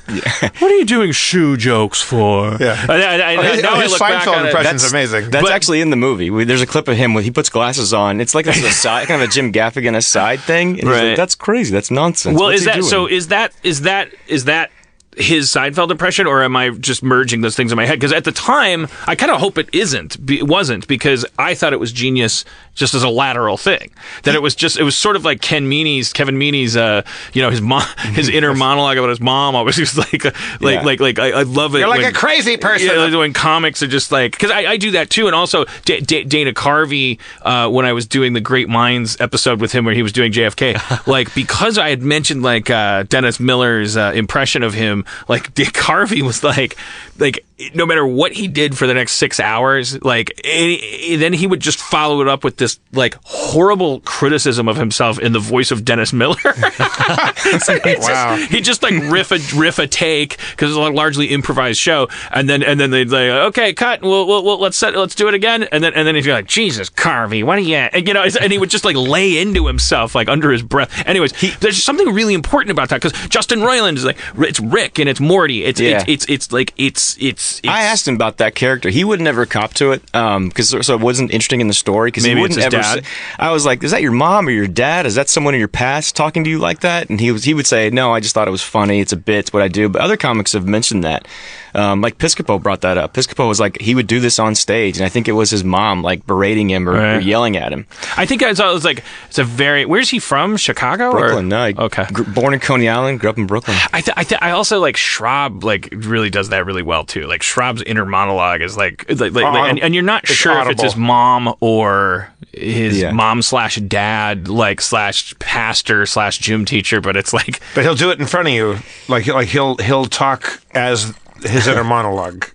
What 0.60 0.72
are 0.72 0.76
you 0.78 0.86
doing 0.86 1.12
shoe 1.12 1.58
jokes 1.58 2.02
for? 2.04 2.56
Yeah. 2.60 2.86
I, 2.88 2.94
I, 2.94 3.16
I, 3.34 3.36
oh, 3.38 3.42
his- 3.42 3.64
now 3.64 3.74
I 3.74 3.82
his 3.82 3.92
look 3.94 4.02
Seinfeld 4.02 4.46
impression- 4.46 4.76
It's 4.76 4.92
amazing. 4.92 5.30
That's 5.32 5.44
But- 5.44 5.52
actually 5.52 5.82
in 5.82 5.90
the 5.90 5.96
movie. 5.96 6.30
We, 6.30 6.44
there's 6.44 6.62
a 6.62 6.68
clip 6.68 6.88
of 6.88 6.96
him 6.98 7.16
with 7.16 7.26
he 7.26 7.32
puts 7.32 7.50
glasses 7.50 7.94
on. 7.96 8.22
It's 8.22 8.36
like 8.36 8.46
this 8.46 8.58
is 8.58 8.64
a 8.64 8.72
side, 8.86 9.08
kind 9.08 9.24
of 9.24 9.28
a 9.28 9.32
Jim 9.32 9.52
Gaffigan 9.52 9.96
aside 9.96 10.40
thing. 10.42 10.70
And 10.72 10.78
he's 10.82 10.86
Right. 10.88 11.08
like, 11.10 11.18
That's 11.18 11.34
crazy. 11.34 11.72
That's 11.72 11.90
nonsense. 11.90 12.38
Well, 12.40 12.50
What's 12.50 12.62
is 12.62 12.62
he 12.62 12.66
that 12.68 12.76
doing?" 12.76 12.90
so? 12.90 13.08
Is 13.08 13.28
that 13.30 13.54
is 13.64 13.82
that 13.82 14.12
is 14.28 14.46
that 14.46 14.70
his 15.18 15.50
Seinfeld 15.50 15.92
impression, 15.92 16.28
or 16.28 16.44
am 16.44 16.56
I 16.56 16.70
just 16.72 17.04
merging 17.04 17.42
those 17.42 17.56
things 17.56 17.72
in 17.72 17.76
my 17.76 17.86
head? 17.86 18.00
Because 18.00 18.12
at 18.14 18.24
the 18.24 18.32
time, 18.32 18.88
I 19.08 19.16
kind 19.16 19.32
of 19.32 19.40
hope 19.40 19.58
it 19.58 19.70
isn't, 19.74 20.24
be, 20.26 20.38
it 20.40 20.48
wasn't, 20.48 20.88
because 20.88 21.26
I 21.40 21.56
thought 21.56 21.74
it 21.74 21.80
was 21.80 21.92
genius 21.92 22.46
just 22.74 22.94
as 22.94 23.04
a 23.04 23.10
lateral 23.10 23.56
thing. 23.58 23.92
That 24.24 24.36
it 24.36 24.42
was 24.42 24.54
just, 24.56 24.78
it 24.78 24.84
was 24.84 24.98
sort 24.98 25.16
of 25.16 25.24
like 25.24 25.42
Ken 25.42 25.70
Meaney's, 25.70 26.12
Kevin 26.12 26.38
Meaney's, 26.38 26.76
uh, 26.76 27.04
you 27.34 27.42
know, 27.42 27.50
his 27.50 27.62
mom, 27.62 27.84
his 28.14 28.28
inner 28.30 28.54
monologue 28.56 28.98
about 28.98 29.10
his 29.10 29.22
mom. 29.22 29.56
Always 29.56 29.80
was 29.80 29.98
like, 29.98 30.26
uh, 30.26 30.32
like, 30.60 30.76
Yeah. 30.76 30.82
like, 30.82 31.00
like, 31.00 31.20
I, 31.20 31.32
I 31.32 31.44
love 31.44 31.74
it. 31.76 31.80
You're 31.80 31.88
like 31.88 32.02
when- 32.02 32.10
a 32.10 32.14
crazy 32.14 32.58
person. 32.58 32.88
Yeah, 32.88 32.96
like 33.06 33.14
when 33.14 33.32
comics 33.34 33.82
are 33.82 33.88
just 33.88 34.12
like, 34.12 34.34
because 34.34 34.52
I, 34.52 34.72
I 34.72 34.78
do 34.78 34.92
that 34.92 35.10
too, 35.10 35.28
and 35.28 35.36
also 35.36 35.66
D- 35.86 36.02
D- 36.02 36.24
Dana 36.26 36.52
Carvey, 36.54 37.20
uh, 37.44 37.70
when 37.70 37.86
I 37.86 37.94
was 37.94 38.06
doing 38.08 38.34
the 38.34 38.42
Great 38.42 38.68
Minds 38.68 39.16
episode 39.22 39.62
with 39.62 39.72
him, 39.72 39.86
where 39.86 39.94
he 39.96 40.04
was 40.04 40.12
doing 40.12 40.32
JFK, 40.34 41.08
like 41.08 41.34
because 41.34 41.78
I 41.78 41.90
had 41.90 42.02
mentioned 42.02 42.44
like 42.44 42.70
uh, 42.70 43.04
Dennis 43.04 43.40
Miller's 43.40 43.96
uh, 43.96 44.12
impression 44.14 44.64
of 44.64 44.74
him, 44.74 45.05
like 45.28 45.54
Dick 45.56 45.78
Harvey 45.78 46.22
was 46.22 46.44
like, 46.44 46.78
like 47.18 47.46
no 47.74 47.86
matter 47.86 48.06
what 48.06 48.34
he 48.34 48.48
did 48.50 48.78
for 48.78 48.86
the 48.88 48.94
next 48.94 49.14
six 49.14 49.40
hours, 49.40 50.02
like 50.04 50.40
and 50.46 51.22
then 51.22 51.32
he 51.34 51.48
would 51.48 51.62
just 51.62 51.80
follow 51.80 52.22
it 52.22 52.28
up 52.28 52.44
with 52.44 52.58
this 52.58 52.80
like 52.92 53.16
horrible 53.24 54.02
criticism 54.02 54.68
of 54.68 54.76
himself 54.76 55.18
in 55.20 55.32
the 55.32 55.40
voice 55.40 55.72
of 55.72 55.86
Dennis 55.86 56.12
Miller. 56.12 56.36
It's 56.46 57.68
like- 57.70 57.86
it's 57.86 58.08
Wow. 58.08 58.38
just- 58.38 58.52
he 58.52 58.62
just 58.62 58.84
like 58.84 58.94
riff 59.12 59.32
a 59.32 59.40
riff 59.56 59.80
a 59.80 59.88
take 59.88 60.38
because 60.52 60.72
it's 60.72 60.78
a 60.78 60.82
largely 60.82 61.28
improvised 61.28 61.80
show, 61.80 62.10
and 62.32 62.50
then 62.50 62.64
and 62.64 62.80
then 62.80 62.92
they'd 62.92 63.10
like, 63.10 63.30
okay, 63.30 63.74
cut, 63.74 64.02
we'll, 64.02 64.28
we'll, 64.28 64.44
we'll 64.44 64.60
let's 64.60 64.76
set, 64.78 64.96
let's 64.96 65.16
do 65.16 65.28
it 65.28 65.34
again, 65.34 65.64
and 65.72 65.84
then 65.84 65.94
and 65.94 66.08
then 66.08 66.16
he'd 66.16 66.26
be 66.26 66.32
like, 66.32 66.48
Jesus, 66.48 66.90
Carvey, 66.90 67.44
what 67.44 67.58
are 67.58 67.62
you? 67.62 67.76
And, 67.76 68.08
you 68.08 68.14
know, 68.14 68.24
and 68.42 68.52
he 68.52 68.58
would 68.58 68.70
just 68.70 68.84
like 68.86 68.96
lay 68.96 69.38
into 69.40 69.68
himself 69.68 70.16
like 70.16 70.28
under 70.28 70.52
his 70.52 70.62
breath. 70.64 70.92
Anyways, 71.08 71.34
there's 71.60 71.82
something 71.82 72.14
really 72.14 72.34
important 72.34 72.72
about 72.72 72.90
that 72.90 73.02
because 73.02 73.14
Justin 73.30 73.60
Roiland 73.60 73.96
is 73.98 74.06
like 74.06 74.18
it's 74.40 74.60
Rick 74.60 75.00
and 75.00 75.08
it's 75.08 75.20
Morty. 75.20 75.64
It's 75.64 75.80
Yeah. 75.80 75.98
it's, 76.00 76.06
it's 76.08 76.26
it's 76.30 76.52
like 76.52 76.74
it's 76.78 77.05
it's. 77.14 77.60
it's 77.60 77.68
I 77.68 77.84
asked 77.84 78.08
him 78.08 78.16
about 78.16 78.38
that 78.38 78.56
character. 78.56 78.90
He 78.90 79.04
would 79.04 79.22
never 79.22 79.46
cop 79.46 79.74
to 79.76 79.92
it 79.92 80.04
um, 80.16 80.50
because 80.50 80.70
so, 80.70 80.82
so 80.82 80.96
it 80.96 81.02
wasn't 81.02 81.32
interesting 81.32 81.62
in 81.62 81.68
the 81.68 81.74
story. 81.74 82.10
Because 82.10 82.26
he 82.26 82.36
wouldn't 82.36 82.60
ever. 82.60 82.78
dad. 82.78 83.04
Say, 83.04 83.12
I 83.40 83.52
was 83.52 83.66
like, 83.66 83.84
"Is 83.84 83.92
that 83.92 84.02
your 84.02 84.12
mom 84.12 84.48
or 84.48 84.52
your 84.52 84.68
dad? 84.68 85.06
Is 85.06 85.16
that 85.16 85.30
someone 85.30 85.54
in 85.54 85.60
your 85.60 85.68
past 85.68 86.16
talking 86.16 86.44
to 86.44 86.50
you 86.50 86.60
like 86.60 86.82
that?" 86.82 87.10
And 87.10 87.20
he 87.20 87.32
was 87.32 87.44
he 87.44 87.54
would 87.54 87.68
say, 87.68 87.90
"No, 87.90 88.14
I 88.14 88.20
just 88.20 88.34
thought 88.34 88.48
it 88.48 88.52
was 88.52 88.62
funny. 88.64 89.00
It's 89.00 89.14
a 89.14 89.18
bit. 89.18 89.40
It's 89.40 89.54
what 89.54 89.62
I 89.62 89.68
do." 89.68 89.90
But 89.90 90.02
other 90.02 90.18
comics 90.18 90.54
have 90.54 90.68
mentioned 90.68 91.04
that. 91.04 91.28
Um, 91.76 92.00
like 92.02 92.18
Piscopo 92.18 92.62
brought 92.62 92.82
that 92.82 92.98
up. 92.98 93.14
Piscopo 93.14 93.48
was 93.48 93.60
like 93.60 93.82
he 93.82 93.94
would 93.96 94.08
do 94.08 94.20
this 94.20 94.40
on 94.40 94.56
stage, 94.56 94.98
and 94.98 95.06
I 95.06 95.10
think 95.10 95.28
it 95.28 95.34
was 95.34 95.50
his 95.50 95.64
mom 95.64 96.02
like 96.02 96.26
berating 96.26 96.70
him 96.70 96.88
or, 96.88 96.96
or 96.96 97.20
yelling 97.20 97.58
at 97.58 97.72
him. 97.74 97.86
I 98.16 98.26
think 98.26 98.42
I 98.44 98.54
saw 98.54 98.70
it 98.72 98.74
was 98.74 98.86
like 98.86 99.04
it's 99.28 99.38
a 99.40 99.44
very. 99.44 99.86
Where's 99.86 100.10
he 100.10 100.20
from? 100.20 100.56
Chicago 100.58 101.10
or 101.10 101.20
Brooklyn, 101.20 101.50
no, 101.50 101.68
he 101.68 101.76
okay. 101.76 102.06
gr- 102.14 102.24
born 102.24 102.54
in 102.54 102.60
Coney 102.62 102.88
Island, 102.88 103.20
grew 103.20 103.30
up 103.30 103.38
in 103.38 103.46
Brooklyn. 103.46 103.76
I 103.92 104.02
th- 104.02 104.16
I, 104.18 104.24
th- 104.24 104.42
I 104.42 104.52
also 104.52 104.80
like 104.80 104.96
Schraub 104.96 105.64
like 105.64 105.90
really 105.92 106.30
does 106.30 106.50
that 106.50 106.66
really 106.66 106.82
well 106.84 107.04
too. 107.04 107.28
Like 107.28 107.42
Schraub's 107.42 107.82
inner 107.84 108.06
monologue 108.06 108.62
is 108.62 108.78
like 108.78 109.06
like, 109.10 109.34
like, 109.34 109.34
like- 109.34 109.70
and, 109.72 109.80
and 109.80 109.94
you're 109.94 110.04
not 110.04 110.24
It's 110.24 110.34
sure 110.34 110.58
if 110.62 110.70
it's 110.70 110.82
his 110.84 110.96
mom 110.96 111.54
or 111.60 112.30
his 112.54 113.02
Yeah. 113.02 113.12
mom 113.12 113.42
slash 113.42 113.76
dad 113.76 114.48
like 114.48 114.80
slash 114.80 115.38
pastor 115.40 116.06
slash 116.06 116.38
gym 116.38 116.64
teacher, 116.64 117.02
but 117.02 117.18
it's 117.18 117.34
like 117.34 117.60
But 117.74 117.84
he'll 117.84 117.96
do 117.96 118.12
it 118.12 118.20
in 118.20 118.26
front 118.28 118.48
of 118.48 118.54
you, 118.54 118.78
like 119.10 119.28
like 119.28 119.50
he'll 119.50 119.76
he'll 119.78 120.06
talk 120.06 120.62
as 120.74 121.14
his 121.44 121.68
inner 121.68 121.84
monologue. 121.84 122.46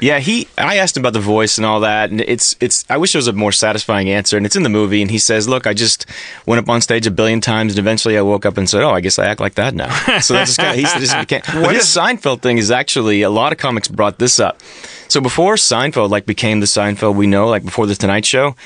Yeah, 0.00 0.18
he. 0.18 0.48
I 0.58 0.76
asked 0.78 0.96
him 0.96 1.02
about 1.02 1.12
the 1.12 1.20
voice 1.20 1.56
and 1.56 1.64
all 1.64 1.80
that, 1.80 2.10
and 2.10 2.20
it's 2.20 2.56
it's. 2.60 2.84
I 2.90 2.96
wish 2.96 3.12
there 3.12 3.18
was 3.18 3.28
a 3.28 3.32
more 3.32 3.52
satisfying 3.52 4.10
answer, 4.10 4.36
and 4.36 4.44
it's 4.44 4.56
in 4.56 4.64
the 4.64 4.68
movie. 4.68 5.00
And 5.00 5.10
he 5.10 5.18
says, 5.18 5.48
"Look, 5.48 5.68
I 5.68 5.72
just 5.72 6.04
went 6.46 6.58
up 6.58 6.68
on 6.68 6.80
stage 6.80 7.06
a 7.06 7.12
billion 7.12 7.40
times, 7.40 7.72
and 7.72 7.78
eventually 7.78 8.18
I 8.18 8.22
woke 8.22 8.44
up 8.44 8.58
and 8.58 8.68
said, 8.68 8.82
oh, 8.82 8.90
I 8.90 9.00
guess 9.00 9.18
I 9.18 9.26
act 9.26 9.40
like 9.40 9.54
that 9.54 9.72
now.' 9.74 9.94
So 10.20 10.34
that's 10.34 10.50
just 10.50 10.58
kind 10.58 10.70
of 10.70 10.76
he 10.76 10.82
just 11.00 11.16
became. 11.16 11.42
But 11.46 11.74
his 11.74 11.84
Seinfeld 11.84 12.42
thing 12.42 12.58
is 12.58 12.70
actually 12.72 13.22
a 13.22 13.30
lot 13.30 13.52
of 13.52 13.58
comics 13.58 13.86
brought 13.86 14.18
this 14.18 14.40
up. 14.40 14.60
So 15.08 15.20
before 15.20 15.54
Seinfeld 15.54 16.10
like 16.10 16.26
became 16.26 16.58
the 16.58 16.66
Seinfeld 16.66 17.14
we 17.14 17.28
know, 17.28 17.46
like 17.46 17.64
before 17.64 17.86
the 17.86 17.94
Tonight 17.94 18.26
Show, 18.26 18.56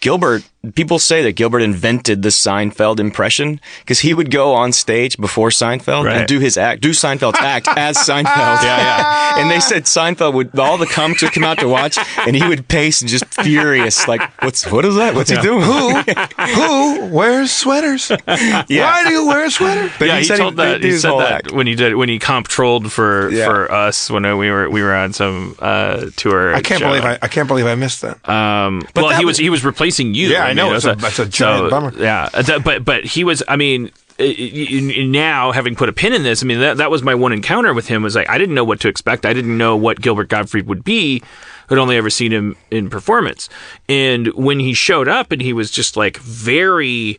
Gilbert. 0.00 0.44
People 0.72 0.98
say 0.98 1.22
that 1.22 1.32
Gilbert 1.32 1.60
invented 1.60 2.22
the 2.22 2.28
Seinfeld 2.30 2.98
impression 3.00 3.60
because 3.80 4.00
he 4.00 4.14
would 4.14 4.30
go 4.30 4.54
on 4.54 4.72
stage 4.72 5.16
before 5.18 5.50
Seinfeld 5.50 6.04
Right. 6.04 6.16
and 6.18 6.28
do 6.28 6.38
his 6.40 6.56
act, 6.56 6.80
do 6.80 6.90
Seinfeld's 6.90 7.38
act 7.40 7.68
as 7.76 7.96
Seinfeld. 7.98 8.24
Yeah, 8.62 8.78
yeah. 8.78 9.20
And 9.40 9.50
they 9.50 9.58
said 9.60 9.84
Seinfeld 9.84 10.32
would 10.34 10.56
all 10.58 10.78
the 10.78 10.86
comics 10.86 11.22
would 11.22 11.32
come 11.32 11.42
out 11.44 11.58
to 11.58 11.66
watch, 11.68 11.98
and 12.18 12.36
he 12.36 12.46
would 12.46 12.68
pace 12.68 13.00
and 13.00 13.10
just 13.10 13.24
furious, 13.42 14.06
like, 14.06 14.20
"What's 14.42 14.64
what 14.70 14.84
is 14.84 14.94
that? 14.94 15.14
What's 15.16 15.28
he 15.30 15.36
doing?" 15.38 15.60
Who 15.60 16.00
who 16.54 17.06
wears 17.06 17.50
sweaters? 17.50 18.08
Why 18.10 18.64
do 19.06 19.10
you 19.12 19.26
wear 19.26 19.44
a 19.46 19.50
sweater? 19.50 19.90
But 19.98 20.06
yeah, 20.08 20.18
he, 20.18 20.24
said 20.24 20.36
told 20.36 20.52
he'd 20.54 20.58
that 20.58 20.80
do 20.82 20.86
he 20.88 20.96
said 20.98 21.18
that 21.18 21.32
act. 21.46 21.52
when 21.52 21.66
he 21.66 21.74
did 21.74 21.96
when 21.96 22.08
he 22.08 22.18
comptrolled 22.20 22.92
for 22.92 23.28
Yeah. 23.30 23.46
for 23.46 23.72
us 23.72 24.08
when 24.10 24.22
we 24.38 24.50
were 24.50 24.70
we 24.70 24.82
were 24.82 24.94
on 24.94 25.12
some 25.12 25.56
uh, 25.58 26.06
tour. 26.16 26.54
I 26.54 26.62
can't 26.62 26.80
show. 26.80 26.86
believe 26.88 27.04
I, 27.04 27.18
I 27.20 27.28
can't 27.28 27.48
believe 27.48 27.66
I 27.66 27.74
missed 27.74 28.02
that. 28.02 28.26
Um, 28.28 28.86
well, 28.94 29.08
that 29.08 29.18
he 29.18 29.24
was, 29.24 29.32
was- 29.32 29.38
he 29.38 29.50
was 29.50 29.64
replacing 29.64 30.14
you. 30.14 30.28
Yeah, 30.28 30.52
I 30.54 30.62
know. 30.62 30.66
mean, 30.68 30.76
It's 30.76 30.84
a- 30.84 30.94
that's 30.94 31.18
a 31.18 31.26
giant 31.26 31.70
bummer. 31.70 31.92
Yeah, 31.96 32.28
uh, 32.32 32.42
that- 32.42 32.64
but 32.64 32.84
but 32.84 33.04
he 33.04 33.24
was. 33.24 33.42
I 33.48 33.56
mean, 33.56 33.90
now 34.18 35.52
having 35.52 35.74
put 35.74 35.88
a 35.88 35.92
pin 35.92 36.12
in 36.12 36.22
this, 36.22 36.42
I 36.42 36.46
mean 36.46 36.60
that 36.60 36.76
that 36.78 36.90
was 36.90 37.02
my 37.02 37.14
one 37.14 37.32
encounter 37.32 37.72
with 37.74 37.88
him. 37.88 38.02
Was 38.02 38.14
like 38.14 38.28
I 38.30 38.38
didn't 38.38 38.54
know 38.54 38.64
what 38.64 38.80
to 38.80 38.88
expect. 38.88 39.26
I 39.26 39.32
didn't 39.32 39.56
know 39.56 39.76
what 39.76 40.00
Gilbert 40.00 40.28
Gottfried 40.28 40.66
would 40.66 40.84
be. 40.84 41.22
I'd 41.70 41.78
only 41.78 41.96
ever 41.96 42.10
seen 42.10 42.30
him 42.30 42.56
in 42.70 42.90
performance, 42.90 43.48
and 43.88 44.28
when 44.34 44.60
he 44.60 44.74
showed 44.74 45.08
up, 45.08 45.32
and 45.32 45.40
he 45.40 45.52
was 45.52 45.70
just 45.70 45.96
like 45.96 46.18
very, 46.18 47.18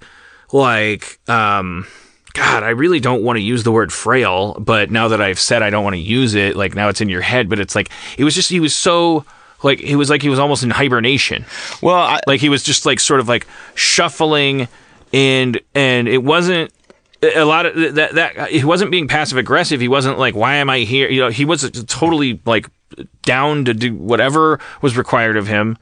like. 0.51 1.19
um 1.29 1.85
God, 2.33 2.63
I 2.63 2.71
really 2.71 2.99
don't 2.99 3.23
want 3.23 3.37
to 3.37 3.41
use 3.41 3.63
the 3.63 3.71
word 3.71 3.93
frail, 3.93 4.57
but 4.59 4.91
now 4.91 5.07
that 5.07 5.21
I've 5.21 5.39
said 5.39 5.63
I 5.63 5.69
don't 5.69 5.85
want 5.85 5.93
to 5.93 6.01
use 6.01 6.35
it, 6.35 6.57
like 6.57 6.75
now 6.75 6.89
it's 6.89 6.99
in 6.99 7.07
your 7.07 7.21
head, 7.21 7.47
but 7.47 7.61
it's 7.61 7.75
like 7.75 7.89
it 8.17 8.25
was 8.25 8.35
just 8.35 8.49
he 8.49 8.59
was 8.59 8.75
so 8.75 9.23
like 9.65 9.81
it 9.81 9.95
was 9.97 10.09
like 10.09 10.21
he 10.21 10.29
was 10.29 10.39
almost 10.39 10.63
in 10.63 10.69
hibernation. 10.69 11.45
Well, 11.81 11.95
I, 11.95 12.19
Like 12.27 12.39
he 12.39 12.49
was 12.49 12.63
just 12.63 12.85
like 12.85 12.99
sort 12.99 13.19
of 13.19 13.27
like 13.27 13.45
shuffling 13.75 14.67
and 15.13 15.59
and 15.73 16.07
it 16.07 16.23
wasn't 16.23 16.71
a 17.35 17.43
lot 17.43 17.65
of 17.65 17.95
that 17.95 18.13
that 18.15 18.49
he 18.51 18.63
wasn't 18.63 18.91
being 18.91 19.07
passive 19.07 19.37
aggressive. 19.37 19.81
He 19.81 19.87
wasn't 19.87 20.17
like 20.19 20.35
why 20.35 20.55
am 20.55 20.69
I 20.69 20.79
here? 20.79 21.09
You 21.09 21.21
know, 21.21 21.29
he 21.29 21.45
was 21.45 21.69
totally 21.87 22.39
like 22.45 22.67
down 23.23 23.65
to 23.65 23.73
do 23.73 23.93
whatever 23.95 24.59
was 24.81 24.95
required 24.97 25.37
of 25.37 25.47
him. 25.47 25.77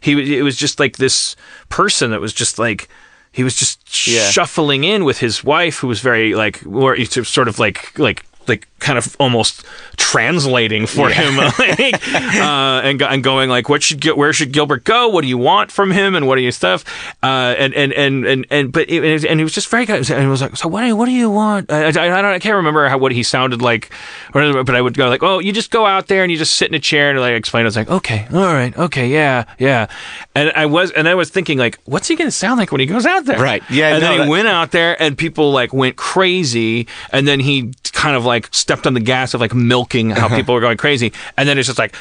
He 0.00 0.14
was- 0.14 0.28
it 0.28 0.42
was 0.42 0.56
just 0.56 0.80
like 0.80 0.96
this 0.96 1.36
person 1.68 2.10
that 2.10 2.20
was 2.20 2.32
just 2.32 2.58
like 2.58 2.88
he 3.32 3.44
was 3.44 3.54
just 3.56 4.06
Yeah. 4.08 4.30
shuffling 4.30 4.84
in 4.84 5.04
with 5.04 5.18
his 5.18 5.44
wife 5.44 5.78
who 5.80 5.88
was 5.88 6.00
very 6.00 6.34
like 6.34 6.62
or 6.66 6.94
it's 6.96 7.14
sort 7.28 7.48
of 7.48 7.58
like 7.58 7.98
like 7.98 8.24
like 8.48 8.68
kind 8.78 8.98
of 8.98 9.16
almost 9.18 9.64
translating 9.96 10.86
for 10.86 11.08
him 11.08 11.36
like, 11.58 12.14
uh, 12.14 12.80
and, 12.84 13.00
and 13.02 13.24
going 13.24 13.48
like 13.48 13.68
what 13.68 13.82
should 13.82 14.04
where 14.16 14.32
should 14.32 14.52
Gilbert 14.52 14.84
go? 14.84 15.08
What 15.08 15.22
do 15.22 15.28
you 15.28 15.38
want 15.38 15.72
from 15.72 15.90
him? 15.90 16.14
And 16.14 16.26
what 16.26 16.36
do 16.36 16.42
you 16.42 16.52
stuff. 16.52 16.84
Uh, 17.22 17.54
and 17.58 17.74
and 17.74 17.92
and 17.92 18.26
and 18.26 18.46
and 18.50 18.72
but 18.72 18.88
it, 18.90 19.24
and 19.24 19.40
he 19.40 19.44
was 19.44 19.52
just 19.54 19.68
very 19.68 19.86
good 19.86 20.08
and 20.10 20.22
he 20.22 20.26
was 20.28 20.42
like 20.42 20.56
so 20.56 20.68
what 20.68 20.82
do 20.82 20.88
you, 20.88 20.96
what 20.96 21.06
do 21.06 21.12
you 21.12 21.30
want? 21.30 21.72
I, 21.72 21.86
I, 21.86 21.88
I 21.88 22.22
don't 22.22 22.26
I 22.26 22.38
can't 22.38 22.56
remember 22.56 22.88
how 22.88 22.98
what 22.98 23.12
he 23.12 23.22
sounded 23.22 23.62
like 23.62 23.90
but 24.32 24.74
I 24.74 24.80
would 24.80 24.96
go 24.96 25.08
like 25.08 25.22
oh 25.22 25.38
you 25.38 25.52
just 25.52 25.70
go 25.70 25.86
out 25.86 26.08
there 26.08 26.22
and 26.22 26.30
you 26.30 26.38
just 26.38 26.54
sit 26.54 26.68
in 26.68 26.74
a 26.74 26.78
chair 26.78 27.10
and 27.10 27.20
like 27.20 27.34
explain. 27.34 27.62
I 27.62 27.66
was 27.66 27.76
like 27.76 27.90
okay 27.90 28.26
all 28.32 28.54
right 28.54 28.76
okay 28.76 29.08
yeah 29.08 29.44
yeah. 29.58 29.86
And 30.34 30.52
I 30.52 30.66
was 30.66 30.90
and 30.92 31.08
I 31.08 31.14
was 31.14 31.30
thinking 31.30 31.58
like 31.58 31.78
what's 31.84 32.08
he 32.08 32.16
gonna 32.16 32.30
sound 32.30 32.58
like 32.58 32.70
when 32.70 32.80
he 32.80 32.86
goes 32.86 33.06
out 33.06 33.24
there? 33.24 33.40
Right. 33.40 33.62
Yeah, 33.70 33.94
and 33.94 34.02
no, 34.02 34.08
then 34.08 34.12
he 34.12 34.18
that- 34.24 34.30
went 34.30 34.48
out 34.48 34.70
there 34.70 35.00
and 35.00 35.16
people 35.16 35.50
like 35.52 35.72
went 35.72 35.96
crazy 35.96 36.86
and 37.10 37.26
then 37.26 37.40
he 37.40 37.72
kind 37.92 38.14
of 38.14 38.24
like 38.26 38.35
stepped 38.52 38.86
on 38.86 38.94
the 38.94 39.00
gas 39.00 39.34
of 39.34 39.40
like 39.40 39.54
milking 39.54 40.10
how 40.10 40.28
people 40.28 40.54
were 40.54 40.60
going 40.60 40.76
crazy 40.76 41.12
and 41.36 41.48
then 41.48 41.58
it's 41.58 41.66
just 41.66 41.78
like 41.78 41.94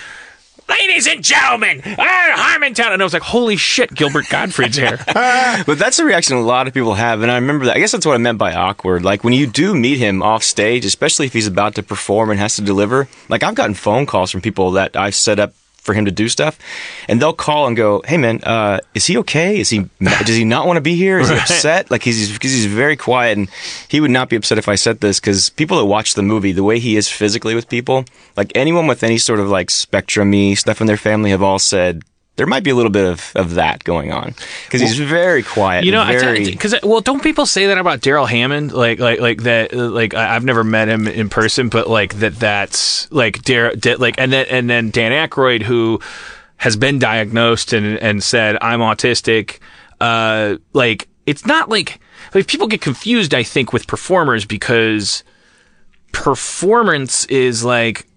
ladies 0.67 1.07
and 1.07 1.23
gentlemen 1.23 1.81
ah, 1.85 2.55
harmontown 2.57 2.91
and 2.91 3.01
i 3.01 3.05
was 3.05 3.13
like 3.13 3.21
holy 3.21 3.55
shit 3.55 3.93
gilbert 3.93 4.27
gottfried's 4.29 4.75
here 4.77 4.97
but 5.13 5.77
that's 5.77 5.97
the 5.97 6.05
reaction 6.05 6.35
a 6.37 6.41
lot 6.41 6.67
of 6.67 6.73
people 6.73 6.93
have, 6.95 7.21
and 7.21 7.31
I 7.31 7.35
remember 7.35 7.65
that. 7.65 7.75
I 7.75 7.79
guess 7.79 7.91
that's 7.91 8.05
what 8.05 8.15
I 8.15 8.17
meant 8.17 8.37
by 8.37 8.53
awkward. 8.53 9.03
Like 9.03 9.23
when 9.23 9.33
you 9.33 9.47
do 9.47 9.73
meet 9.73 9.97
him 9.97 10.21
off 10.21 10.43
stage, 10.43 10.85
especially 10.85 11.25
if 11.25 11.33
he's 11.33 11.47
about 11.47 11.75
to 11.75 11.83
perform 11.83 12.29
and 12.29 12.39
has 12.39 12.55
to 12.55 12.61
deliver. 12.61 13.07
Like 13.29 13.43
I've 13.43 13.55
gotten 13.55 13.73
phone 13.73 14.05
calls 14.05 14.31
from 14.31 14.41
people 14.41 14.71
that 14.71 14.95
I've 14.95 15.15
set 15.15 15.39
up 15.39 15.53
for 15.85 15.93
him 15.93 16.05
to 16.05 16.11
do 16.11 16.27
stuff, 16.27 16.59
and 17.07 17.21
they'll 17.21 17.33
call 17.33 17.67
and 17.67 17.77
go, 17.77 18.01
"Hey 18.05 18.17
man, 18.17 18.41
uh, 18.43 18.79
is 18.93 19.05
he 19.05 19.17
okay? 19.19 19.59
Is 19.59 19.69
he 19.69 19.87
does 20.01 20.35
he 20.35 20.43
not 20.43 20.65
want 20.67 20.77
to 20.77 20.81
be 20.81 20.95
here? 20.95 21.19
Is 21.19 21.29
he 21.29 21.35
upset? 21.35 21.91
Like 21.91 22.03
he's 22.03 22.33
because 22.33 22.51
he's 22.51 22.65
very 22.65 22.97
quiet, 22.97 23.37
and 23.37 23.47
he 23.87 24.01
would 24.01 24.11
not 24.11 24.27
be 24.27 24.35
upset 24.35 24.57
if 24.57 24.67
I 24.67 24.75
said 24.75 24.99
this 24.99 25.19
because 25.19 25.49
people 25.49 25.77
that 25.77 25.85
watch 25.85 26.15
the 26.15 26.23
movie, 26.23 26.51
the 26.51 26.63
way 26.63 26.79
he 26.79 26.97
is 26.97 27.09
physically 27.09 27.55
with 27.55 27.69
people, 27.69 28.03
like 28.35 28.51
anyone 28.55 28.87
with 28.87 29.03
any 29.03 29.17
sort 29.17 29.39
of 29.39 29.49
like 29.49 29.69
spectrum-y 29.69 30.55
stuff 30.55 30.81
in 30.81 30.87
their 30.87 30.97
family, 30.97 31.29
have 31.29 31.43
all 31.43 31.59
said. 31.59 32.03
There 32.37 32.45
might 32.47 32.63
be 32.63 32.69
a 32.69 32.75
little 32.75 32.91
bit 32.91 33.05
of, 33.05 33.31
of 33.35 33.53
that 33.55 33.83
going 33.85 34.11
on 34.11 34.35
because 34.65 34.81
he's 34.81 34.97
very 34.99 35.41
quiet. 35.41 35.85
you 35.85 35.91
know 35.91 36.01
and 36.01 36.19
very, 36.19 36.51
because 36.51 36.75
well 36.83 36.99
don't 37.01 37.23
people 37.23 37.45
say 37.45 37.67
that 37.67 37.77
about 37.77 38.01
darrell 38.01 38.25
hammond 38.25 38.73
like 38.73 38.99
like 38.99 39.19
like 39.19 39.43
that 39.43 39.73
like 39.73 40.13
i've 40.13 40.43
never 40.43 40.63
met 40.63 40.89
him 40.89 41.07
in 41.07 41.29
person 41.29 41.69
but 41.69 41.89
like 41.89 42.15
that 42.15 42.35
that's 42.35 43.09
like 43.11 43.41
Dar- 43.43 43.73
like 43.97 44.15
and 44.19 44.33
then 44.33 44.45
and 44.49 44.69
then 44.69 44.89
dan 44.89 45.11
Aykroyd, 45.11 45.61
who 45.61 46.01
has 46.57 46.75
been 46.75 46.99
diagnosed 46.99 47.71
and 47.71 47.97
and 47.99 48.21
said 48.23 48.57
i'm 48.61 48.79
autistic 48.81 49.59
uh 50.01 50.57
like 50.73 51.07
it's 51.25 51.45
not 51.45 51.69
like 51.69 51.99
like 52.33 52.47
people 52.47 52.67
get 52.67 52.81
confused 52.81 53.33
i 53.33 53.43
think 53.43 53.71
with 53.71 53.87
performers 53.87 54.43
because 54.45 55.23
performance 56.11 57.25
is 57.25 57.63
like 57.63 58.07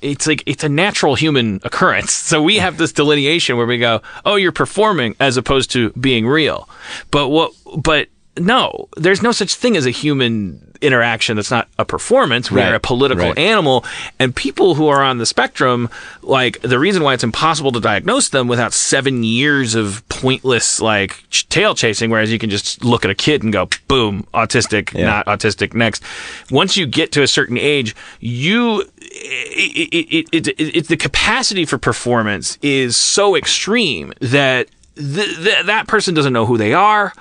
it's 0.00 0.26
like 0.26 0.42
it's 0.46 0.64
a 0.64 0.68
natural 0.68 1.14
human 1.14 1.60
occurrence. 1.64 2.12
So 2.12 2.42
we 2.42 2.56
have 2.56 2.78
this 2.78 2.92
delineation 2.92 3.56
where 3.56 3.66
we 3.66 3.78
go, 3.78 4.02
"Oh, 4.24 4.36
you're 4.36 4.52
performing," 4.52 5.16
as 5.20 5.36
opposed 5.36 5.70
to 5.72 5.90
being 5.90 6.26
real. 6.26 6.68
But 7.10 7.28
what? 7.28 7.52
But 7.76 8.08
no, 8.38 8.88
there's 8.96 9.22
no 9.22 9.32
such 9.32 9.54
thing 9.54 9.76
as 9.76 9.86
a 9.86 9.90
human 9.90 10.66
interaction 10.80 11.36
that's 11.36 11.50
not 11.50 11.68
a 11.78 11.84
performance. 11.84 12.50
We're 12.50 12.74
a 12.74 12.80
political 12.80 13.26
right. 13.26 13.38
animal, 13.38 13.84
and 14.18 14.34
people 14.34 14.74
who 14.74 14.88
are 14.88 15.02
on 15.02 15.18
the 15.18 15.26
spectrum, 15.26 15.90
like 16.22 16.60
the 16.62 16.78
reason 16.78 17.02
why 17.02 17.12
it's 17.14 17.24
impossible 17.24 17.70
to 17.72 17.80
diagnose 17.80 18.30
them 18.30 18.48
without 18.48 18.72
seven 18.72 19.22
years 19.22 19.74
of 19.74 20.02
pointless 20.08 20.80
like 20.80 21.22
ch- 21.28 21.46
tail 21.50 21.74
chasing, 21.74 22.10
whereas 22.10 22.32
you 22.32 22.38
can 22.38 22.48
just 22.48 22.82
look 22.82 23.04
at 23.04 23.10
a 23.10 23.14
kid 23.14 23.42
and 23.42 23.52
go, 23.52 23.68
boom, 23.88 24.26
autistic, 24.32 24.94
Yeah. 24.94 25.04
not 25.04 25.26
autistic. 25.26 25.74
Next, 25.74 26.02
once 26.50 26.78
you 26.78 26.86
get 26.86 27.12
to 27.12 27.22
a 27.22 27.28
certain 27.28 27.58
age, 27.58 27.94
you 28.20 28.84
it, 29.10 30.26
it, 30.32 30.76
it, 30.76 30.88
the 30.88 30.96
capacity 30.96 31.64
for 31.64 31.78
performance 31.78 32.58
is 32.62 32.96
so 32.96 33.36
extreme 33.36 34.12
that 34.20 34.68
th- 34.96 35.36
th- 35.36 35.66
that 35.66 35.86
person 35.88 36.14
doesn't 36.14 36.32
know 36.32 36.46
who 36.46 36.56
they 36.56 36.72
are. 36.74 37.12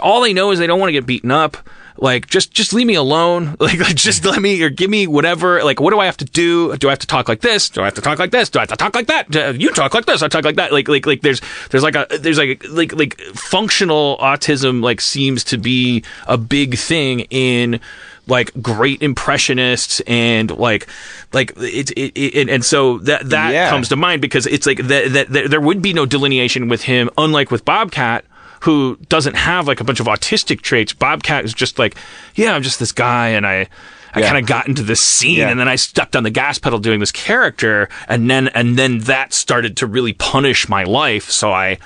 All 0.00 0.20
they 0.22 0.32
know 0.32 0.50
is 0.50 0.58
they 0.58 0.66
don't 0.66 0.80
want 0.80 0.88
to 0.88 0.92
get 0.92 1.06
beaten 1.06 1.30
up. 1.30 1.56
Like 2.00 2.28
just 2.28 2.52
just 2.52 2.72
leave 2.72 2.86
me 2.86 2.94
alone. 2.94 3.56
Like, 3.60 3.80
like 3.80 3.96
just 3.96 4.24
let 4.24 4.40
me 4.40 4.62
or 4.62 4.70
give 4.70 4.88
me 4.88 5.08
whatever. 5.08 5.64
Like 5.64 5.80
what 5.80 5.90
do 5.90 5.98
I 5.98 6.06
have 6.06 6.16
to 6.18 6.24
do? 6.24 6.76
Do 6.76 6.86
I 6.88 6.92
have 6.92 7.00
to 7.00 7.08
talk 7.08 7.28
like 7.28 7.40
this? 7.40 7.68
Do 7.68 7.80
I 7.82 7.86
have 7.86 7.94
to 7.94 8.00
talk 8.00 8.20
like 8.20 8.30
this? 8.30 8.48
Do 8.50 8.60
I 8.60 8.62
have 8.62 8.68
to 8.68 8.76
talk 8.76 8.94
like 8.94 9.08
that? 9.08 9.28
Do- 9.30 9.40
uh, 9.42 9.50
You 9.52 9.70
talk 9.70 9.94
like 9.94 10.06
this. 10.06 10.22
I 10.22 10.28
talk 10.28 10.44
like 10.44 10.54
that. 10.56 10.72
Like 10.72 10.86
like 10.88 11.06
like 11.06 11.22
there's 11.22 11.40
there's 11.70 11.82
like 11.82 11.96
a 11.96 12.06
there's 12.20 12.38
like 12.38 12.64
like 12.68 12.92
like 12.94 13.20
functional 13.34 14.16
autism 14.18 14.80
like 14.80 15.00
seems 15.00 15.42
to 15.44 15.58
be 15.58 16.04
a 16.28 16.38
big 16.38 16.76
thing 16.78 17.20
in 17.30 17.80
like 18.28 18.52
great 18.62 19.02
impressionists 19.02 20.00
and 20.06 20.50
like 20.56 20.86
like 21.32 21.52
it's 21.56 21.90
it, 21.92 22.12
it, 22.14 22.34
and- 22.34 22.50
and 22.50 22.64
so 22.64 22.98
that 22.98 23.28
that 23.30 23.52
Yeah. 23.52 23.70
comes 23.70 23.88
to 23.88 23.96
mind 23.96 24.20
because 24.22 24.46
it's 24.46 24.66
like 24.66 24.78
that, 24.78 25.12
that, 25.12 25.28
that 25.32 25.50
there 25.50 25.60
would 25.60 25.82
be 25.82 25.92
no 25.92 26.06
delineation 26.06 26.68
with 26.68 26.82
him 26.82 27.10
unlike 27.18 27.50
with 27.50 27.64
Bobcat 27.64 28.24
who 28.62 28.98
doesn't 29.08 29.36
have 29.36 29.66
like 29.66 29.80
a 29.80 29.84
bunch 29.84 30.00
of 30.00 30.06
autistic 30.06 30.60
traits 30.62 30.92
Bobcat 30.92 31.44
is 31.44 31.54
just 31.54 31.78
like 31.78 31.96
yeah 32.34 32.54
I'm 32.54 32.62
just 32.62 32.78
this 32.78 32.92
guy 32.92 33.28
and 33.28 33.46
I 33.46 33.66
I 34.14 34.20
Yeah. 34.20 34.26
kind 34.30 34.38
of 34.42 34.46
got 34.48 34.66
into 34.68 34.82
this 34.82 35.00
scene 35.00 35.38
Yeah. 35.38 35.48
and 35.50 35.60
then 35.60 35.68
I 35.68 35.76
stepped 35.76 36.16
on 36.16 36.22
the 36.22 36.30
gas 36.30 36.58
pedal 36.58 36.78
doing 36.78 36.98
this 37.00 37.12
character 37.12 37.88
and 38.08 38.30
then 38.30 38.48
and 38.48 38.76
then 38.76 39.00
that 39.00 39.32
started 39.32 39.76
to 39.78 39.86
really 39.86 40.12
punish 40.12 40.68
my 40.68 40.84
life 40.84 41.30
so 41.30 41.52
I 41.52 41.78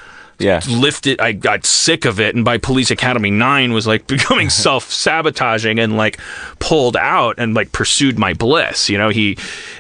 Yeah. 0.43 0.61
lifted 0.69 1.21
I 1.21 1.33
got 1.33 1.65
sick 1.65 2.05
of 2.05 2.19
it 2.21 2.35
and 2.35 2.45
by 2.45 2.59
Police 2.59 2.91
Academy 2.91 3.31
9 3.31 3.73
was 3.73 3.87
like 3.87 4.07
becoming 4.17 4.51
self-sabotaging 4.97 5.79
and 5.79 5.97
like 5.97 6.19
pulled 6.59 6.97
out 6.97 7.37
and 7.39 7.55
like 7.55 7.73
pursued 7.73 8.19
my 8.19 8.35
bliss 8.35 8.89
you 8.91 8.99
know 8.99 9.09
he 9.09 9.39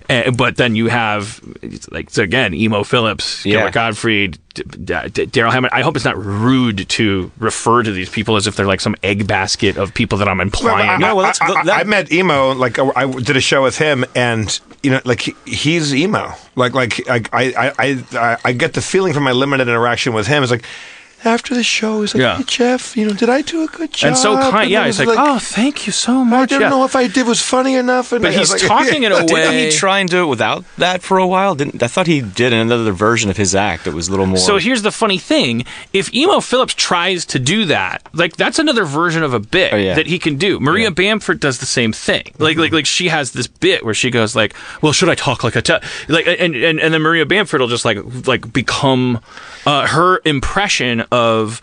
uh, 0.08 0.30
but 0.30 0.56
then 0.56 0.74
you 0.76 0.88
have 0.88 1.40
like 1.90 2.10
so 2.10 2.22
again 2.22 2.54
emo 2.54 2.82
Philips 2.84 3.44
Yeah. 3.44 3.56
Gilbert 3.58 3.72
Gottfried 3.74 4.38
Darrell 4.54 5.50
Hammond 5.50 5.72
I 5.72 5.82
hope 5.82 5.96
it's 5.96 6.04
not 6.04 6.16
rude 6.22 6.88
to 6.90 7.30
refer 7.38 7.82
to 7.82 7.90
these 7.90 8.08
people 8.10 8.36
as 8.36 8.46
if 8.46 8.56
they're 8.56 8.66
like 8.66 8.80
some 8.80 8.94
egg 9.02 9.26
basket 9.26 9.76
of 9.76 9.94
people 9.94 10.18
that 10.18 10.28
I'm 10.28 10.40
implying 10.40 10.88
I, 10.88 10.96
No, 10.98 11.16
well, 11.16 11.26
that's- 11.26 11.40
I, 11.40 11.52
I- 11.60 11.64
that- 11.64 11.80
I 11.80 11.84
met 11.84 12.12
emo. 12.12 12.52
Like 12.52 12.78
I, 12.78 12.90
I 12.94 13.10
did 13.10 13.36
a 13.36 13.40
show 13.40 13.62
with 13.62 13.78
him, 13.78 14.04
and 14.14 14.58
you 14.82 14.90
know, 14.90 15.00
like 15.04 15.20
he, 15.22 15.34
he's 15.46 15.94
emo. 15.94 16.32
Like 16.56 16.74
like 16.74 17.08
I 17.08 17.22
I, 17.32 17.72
I 17.78 18.04
I 18.12 18.36
I 18.44 18.52
get 18.52 18.74
the 18.74 18.82
feeling 18.82 19.12
from 19.14 19.22
my 19.24 19.32
limited 19.32 19.68
interaction 19.68 20.12
with 20.12 20.26
him. 20.26 20.42
It's 20.42 20.52
like 20.52 20.64
after 21.24 21.54
the 21.54 21.62
show, 21.62 22.00
he's 22.00 22.14
like, 22.14 22.20
Yeah. 22.20 22.36
"Hey 22.38 22.44
Jeff, 22.46 22.96
you 22.96 23.06
know, 23.06 23.12
did 23.12 23.28
I 23.28 23.42
do 23.42 23.62
a 23.62 23.66
good 23.66 23.92
job?" 23.92 24.08
and 24.08 24.16
so 24.16 24.36
kind 24.50 24.70
yeah 24.70 24.84
he's 24.86 24.98
was 24.98 25.06
like, 25.06 25.18
oh 25.18 25.38
thank 25.38 25.86
you 25.86 25.92
so 25.92 26.24
much. 26.24 26.32
I 26.36 26.40
much 26.40 26.50
don't 26.50 26.60
yeah. 26.62 26.68
know 26.68 26.84
if 26.84 26.96
I 26.96 27.06
did 27.06 27.26
was 27.26 27.40
funny 27.40 27.74
enough. 27.74 28.12
And 28.12 28.22
but 28.22 28.34
I 28.34 28.38
was 28.38 28.52
he's 28.52 28.62
like- 28.62 28.68
talking 28.86 29.02
in 29.04 29.12
a 29.12 29.24
Didn't 29.26 29.54
he 29.54 29.70
try 29.70 29.98
and 30.00 30.08
do 30.08 30.22
it 30.24 30.26
without 30.26 30.64
that 30.78 31.02
for 31.02 31.18
a 31.18 31.26
while? 31.26 31.54
Didn't 31.54 31.82
I 31.82 31.86
thought 31.86 32.06
he 32.06 32.20
did 32.20 32.52
another 32.52 32.92
version 32.92 33.30
of 33.30 33.36
his 33.36 33.54
act 33.54 33.84
that 33.84 33.92
was 33.94 34.08
a 34.08 34.10
little 34.10 34.26
more. 34.26 34.36
So 34.38 34.58
here's 34.58 34.82
the 34.82 34.90
funny 34.92 35.18
thing: 35.18 35.64
if 35.92 36.12
Emo 36.14 36.40
Philips 36.40 36.74
tries 36.74 37.24
to 37.26 37.38
do 37.38 37.64
that, 37.66 38.06
like 38.12 38.36
that's 38.36 38.58
another 38.58 38.84
version 38.84 39.22
of 39.22 39.32
a 39.34 39.40
bit 39.40 39.72
Oh, 39.72 39.76
yeah. 39.76 39.94
that 39.94 40.06
he 40.06 40.18
can 40.18 40.36
do. 40.36 40.58
Maria 40.60 40.90
Bamford 40.90 41.40
does 41.40 41.58
the 41.58 41.66
same 41.66 41.92
thing. 41.92 42.32
Like, 42.38 42.56
like, 42.56 42.72
like 42.72 42.86
she 42.86 43.08
has 43.08 43.32
this 43.32 43.46
bit 43.46 43.84
where 43.84 43.94
she 43.94 44.10
goes 44.10 44.34
like, 44.36 44.54
"Well, 44.80 44.92
should 44.92 45.08
I 45.08 45.14
talk 45.14 45.44
like 45.44 45.56
a 45.56 45.62
t-? 45.62 45.78
like?" 46.08 46.26
And 46.26 46.54
and 46.56 46.80
and 46.80 46.94
then 46.94 47.00
Maria 47.02 47.24
Bamford 47.26 47.60
will 47.60 47.68
just 47.68 47.84
like 47.84 47.98
like 48.26 48.52
become 48.52 49.20
uh, 49.66 49.86
her 49.86 50.20
impression 50.24 51.04
of 51.12 51.60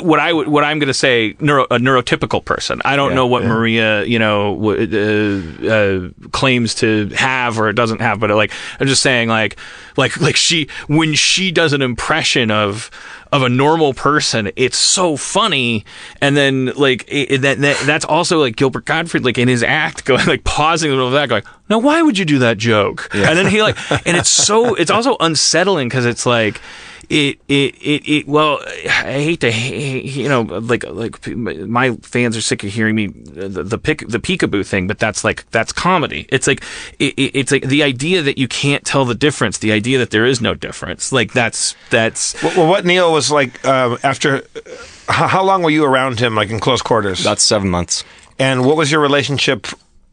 what 0.00 0.18
I 0.18 0.32
would, 0.32 0.48
what 0.48 0.64
I'm 0.64 0.80
going 0.80 0.88
to 0.88 0.94
say, 0.94 1.36
neuro, 1.38 1.62
a 1.70 1.78
neurotypical 1.78 2.44
person. 2.44 2.82
I 2.84 2.96
don't 2.96 3.10
Yeah, 3.10 3.14
know 3.14 3.26
what 3.28 3.42
yeah. 3.44 3.48
Maria, 3.50 4.04
you 4.04 4.18
know, 4.18 4.56
w- 4.56 5.62
uh, 5.62 5.72
uh, 5.72 6.28
claims 6.32 6.74
to 6.76 7.06
have 7.10 7.60
or 7.60 7.72
doesn't 7.72 8.00
have, 8.00 8.18
but 8.18 8.30
like, 8.30 8.50
I'm 8.80 8.88
just 8.88 9.00
saying, 9.00 9.28
like, 9.28 9.56
like, 9.96 10.20
like 10.20 10.34
she, 10.34 10.68
when 10.88 11.14
she 11.14 11.52
does 11.52 11.72
an 11.72 11.82
impression 11.82 12.50
of, 12.50 12.90
of 13.30 13.42
a 13.44 13.48
normal 13.48 13.94
person, 13.94 14.50
it's 14.56 14.76
so 14.76 15.16
funny. 15.16 15.84
And 16.20 16.36
then, 16.36 16.72
like, 16.76 17.04
it, 17.06 17.42
that, 17.42 17.58
that, 17.58 17.80
that's 17.86 18.04
also 18.04 18.40
like 18.40 18.56
Gilbert 18.56 18.86
Gottfried, 18.86 19.24
like 19.24 19.38
in 19.38 19.46
his 19.46 19.62
act, 19.62 20.04
going, 20.04 20.26
like, 20.26 20.42
pausing 20.42 20.90
in 20.90 20.96
the 20.96 20.96
middle 20.96 21.06
of 21.06 21.12
that, 21.14 21.28
going, 21.28 21.44
now, 21.68 21.78
why 21.78 22.02
would 22.02 22.18
you 22.18 22.24
do 22.24 22.40
that 22.40 22.58
joke? 22.58 23.08
And 23.14 23.38
then 23.38 23.46
he, 23.46 23.62
like, 23.62 23.76
and 24.04 24.16
it's 24.16 24.30
so, 24.30 24.74
it's 24.74 24.90
also 24.90 25.16
unsettling 25.20 25.88
because 25.88 26.06
it's 26.06 26.26
like, 26.26 26.60
it, 27.10 27.40
it, 27.48 27.74
it, 27.82 28.08
it, 28.08 28.28
well, 28.28 28.60
I 28.64 29.20
hate 29.20 29.40
to, 29.40 29.50
you 29.52 30.28
know, 30.28 30.42
like, 30.42 30.84
like 30.84 31.26
my 31.26 31.96
fans 31.96 32.36
are 32.36 32.40
sick 32.40 32.62
of 32.64 32.70
hearing 32.72 32.94
me, 32.94 33.08
the, 33.08 33.64
the 33.64 33.78
pick, 33.78 34.06
the 34.08 34.18
peekaboo 34.20 34.64
thing, 34.64 34.86
but 34.86 34.98
that's 35.00 35.24
like, 35.24 35.44
that's 35.50 35.72
comedy. 35.72 36.26
It's 36.30 36.46
like, 36.46 36.62
it, 36.98 37.14
it- 37.16 37.36
it's 37.36 37.50
like 37.52 37.64
the 37.64 37.82
idea 37.82 38.22
that 38.22 38.38
you 38.38 38.46
can't 38.48 38.84
tell 38.84 39.04
the 39.04 39.14
difference, 39.16 39.58
the 39.58 39.72
idea 39.72 39.98
that 39.98 40.10
there 40.10 40.24
is 40.24 40.40
no 40.40 40.54
difference. 40.54 41.12
Like, 41.12 41.32
that's, 41.32 41.74
that's, 41.90 42.40
Well, 42.42 42.68
what 42.68 42.84
Neil 42.86 43.12
was 43.12 43.30
like 43.30 43.62
um, 43.66 43.98
after. 44.02 44.42
How, 45.08 45.26
how 45.26 45.42
long 45.42 45.62
were 45.64 45.70
you 45.70 45.84
around 45.84 46.20
him, 46.20 46.36
like 46.36 46.50
in 46.50 46.60
close 46.60 46.80
quarters? 46.80 47.20
about 47.22 47.40
seven 47.40 47.68
months. 47.68 48.04
And 48.38 48.64
what 48.64 48.76
was 48.76 48.92
your 48.92 49.00
relationship 49.00 49.66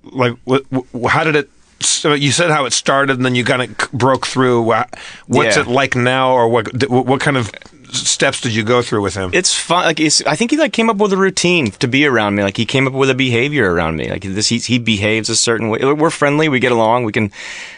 like? 0.04 0.34
Wh- 0.50 0.66
wh- 0.74 1.08
how 1.08 1.24
did 1.24 1.36
it? 1.36 1.50
So 1.80 2.14
you 2.14 2.32
said 2.32 2.50
how 2.52 2.66
it 2.66 2.74
started, 2.74 3.18
and 3.18 3.26
then 3.26 3.36
you 3.36 3.44
kind 3.44 3.62
of 3.62 3.92
broke 3.92 4.26
through. 4.26 4.62
What's 4.64 5.56
Yeah. 5.56 5.62
it 5.62 5.68
like 5.68 5.96
now, 5.96 6.32
or 6.34 6.48
what? 6.50 6.88
What 6.90 7.20
kind 7.22 7.38
of 7.38 7.52
steps 7.92 8.42
did 8.42 8.54
you 8.54 8.64
go 8.64 8.82
through 8.82 9.02
with 9.02 9.16
him? 9.16 9.30
It's 9.34 9.54
fun. 9.54 9.86
Like 9.86 10.00
it's, 10.00 10.22
I 10.26 10.36
think 10.36 10.52
he 10.52 10.58
like 10.58 10.74
came 10.74 10.90
up 10.90 10.98
with 10.98 11.14
a 11.14 11.18
routine 11.18 11.72
to 11.72 11.88
be 11.88 12.06
around 12.06 12.36
me. 12.36 12.44
Like 12.44 12.58
he 12.58 12.66
came 12.66 12.88
up 12.88 12.94
with 12.94 13.10
a 13.10 13.16
behavior 13.16 13.72
around 13.72 13.96
me. 13.96 14.10
Like 14.10 14.24
this, 14.24 14.48
he, 14.50 14.58
he 14.58 14.80
behaves 14.80 15.30
a 15.30 15.36
certain 15.36 15.70
way. 15.70 15.80
We're 15.94 16.10
friendly. 16.10 16.50
We 16.50 16.60
get 16.60 16.72
along. 16.72 17.06
We 17.06 17.12
can. 17.14 17.32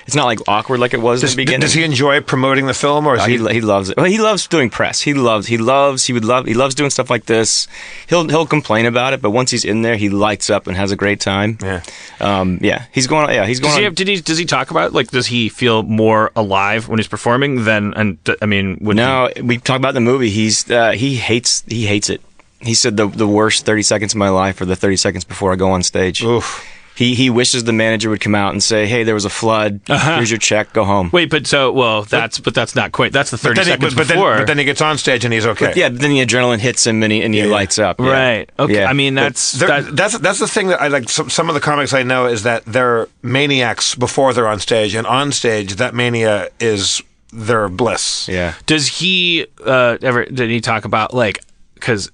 It's 0.09 0.15
not 0.15 0.25
like 0.25 0.39
awkward 0.47 0.79
like 0.79 0.95
it 0.95 1.01
was 1.01 1.21
does, 1.21 1.33
in 1.33 1.37
the 1.37 1.41
beginning. 1.45 1.61
does 1.61 1.73
he 1.73 1.83
enjoy 1.83 2.19
promoting 2.21 2.65
the 2.65 2.73
film, 2.73 3.05
or 3.05 3.13
is 3.15 3.21
Oh, 3.21 3.25
he? 3.27 3.37
he, 3.37 3.53
he 3.53 3.61
loves 3.61 3.91
it. 3.91 3.97
Well, 3.97 4.07
he 4.07 4.17
loves 4.17 4.47
doing 4.47 4.71
press. 4.71 5.01
He 5.01 5.13
loves. 5.13 5.45
He 5.45 5.59
loves. 5.59 6.05
He 6.07 6.13
would 6.13 6.25
love. 6.25 6.47
He 6.47 6.55
loves 6.55 6.73
doing 6.73 6.89
stuff 6.89 7.11
like 7.11 7.25
this. 7.25 7.67
He'll 8.07 8.27
he'll 8.27 8.47
complain 8.47 8.87
about 8.87 9.13
it, 9.13 9.21
but 9.21 9.29
once 9.29 9.51
he's 9.51 9.63
in 9.63 9.83
there, 9.83 9.97
he 9.97 10.09
lights 10.09 10.49
up 10.49 10.65
and 10.65 10.75
has 10.75 10.91
a 10.91 10.95
great 10.95 11.19
time. 11.19 11.59
Yeah. 11.61 11.83
Um. 12.19 12.57
Yeah. 12.61 12.85
He's 12.91 13.05
going. 13.05 13.29
Yeah. 13.29 13.45
He's 13.45 13.59
going. 13.59 13.69
does 13.71 13.77
he 13.77 13.85
on- 13.85 13.91
have, 13.91 13.95
did 13.95 14.07
he, 14.07 14.19
does 14.19 14.39
he 14.39 14.45
talk 14.45 14.71
about, 14.71 14.93
like, 14.93 15.09
does 15.11 15.27
he 15.27 15.47
feel 15.47 15.83
more 15.83 16.31
alive 16.35 16.87
when 16.89 16.97
he's 16.97 17.07
performing 17.07 17.63
than, 17.65 17.93
and, 17.93 18.17
I 18.41 18.45
mean, 18.47 18.79
would 18.81 18.97
he- 18.97 19.41
we 19.43 19.57
talk 19.59 19.77
about 19.77 19.93
the 19.93 20.01
movie. 20.01 20.29
He's 20.31 20.69
uh, 20.71 20.91
he 20.91 21.17
hates 21.17 21.63
he 21.67 21.85
hates 21.85 22.09
it. 22.09 22.21
He 22.61 22.73
said 22.73 22.97
the 22.97 23.07
the 23.07 23.27
worst 23.27 23.63
thirty 23.65 23.83
seconds 23.83 24.13
of 24.13 24.17
my 24.17 24.29
life 24.29 24.59
are 24.59 24.65
the 24.65 24.75
thirty 24.75 24.97
seconds 24.97 25.23
before 25.23 25.53
I 25.53 25.55
go 25.55 25.69
on 25.71 25.83
stage. 25.83 26.23
Oof. 26.23 26.65
He 26.99 27.15
he 27.15 27.29
wishes 27.29 27.63
the 27.63 27.71
manager 27.71 28.09
would 28.09 28.19
come 28.19 28.35
out 28.35 28.51
and 28.51 28.61
say, 28.61 28.85
"Hey, 28.85 29.03
there 29.05 29.13
was 29.13 29.23
a 29.23 29.29
flood. 29.29 29.79
Uh-huh. 29.89 30.17
Here's 30.17 30.29
your 30.29 30.37
check. 30.37 30.73
Go 30.73 30.83
home." 30.83 31.09
Wait, 31.13 31.29
but 31.29 31.47
so, 31.47 31.71
well, 31.71 32.03
that's, 32.03 32.39
but 32.39 32.53
that's 32.53 32.75
not 32.75 32.91
quite, 32.91 33.13
that's 33.13 33.31
the 33.31 33.37
30 33.37 33.55
Then 33.55 33.65
he, 33.65 33.71
seconds 33.71 33.93
but, 33.95 34.01
but, 34.01 34.07
then, 34.09 34.17
before. 34.17 34.37
but 34.39 34.47
then 34.47 34.57
he 34.57 34.65
gets 34.65 34.81
on 34.81 34.97
stage 34.97 35.23
and 35.23 35.33
he's 35.33 35.45
okay. 35.45 35.71
Yeah, 35.77 35.87
but 35.87 36.01
then 36.01 36.09
the 36.11 36.25
adrenaline 36.25 36.59
hits 36.59 36.85
him 36.85 37.01
and 37.01 37.13
he 37.13 37.21
and 37.21 37.33
he 37.33 37.45
lights 37.45 37.79
up. 37.79 38.01
Yeah. 38.01 38.11
Right. 38.11 38.49
Okay. 38.59 38.73
Yeah. 38.81 38.89
I 38.89 38.91
mean, 38.93 39.15
that's 39.15 39.53
There- 39.53 39.69
that, 39.69 39.95
that's 39.95 40.17
that's 40.19 40.39
the 40.39 40.47
thing 40.49 40.67
that 40.67 40.81
I 40.81 40.89
like. 40.89 41.07
Some, 41.07 41.29
some 41.29 41.47
of 41.47 41.55
the 41.55 41.61
comics 41.61 41.93
I 41.93 42.03
know 42.03 42.25
is 42.25 42.43
that 42.43 42.65
they're 42.65 43.07
maniacs 43.21 43.95
before 43.95 44.33
they're 44.33 44.49
on 44.49 44.59
stage, 44.59 44.93
and 44.93 45.07
on 45.07 45.31
stage 45.31 45.75
that 45.75 45.95
mania 45.95 46.49
is 46.59 47.01
their 47.31 47.69
bliss. 47.69 48.27
yeah. 48.27 48.55
Does 48.65 48.87
he 48.87 49.45
uh, 49.65 49.97
ever? 50.01 50.25
Did 50.25 50.49
he 50.49 50.59
talk 50.59 50.83
about 50.83 51.13
like? 51.13 51.39
Because 51.75 52.11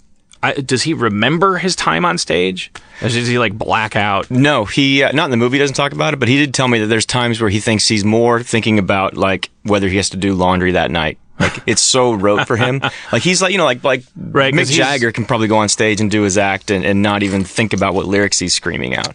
does 0.53 0.83
he 0.83 0.93
remember 0.93 1.57
his 1.57 1.75
time 1.75 2.05
on 2.05 2.17
stage? 2.17 2.71
Or 3.01 3.09
does 3.09 3.27
he 3.27 3.37
like 3.39 3.57
black 3.57 3.95
out? 3.95 4.29
No, 4.31 4.65
he 4.65 5.03
uh, 5.03 5.11
not 5.11 5.25
in 5.25 5.31
the 5.31 5.37
movie. 5.37 5.57
Doesn't 5.57 5.75
talk 5.75 5.91
about 5.91 6.13
it, 6.13 6.17
but 6.19 6.29
he 6.29 6.37
did 6.37 6.53
tell 6.53 6.67
me 6.67 6.79
that 6.79 6.87
there's 6.87 7.05
times 7.05 7.41
where 7.41 7.49
he 7.49 7.59
thinks 7.59 7.87
he's 7.87 8.05
more 8.05 8.41
thinking 8.41 8.79
about 8.79 9.15
like 9.17 9.49
whether 9.63 9.87
he 9.87 9.97
has 9.97 10.09
to 10.11 10.17
do 10.17 10.33
laundry 10.33 10.71
that 10.71 10.91
night. 10.91 11.17
Like 11.37 11.63
it's 11.65 11.81
so 11.81 12.13
rote 12.13 12.47
for 12.47 12.55
him. 12.55 12.81
Like 13.11 13.21
he's 13.21 13.41
like 13.41 13.51
you 13.51 13.57
know 13.57 13.65
like 13.65 13.83
like 13.83 14.03
Right, 14.15 14.53
Mick 14.53 14.71
Jagger 14.71 15.11
can 15.11 15.25
probably 15.25 15.47
go 15.47 15.57
on 15.57 15.67
stage 15.69 15.99
and 15.99 16.09
do 16.09 16.21
his 16.21 16.37
act 16.37 16.71
and, 16.71 16.85
and 16.85 17.01
not 17.01 17.23
even 17.23 17.43
think 17.43 17.73
about 17.73 17.93
what 17.93 18.05
lyrics 18.05 18.39
he's 18.39 18.53
screaming 18.53 18.95
out. 18.95 19.13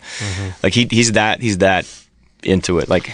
Like 0.63 0.75
he 0.75 0.87
he's 0.91 1.13
that 1.13 1.41
he's 1.41 1.59
that 1.59 1.87
into 2.43 2.79
it. 2.79 2.89
Like 2.91 3.11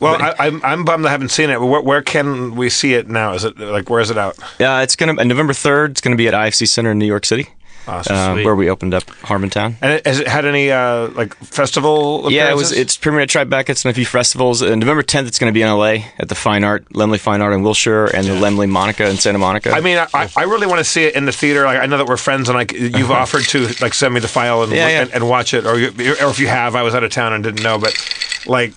Well, 0.00 0.20
I, 0.20 0.34
I'm 0.38 0.64
I'm 0.64 0.84
bummed 0.84 1.06
I 1.06 1.10
haven't 1.10 1.30
seen 1.30 1.50
it. 1.50 1.60
Where, 1.60 1.80
where 1.80 2.02
can 2.02 2.54
we 2.56 2.70
see 2.70 2.94
it 2.94 3.08
now? 3.08 3.34
Is 3.34 3.44
it 3.44 3.58
like 3.58 3.90
where 3.90 4.00
is 4.00 4.10
it 4.10 4.18
out? 4.18 4.38
uh, 4.60 4.80
it's 4.82 4.96
gonna 4.96 5.20
uh, 5.20 5.24
November 5.24 5.52
third. 5.52 5.92
It's 5.92 6.00
gonna 6.00 6.16
be 6.16 6.28
at 6.28 6.34
IFC 6.34 6.68
Center 6.68 6.90
in 6.92 6.98
New 6.98 7.06
York 7.06 7.24
City. 7.26 7.48
Awesome. 7.86 8.14
uh, 8.16 8.34
Sweet. 8.34 8.44
where 8.44 8.54
we 8.54 8.68
opened 8.68 8.92
up 8.92 9.04
Harmontown. 9.04 9.76
And 9.80 9.92
it, 9.94 10.06
has 10.06 10.20
it 10.20 10.28
had 10.28 10.44
any 10.44 10.70
uh, 10.70 11.08
like 11.08 11.34
festival? 11.36 12.30
Yeah, 12.30 12.50
it 12.50 12.54
was. 12.54 12.70
It's 12.70 12.98
premiered 12.98 13.22
at 13.22 13.28
Tribeca. 13.48 13.70
It's 13.70 13.82
in 13.84 13.90
a 13.90 13.94
few 13.94 14.04
festivals. 14.04 14.60
And 14.60 14.78
November 14.80 15.02
10th, 15.02 15.26
it's 15.26 15.38
going 15.38 15.50
to 15.50 15.54
be 15.54 15.62
in 15.62 15.70
LA 15.70 16.04
at 16.18 16.28
the 16.28 16.34
Fine 16.34 16.64
Art, 16.64 16.86
Laemmle 16.90 17.18
Fine 17.18 17.40
Art 17.40 17.54
in 17.54 17.62
Wilshire, 17.62 18.04
and 18.14 18.26
the 18.26 18.32
Laemmle 18.32 18.68
Monica 18.68 19.08
in 19.08 19.16
Santa 19.16 19.38
Monica. 19.38 19.70
I 19.72 19.80
mean, 19.80 19.96
I, 19.96 20.28
I 20.36 20.42
really 20.42 20.66
want 20.66 20.80
to 20.80 20.84
see 20.84 21.04
it 21.04 21.14
in 21.14 21.24
the 21.24 21.32
theater. 21.32 21.64
Like, 21.64 21.78
I 21.80 21.86
know 21.86 21.96
that 21.96 22.06
we're 22.06 22.18
friends, 22.18 22.50
and 22.50 22.58
like 22.58 22.72
you've 22.72 23.10
offered 23.10 23.44
to 23.44 23.68
like 23.80 23.94
send 23.94 24.12
me 24.12 24.20
the 24.20 24.28
file 24.28 24.62
and, 24.64 24.70
Yeah, 24.70 24.88
yeah. 24.88 25.00
and, 25.04 25.14
and 25.14 25.26
watch 25.26 25.54
it, 25.54 25.64
or 25.64 25.78
you, 25.78 25.88
or 25.88 26.28
if 26.28 26.38
you 26.38 26.48
have, 26.48 26.76
I 26.76 26.82
was 26.82 26.94
out 26.94 27.04
of 27.04 27.10
town 27.10 27.32
and 27.32 27.42
didn't 27.42 27.62
know. 27.62 27.78
But 27.78 27.96
like, 28.46 28.74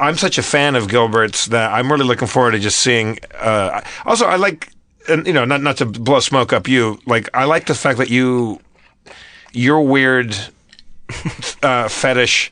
I'm 0.00 0.16
such 0.16 0.38
a 0.38 0.42
fan 0.42 0.76
of 0.76 0.88
Gilbert's 0.88 1.46
that 1.46 1.72
I'm 1.72 1.92
really 1.92 2.06
looking 2.06 2.26
forward 2.26 2.52
to 2.52 2.58
just 2.58 2.78
seeing. 2.78 3.18
Uh, 3.38 3.82
also, 4.06 4.26
I 4.26 4.36
like, 4.36 4.72
and 5.08 5.26
you 5.26 5.32
know, 5.32 5.44
not 5.44 5.62
not 5.62 5.76
to 5.76 5.86
blow 5.86 6.20
smoke 6.20 6.52
up 6.52 6.66
you. 6.66 6.98
Like, 7.06 7.28
I 7.34 7.44
like 7.44 7.66
the 7.66 7.74
fact 7.74 7.98
that 7.98 8.08
you, 8.08 8.60
your 9.52 9.82
weird 9.82 10.34
uh, 11.62 11.88
fetish 11.88 12.50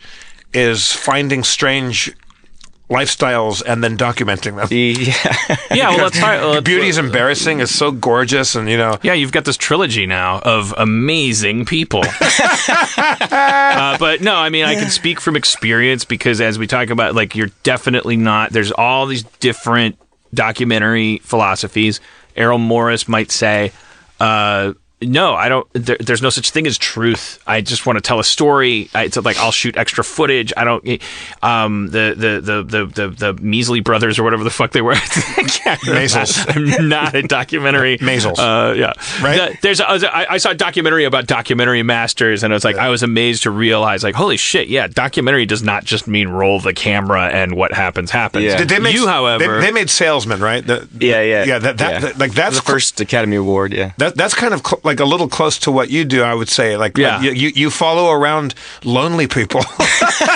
is 0.52 0.92
finding 0.92 1.42
strange 1.42 2.14
lifestyles 2.88 3.62
and 3.64 3.84
then 3.84 3.96
documenting 3.98 4.56
them. 4.56 4.68
yeah. 4.70 5.56
Yeah, 5.76 5.90
well, 5.90 6.04
let's 6.04 6.18
try. 6.18 6.42
let's- 6.44 6.64
Beauty 6.64 6.88
is 6.88 6.96
embarrassing. 6.98 7.60
It's 7.60 7.70
so 7.74 7.90
gorgeous, 7.92 8.54
and 8.54 8.68
you 8.70 8.76
know. 8.78 8.98
Yeah, 9.02 9.12
you've 9.12 9.32
got 9.32 9.44
this 9.44 9.56
trilogy 9.58 10.06
now 10.06 10.38
of 10.40 10.74
amazing 10.78 11.66
people. 11.66 12.02
uh, 12.98 13.98
but 13.98 14.20
no, 14.22 14.34
I 14.34 14.48
mean, 14.48 14.64
I 14.64 14.74
can 14.74 14.90
speak 14.90 15.20
from 15.20 15.36
experience 15.36 16.04
because 16.04 16.40
as 16.40 16.58
we 16.58 16.66
talk 16.66 16.90
about, 16.90 17.14
like, 17.14 17.34
you're 17.36 17.50
definitely 17.62 18.16
not, 18.16 18.50
there's 18.50 18.72
all 18.72 19.06
these 19.06 19.22
different 19.40 19.98
documentary 20.32 21.18
philosophies. 21.18 22.00
Errol 22.36 22.58
Morris 22.58 23.08
might 23.08 23.30
say, 23.30 23.72
uh, 24.20 24.72
no, 25.00 25.34
I 25.34 25.48
don't. 25.48 25.66
There, 25.74 25.96
there's 26.00 26.22
no 26.22 26.30
such 26.30 26.50
thing 26.50 26.66
as 26.66 26.76
truth. 26.78 27.42
I 27.46 27.60
just 27.60 27.86
want 27.86 27.96
to 27.96 28.00
tell 28.00 28.18
a 28.18 28.24
story. 28.24 28.88
I, 28.94 29.04
it's 29.04 29.16
like 29.16 29.36
I'll 29.38 29.52
shoot 29.52 29.76
extra 29.76 30.02
footage. 30.02 30.52
I 30.56 30.64
don't. 30.64 30.84
Um, 31.42 31.86
the 31.90 32.14
the 32.16 32.40
the 32.40 32.62
the 32.64 32.86
the, 32.86 33.08
the 33.08 33.34
Measley 33.42 33.82
brothers 33.82 34.18
or 34.18 34.24
whatever 34.24 34.44
the 34.44 34.50
fuck 34.50 34.72
they 34.72 34.82
were. 34.82 34.94
Measles. 35.86 36.44
I'm 36.48 36.88
not 36.88 37.14
a 37.14 37.22
documentary. 37.22 37.98
Measles. 38.02 38.38
Uh, 38.38 38.74
yeah. 38.76 38.92
Right? 39.22 39.52
The- 39.52 39.58
there's 39.62 39.80
a, 39.80 39.88
I, 39.88 40.34
I 40.34 40.38
saw 40.38 40.50
a 40.50 40.54
documentary 40.54 41.04
about 41.04 41.26
documentary 41.26 41.82
masters, 41.82 42.42
and 42.42 42.52
I 42.52 42.56
was 42.56 42.64
like, 42.64 42.76
I 42.76 42.88
was 42.88 43.02
amazed 43.02 43.42
to 43.44 43.50
realize, 43.50 44.02
like, 44.02 44.14
holy 44.14 44.36
shit, 44.36 44.68
yeah, 44.68 44.86
documentary 44.86 45.46
does 45.46 45.62
not 45.62 45.84
just 45.84 46.06
mean 46.06 46.28
roll 46.28 46.60
the 46.60 46.72
camera 46.72 47.28
and 47.28 47.54
what 47.56 47.72
happens 47.72 48.10
happens. 48.10 48.44
Yeah. 48.44 48.56
Did 48.56 48.68
they 48.68 48.78
make, 48.78 48.94
you, 48.94 49.06
however, 49.06 49.60
they, 49.60 49.66
they 49.66 49.72
made 49.72 49.90
salesman, 49.90 50.40
right? 50.40 50.66
The- 50.66 50.88
Yeah, 50.98 51.22
yeah. 51.22 51.44
yeah. 51.44 51.58
That, 51.58 51.78
that, 51.78 52.02
Yeah. 52.02 52.12
like 52.16 52.32
that's 52.32 52.56
the 52.56 52.62
cl- 52.64 52.74
first 52.74 53.00
Academy 53.00 53.36
Award, 53.36 53.72
yeah. 53.72 53.92
That, 53.98 54.14
that's 54.16 54.34
kind 54.34 54.54
of 54.54 54.66
cl- 54.66 54.80
like 54.88 55.00
a 55.00 55.04
little 55.04 55.28
close 55.28 55.58
to 55.60 55.70
what 55.70 55.90
you 55.90 56.04
do, 56.04 56.22
I 56.22 56.34
would 56.34 56.48
say. 56.48 56.76
Like, 56.76 56.98
Yeah. 56.98 57.18
like 57.18 57.36
you, 57.36 57.50
you 57.54 57.70
follow 57.70 58.10
around 58.10 58.54
lonely 58.84 59.26
people, 59.28 59.60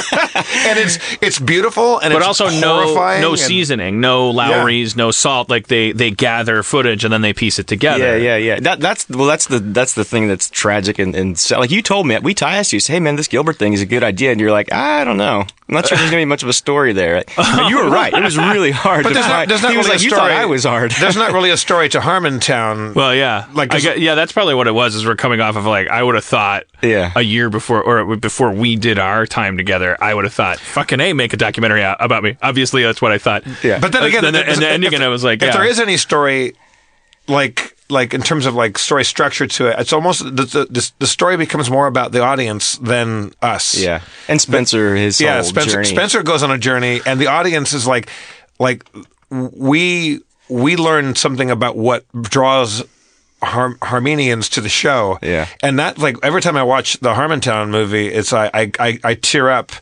and 0.05 0.79
it's 0.79 0.99
it's 1.21 1.39
beautiful 1.39 1.99
and 1.99 2.13
but 2.13 2.19
it's 2.19 2.27
also 2.27 2.49
no 2.51 2.83
horrifying 2.83 3.21
no 3.23 3.31
and- 3.31 3.39
seasoning, 3.41 4.01
no 4.01 4.31
Lawry's, 4.31 4.97
no 4.97 5.11
salt. 5.11 5.51
Like 5.51 5.67
they 5.69 5.93
they 5.93 6.11
gather 6.11 6.63
footage 6.63 7.05
and 7.05 7.13
then 7.13 7.23
they 7.23 7.33
piece 7.33 7.59
it 7.59 7.67
together. 7.67 8.19
Yeah, 8.19 8.37
yeah, 8.37 8.55
yeah. 8.55 8.61
That 8.61 8.81
that's 8.81 9.09
well, 9.09 9.27
that's 9.27 9.47
the 9.47 9.59
that's 9.59 9.95
the 9.95 10.05
thing 10.05 10.29
that's 10.29 10.49
tragic 10.51 10.99
and, 10.99 11.15
and 11.15 11.39
so, 11.39 11.59
like 11.59 11.71
you 11.71 11.83
told 11.83 12.07
me. 12.07 12.19
We 12.23 12.35
asked 12.43 12.73
you, 12.73 12.81
say, 12.81 12.95
hey 12.95 13.01
man, 13.01 13.17
this 13.17 13.29
Gilbert 13.29 13.57
thing 13.57 13.73
is 13.73 13.81
a 13.83 13.87
good 13.87 14.03
idea, 14.05 14.31
and 14.33 14.41
you're 14.41 14.51
like, 14.53 14.73
I 14.73 15.05
don't 15.05 15.17
know. 15.17 15.45
I'm 15.69 15.75
not 15.77 15.87
sure 15.87 15.97
there's 15.97 16.11
gonna 16.11 16.21
be 16.21 16.27
much 16.27 16.43
of 16.43 16.49
a 16.49 16.53
story 16.53 16.93
there. 16.93 17.25
And 17.39 17.71
you 17.71 17.79
were 17.83 17.91
right. 17.91 18.13
It 18.13 18.23
was 18.23 18.37
really 18.37 18.71
hard. 18.73 19.03
But 19.05 19.11
to 19.11 19.15
there's 19.15 19.27
not, 19.29 19.49
there's 19.49 19.63
not 19.63 19.71
he 19.73 19.77
was 19.79 19.87
really 19.87 19.97
like, 19.97 20.01
a 20.01 20.05
you 20.05 20.11
story. 20.11 20.21
thought 20.21 20.31
I 20.31 20.45
was 20.47 20.65
hard. 20.65 20.91
there's 20.93 21.17
not 21.17 21.33
really 21.33 21.51
a 21.51 21.57
story 21.57 21.89
to 21.91 21.99
Harmontown. 22.01 22.95
Well, 22.95 23.15
yeah, 23.15 23.47
Like, 23.55 23.73
like 23.73 23.85
I 23.85 23.89
'cause- 23.93 23.99
yeah, 23.99 24.15
that's 24.15 24.33
probably 24.33 24.42
what 24.55 24.67
it 24.67 24.73
was. 24.73 24.95
Is 24.95 25.07
we're 25.07 25.15
coming 25.17 25.41
off 25.41 25.57
of 25.57 25.65
like 25.65 25.89
I 25.89 26.03
would 26.03 26.15
have 26.17 26.25
thought, 26.25 26.65
Yeah. 26.83 27.13
a 27.15 27.23
year 27.23 27.49
before 27.49 27.83
or 27.83 28.17
before 28.17 28.51
we 28.53 28.77
did 28.77 28.99
our 28.99 29.27
time 29.27 29.57
together, 29.57 29.97
I 30.01 30.13
would 30.15 30.25
have 30.25 30.35
thought, 30.35 30.59
fucking 30.59 31.01
a, 31.01 31.13
make 31.13 31.33
a 31.33 31.37
documentary 31.37 31.83
out 31.83 31.97
about 32.01 32.23
me. 32.23 32.37
Obviously, 32.43 32.83
that's 32.83 33.01
what 33.01 33.13
I 33.13 33.19
thought. 33.19 33.45
Yeah. 33.63 33.79
But 33.79 33.93
then 33.93 34.03
Uh, 34.03 34.07
again, 34.07 34.23
then 34.25 34.33
the- 34.35 34.41
if- 34.41 34.49
and 34.49 34.63
the 34.63 34.69
ending, 34.69 34.89
if- 34.89 34.95
and 34.95 35.05
I 35.05 35.09
was 35.09 35.23
like, 35.25 35.41
if 35.43 35.47
yeah. 35.49 35.53
there 35.57 35.65
is 35.65 35.79
any 35.81 35.97
story, 35.97 36.55
like 37.29 37.77
like 37.89 38.15
in 38.15 38.23
terms 38.23 38.47
of 38.47 38.55
like 38.55 38.79
story 38.79 39.05
structure 39.05 39.47
to 39.47 39.67
it, 39.69 39.79
it's 39.79 39.93
almost 39.93 40.25
the 40.25 40.31
the, 40.45 40.67
the, 40.71 40.93
the 40.99 41.07
story 41.07 41.37
becomes 41.37 41.71
more 41.71 41.87
about 41.87 42.11
the 42.13 42.21
audience 42.21 42.77
than 42.79 43.33
us. 43.43 43.75
yeah. 43.79 44.01
And 44.29 44.41
Spencer, 44.41 44.97
his 44.97 45.21
yeah. 45.21 45.35
whole 45.35 45.45
Spencer 45.45 45.71
journey. 45.73 45.87
Spencer 45.89 46.23
goes 46.23 46.43
on 46.43 46.51
a 46.51 46.59
journey, 46.59 47.01
and 47.07 47.21
the 47.21 47.27
audience 47.29 47.73
is 47.73 47.87
like 47.87 48.09
like 48.59 48.85
we 49.31 50.21
we 50.49 50.77
learn 50.77 51.15
something 51.15 51.51
about 51.51 51.77
what 51.77 52.05
draws. 52.23 52.83
Har- 53.43 53.75
Harmenians 53.83 54.49
to 54.51 54.61
the 54.61 54.69
show, 54.69 55.19
Yeah. 55.23 55.47
and 55.63 55.79
that 55.79 55.99
like 55.99 56.17
every 56.23 56.41
time 56.41 56.57
I 56.57 56.63
watch 56.63 56.95
the 57.01 57.13
Harmontown 57.15 57.71
movie, 57.71 58.09
it's 58.09 58.33
I 58.33 58.51
I, 58.55 58.71
I, 58.79 58.99
I 59.05 59.15
tear 59.15 59.51
up 59.51 59.73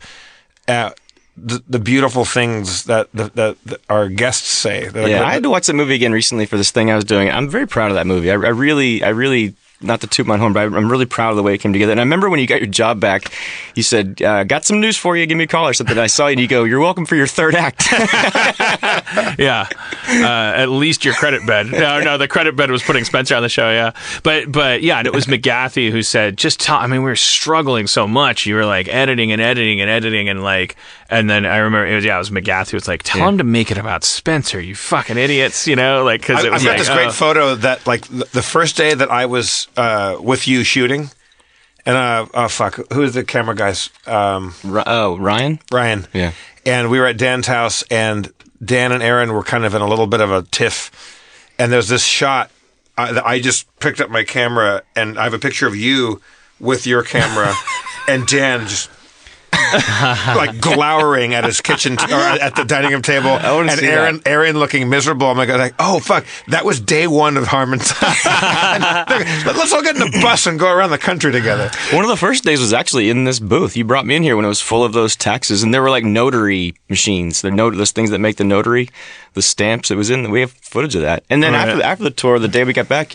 at 0.67 0.99
the, 1.37 1.63
the 1.69 1.79
beautiful 1.79 2.25
things 2.25 2.85
that, 2.85 3.09
that, 3.13 3.81
our 3.89 4.09
guests 4.09 4.49
say. 4.49 4.91
Yeah, 4.95 5.25
I 5.25 5.33
had 5.33 5.43
to 5.45 5.51
watch 5.51 5.67
that 5.69 5.75
movie 5.75 5.95
again 5.95 6.13
recently 6.13 6.45
for 6.45 6.57
this 6.59 6.71
thing 6.71 6.91
I 6.91 6.95
was 6.97 7.05
doing. 7.05 7.31
I'm 7.31 7.49
very 7.49 7.67
proud 7.67 7.91
of 7.91 7.95
that 7.95 8.07
movie. 8.07 8.31
I, 8.31 8.35
I 8.35 8.37
really, 8.51 9.03
I 9.03 9.09
really, 9.11 9.55
not 9.83 10.01
to 10.03 10.07
toot 10.07 10.27
my 10.27 10.35
own 10.35 10.41
horn, 10.41 10.53
but 10.53 10.61
I- 10.61 10.77
I'm 10.77 10.91
really 10.91 11.07
proud 11.07 11.31
of 11.31 11.37
the 11.37 11.43
way 11.43 11.55
it 11.55 11.59
came 11.59 11.73
together. 11.73 11.93
And 11.93 12.01
I 12.01 12.05
remember 12.05 12.29
when 12.29 12.41
you 12.41 12.47
got 12.47 12.61
your 12.61 12.69
job 12.69 13.01
back, 13.01 13.33
you 13.75 13.83
said, 13.83 14.21
uh, 14.23 14.45
"Got 14.45 14.65
some 14.65 14.81
news 14.81 14.97
for 14.97 15.17
you. 15.17 15.25
Give 15.27 15.39
me 15.39 15.45
a 15.45 15.47
call 15.47 15.67
or 15.67 15.73
something." 15.73 15.99
I 15.99 16.07
saw 16.07 16.27
you, 16.27 16.33
and 16.33 16.41
you 16.41 16.49
go, 16.49 16.65
"You're 16.65 16.81
welcome 16.81 17.07
for 17.07 17.17
your 17.17 17.27
third 17.27 17.55
act." 17.55 17.91
yeah, 19.39 19.67
uh, 20.09 20.53
at 20.57 20.69
least 20.69 21.05
your 21.05 21.15
credit 21.15 21.47
bed. 21.47 21.71
No, 21.71 22.01
no, 22.01 22.19
the 22.19 22.29
credit 22.29 22.57
bed 22.57 22.71
was 22.71 22.83
putting 22.83 23.05
Spencer 23.05 23.35
on 23.37 23.43
the 23.43 23.49
show. 23.49 23.71
Yeah, 23.71 23.93
but 24.23 24.53
but 24.53 24.83
yeah, 24.83 24.99
and 24.99 25.07
it 25.07 25.15
was 25.15 25.27
McGathy 25.27 25.91
who 25.91 26.03
said, 26.03 26.37
just 26.37 26.61
tell. 26.61 26.77
I 26.77 26.87
mean, 26.87 27.01
we 27.03 27.09
were 27.09 27.17
struggling 27.17 27.87
so 27.87 28.07
much. 28.07 28.47
You 28.47 28.57
were 28.57 28.67
like 28.67 28.89
editing 28.89 29.33
and 29.33 29.41
editing 29.41 29.81
and 29.81 29.89
editing 29.89 30.29
and 30.29 30.43
like, 30.43 30.77
and 31.09 31.31
then 31.31 31.47
I 31.47 31.59
remember 31.59 31.87
it 31.87 31.95
was 31.95 32.05
yeah, 32.05 32.17
it 32.17 32.19
was 32.19 32.31
McGathy. 32.31 32.73
Who 32.73 32.77
was 32.77 32.89
like, 32.89 33.03
tell 33.03 33.29
him 33.29 33.39
to 33.39 33.45
make 33.45 33.71
it 33.71 33.79
about 33.79 34.05
Spencer. 34.05 34.61
You 34.61 34.75
fucking 34.75 35.17
idiots. 35.17 35.67
You 35.67 35.77
know, 35.77 36.05
like 36.05 36.21
because 36.21 36.45
I, 36.45 36.49
it 36.49 36.53
was 36.53 36.63
I've 36.63 36.67
got 36.67 36.71
like, 36.73 36.79
this 36.81 36.89
great 36.89 37.09
oh. 37.09 37.13
photo 37.13 37.55
that 37.57 37.87
like 37.87 38.07
the, 38.09 38.29
the 38.33 38.43
first 38.43 38.77
day 38.77 38.95
that 38.95 39.11
I 39.11 39.27
was 39.27 39.69
uh, 39.77 40.17
with 40.21 40.47
you 40.49 40.65
shooting, 40.65 41.11
and 41.87 41.97
uh, 41.97 42.27
oh 42.35 42.49
fuck, 42.49 42.79
who's 42.93 43.15
the 43.15 43.25
camera 43.25 43.55
guys? 43.55 43.91
Um, 44.07 44.55
Ri- 44.65 44.83
oh, 44.87 45.17
Ryan. 45.19 45.61
Ryan. 45.71 46.07
Yeah. 46.13 46.33
And 46.67 46.91
we 46.91 46.99
were 46.99 47.07
at 47.07 47.17
Dan's 47.17 47.47
house, 47.47 47.83
and 47.91 48.33
Dan 48.63 48.93
and 48.93 49.03
Aaron 49.03 49.33
were 49.33 49.43
kind 49.43 49.65
of 49.65 49.75
in 49.75 49.83
a 49.83 49.89
little 49.89 50.07
bit 50.07 50.21
of 50.21 50.31
a 50.31 50.43
tiff. 50.43 50.91
And 51.59 51.73
there's 51.73 51.89
this 51.89 52.05
shot 52.05 52.51
uh, 52.99 53.13
that 53.13 53.27
I 53.27 53.41
just 53.41 53.67
picked 53.81 54.01
up 54.01 54.11
my 54.11 54.25
camera, 54.25 54.83
and 54.95 55.19
I 55.19 55.25
have 55.25 55.35
a 55.35 55.39
picture 55.39 55.67
of 55.67 55.75
you 55.75 56.21
with 56.59 56.87
your 56.87 57.03
camera, 57.03 57.55
and 58.09 58.27
Dan 58.27 58.67
just. 58.67 58.91
like 60.37 60.61
glowering 60.61 61.35
at 61.35 61.45
his 61.45 61.61
kitchen 61.61 61.97
t- 61.97 62.13
or 62.13 62.17
at 62.17 62.57
the 62.57 62.65
dining 62.65 62.93
room 62.93 63.03
table, 63.03 63.29
and 63.29 63.71
see 63.73 63.87
Aaron, 63.87 64.17
that. 64.17 64.29
Aaron 64.29 64.59
looking 64.59 64.89
miserable. 64.89 65.27
I'm 65.27 65.37
like, 65.37 65.49
like, 65.49 65.75
oh 65.79 66.01
fuck, 66.01 66.25
that 66.49 66.65
was 66.65 66.81
day 66.81 67.07
one 67.07 67.37
of. 67.37 67.51
But 67.51 67.61
Let's 69.57 69.73
all 69.73 69.83
get 69.83 69.97
in 69.97 70.01
the 70.01 70.19
bus 70.23 70.47
and 70.47 70.59
go 70.59 70.73
around 70.73 70.91
the 70.91 70.99
country 70.99 71.33
together. 71.33 71.71
One 71.93 72.05
of 72.05 72.11
the 72.11 72.17
first 72.17 72.45
days 72.45 72.61
was 72.61 72.73
actually 72.73 73.11
in 73.11 73.25
this 73.25 73.41
booth. 73.41 73.77
You 73.77 73.85
brought 73.85 74.07
me 74.07 74.17
in 74.17 74.23
here 74.23 74.37
when 74.37 74.45
it 74.45 74.49
was 74.49 74.61
full 74.61 74.85
of 74.85 74.93
those 74.93 75.17
taxes, 75.17 75.63
and 75.63 75.75
there 75.75 75.83
were 75.83 75.91
like 75.91 76.05
notary 76.05 76.75
machines. 76.89 77.43
The 77.43 77.51
note, 77.51 77.77
those 77.77 77.93
things 77.93 78.11
that 78.11 78.19
make 78.19 78.37
the 78.37 78.45
notary, 78.45 78.89
the 79.35 79.43
stamps. 79.43 79.91
It 79.91 79.97
was 79.97 80.11
in. 80.11 80.31
We 80.31 80.41
have 80.41 80.53
footage 80.53 80.95
of 80.95 81.03
that. 81.03 81.25
And 81.29 81.43
then 81.43 81.55
after 81.55 81.77
the, 81.77 81.85
after 81.85 82.05
the 82.05 82.11
tour, 82.11 82.39
the 82.39 82.49
day 82.49 82.65
we 82.65 82.73
got 82.73 82.89
back, 82.89 83.15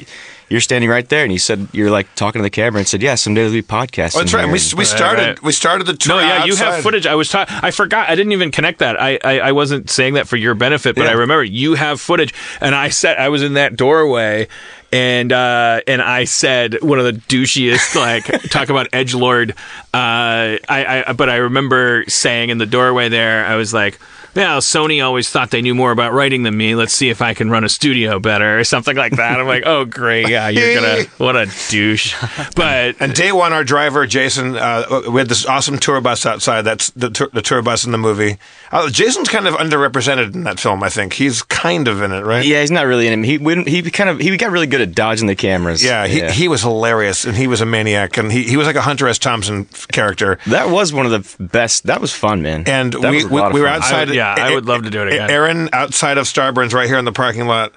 you're 0.50 0.62
standing 0.62 0.90
right 0.90 1.08
there, 1.10 1.24
and 1.24 1.34
you 1.34 1.40
said 1.40 1.68
you're 1.72 1.90
like 1.90 2.14
talking 2.16 2.40
to 2.40 2.44
the 2.44 2.50
camera 2.50 2.80
and 2.80 2.88
said, 2.88 3.02
"Yeah, 3.02 3.16
someday 3.16 3.42
there'll 3.42 3.54
be 3.54 3.62
podcasts." 3.62 4.16
Oh, 4.16 4.20
that's 4.20 4.34
right. 4.34 4.44
And 4.44 4.52
we, 4.52 4.60
we 4.78 4.86
started 4.86 5.22
right. 5.22 5.44
we 5.44 5.52
started 5.52 5.88
the 5.88 5.96
tour. 5.96 6.16
No, 6.16 6.20
yeah, 6.20 6.46
you 6.46 6.56
have 6.56 6.84
footage. 6.84 7.08
I 7.08 7.16
was 7.16 7.30
ta- 7.30 7.46
I 7.64 7.72
forgot. 7.72 8.10
I 8.10 8.16
didn't 8.16 8.34
even 8.34 8.52
connect 8.52 8.80
that. 8.80 9.02
I, 9.02 9.20
I, 9.24 9.40
I 9.40 9.52
wasn't 9.54 9.90
saying 9.90 10.16
that 10.16 10.28
for 10.28 10.38
your 10.38 10.54
benefit, 10.54 10.96
but 10.96 11.06
Yeah. 11.06 11.12
I 11.12 11.14
remember 11.14 11.44
you 11.44 11.74
have 11.74 12.00
footage, 12.00 12.34
and 12.62 12.76
I 12.76 12.90
said 12.90 13.18
I 13.18 13.30
was 13.30 13.42
in 13.42 13.54
that 13.56 13.76
doorway, 13.76 14.48
and 14.92 15.32
uh, 15.34 15.82
and 15.88 16.02
I 16.02 16.26
said 16.26 16.82
one 16.82 17.00
of 17.00 17.06
the 17.06 17.14
douchiest 17.14 17.96
like 17.96 18.26
talk 18.52 18.70
about 18.70 18.88
edge 18.94 19.16
lord. 19.16 19.52
Uh, 19.94 20.62
I, 20.70 21.04
I 21.08 21.14
but 21.14 21.30
I 21.30 21.38
remember 21.38 22.06
saying 22.08 22.50
in 22.50 22.58
the 22.60 22.66
doorway 22.68 23.10
there, 23.10 23.46
I 23.46 23.56
was 23.56 23.74
like. 23.74 24.00
Yeah, 24.36 24.58
Sony 24.58 25.04
always 25.04 25.30
thought 25.30 25.52
they 25.52 25.62
knew 25.62 25.74
more 25.74 25.92
about 25.92 26.14
writing 26.14 26.44
than 26.44 26.56
me. 26.58 26.76
Let's 26.76 26.94
see 26.94 27.10
if 27.10 27.22
I 27.22 27.34
can 27.34 27.50
run 27.50 27.64
a 27.64 27.70
studio 27.70 28.20
better 28.20 28.60
or 28.60 28.64
something 28.64 28.96
like 28.96 29.16
that. 29.16 29.40
I'm 29.40 29.48
like, 29.48 29.64
oh 29.66 29.86
great, 29.86 30.28
yeah, 30.30 30.50
you're 30.50 30.76
gonna 30.76 31.04
what 31.18 31.36
a 31.36 31.48
douche. 31.70 32.16
But 32.56 32.96
And 33.00 33.14
day 33.14 33.32
one, 33.32 33.54
our 33.54 33.64
driver 33.64 34.06
Jason, 34.06 34.56
uh, 34.58 35.04
we 35.10 35.20
had 35.20 35.30
this 35.30 35.46
awesome 35.46 35.78
tour 35.78 36.02
bus 36.02 36.26
outside. 36.26 36.64
That's 36.64 36.90
the 36.92 37.10
tour, 37.10 37.30
the 37.34 37.42
tour 37.42 37.62
bus 37.62 37.86
in 37.86 37.92
the 37.92 37.98
movie. 37.98 38.38
Uh, 38.72 38.90
Jason's 38.90 39.30
kind 39.30 39.48
of 39.48 39.54
underrepresented 39.56 40.34
in 40.34 40.44
that 40.44 40.60
film. 40.60 40.84
I 40.84 40.90
think 40.90 41.14
he's 41.14 41.42
kind 41.44 41.88
of 41.88 42.02
in 42.02 42.12
it, 42.12 42.26
right? 42.26 42.46
Yeah, 42.46 42.62
he's 42.62 42.72
not 42.72 42.86
really 42.88 43.08
in 43.08 43.24
it. 43.24 43.26
He 43.26 43.38
wouldn't. 43.38 43.68
He 43.70 43.82
kind 43.90 44.10
of. 44.10 44.20
He 44.20 44.36
got 44.36 44.52
really 44.52 44.68
good 44.68 44.82
at 44.82 44.94
dodging 44.94 45.28
the 45.28 45.36
cameras. 45.36 45.84
Yeah, 45.84 46.08
he, 46.08 46.28
he 46.32 46.48
was 46.48 46.62
hilarious, 46.62 47.24
and 47.24 47.38
he 47.38 47.48
was 47.48 47.62
a 47.62 47.66
maniac, 47.66 48.18
and 48.18 48.32
he, 48.32 48.44
he 48.44 48.58
was 48.58 48.68
like 48.68 48.76
a 48.76 48.82
Hunter 48.82 49.08
S. 49.08 49.18
Thompson 49.18 49.66
character. 49.92 50.40
that 50.48 50.70
was 50.70 50.92
one 50.92 51.06
of 51.06 51.12
the 51.12 51.44
best. 51.44 51.86
That 51.86 52.02
was 52.02 52.12
fun, 52.12 52.42
man. 52.42 52.64
And 52.68 52.92
That 52.92 53.12
we, 53.12 53.16
was 53.18 53.26
a 53.26 53.28
we, 53.30 53.40
lot 53.40 53.48
of 53.48 53.54
we 53.54 53.62
were 53.62 53.68
outside. 53.68 53.96
I 53.96 54.06
would- 54.06 54.16
yeah, 54.38 54.46
I 54.46 54.54
would 54.54 54.66
love 54.66 54.84
to 54.84 54.90
do 54.90 55.02
it 55.02 55.08
again. 55.10 55.30
Aaron 55.30 55.70
outside 55.74 56.18
of 56.18 56.26
Starburns, 56.26 56.74
right 56.74 56.88
here 56.88 56.98
in 56.98 57.06
the 57.06 57.12
parking 57.14 57.48
lot. 57.48 57.74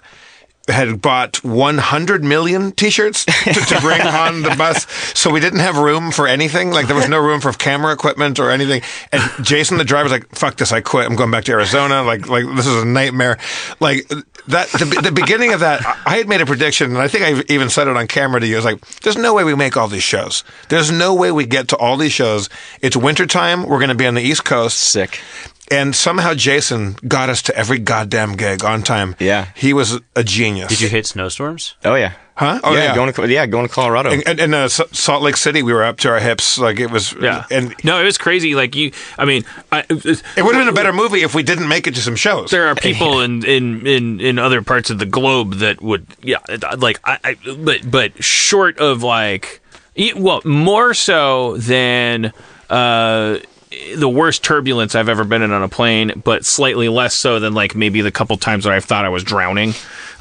had 0.69 1.01
bought 1.01 1.43
100 1.43 2.23
million 2.23 2.73
t-shirts 2.73 3.25
to, 3.25 3.53
to 3.53 3.79
bring 3.81 4.03
on 4.03 4.43
the 4.43 4.55
bus. 4.57 4.87
So 5.19 5.31
we 5.31 5.41
didn't 5.41 5.61
have 5.61 5.79
room 5.79 6.11
for 6.11 6.27
anything. 6.29 6.71
Like 6.71 6.87
there 6.89 6.97
was 6.97 7.09
no 7.09 7.19
room 7.19 7.41
for 7.41 7.53
camera 7.53 7.93
equipment 7.93 8.39
or 8.39 8.51
anything. 8.51 8.83
And 9.11 9.23
jason 9.43 9.79
the 9.79 9.85
driver's 9.85 10.13
like 10.13 10.29
fuck 10.35 10.57
this 10.57 10.71
i 10.71 10.83
quit. 10.83 11.07
I'm 11.07 11.17
going 11.17 11.31
back 11.31 11.45
to 11.45 11.53
arizona. 11.53 12.03
Like 12.03 12.29
like 12.29 12.45
this 12.55 12.67
is 12.67 12.83
a 12.83 12.87
nightmare. 12.87 13.39
Like 13.81 14.09
that 14.49 14.69
the, 14.73 15.01
the 15.03 15.13
beginning 15.13 15.53
of 15.55 15.61
that 15.61 15.81
i 16.07 16.17
had 16.19 16.29
made 16.29 16.41
a 16.41 16.47
prediction 16.47 16.91
and 16.91 16.99
i 16.99 17.09
think 17.09 17.23
i 17.25 17.43
even 17.53 17.69
said 17.71 17.87
it 17.89 17.97
on 17.97 18.07
camera 18.07 18.39
to 18.41 18.47
you. 18.47 18.57
I 18.57 18.59
was 18.59 18.65
like 18.67 18.81
there's 19.01 19.17
no 19.17 19.33
way 19.33 19.45
we 19.45 19.55
make 19.55 19.77
all 19.77 19.89
these 19.89 20.03
shows. 20.03 20.45
There's 20.69 20.91
no 20.91 21.15
way 21.15 21.33
we 21.33 21.47
get 21.47 21.69
to 21.69 21.77
all 21.77 21.97
these 21.97 22.13
shows. 22.13 22.51
It's 22.83 22.97
wintertime. 22.97 23.63
We're 23.67 23.79
going 23.79 23.89
to 23.89 23.95
be 23.95 24.07
on 24.07 24.15
the 24.15 24.23
east 24.23 24.45
coast. 24.45 24.79
Sick. 24.79 25.21
And 25.71 25.95
somehow 25.95 26.35
jason 26.35 26.97
got 27.07 27.29
us 27.29 27.43
to 27.43 27.57
every 27.57 27.79
goddamn 27.79 28.35
gig 28.37 28.65
on 28.65 28.83
time 28.83 29.15
Yeah. 29.19 29.49
he 29.55 29.73
was 29.73 30.01
a 30.17 30.25
genius 30.25 30.69
Did 30.69 30.81
you 30.81 30.89
hit 30.89 31.07
snowstorms? 31.07 31.75
Oh 31.85 31.95
yeah. 31.95 32.13
Huh? 32.35 32.61
Oh, 32.63 32.73
yeah, 32.73 32.85
yeah. 32.85 32.95
Going 32.95 33.13
to 33.13 33.29
yeah, 33.29 33.47
going 33.47 33.67
to 33.67 33.73
Colorado. 33.75 34.13
And, 34.13 34.23
and 34.29 34.39
in 34.39 34.55
uh, 34.55 34.69
Salt 34.69 35.25
Lake 35.25 35.37
City, 35.37 35.61
we 35.65 35.73
were 35.73 35.83
up 35.83 35.97
to 35.99 36.09
our 36.09 36.21
hips. 36.21 36.57
Like 36.57 36.79
it 36.79 36.89
was, 36.89 37.13
Yeah. 37.21 37.45
And 37.51 37.75
no, 37.83 38.01
it 38.01 38.05
was 38.05 38.17
crazy. 38.17 38.55
Like 38.55 38.77
you, 38.77 38.93
I 39.19 39.25
mean, 39.25 39.45
I, 39.73 39.81
it 39.91 40.45
would 40.45 40.55
have 40.55 40.63
been 40.63 40.69
a 40.69 40.73
better 40.73 40.93
movie 40.93 41.23
if 41.23 41.35
we 41.35 41.43
didn't 41.43 41.67
make 41.67 41.89
it 41.89 41.97
to 41.97 42.01
some 42.01 42.15
shows. 42.15 42.53
there 42.53 42.69
are 42.69 42.75
people 42.89 43.23
in, 43.23 43.45
in, 43.45 43.85
in, 43.89 44.21
in 44.21 44.39
other 44.39 44.63
parts 44.63 44.89
of 44.89 45.01
the 45.01 45.05
globe 45.07 45.55
that 45.55 45.83
would, 45.83 46.07
yeah, 46.23 46.39
like 46.77 47.01
I, 47.03 47.19
I 47.25 47.55
but 47.59 47.91
but 47.91 48.23
short 48.23 48.79
of 48.79 49.03
like, 49.03 49.61
well, 50.15 50.41
more 50.45 50.95
so 50.95 51.57
than 51.57 52.33
uh, 52.71 53.39
the 53.97 54.09
worst 54.09 54.43
turbulence 54.43 54.95
I've 54.95 55.09
ever 55.09 55.25
been 55.25 55.43
in 55.43 55.53
on 55.53 55.63
a 55.63 55.69
plane, 55.69 56.23
but 56.25 56.45
slightly 56.45 56.89
less 56.89 57.15
so 57.15 57.39
than 57.39 57.55
like 57.55 57.75
maybe 57.75 58.01
the 58.01 58.11
couple 58.11 58.37
times 58.37 58.65
that 58.65 58.73
I 58.73 58.81
thought 58.81 59.05
I 59.05 59.09
was 59.09 59.25
drowning. 59.25 59.75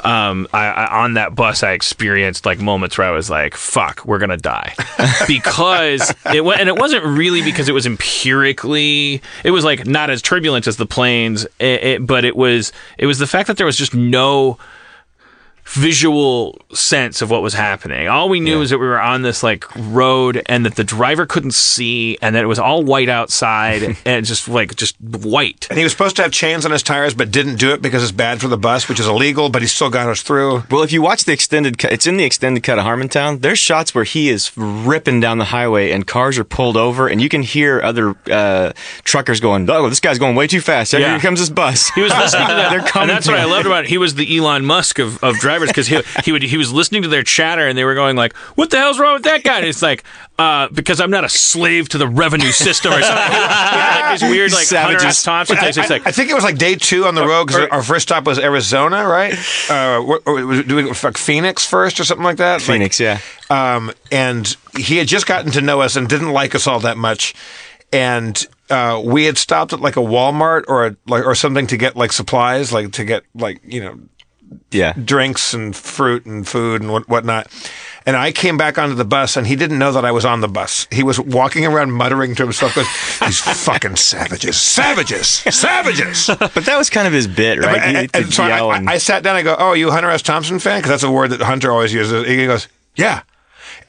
Um, 0.03 0.47
I, 0.53 0.67
I 0.67 1.03
on 1.03 1.15
that 1.15 1.33
bus, 1.33 1.63
I 1.63 1.71
experienced 1.71 2.45
like 2.45 2.59
moments 2.59 2.97
where 2.97 3.07
I 3.07 3.11
was 3.11 3.29
like, 3.29 3.55
"Fuck, 3.55 4.05
we're 4.05 4.19
gonna 4.19 4.37
die," 4.37 4.75
because 5.27 6.13
it 6.33 6.43
went, 6.43 6.59
and 6.59 6.69
it 6.69 6.77
wasn't 6.77 7.03
really 7.03 7.41
because 7.41 7.67
it 7.67 7.73
was 7.73 7.85
empirically, 7.85 9.21
it 9.43 9.51
was 9.51 9.63
like 9.63 9.87
not 9.87 10.09
as 10.09 10.21
turbulent 10.21 10.67
as 10.67 10.77
the 10.77 10.85
planes, 10.85 11.45
it, 11.59 11.83
it, 11.83 12.07
but 12.07 12.25
it 12.25 12.35
was 12.35 12.71
it 12.97 13.07
was 13.07 13.17
the 13.17 13.27
fact 13.27 13.47
that 13.47 13.57
there 13.57 13.65
was 13.65 13.77
just 13.77 13.95
no 13.95 14.57
visual 15.67 16.57
sense 16.73 17.21
of 17.21 17.29
what 17.29 17.41
was 17.41 17.53
happening. 17.53 18.07
All 18.07 18.29
we 18.29 18.39
knew 18.39 18.59
was 18.59 18.69
that 18.69 18.77
we 18.79 18.87
were 18.87 18.99
on 18.99 19.21
this 19.21 19.43
like 19.43 19.65
road 19.75 20.41
and 20.47 20.65
that 20.65 20.75
the 20.75 20.83
driver 20.83 21.25
couldn't 21.25 21.53
see 21.53 22.17
and 22.21 22.35
that 22.35 22.43
it 22.43 22.47
was 22.47 22.59
all 22.59 22.83
white 22.83 23.09
outside 23.09 23.97
and 24.05 24.25
just 24.25 24.47
like 24.47 24.75
just 24.75 24.95
white. 25.01 25.67
and 25.69 25.77
he 25.77 25.83
was 25.83 25.91
supposed 25.91 26.15
to 26.17 26.21
have 26.23 26.31
chains 26.31 26.65
on 26.65 26.71
his 26.71 26.83
tires, 26.83 27.13
but 27.13 27.31
didn't 27.31 27.57
do 27.57 27.71
it 27.73 27.81
because 27.81 28.01
it's 28.01 28.11
bad 28.11 28.39
for 28.41 28.47
the 28.47 28.57
bus, 28.57 28.87
which 28.89 28.99
is 28.99 29.07
illegal. 29.07 29.49
But 29.49 29.61
he 29.61 29.67
still 29.67 29.89
got 29.89 30.07
us 30.09 30.21
through. 30.21 30.63
Well, 30.71 30.83
if 30.83 30.91
you 30.91 31.01
watch 31.01 31.25
the 31.25 31.33
extended 31.33 31.77
cut, 31.77 31.91
it's 31.91 32.07
in 32.07 32.17
the 32.17 32.23
extended 32.23 32.63
cut 32.63 32.79
of 32.79 32.85
Harmontown. 32.85 33.41
There's 33.41 33.59
shots 33.59 33.93
where 33.93 34.03
he 34.03 34.29
is 34.29 34.51
ripping 34.57 35.19
down 35.19 35.37
the 35.37 35.45
highway 35.45 35.91
and 35.91 36.07
cars 36.07 36.37
are 36.37 36.43
pulled 36.43 36.77
over, 36.77 37.07
and 37.07 37.21
you 37.21 37.29
can 37.29 37.41
hear 37.43 37.81
other 37.81 38.15
uh, 38.31 38.71
truckers 39.03 39.39
going, 39.39 39.69
"Oh, 39.69 39.89
this 39.89 39.99
guy's 39.99 40.19
going 40.19 40.35
way 40.35 40.47
too 40.47 40.61
fast! 40.61 40.91
Here 40.91 41.01
Yeah. 41.01 41.19
comes 41.19 41.39
this 41.39 41.49
bus." 41.49 41.89
He 41.91 42.01
was 42.01 42.11
listening 42.13 42.47
to 42.47 42.53
that. 42.55 42.69
They're 42.69 42.79
coming. 42.79 43.09
and 43.09 43.17
that's 43.17 43.27
what 43.27 43.37
I 43.37 43.45
loved 43.45 43.65
about 43.65 43.83
it. 43.85 43.89
He 43.89 43.97
was 43.97 44.15
the 44.15 44.37
Elon 44.37 44.65
Musk 44.65 44.99
of, 44.99 45.23
of 45.23 45.39
drivers 45.57 45.69
because 45.69 45.87
he 45.87 46.21
he 46.23 46.31
would 46.31 46.43
he 46.43 46.57
was 46.57 46.71
listening 46.71 47.01
to 47.03 47.07
their 47.07 47.23
chatter 47.23 47.67
and 47.67 47.77
they 47.77 47.83
were 47.83 47.95
going 47.95 48.15
like, 48.15 48.35
"What 48.55 48.69
the 48.69 48.77
hell's 48.77 48.99
wrong 48.99 49.13
with 49.13 49.23
that 49.23 49.43
guy?" 49.43 49.59
And 49.59 49.67
it's 49.67 49.81
like, 49.81 50.03
uh, 50.39 50.67
because 50.69 50.99
I'm 51.01 51.11
not 51.11 51.23
a 51.23 51.29
slave 51.29 51.89
to 51.89 51.97
the 51.97 52.07
revenue 52.07 52.51
system 52.51 52.93
or 52.93 53.01
something. 53.01 53.39
Like 53.39 54.19
these 54.19 54.29
weird 54.29 54.51
like 54.51 54.67
Hunter 54.67 54.99
Savages. 54.99 55.05
S. 55.05 55.23
Thompson 55.23 55.57
things. 55.57 55.77
It's 55.77 55.89
I, 55.89 55.95
like, 55.95 56.07
I 56.07 56.11
think 56.11 56.29
it 56.29 56.33
was 56.33 56.43
like 56.43 56.57
day 56.57 56.75
two 56.75 57.05
on 57.05 57.15
the 57.15 57.25
road 57.25 57.47
because 57.47 57.69
our 57.69 57.83
first 57.83 58.07
stop 58.07 58.25
was 58.25 58.39
Arizona, 58.39 59.05
right? 59.07 59.33
Uh, 59.69 60.01
what, 60.01 60.23
or 60.25 60.45
was 60.45 60.59
it 60.59 60.67
doing 60.67 60.87
like 60.87 61.17
Phoenix 61.17 61.65
first 61.65 61.99
or 61.99 62.03
something 62.03 62.23
like 62.23 62.37
that. 62.37 62.55
Like, 62.55 62.61
Phoenix, 62.63 62.99
yeah. 62.99 63.19
um, 63.49 63.91
and 64.11 64.55
he 64.77 64.97
had 64.97 65.07
just 65.07 65.25
gotten 65.25 65.51
to 65.53 65.61
know 65.61 65.81
us 65.81 65.95
and 65.95 66.07
didn't 66.07 66.31
like 66.31 66.55
us 66.55 66.67
all 66.67 66.79
that 66.81 66.97
much. 66.97 67.33
And 67.93 68.45
uh, 68.69 69.01
we 69.03 69.25
had 69.25 69.37
stopped 69.37 69.71
at 69.71 69.79
like 69.79 69.95
a 69.95 70.01
Walmart 70.01 70.65
or 70.67 70.87
a, 70.87 70.95
like 71.07 71.25
or 71.25 71.35
something 71.35 71.67
to 71.67 71.77
get 71.77 71.95
like 71.95 72.11
supplies, 72.11 72.73
like 72.73 72.91
to 72.93 73.05
get 73.05 73.23
like 73.33 73.61
you 73.63 73.81
know 73.81 73.99
Yeah. 74.71 74.93
drinks 74.93 75.53
and 75.53 75.75
fruit 75.75 76.25
and 76.25 76.47
food 76.47 76.81
and 76.81 76.91
what, 76.91 77.07
whatnot. 77.07 77.47
And 78.05 78.15
I 78.15 78.31
came 78.31 78.55
back 78.57 78.77
onto 78.77 78.95
the 78.95 79.03
bus, 79.03 79.35
and 79.35 79.45
he 79.45 79.57
didn't 79.57 79.79
know 79.79 79.91
that 79.91 80.05
I 80.05 80.11
was 80.13 80.23
on 80.23 80.39
the 80.39 80.47
bus. 80.47 80.87
He 80.91 81.03
was 81.03 81.19
walking 81.19 81.65
around 81.65 81.91
muttering 81.91 82.35
to 82.35 82.43
himself, 82.43 82.73
goes, 82.75 82.85
"These 83.19 83.39
fucking 83.65 83.97
savages, 83.97 84.55
savages, 84.55 85.27
savages." 85.27 86.27
But 86.39 86.53
that 86.65 86.77
was 86.77 86.89
kind 86.89 87.05
of 87.05 87.11
his 87.13 87.27
bit, 87.27 87.59
right? 87.59 87.81
And, 87.81 87.97
and- 87.97 88.09
and 88.15 88.33
so 88.33 88.43
I, 88.43 88.47
yell 88.55 88.71
I, 88.71 88.83
I 88.87 88.97
sat 88.97 89.23
down. 89.23 89.35
I 89.35 89.41
go, 89.41 89.55
"Oh, 89.59 89.73
you 89.73 89.89
a 89.89 89.91
Hunter 89.91 90.09
S. 90.09 90.21
Thompson 90.21 90.57
fan?" 90.59 90.79
Because 90.79 90.89
that's 90.91 91.03
a 91.03 91.11
word 91.11 91.31
that 91.31 91.41
Hunter 91.41 91.69
always 91.71 91.93
uses. 91.93 92.25
He 92.25 92.45
goes, 92.45 92.69
"Yeah." 92.95 93.23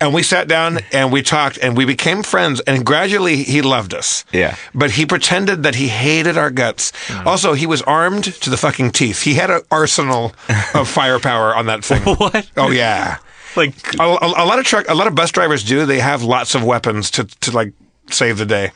And 0.00 0.14
we 0.14 0.22
sat 0.22 0.46
down 0.46 0.78
and 0.92 1.10
we 1.12 1.22
talked 1.22 1.58
and 1.58 1.76
we 1.76 1.84
became 1.84 2.22
friends. 2.22 2.60
And 2.60 2.86
gradually 2.86 3.42
he 3.42 3.62
loved 3.62 3.94
us. 3.94 4.24
Yeah. 4.32 4.56
But 4.74 4.92
he 4.92 5.04
pretended 5.06 5.64
that 5.64 5.74
he 5.74 5.88
hated 5.88 6.38
our 6.38 6.50
guts. 6.50 6.92
Mm. 7.08 7.26
Also, 7.26 7.54
he 7.54 7.66
was 7.66 7.82
armed 7.82 8.24
to 8.24 8.50
the 8.50 8.56
fucking 8.56 8.92
teeth. 8.92 9.22
He 9.22 9.34
had 9.34 9.50
an 9.50 9.62
arsenal 9.70 10.34
of 10.74 10.88
firepower 10.98 11.54
on 11.54 11.66
that 11.66 11.84
thing. 11.84 12.02
What? 12.18 12.50
Oh 12.56 12.70
yeah. 12.70 13.18
Like 13.56 13.74
A, 13.98 14.04
a, 14.04 14.44
a 14.44 14.46
lot 14.46 14.58
of 14.58 14.64
truck, 14.64 14.88
a 14.88 14.94
lot 14.94 15.06
of 15.08 15.14
bus 15.14 15.32
drivers 15.32 15.64
do. 15.64 15.84
They 15.86 15.98
have 16.00 16.22
lots 16.22 16.54
of 16.54 16.62
weapons 16.62 17.10
to 17.12 17.24
to 17.24 17.50
like 17.50 17.72
save 18.10 18.38
the 18.38 18.46
day. 18.46 18.70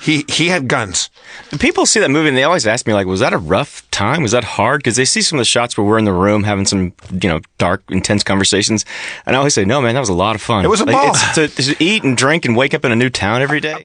He 0.00 0.24
he 0.28 0.48
had 0.48 0.68
guns. 0.68 1.10
People 1.58 1.86
see 1.86 2.00
that 2.00 2.10
movie 2.10 2.28
and 2.28 2.36
they 2.36 2.44
always 2.44 2.66
ask 2.66 2.86
me, 2.86 2.92
like, 2.94 3.06
was 3.06 3.20
that 3.20 3.32
a 3.32 3.38
rough 3.38 3.88
time? 3.90 4.22
Was 4.22 4.32
that 4.32 4.44
hard? 4.44 4.80
Because 4.80 4.96
they 4.96 5.04
see 5.04 5.22
some 5.22 5.38
of 5.38 5.40
the 5.40 5.44
shots 5.46 5.76
where 5.76 5.86
we're 5.86 5.98
in 5.98 6.04
the 6.04 6.12
room 6.12 6.44
having 6.44 6.66
some, 6.66 6.92
you 7.10 7.28
know, 7.28 7.40
dark, 7.58 7.82
intense 7.90 8.22
conversations. 8.22 8.84
And 9.24 9.34
I 9.34 9.38
always 9.38 9.54
say, 9.54 9.64
no, 9.64 9.80
man, 9.80 9.94
that 9.94 10.00
was 10.00 10.08
a 10.08 10.14
lot 10.14 10.34
of 10.36 10.42
fun. 10.42 10.64
It 10.64 10.68
was 10.68 10.80
a 10.80 10.84
Like, 10.84 10.94
ball. 10.94 11.12
It's 11.14 11.56
to, 11.56 11.74
to 11.74 11.84
eat 11.84 12.04
and 12.04 12.16
drink 12.16 12.44
and 12.44 12.56
wake 12.56 12.74
up 12.74 12.84
in 12.84 12.92
a 12.92 12.96
new 12.96 13.10
town 13.10 13.42
every 13.42 13.60
day. 13.60 13.84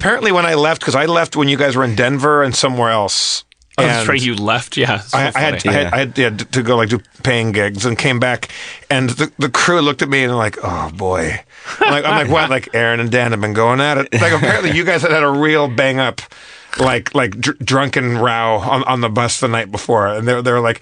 Apparently, 0.00 0.32
when 0.32 0.44
I 0.46 0.54
left, 0.54 0.80
because 0.80 0.94
I 0.96 1.06
left 1.06 1.36
when 1.36 1.48
you 1.48 1.56
guys 1.56 1.76
were 1.76 1.84
in 1.84 1.94
Denver 1.94 2.42
and 2.42 2.54
somewhere 2.54 2.90
else. 2.90 3.44
oh, 3.78 3.82
that's 3.84 4.08
right, 4.08 4.20
you 4.20 4.34
left. 4.34 4.76
Yeah, 4.76 4.98
so 5.00 5.18
I, 5.18 5.32
I 5.34 5.40
had, 5.40 5.62
funny. 5.62 5.76
I 5.76 5.78
had, 5.80 5.92
I 5.94 5.98
had 5.98 6.18
yeah, 6.18 6.30
to 6.30 6.62
go 6.62 6.76
like 6.76 6.88
do 6.88 6.98
paying 7.22 7.52
gigs 7.52 7.84
and 7.86 7.96
came 7.98 8.18
back, 8.20 8.48
and 8.90 9.10
the, 9.10 9.32
the 9.38 9.48
crew 9.48 9.80
looked 9.80 10.02
at 10.02 10.08
me 10.08 10.22
and 10.22 10.30
they're 10.30 10.36
like, 10.36 10.56
"Oh 10.62 10.90
boy," 10.94 11.42
I'm 11.80 11.90
like, 11.90 12.04
I'm 12.04 12.26
like, 12.26 12.28
what? 12.30 12.50
Like 12.50 12.74
Aaron 12.74 13.00
and 13.00 13.10
Dan 13.10 13.30
have 13.32 13.40
been 13.40 13.52
going 13.54 13.80
at 13.80 13.98
it. 13.98 14.12
Like 14.12 14.32
apparently 14.32 14.72
you 14.72 14.84
guys 14.84 15.02
had 15.02 15.10
had 15.10 15.22
a 15.22 15.30
real 15.30 15.68
bang 15.68 15.98
up, 15.98 16.20
like 16.78 17.14
like 17.14 17.38
dr- 17.40 17.58
drunken 17.58 18.18
row 18.18 18.58
on, 18.58 18.84
on 18.84 19.00
the 19.00 19.08
bus 19.08 19.40
the 19.40 19.48
night 19.48 19.70
before, 19.70 20.06
and 20.08 20.26
they're 20.26 20.42
they're 20.42 20.60
like. 20.60 20.80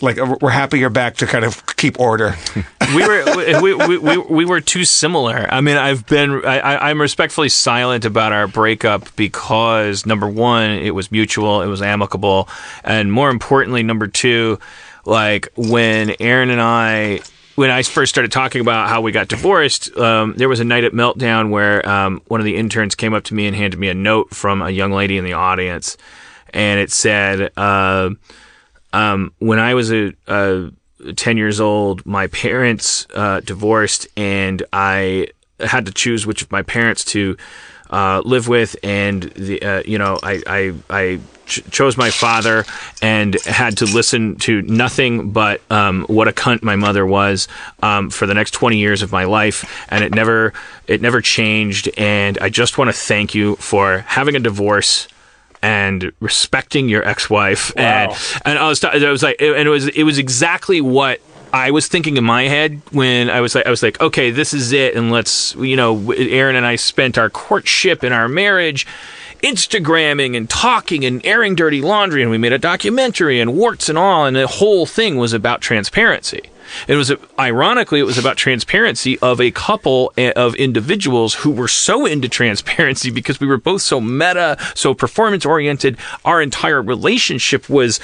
Like 0.00 0.16
uh, 0.16 0.36
we're 0.40 0.50
happy 0.50 0.78
you're 0.78 0.90
back 0.90 1.16
to 1.16 1.26
kind 1.26 1.44
of 1.44 1.66
keep 1.74 1.98
order. 1.98 2.36
we 2.94 3.04
were 3.04 3.60
we, 3.60 3.74
we, 3.74 3.98
we, 3.98 4.16
we 4.16 4.44
were 4.44 4.60
too 4.60 4.84
similar. 4.84 5.48
I 5.50 5.60
mean, 5.60 5.76
I've 5.76 6.06
been 6.06 6.44
I, 6.44 6.88
I'm 6.88 7.00
respectfully 7.00 7.48
silent 7.48 8.04
about 8.04 8.32
our 8.32 8.46
breakup 8.46 9.16
because 9.16 10.06
number 10.06 10.28
one, 10.28 10.70
it 10.70 10.94
was 10.94 11.10
mutual, 11.10 11.62
it 11.62 11.66
was 11.66 11.82
amicable, 11.82 12.48
and 12.84 13.10
more 13.10 13.28
importantly, 13.28 13.82
number 13.82 14.06
two, 14.06 14.60
like 15.04 15.48
when 15.56 16.14
Aaron 16.20 16.50
and 16.50 16.60
I. 16.60 17.18
When 17.58 17.72
I 17.72 17.82
first 17.82 18.10
started 18.10 18.30
talking 18.30 18.60
about 18.60 18.88
how 18.88 19.00
we 19.00 19.10
got 19.10 19.26
divorced, 19.26 19.96
um, 19.96 20.34
there 20.36 20.48
was 20.48 20.60
a 20.60 20.64
night 20.64 20.84
at 20.84 20.92
Meltdown 20.92 21.50
where 21.50 21.84
um, 21.88 22.22
one 22.28 22.40
of 22.40 22.44
the 22.44 22.54
interns 22.54 22.94
came 22.94 23.14
up 23.14 23.24
to 23.24 23.34
me 23.34 23.48
and 23.48 23.56
handed 23.56 23.80
me 23.80 23.88
a 23.88 23.94
note 23.94 24.32
from 24.32 24.62
a 24.62 24.70
young 24.70 24.92
lady 24.92 25.18
in 25.18 25.24
the 25.24 25.32
audience, 25.32 25.96
and 26.54 26.78
it 26.78 26.92
said, 26.92 27.50
uh, 27.56 28.10
um, 28.92 29.32
when 29.40 29.58
I 29.58 29.74
was 29.74 29.92
a, 29.92 30.14
a 30.28 30.70
10 31.16 31.36
years 31.36 31.58
old, 31.58 32.06
my 32.06 32.28
parents 32.28 33.08
uh, 33.12 33.40
divorced, 33.40 34.06
and 34.16 34.62
I 34.72 35.26
had 35.58 35.84
to 35.86 35.92
choose 35.92 36.28
which 36.28 36.42
of 36.42 36.52
my 36.52 36.62
parents 36.62 37.04
to 37.06 37.36
uh, 37.90 38.22
live 38.24 38.46
with. 38.46 38.76
And, 38.84 39.24
the, 39.34 39.60
uh, 39.60 39.82
you 39.84 39.98
know, 39.98 40.20
I, 40.22 40.42
I, 40.46 40.74
I 40.88 41.20
ch- 41.48 41.62
chose 41.70 41.96
my 41.96 42.10
father 42.10 42.64
and 43.02 43.40
had 43.42 43.78
to 43.78 43.86
listen 43.86 44.36
to 44.36 44.62
nothing 44.62 45.30
but 45.30 45.60
um, 45.70 46.04
what 46.04 46.28
a 46.28 46.32
cunt 46.32 46.62
my 46.62 46.76
mother 46.76 47.04
was 47.06 47.48
um, 47.82 48.10
for 48.10 48.26
the 48.26 48.34
next 48.34 48.52
20 48.52 48.76
years 48.76 49.02
of 49.02 49.10
my 49.10 49.24
life. 49.24 49.86
And 49.90 50.04
it 50.04 50.14
never, 50.14 50.52
it 50.86 51.00
never 51.00 51.20
changed. 51.20 51.90
And 51.98 52.38
I 52.38 52.48
just 52.48 52.78
want 52.78 52.88
to 52.88 52.96
thank 52.96 53.34
you 53.34 53.56
for 53.56 53.98
having 54.00 54.36
a 54.36 54.40
divorce 54.40 55.08
and 55.60 56.12
respecting 56.20 56.88
your 56.88 57.04
ex-wife 57.04 57.72
and 57.76 58.12
and 58.44 58.58
I 58.58 58.68
was 58.68 58.84
I 58.84 59.10
was 59.10 59.24
like 59.24 59.42
and 59.42 59.66
it 59.66 59.68
was 59.68 59.88
it 59.88 60.04
was 60.04 60.16
exactly 60.16 60.80
what 60.80 61.20
I 61.52 61.72
was 61.72 61.88
thinking 61.88 62.16
in 62.16 62.22
my 62.22 62.44
head 62.44 62.80
when 62.92 63.28
I 63.28 63.40
was 63.40 63.56
like 63.56 63.66
I 63.66 63.70
was 63.70 63.82
like 63.82 64.00
okay 64.00 64.30
this 64.30 64.54
is 64.54 64.70
it 64.70 64.94
and 64.94 65.10
let's 65.10 65.56
you 65.56 65.74
know 65.74 66.12
Aaron 66.12 66.54
and 66.54 66.64
I 66.64 66.76
spent 66.76 67.18
our 67.18 67.28
courtship 67.28 68.04
and 68.04 68.14
our 68.14 68.28
marriage 68.28 68.86
Instagramming 69.42 70.36
and 70.36 70.48
talking 70.48 71.04
and 71.04 71.24
airing 71.24 71.54
dirty 71.54 71.80
laundry 71.80 72.22
and 72.22 72.30
we 72.30 72.38
made 72.38 72.52
a 72.52 72.58
documentary 72.58 73.40
and 73.40 73.54
warts 73.54 73.88
and 73.88 73.96
all 73.96 74.26
and 74.26 74.36
the 74.36 74.46
whole 74.46 74.86
thing 74.86 75.16
was 75.16 75.32
about 75.32 75.60
transparency. 75.60 76.42
It 76.86 76.96
was 76.96 77.12
ironically, 77.38 78.00
it 78.00 78.04
was 78.04 78.18
about 78.18 78.36
transparency 78.36 79.18
of 79.20 79.40
a 79.40 79.50
couple 79.50 80.12
eh, 80.16 80.32
of 80.36 80.54
individuals 80.56 81.34
who 81.34 81.50
were 81.50 81.68
so 81.68 82.06
into 82.06 82.28
transparency 82.28 83.10
because 83.10 83.40
we 83.40 83.46
were 83.46 83.56
both 83.56 83.82
so 83.82 84.00
meta, 84.00 84.56
so 84.74 84.94
performance 84.94 85.46
oriented. 85.46 85.96
Our 86.24 86.42
entire 86.42 86.82
relationship 86.82 87.68
was 87.68 88.00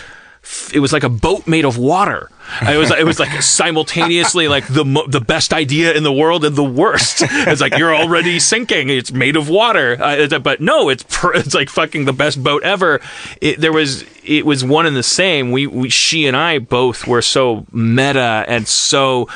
it 0.73 0.81
was 0.81 0.93
like 0.93 1.05
a 1.05 1.09
boat 1.09 1.47
made 1.47 1.65
of 1.65 1.79
water. 1.79 2.31
It 2.62 2.77
was 2.77 2.91
it 2.91 3.07
was 3.07 3.19
like 3.19 3.43
simultaneously 3.43 4.49
like 4.49 4.66
the 4.66 4.85
the 5.09 5.21
best 5.21 5.55
idea 5.55 5.95
in 5.95 6.03
the 6.03 6.12
world 6.12 6.45
and 6.45 6.55
the 6.55 6.65
worst. 6.65 7.23
It's 7.23 7.61
like 7.61 7.79
you're 7.79 7.95
already 7.95 8.39
sinking. 8.39 8.91
It's 8.91 9.12
made 9.12 9.37
of 9.37 9.49
water, 9.49 9.97
uh, 10.01 10.39
but 10.39 10.61
no, 10.61 10.91
it's 10.91 11.05
it's 11.35 11.55
like 11.55 11.71
fucking 11.71 12.05
the 12.05 12.12
best 12.12 12.43
boat 12.43 12.62
ever. 12.62 13.01
It, 13.41 13.61
there 13.61 13.73
was 13.73 14.05
it 14.23 14.45
was 14.45 14.65
one 14.65 14.85
and 14.87 14.95
the 14.95 15.03
same. 15.03 15.51
We, 15.51 15.66
we 15.66 15.89
she 15.89 16.27
and 16.27 16.37
I 16.37 16.59
both 16.59 17.07
were 17.07 17.23
so 17.23 17.66
meta 17.73 18.45
and 18.47 18.69
so 18.69 19.29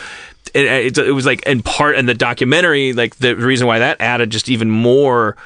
it, 0.55 0.67
it, 0.67 0.99
it 0.99 1.13
was 1.13 1.27
like 1.27 1.43
in 1.45 1.63
part 1.63 1.97
in 1.97 2.07
the 2.07 2.15
documentary 2.15 2.93
like 2.93 3.17
the 3.17 3.37
reason 3.37 3.67
why 3.67 3.79
that 3.81 4.01
added 4.01 4.31
just 4.31 4.49
even 4.49 4.71
more 4.71 5.37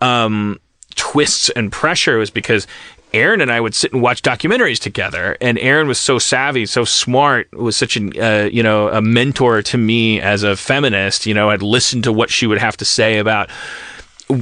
um 0.00 0.58
twists 0.94 1.50
and 1.50 1.70
pressure 1.70 2.18
was 2.18 2.30
because 2.30 2.66
Aaron 3.12 3.40
and 3.40 3.50
I 3.50 3.60
would 3.60 3.74
sit 3.74 3.92
and 3.92 4.02
watch 4.02 4.22
documentaries 4.22 4.78
together, 4.78 5.36
and 5.40 5.58
Aaron 5.58 5.88
was 5.88 5.98
so 5.98 6.18
savvy, 6.18 6.66
so 6.66 6.84
smart, 6.84 7.52
was 7.52 7.76
such 7.76 7.96
an 7.96 8.12
uh, 8.20 8.48
you 8.52 8.62
know 8.62 8.88
a 8.88 9.00
mentor 9.00 9.62
to 9.62 9.78
me 9.78 10.20
as 10.20 10.42
a 10.42 10.56
feminist. 10.56 11.26
You 11.26 11.34
know, 11.34 11.50
I'd 11.50 11.62
listen 11.62 12.02
to 12.02 12.12
what 12.12 12.30
she 12.30 12.46
would 12.46 12.58
have 12.58 12.76
to 12.78 12.84
say 12.84 13.18
about 13.18 13.50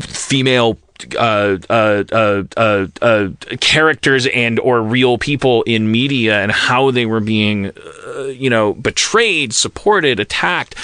female 0.00 0.78
uh, 1.18 1.58
uh, 1.68 2.04
uh, 2.12 2.44
uh, 2.56 2.86
uh, 3.02 3.28
characters 3.60 4.26
and 4.28 4.58
or 4.60 4.80
real 4.80 5.18
people 5.18 5.62
in 5.64 5.90
media 5.90 6.40
and 6.40 6.52
how 6.52 6.90
they 6.90 7.04
were 7.04 7.20
being, 7.20 7.72
uh, 8.16 8.22
you 8.24 8.48
know, 8.48 8.74
betrayed, 8.74 9.52
supported, 9.52 10.20
attacked, 10.20 10.76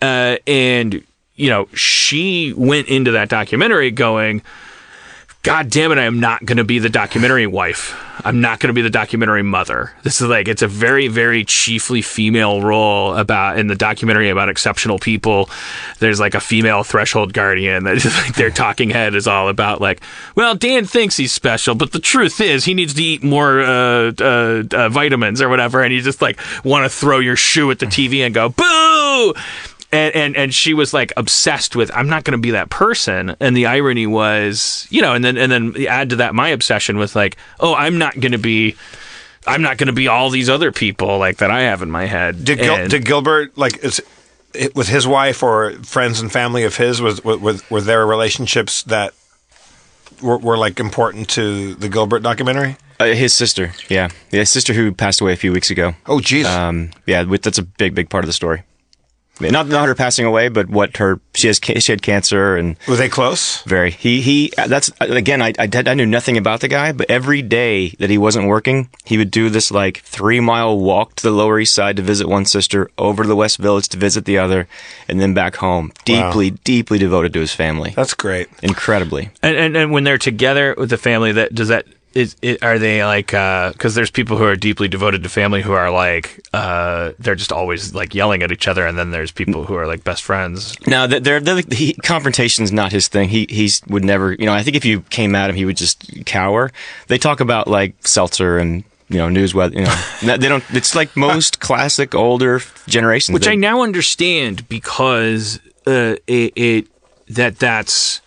and 0.00 1.04
you 1.36 1.50
know, 1.50 1.68
she 1.74 2.52
went 2.56 2.88
into 2.88 3.12
that 3.12 3.28
documentary 3.28 3.90
going. 3.90 4.42
God 5.42 5.70
damn 5.70 5.92
it, 5.92 5.98
I 5.98 6.04
am 6.04 6.18
not 6.18 6.44
going 6.44 6.58
to 6.58 6.64
be 6.64 6.80
the 6.80 6.88
documentary 6.88 7.46
wife. 7.46 7.96
I'm 8.24 8.40
not 8.40 8.58
going 8.58 8.68
to 8.68 8.74
be 8.74 8.82
the 8.82 8.90
documentary 8.90 9.44
mother. 9.44 9.92
This 10.02 10.20
is 10.20 10.28
like, 10.28 10.48
it's 10.48 10.62
a 10.62 10.68
very, 10.68 11.06
very 11.06 11.44
chiefly 11.44 12.02
female 12.02 12.60
role 12.60 13.14
about, 13.14 13.58
in 13.58 13.68
the 13.68 13.76
documentary 13.76 14.30
about 14.30 14.48
exceptional 14.48 14.98
people. 14.98 15.48
There's 16.00 16.18
like 16.18 16.34
a 16.34 16.40
female 16.40 16.82
threshold 16.82 17.32
guardian 17.32 17.84
that 17.84 18.04
like 18.26 18.34
their 18.34 18.50
talking 18.50 18.90
head 18.90 19.14
is 19.14 19.28
all 19.28 19.48
about 19.48 19.80
like, 19.80 20.00
well, 20.34 20.56
Dan 20.56 20.84
thinks 20.84 21.16
he's 21.16 21.32
special, 21.32 21.76
but 21.76 21.92
the 21.92 22.00
truth 22.00 22.40
is 22.40 22.64
he 22.64 22.74
needs 22.74 22.94
to 22.94 23.02
eat 23.02 23.22
more, 23.22 23.60
uh, 23.60 24.12
uh, 24.18 24.64
uh, 24.72 24.88
vitamins 24.88 25.40
or 25.40 25.48
whatever. 25.48 25.82
And 25.82 25.94
you 25.94 26.02
just 26.02 26.20
like 26.20 26.40
want 26.64 26.84
to 26.84 26.90
throw 26.90 27.20
your 27.20 27.36
shoe 27.36 27.70
at 27.70 27.78
the 27.78 27.86
TV 27.86 28.26
and 28.26 28.34
go, 28.34 28.48
boo! 28.48 29.34
And 29.92 30.14
and 30.14 30.36
and 30.36 30.54
she 30.54 30.74
was 30.74 30.92
like 30.92 31.12
obsessed 31.16 31.74
with 31.76 31.90
I'm 31.94 32.08
not 32.08 32.24
going 32.24 32.32
to 32.32 32.42
be 32.42 32.50
that 32.52 32.70
person 32.70 33.36
and 33.40 33.56
the 33.56 33.66
irony 33.66 34.06
was 34.06 34.86
you 34.90 35.00
know 35.00 35.14
and 35.14 35.24
then 35.24 35.36
and 35.36 35.50
then 35.50 35.74
add 35.86 36.10
to 36.10 36.16
that 36.16 36.34
my 36.34 36.48
obsession 36.48 36.98
with 36.98 37.16
like 37.16 37.36
oh 37.60 37.74
I'm 37.74 37.98
not 37.98 38.18
going 38.20 38.32
to 38.32 38.38
be 38.38 38.76
I'm 39.46 39.62
not 39.62 39.78
going 39.78 39.86
to 39.86 39.92
be 39.94 40.08
all 40.08 40.30
these 40.30 40.48
other 40.50 40.72
people 40.72 41.18
like 41.18 41.38
that 41.38 41.50
I 41.50 41.62
have 41.62 41.80
in 41.82 41.90
my 41.90 42.06
head 42.06 42.44
Did, 42.44 42.58
Gil- 42.58 42.74
And- 42.74 42.90
did 42.90 43.04
Gilbert 43.04 43.56
like 43.56 43.82
is 43.84 44.02
it, 44.54 44.74
with 44.74 44.88
his 44.88 45.06
wife 45.06 45.42
or 45.42 45.72
friends 45.84 46.20
and 46.20 46.30
family 46.30 46.64
of 46.64 46.76
his 46.76 47.00
was 47.00 47.22
were, 47.24 47.56
were 47.70 47.80
there 47.80 48.06
relationships 48.06 48.82
that 48.84 49.14
were, 50.22 50.38
were 50.38 50.56
like 50.58 50.80
important 50.80 51.28
to 51.30 51.74
the 51.74 51.88
Gilbert 51.88 52.20
documentary? 52.20 52.76
Uh, 53.00 53.06
his 53.06 53.32
sister, 53.32 53.72
yeah, 53.88 54.08
yeah, 54.32 54.40
his 54.40 54.50
sister 54.50 54.72
who 54.72 54.90
passed 54.92 55.20
away 55.20 55.32
a 55.32 55.36
few 55.36 55.52
weeks 55.52 55.70
ago. 55.70 55.94
Oh, 56.06 56.18
jeez. 56.18 56.46
Um, 56.46 56.90
yeah, 57.06 57.22
that's 57.22 57.58
a 57.58 57.62
big, 57.62 57.94
big 57.94 58.10
part 58.10 58.24
of 58.24 58.26
the 58.26 58.32
story. 58.32 58.64
I 59.38 59.42
mean, 59.42 59.52
not 59.52 59.68
not 59.68 59.86
her 59.88 59.94
passing 59.94 60.24
away, 60.24 60.48
but 60.48 60.68
what 60.68 60.96
her 60.96 61.20
she 61.34 61.46
has 61.46 61.60
she 61.62 61.92
had 61.92 62.02
cancer 62.02 62.56
and 62.56 62.76
were 62.88 62.96
they 62.96 63.08
close? 63.08 63.62
very 63.62 63.90
he 63.90 64.20
he 64.20 64.52
that's 64.56 64.90
again 65.00 65.40
I, 65.42 65.52
I 65.58 65.68
I 65.72 65.94
knew 65.94 66.06
nothing 66.06 66.36
about 66.36 66.60
the 66.60 66.68
guy, 66.68 66.92
but 66.92 67.10
every 67.10 67.42
day 67.42 67.90
that 67.98 68.10
he 68.10 68.18
wasn't 68.18 68.48
working, 68.48 68.88
he 69.04 69.16
would 69.18 69.30
do 69.30 69.48
this 69.48 69.70
like 69.70 69.98
three 69.98 70.40
mile 70.40 70.78
walk 70.78 71.14
to 71.16 71.22
the 71.22 71.30
Lower 71.30 71.60
East 71.60 71.74
Side 71.74 71.96
to 71.96 72.02
visit 72.02 72.28
one 72.28 72.44
sister, 72.44 72.90
over 72.98 73.22
to 73.22 73.28
the 73.28 73.36
West 73.36 73.58
Village 73.58 73.88
to 73.90 73.96
visit 73.96 74.24
the 74.24 74.38
other, 74.38 74.66
and 75.06 75.20
then 75.20 75.34
back 75.34 75.56
home. 75.56 75.92
Deeply, 76.04 76.50
deeply 76.50 76.98
devoted 76.98 77.32
to 77.34 77.40
his 77.40 77.54
family. 77.54 77.92
That's 77.94 78.14
great. 78.14 78.48
Incredibly. 78.62 79.30
and, 79.42 79.56
and 79.56 79.76
and 79.76 79.92
when 79.92 80.04
they're 80.04 80.18
together 80.18 80.74
with 80.76 80.90
the 80.90 80.98
family 80.98 81.32
that 81.32 81.54
does 81.54 81.68
that 81.68 81.86
is 82.14 82.36
it, 82.42 82.62
are 82.62 82.78
they 82.78 83.04
like 83.04 83.26
because 83.28 83.94
there's 83.94 84.10
people 84.10 84.36
who 84.38 84.44
are 84.44 84.56
deeply 84.56 84.88
devoted 84.88 85.22
to 85.22 85.28
family 85.28 85.60
who 85.62 85.72
are 85.72 85.90
like 85.90 86.40
uh 86.54 87.12
they're 87.18 87.34
just 87.34 87.52
always 87.52 87.94
like 87.94 88.14
yelling 88.14 88.42
at 88.42 88.50
each 88.50 88.66
other 88.66 88.86
and 88.86 88.98
then 88.98 89.10
there's 89.10 89.30
people 89.30 89.64
who 89.64 89.74
are 89.74 89.86
like 89.86 90.02
best 90.04 90.22
friends 90.22 90.74
No, 90.86 91.06
they're, 91.06 91.20
they're, 91.20 91.40
they're 91.40 91.62
he, 91.70 91.92
confrontation's 92.02 92.72
not 92.72 92.92
his 92.92 93.08
thing. 93.08 93.28
He 93.28 93.46
he's 93.50 93.82
would 93.88 94.04
never. 94.04 94.32
You 94.32 94.46
know, 94.46 94.52
I 94.54 94.62
think 94.62 94.76
if 94.76 94.84
you 94.84 95.02
came 95.02 95.34
at 95.34 95.50
him, 95.50 95.56
he 95.56 95.64
would 95.64 95.76
just 95.76 96.24
cower. 96.24 96.70
They 97.08 97.18
talk 97.18 97.40
about 97.40 97.68
like 97.68 97.94
seltzer 98.06 98.58
and 98.58 98.84
you 99.10 99.18
know 99.18 99.28
news 99.28 99.54
weather. 99.54 99.76
You 99.78 99.84
know, 99.84 100.36
they 100.38 100.48
don't. 100.48 100.64
It's 100.70 100.94
like 100.94 101.14
most 101.16 101.60
classic 101.68 102.14
older 102.14 102.60
generations. 102.86 103.34
which 103.34 103.44
They- 103.44 103.52
I 103.52 103.54
now 103.54 103.82
understand 103.82 104.68
because 104.68 105.60
uh, 105.86 106.16
it, 106.26 106.52
it 106.56 106.86
that 107.28 107.58
that's 107.58 108.20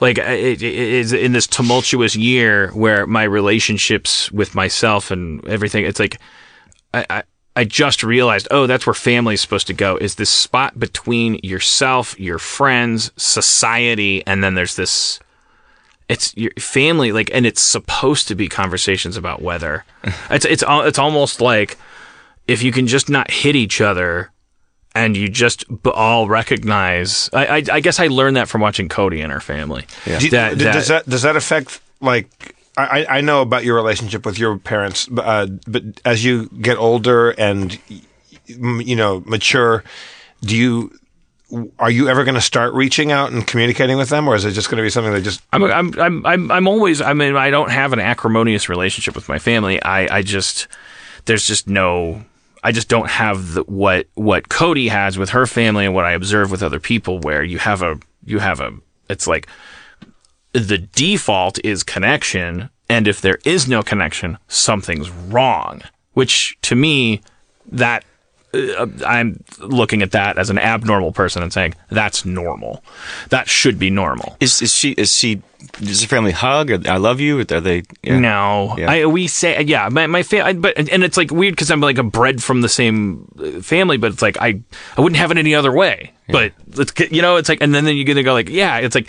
like 0.00 0.18
it, 0.18 0.62
it 0.62 0.62
is 0.62 1.12
in 1.12 1.32
this 1.32 1.46
tumultuous 1.46 2.16
year 2.16 2.70
where 2.72 3.06
my 3.06 3.24
relationships 3.24 4.30
with 4.32 4.54
myself 4.54 5.10
and 5.10 5.46
everything. 5.46 5.84
It's 5.84 6.00
like 6.00 6.18
I. 6.92 7.06
I 7.10 7.22
I 7.56 7.64
just 7.64 8.02
realized, 8.02 8.48
oh, 8.50 8.66
that's 8.66 8.84
where 8.84 8.94
family 8.94 9.34
is 9.34 9.40
supposed 9.40 9.68
to 9.68 9.74
go. 9.74 9.96
Is 9.96 10.16
this 10.16 10.30
spot 10.30 10.78
between 10.78 11.38
yourself, 11.44 12.18
your 12.18 12.38
friends, 12.40 13.12
society, 13.16 14.26
and 14.26 14.42
then 14.42 14.54
there's 14.54 14.74
this. 14.74 15.20
It's 16.08 16.36
your 16.36 16.50
family, 16.58 17.12
like, 17.12 17.30
and 17.32 17.46
it's 17.46 17.62
supposed 17.62 18.26
to 18.28 18.34
be 18.34 18.48
conversations 18.48 19.16
about 19.16 19.40
weather. 19.40 19.84
it's 20.30 20.44
it's 20.44 20.64
it's 20.66 20.98
almost 20.98 21.40
like 21.40 21.78
if 22.48 22.62
you 22.62 22.72
can 22.72 22.86
just 22.86 23.08
not 23.08 23.30
hit 23.30 23.54
each 23.54 23.80
other 23.80 24.32
and 24.94 25.16
you 25.16 25.28
just 25.28 25.66
b- 25.82 25.90
all 25.90 26.28
recognize 26.28 27.28
I, 27.32 27.46
I, 27.46 27.62
I 27.72 27.80
guess 27.80 27.98
I 28.00 28.06
learned 28.06 28.36
that 28.36 28.48
from 28.48 28.60
watching 28.60 28.88
Cody 28.88 29.20
and 29.20 29.32
her 29.32 29.40
family. 29.40 29.86
Do 30.18 30.24
you- 30.26 30.30
That- 30.30 30.58
d- 30.58 30.64
does 30.64 30.88
that- 30.88 31.04
that 31.06 31.10
does 31.10 31.22
that 31.22 31.36
affect 31.36 31.80
like 32.00 32.54
I, 32.76 33.06
I 33.08 33.20
know 33.20 33.40
about 33.40 33.62
your 33.64 33.76
relationship 33.76 34.26
with 34.26 34.36
your 34.36 34.58
parents, 34.58 35.06
but, 35.06 35.24
uh, 35.24 35.46
but 35.66 35.82
as 36.04 36.24
you 36.24 36.48
get 36.60 36.76
older 36.76 37.30
and 37.30 37.78
you 38.46 38.96
know 38.96 39.22
mature, 39.26 39.84
do 40.42 40.56
you 40.56 40.92
are 41.78 41.90
you 41.90 42.08
ever 42.08 42.24
going 42.24 42.34
to 42.34 42.40
start 42.40 42.74
reaching 42.74 43.12
out 43.12 43.30
and 43.30 43.46
communicating 43.46 43.96
with 43.96 44.08
them, 44.08 44.26
or 44.26 44.34
is 44.34 44.44
it 44.44 44.52
just 44.52 44.68
going 44.70 44.78
to 44.78 44.82
be 44.82 44.90
something 44.90 45.12
that 45.12 45.20
just 45.22 45.40
I'm, 45.52 45.62
I'm, 45.62 46.00
I'm, 46.00 46.26
I'm, 46.26 46.50
I'm 46.50 46.66
always, 46.68 47.00
I 47.00 47.12
mean, 47.12 47.36
I 47.36 47.50
don't 47.50 47.70
have 47.70 47.92
an 47.92 48.00
acrimonious 48.00 48.68
relationship 48.68 49.14
with 49.14 49.28
my 49.28 49.38
family. 49.38 49.80
I, 49.80 50.16
I 50.18 50.22
just, 50.22 50.66
there's 51.26 51.46
just 51.46 51.68
no, 51.68 52.24
I 52.64 52.72
just 52.72 52.88
don't 52.88 53.10
have 53.10 53.52
the, 53.52 53.62
what, 53.64 54.06
what 54.14 54.48
Cody 54.48 54.88
has 54.88 55.18
with 55.18 55.30
her 55.30 55.46
family 55.46 55.84
and 55.84 55.94
what 55.94 56.06
I 56.06 56.12
observe 56.12 56.50
with 56.50 56.62
other 56.62 56.80
people 56.80 57.20
where 57.20 57.42
you 57.44 57.58
have 57.58 57.82
a, 57.82 57.98
you 58.24 58.38
have 58.38 58.58
a, 58.60 58.72
it's 59.10 59.26
like 59.26 59.46
the 60.52 60.78
default 60.78 61.62
is 61.62 61.82
connection. 61.82 62.70
And 62.88 63.06
if 63.06 63.20
there 63.20 63.38
is 63.44 63.68
no 63.68 63.82
connection, 63.82 64.38
something's 64.48 65.10
wrong, 65.10 65.82
which 66.14 66.56
to 66.62 66.74
me, 66.74 67.20
that 67.70 68.04
uh, 68.54 68.86
I'm 69.06 69.42
looking 69.60 70.02
at 70.02 70.12
that 70.12 70.38
as 70.38 70.50
an 70.50 70.58
abnormal 70.58 71.12
person 71.12 71.42
and 71.42 71.52
saying 71.52 71.74
that's 71.90 72.24
normal. 72.24 72.84
That 73.30 73.48
should 73.48 73.78
be 73.78 73.90
normal. 73.90 74.36
is 74.40 74.62
is 74.62 74.74
she 74.74 74.92
is 74.92 75.14
she 75.14 75.42
does 75.72 76.02
your 76.02 76.08
family 76.08 76.32
hug? 76.32 76.70
Or, 76.70 76.80
I 76.88 76.98
love 76.98 77.20
you. 77.20 77.40
Are 77.40 77.44
they? 77.44 77.82
yeah. 78.02 78.18
No, 78.18 78.74
Yeah. 78.78 78.90
I 78.90 79.06
we 79.06 79.26
say 79.26 79.62
yeah. 79.62 79.88
My 79.90 80.06
my 80.06 80.22
family, 80.22 80.54
but 80.54 80.76
and 80.76 81.02
it's 81.02 81.16
like 81.16 81.30
weird 81.30 81.54
because 81.54 81.70
I'm 81.70 81.80
like 81.80 81.98
a 81.98 82.02
bred 82.02 82.42
from 82.42 82.60
the 82.60 82.68
same 82.68 83.28
uh, 83.38 83.60
family, 83.60 83.96
but 83.96 84.12
it's 84.12 84.22
like 84.22 84.36
I 84.40 84.60
I 84.96 85.00
wouldn't 85.00 85.18
have 85.18 85.30
it 85.30 85.38
any 85.38 85.54
other 85.54 85.72
way. 85.72 86.12
But 86.28 86.52
it's 86.78 86.92
you 87.12 87.22
know 87.22 87.36
it's 87.36 87.48
like 87.48 87.60
and 87.60 87.74
then 87.74 87.84
then 87.84 87.96
you're 87.96 88.06
gonna 88.06 88.22
go 88.22 88.32
like 88.32 88.48
yeah, 88.48 88.78
it's 88.78 88.94
like. 88.94 89.08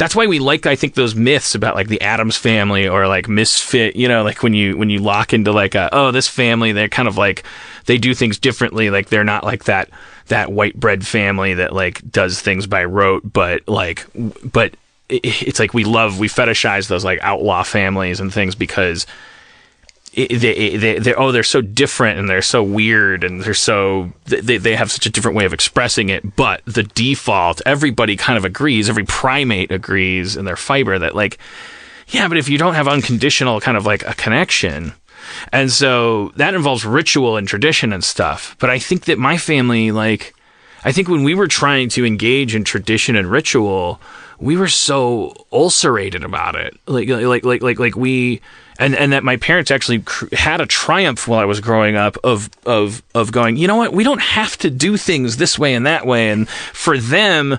That's 0.00 0.16
why 0.16 0.26
we 0.26 0.38
like, 0.38 0.64
I 0.64 0.76
think, 0.76 0.94
those 0.94 1.14
myths 1.14 1.54
about 1.54 1.74
like 1.74 1.88
the 1.88 2.00
Addams 2.00 2.34
family 2.34 2.88
or 2.88 3.06
like 3.06 3.28
misfit. 3.28 3.96
You 3.96 4.08
know, 4.08 4.22
like 4.22 4.42
when 4.42 4.54
you 4.54 4.78
when 4.78 4.88
you 4.88 4.98
lock 4.98 5.34
into 5.34 5.52
like 5.52 5.74
a 5.74 5.90
oh 5.92 6.10
this 6.10 6.26
family, 6.26 6.72
they're 6.72 6.88
kind 6.88 7.06
of 7.06 7.18
like 7.18 7.44
they 7.84 7.98
do 7.98 8.14
things 8.14 8.38
differently. 8.38 8.88
Like 8.88 9.10
they're 9.10 9.24
not 9.24 9.44
like 9.44 9.64
that 9.64 9.90
that 10.28 10.50
white 10.50 10.74
bread 10.74 11.06
family 11.06 11.52
that 11.52 11.74
like 11.74 12.00
does 12.10 12.40
things 12.40 12.66
by 12.66 12.84
rote, 12.84 13.30
but 13.30 13.68
like 13.68 14.06
but 14.42 14.74
it's 15.10 15.58
like 15.58 15.74
we 15.74 15.84
love 15.84 16.18
we 16.18 16.28
fetishize 16.28 16.88
those 16.88 17.04
like 17.04 17.18
outlaw 17.20 17.62
families 17.62 18.20
and 18.20 18.32
things 18.32 18.54
because 18.54 19.06
they, 20.14 20.76
they, 20.76 20.98
they, 20.98 21.14
oh, 21.14 21.32
they're 21.32 21.42
so 21.42 21.60
different 21.60 22.18
and 22.18 22.28
they're 22.28 22.42
so 22.42 22.62
weird 22.62 23.24
and 23.24 23.42
they're 23.42 23.54
so, 23.54 24.12
they, 24.24 24.56
they 24.58 24.76
have 24.76 24.90
such 24.90 25.06
a 25.06 25.10
different 25.10 25.36
way 25.36 25.44
of 25.44 25.52
expressing 25.52 26.08
it. 26.08 26.36
But 26.36 26.62
the 26.64 26.82
default, 26.82 27.62
everybody 27.64 28.16
kind 28.16 28.36
of 28.36 28.44
agrees, 28.44 28.88
every 28.88 29.04
primate 29.04 29.70
agrees 29.70 30.36
in 30.36 30.44
their 30.44 30.56
fiber 30.56 30.98
that, 30.98 31.14
like, 31.14 31.38
yeah, 32.08 32.26
but 32.26 32.38
if 32.38 32.48
you 32.48 32.58
don't 32.58 32.74
have 32.74 32.88
unconditional 32.88 33.60
kind 33.60 33.76
of 33.76 33.86
like 33.86 34.04
a 34.06 34.14
connection, 34.14 34.94
and 35.52 35.70
so 35.70 36.32
that 36.36 36.54
involves 36.54 36.84
ritual 36.84 37.36
and 37.36 37.46
tradition 37.46 37.92
and 37.92 38.02
stuff. 38.02 38.56
But 38.58 38.70
I 38.70 38.78
think 38.78 39.04
that 39.04 39.18
my 39.18 39.36
family, 39.36 39.92
like, 39.92 40.34
I 40.84 40.92
think 40.92 41.08
when 41.08 41.24
we 41.24 41.34
were 41.34 41.46
trying 41.46 41.88
to 41.90 42.04
engage 42.04 42.54
in 42.54 42.64
tradition 42.64 43.14
and 43.14 43.30
ritual, 43.30 44.00
we 44.38 44.56
were 44.56 44.68
so 44.68 45.34
ulcerated 45.52 46.24
about 46.24 46.56
it. 46.56 46.74
Like 46.86 47.08
like 47.08 47.44
like 47.44 47.62
like 47.62 47.78
like 47.78 47.96
we 47.96 48.40
and 48.80 48.96
and 48.96 49.12
that 49.12 49.22
my 49.22 49.36
parents 49.36 49.70
actually 49.70 50.00
cr- 50.00 50.34
had 50.34 50.60
a 50.60 50.66
triumph 50.66 51.28
while 51.28 51.38
I 51.38 51.44
was 51.44 51.60
growing 51.60 51.96
up 51.96 52.16
of 52.24 52.50
of 52.64 53.02
of 53.14 53.30
going, 53.30 53.56
you 53.56 53.68
know 53.68 53.76
what? 53.76 53.92
We 53.92 54.02
don't 54.02 54.22
have 54.22 54.56
to 54.58 54.70
do 54.70 54.96
things 54.96 55.36
this 55.36 55.58
way 55.58 55.74
and 55.74 55.86
that 55.86 56.06
way. 56.06 56.30
And 56.30 56.48
for 56.48 56.98
them 56.98 57.58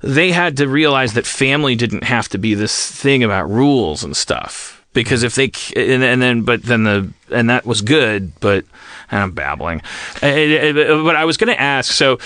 they 0.00 0.30
had 0.30 0.58
to 0.58 0.68
realize 0.68 1.14
that 1.14 1.26
family 1.26 1.74
didn't 1.74 2.04
have 2.04 2.28
to 2.28 2.38
be 2.38 2.54
this 2.54 2.88
thing 2.88 3.24
about 3.24 3.50
rules 3.50 4.04
and 4.04 4.16
stuff. 4.16 4.84
Because 4.92 5.22
if 5.22 5.34
they 5.34 5.50
and, 5.74 6.04
and 6.04 6.20
then 6.20 6.42
but 6.42 6.62
then 6.62 6.84
the 6.84 7.10
and 7.30 7.48
that 7.48 7.64
was 7.64 7.80
good 7.80 8.38
but 8.40 8.64
I'm 9.10 9.32
babbling. 9.32 9.80
Uh, 10.16 11.00
but 11.02 11.16
I 11.16 11.24
was 11.24 11.38
going 11.38 11.52
to 11.52 11.60
ask 11.60 11.92
so 11.92 12.18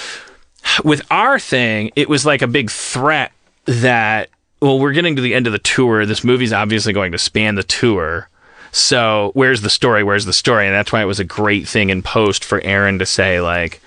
with 0.83 1.03
our 1.13 1.39
thing 1.39 1.93
it 1.95 2.09
was 2.09 2.27
like 2.27 2.43
a 2.43 2.49
big 2.49 2.71
threat 2.71 3.31
that 3.67 4.31
well 4.61 4.81
we're 4.81 4.93
getting 4.93 5.15
to 5.15 5.23
the 5.23 5.33
end 5.33 5.47
of 5.47 5.53
the 5.53 5.61
tour. 5.61 6.07
This 6.07 6.25
movie's 6.25 6.53
obviously 6.53 6.93
going 6.93 7.13
to 7.13 7.19
span 7.19 7.55
the 7.55 7.63
tour 7.63 8.29
so 8.73 9.31
where's 9.35 9.61
the 9.61 9.71
story 9.71 10.03
where's 10.03 10.25
the 10.25 10.33
story 10.33 10.67
and 10.67 10.75
that's 10.75 10.91
why 10.91 11.01
it 11.01 11.07
was 11.07 11.21
a 11.21 11.25
great 11.25 11.69
thing 11.69 11.91
in 11.91 12.03
post 12.03 12.45
for 12.45 12.61
Aaron 12.63 12.99
to 12.99 13.07
say 13.07 13.41
like 13.41 13.81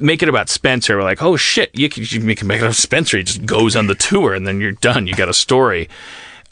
make 0.00 0.22
it 0.22 0.28
about 0.28 0.48
Spencer. 0.48 0.96
We're 0.96 1.04
like, 1.04 1.22
oh 1.22 1.36
shit, 1.36 1.70
you 1.72 1.88
can, 1.88 2.02
you 2.04 2.34
can 2.34 2.46
make 2.46 2.58
it 2.58 2.62
about 2.62 2.74
Spencer. 2.74 3.16
He 3.16 3.22
just 3.22 3.46
goes 3.46 3.76
on 3.76 3.86
the 3.86 3.94
tour 3.94 4.34
and 4.34 4.46
then 4.46 4.60
you're 4.60 4.72
done. 4.72 5.06
You 5.06 5.14
got 5.14 5.28
a 5.28 5.34
story. 5.34 5.88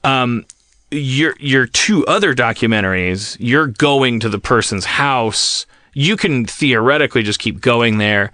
Um, 0.03 0.45
your 0.91 1.35
your 1.41 1.66
two 1.66 2.07
other 2.07 2.35
documentaries, 2.35 3.37
you're 3.41 3.66
going 3.66 4.21
to 4.21 4.29
the 4.29 4.39
person's 4.39 4.85
house. 4.85 5.66
You 5.93 6.16
can 6.16 6.47
theoretically 6.47 7.23
just 7.23 7.41
keep 7.41 7.61
going 7.61 7.99
there 7.99 8.33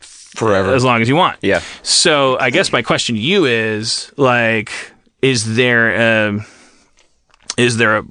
Forever. 0.00 0.72
as 0.72 0.84
long 0.84 1.02
as 1.02 1.08
you 1.08 1.16
want. 1.16 1.38
Yeah. 1.42 1.62
So 1.82 2.38
I 2.38 2.50
guess 2.50 2.72
my 2.72 2.82
question 2.82 3.16
to 3.16 3.20
you 3.20 3.46
is 3.46 4.12
like, 4.16 4.70
is 5.20 5.56
there 5.56 6.28
um, 6.28 6.44
is 7.56 7.76
there 7.76 7.98
a 7.98 8.04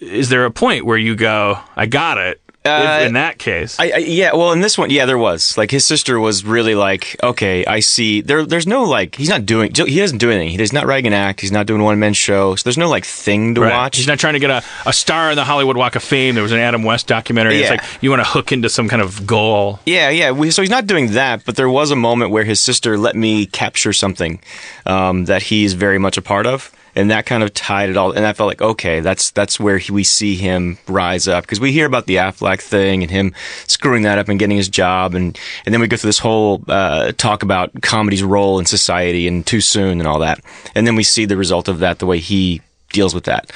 is 0.00 0.28
there 0.28 0.44
a 0.44 0.50
point 0.50 0.84
where 0.84 0.98
you 0.98 1.14
go, 1.16 1.58
I 1.76 1.86
got 1.86 2.18
it? 2.18 2.40
Uh, 2.64 3.04
in 3.06 3.12
that 3.12 3.38
case, 3.38 3.78
I, 3.78 3.90
I, 3.92 3.96
yeah, 3.98 4.34
well, 4.34 4.50
in 4.50 4.60
this 4.60 4.76
one, 4.76 4.90
yeah, 4.90 5.06
there 5.06 5.16
was 5.16 5.56
like 5.56 5.70
his 5.70 5.84
sister 5.84 6.18
was 6.18 6.44
really 6.44 6.74
like, 6.74 7.14
okay, 7.22 7.64
I 7.64 7.78
see. 7.78 8.22
There, 8.22 8.44
there's 8.44 8.66
no 8.66 8.82
like, 8.82 9.14
he's 9.14 9.28
not 9.28 9.46
doing, 9.46 9.72
he 9.72 10.00
doesn't 10.00 10.18
do 10.18 10.32
anything. 10.32 10.58
He's 10.58 10.72
not 10.72 10.84
writing 10.84 11.06
an 11.06 11.12
act. 11.12 11.40
He's 11.40 11.52
not 11.52 11.66
doing 11.66 11.80
one 11.84 12.00
man 12.00 12.12
show. 12.12 12.56
So 12.56 12.64
there's 12.64 12.76
no 12.76 12.88
like 12.88 13.04
thing 13.04 13.54
to 13.54 13.60
Right. 13.60 13.72
watch. 13.72 13.96
He's 13.96 14.08
not 14.08 14.18
trying 14.18 14.32
to 14.32 14.40
get 14.40 14.50
a, 14.50 14.64
a 14.84 14.92
star 14.92 15.30
in 15.30 15.36
the 15.36 15.44
Hollywood 15.44 15.76
Walk 15.76 15.94
of 15.94 16.02
Fame. 16.02 16.34
There 16.34 16.42
was 16.42 16.50
an 16.50 16.58
Adam 16.58 16.82
West 16.82 17.06
documentary. 17.06 17.60
It's 17.60 17.70
like 17.70 17.84
you 18.02 18.10
want 18.10 18.18
to 18.24 18.28
hook 18.28 18.50
into 18.50 18.68
some 18.68 18.88
kind 18.88 19.00
of 19.00 19.28
goal. 19.28 19.78
Yeah, 19.86 20.10
yeah. 20.10 20.32
We, 20.32 20.50
so 20.50 20.60
he's 20.60 20.68
not 20.68 20.88
doing 20.88 21.12
that, 21.12 21.44
but 21.44 21.54
there 21.54 21.70
was 21.70 21.92
a 21.92 21.96
moment 21.96 22.32
where 22.32 22.42
his 22.42 22.58
sister 22.58 22.98
let 22.98 23.14
me 23.14 23.46
capture 23.46 23.92
something 23.92 24.40
um, 24.86 25.26
that 25.26 25.42
he's 25.42 25.74
very 25.74 25.98
much 26.00 26.16
a 26.18 26.22
part 26.22 26.46
of, 26.46 26.72
and 26.96 27.10
that 27.10 27.26
kind 27.26 27.42
of 27.42 27.52
tied 27.54 27.90
it 27.90 27.96
all. 27.96 28.12
And 28.12 28.26
I 28.26 28.32
felt 28.32 28.48
like, 28.48 28.62
okay, 28.62 29.00
that's 29.00 29.30
that's 29.30 29.60
where 29.60 29.78
he, 29.78 29.92
we 29.92 30.02
see 30.02 30.34
him 30.34 30.78
rise 30.88 31.28
up 31.28 31.44
because 31.44 31.60
we 31.60 31.70
hear 31.70 31.86
about 31.86 32.06
the 32.06 32.16
Affleck 32.16 32.60
thing 32.60 33.02
and 33.02 33.10
him 33.10 33.34
screwing 33.66 34.02
that 34.02 34.18
up 34.18 34.28
and 34.28 34.38
getting 34.38 34.56
his 34.56 34.68
job, 34.68 35.14
and 35.14 35.38
and 35.64 35.72
then 35.72 35.80
we 35.80 35.86
go 35.86 35.96
through 35.96 36.08
this 36.08 36.18
whole 36.18 36.64
uh, 36.68 37.12
talk 37.12 37.42
about 37.42 37.82
comedy's 37.82 38.22
role 38.22 38.58
in 38.58 38.66
society 38.66 39.28
and 39.28 39.46
too 39.46 39.60
soon 39.60 40.00
and 40.00 40.08
all 40.08 40.18
that, 40.20 40.40
and 40.74 40.86
then 40.86 40.96
we 40.96 41.02
see 41.02 41.26
the 41.26 41.36
result 41.36 41.68
of 41.68 41.78
that, 41.80 41.98
the 41.98 42.06
way 42.06 42.18
he 42.18 42.62
deals 42.92 43.14
with 43.14 43.24
that. 43.24 43.52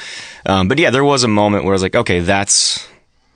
Um, 0.47 0.69
but 0.69 0.79
yeah, 0.79 0.91
there 0.91 1.05
was 1.05 1.25
a 1.25 1.29
moment 1.29 1.65
where 1.65 1.73
I 1.73 1.77
was 1.77 1.83
like, 1.83 1.97
okay, 1.97 2.21
that's 2.21 2.87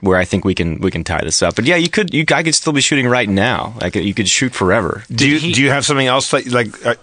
where 0.05 0.17
I 0.17 0.25
think 0.25 0.45
we 0.45 0.55
can 0.55 0.79
we 0.79 0.89
can 0.91 1.03
tie 1.03 1.21
this 1.23 1.41
up. 1.41 1.55
But 1.55 1.65
yeah, 1.65 1.75
you 1.75 1.89
could 1.89 2.13
you 2.13 2.23
I 2.33 2.43
could 2.43 2.55
still 2.55 2.73
be 2.73 2.81
shooting 2.81 3.07
right 3.07 3.27
now. 3.27 3.73
Like 3.81 3.95
you 3.95 4.13
could 4.13 4.29
shoot 4.29 4.53
forever. 4.53 5.03
Do 5.09 5.27
you 5.27 5.37
he- 5.39 5.51
do 5.53 5.61
you 5.61 5.69
have 5.71 5.83
something 5.85 6.07
else 6.07 6.31
that 6.31 6.45
like? 6.47 6.71
Uh, 6.85 6.95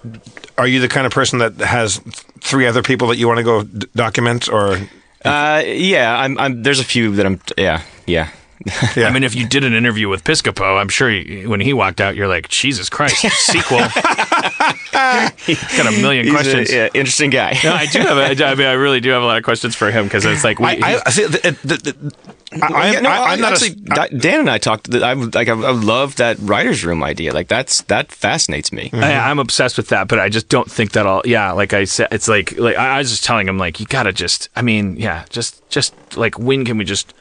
are 0.57 0.67
you 0.67 0.81
the 0.81 0.89
kind 0.89 1.07
of 1.07 1.13
person 1.13 1.39
that 1.41 1.55
has 1.61 2.01
three 2.41 2.67
other 2.67 2.83
people 2.83 3.09
that 3.09 3.19
you 3.19 3.27
want 3.29 3.39
to 3.39 3.45
go 3.45 3.63
d- 3.65 3.87
document 3.95 4.49
or? 4.49 4.79
Uh, 5.25 5.63
yeah, 5.67 6.19
I'm, 6.19 6.37
I'm. 6.39 6.63
There's 6.63 6.81
a 6.81 6.85
few 6.85 7.15
that 7.17 7.27
I'm. 7.27 7.39
Yeah, 7.57 7.83
yeah. 8.07 8.29
Yeah. 8.97 9.07
I 9.09 9.11
mean, 9.13 9.23
if 9.25 9.35
you 9.35 9.47
did 9.49 9.65
an 9.65 9.73
interview 9.73 10.09
with 10.09 10.23
Piscopo, 10.25 10.79
I'm 10.81 10.89
sure 10.89 11.11
you, 11.11 11.49
when 11.49 11.61
he 11.61 11.73
walked 11.73 12.01
out, 12.01 12.15
you're 12.15 12.29
like, 12.29 12.49
Jesus 12.49 12.91
Christ, 12.91 13.17
sequel. 13.47 13.79
He's 15.47 15.63
got 15.77 15.87
a 15.87 15.99
million 16.01 16.25
He's 16.27 16.33
a- 16.35 16.37
questions. 16.37 16.73
yeah, 16.73 16.89
interesting 16.95 17.31
guy. 17.31 17.59
No, 17.65 17.73
I 17.73 17.87
do 17.87 17.99
have. 18.01 18.17
A, 18.19 18.45
I 18.45 18.51
I 18.51 18.55
mean, 18.55 18.67
I 18.67 18.73
really 18.73 19.01
do 19.01 19.11
have 19.11 19.23
a 19.23 19.27
lot 19.27 19.39
of 19.39 19.45
questions 19.45 19.75
for 19.75 19.91
him 19.91 20.05
because 20.05 20.25
it's 20.25 20.45
like 20.45 20.59
we, 20.59 20.67
I, 20.67 21.01
I, 21.07 21.11
see, 21.11 21.25
the, 21.25 21.57
the, 21.65 21.77
the, 21.77 22.15
I, 22.63 22.97
I'm, 22.97 23.03
no, 23.03 23.11
I, 23.11 23.33
I'm 23.33 23.41
not 23.41 23.53
actually, 23.53 23.83
a, 23.91 24.09
Dan 24.19 24.41
and 24.41 24.51
I 24.51 24.59
talked. 24.59 24.95
I 24.95 25.15
like. 25.15 25.49
I, 25.49 25.53
I 25.53 25.71
love 25.73 26.17
that 26.17 26.39
writers' 26.41 26.85
room 26.85 27.03
idea. 27.03 27.33
Like 27.33 27.49
that's 27.49 27.83
that 27.83 28.13
fascinates 28.13 28.73
me. 28.73 28.91
I, 28.93 29.31
I'm 29.31 29.39
obsessed 29.39 29.77
with 29.77 29.89
that, 29.89 30.09
but 30.09 30.19
I 30.21 30.29
just 30.29 30.49
don't 30.49 30.71
think 30.71 30.93
that 30.93 31.07
all. 31.07 31.23
Yeah, 31.25 31.53
like 31.53 31.73
I 31.73 31.85
said, 31.85 32.09
it's 32.13 32.29
like 32.29 32.59
like 32.59 32.77
I 32.77 32.97
I 32.97 32.99
was 32.99 33.11
just 33.11 33.25
telling 33.25 33.49
him 33.49 33.59
like 33.59 33.81
you 33.81 33.87
gotta 33.87 34.13
just. 34.13 34.49
I 34.55 34.63
mean, 34.63 34.97
yeah, 34.97 35.25
just 35.31 35.67
just 35.71 35.95
like 36.17 36.39
when 36.39 36.65
can 36.65 36.77
we 36.79 36.85
just 36.85 37.15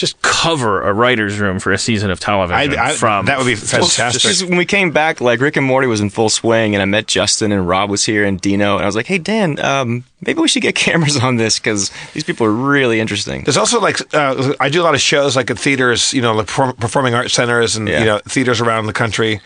just 0.00 0.20
cover 0.22 0.82
a 0.82 0.92
writer's 0.92 1.38
room 1.38 1.60
for 1.60 1.72
a 1.72 1.78
season 1.78 2.10
of 2.10 2.18
television 2.18 2.74
I- 2.78 2.88
I- 2.90 2.92
from 2.94 3.26
that 3.26 3.38
would 3.38 3.46
be 3.46 3.54
fantastic. 3.54 4.22
just 4.22 4.42
when 4.46 4.56
we 4.58 4.64
came 4.64 4.90
back, 4.90 5.20
like 5.20 5.40
Rick 5.40 5.56
and 5.56 5.66
Morty 5.66 5.86
was 5.86 6.00
in 6.00 6.10
full 6.10 6.28
swing, 6.30 6.74
and 6.74 6.82
I 6.82 6.86
met 6.86 7.06
Justin 7.06 7.52
and 7.52 7.68
Rob 7.68 7.90
was 7.90 8.04
here 8.04 8.24
and 8.24 8.40
Dino, 8.40 8.76
and 8.76 8.82
I 8.82 8.86
was 8.86 8.96
like, 8.96 9.06
"Hey 9.06 9.18
Dan, 9.18 9.60
um, 9.60 10.04
maybe 10.26 10.40
we 10.40 10.48
should 10.48 10.62
get 10.62 10.74
cameras 10.86 11.16
on 11.18 11.36
this 11.36 11.58
because 11.58 11.90
these 12.14 12.24
people 12.24 12.46
are 12.46 12.52
really 12.52 12.98
interesting." 12.98 13.44
There's 13.44 13.56
also 13.58 13.80
like 13.80 13.98
uh, 14.14 14.54
I 14.58 14.68
do 14.70 14.80
a 14.80 14.84
lot 14.84 14.94
of 14.94 15.00
shows 15.00 15.36
like 15.36 15.50
at 15.50 15.58
theaters, 15.58 16.12
you 16.12 16.22
know, 16.22 16.34
like 16.34 16.46
performing 16.46 17.14
arts 17.14 17.34
centers 17.34 17.76
and 17.76 17.86
Yeah. 17.88 17.98
you 18.00 18.04
know 18.06 18.18
theaters 18.26 18.60
around 18.60 18.86
the 18.86 18.92
country 18.92 19.40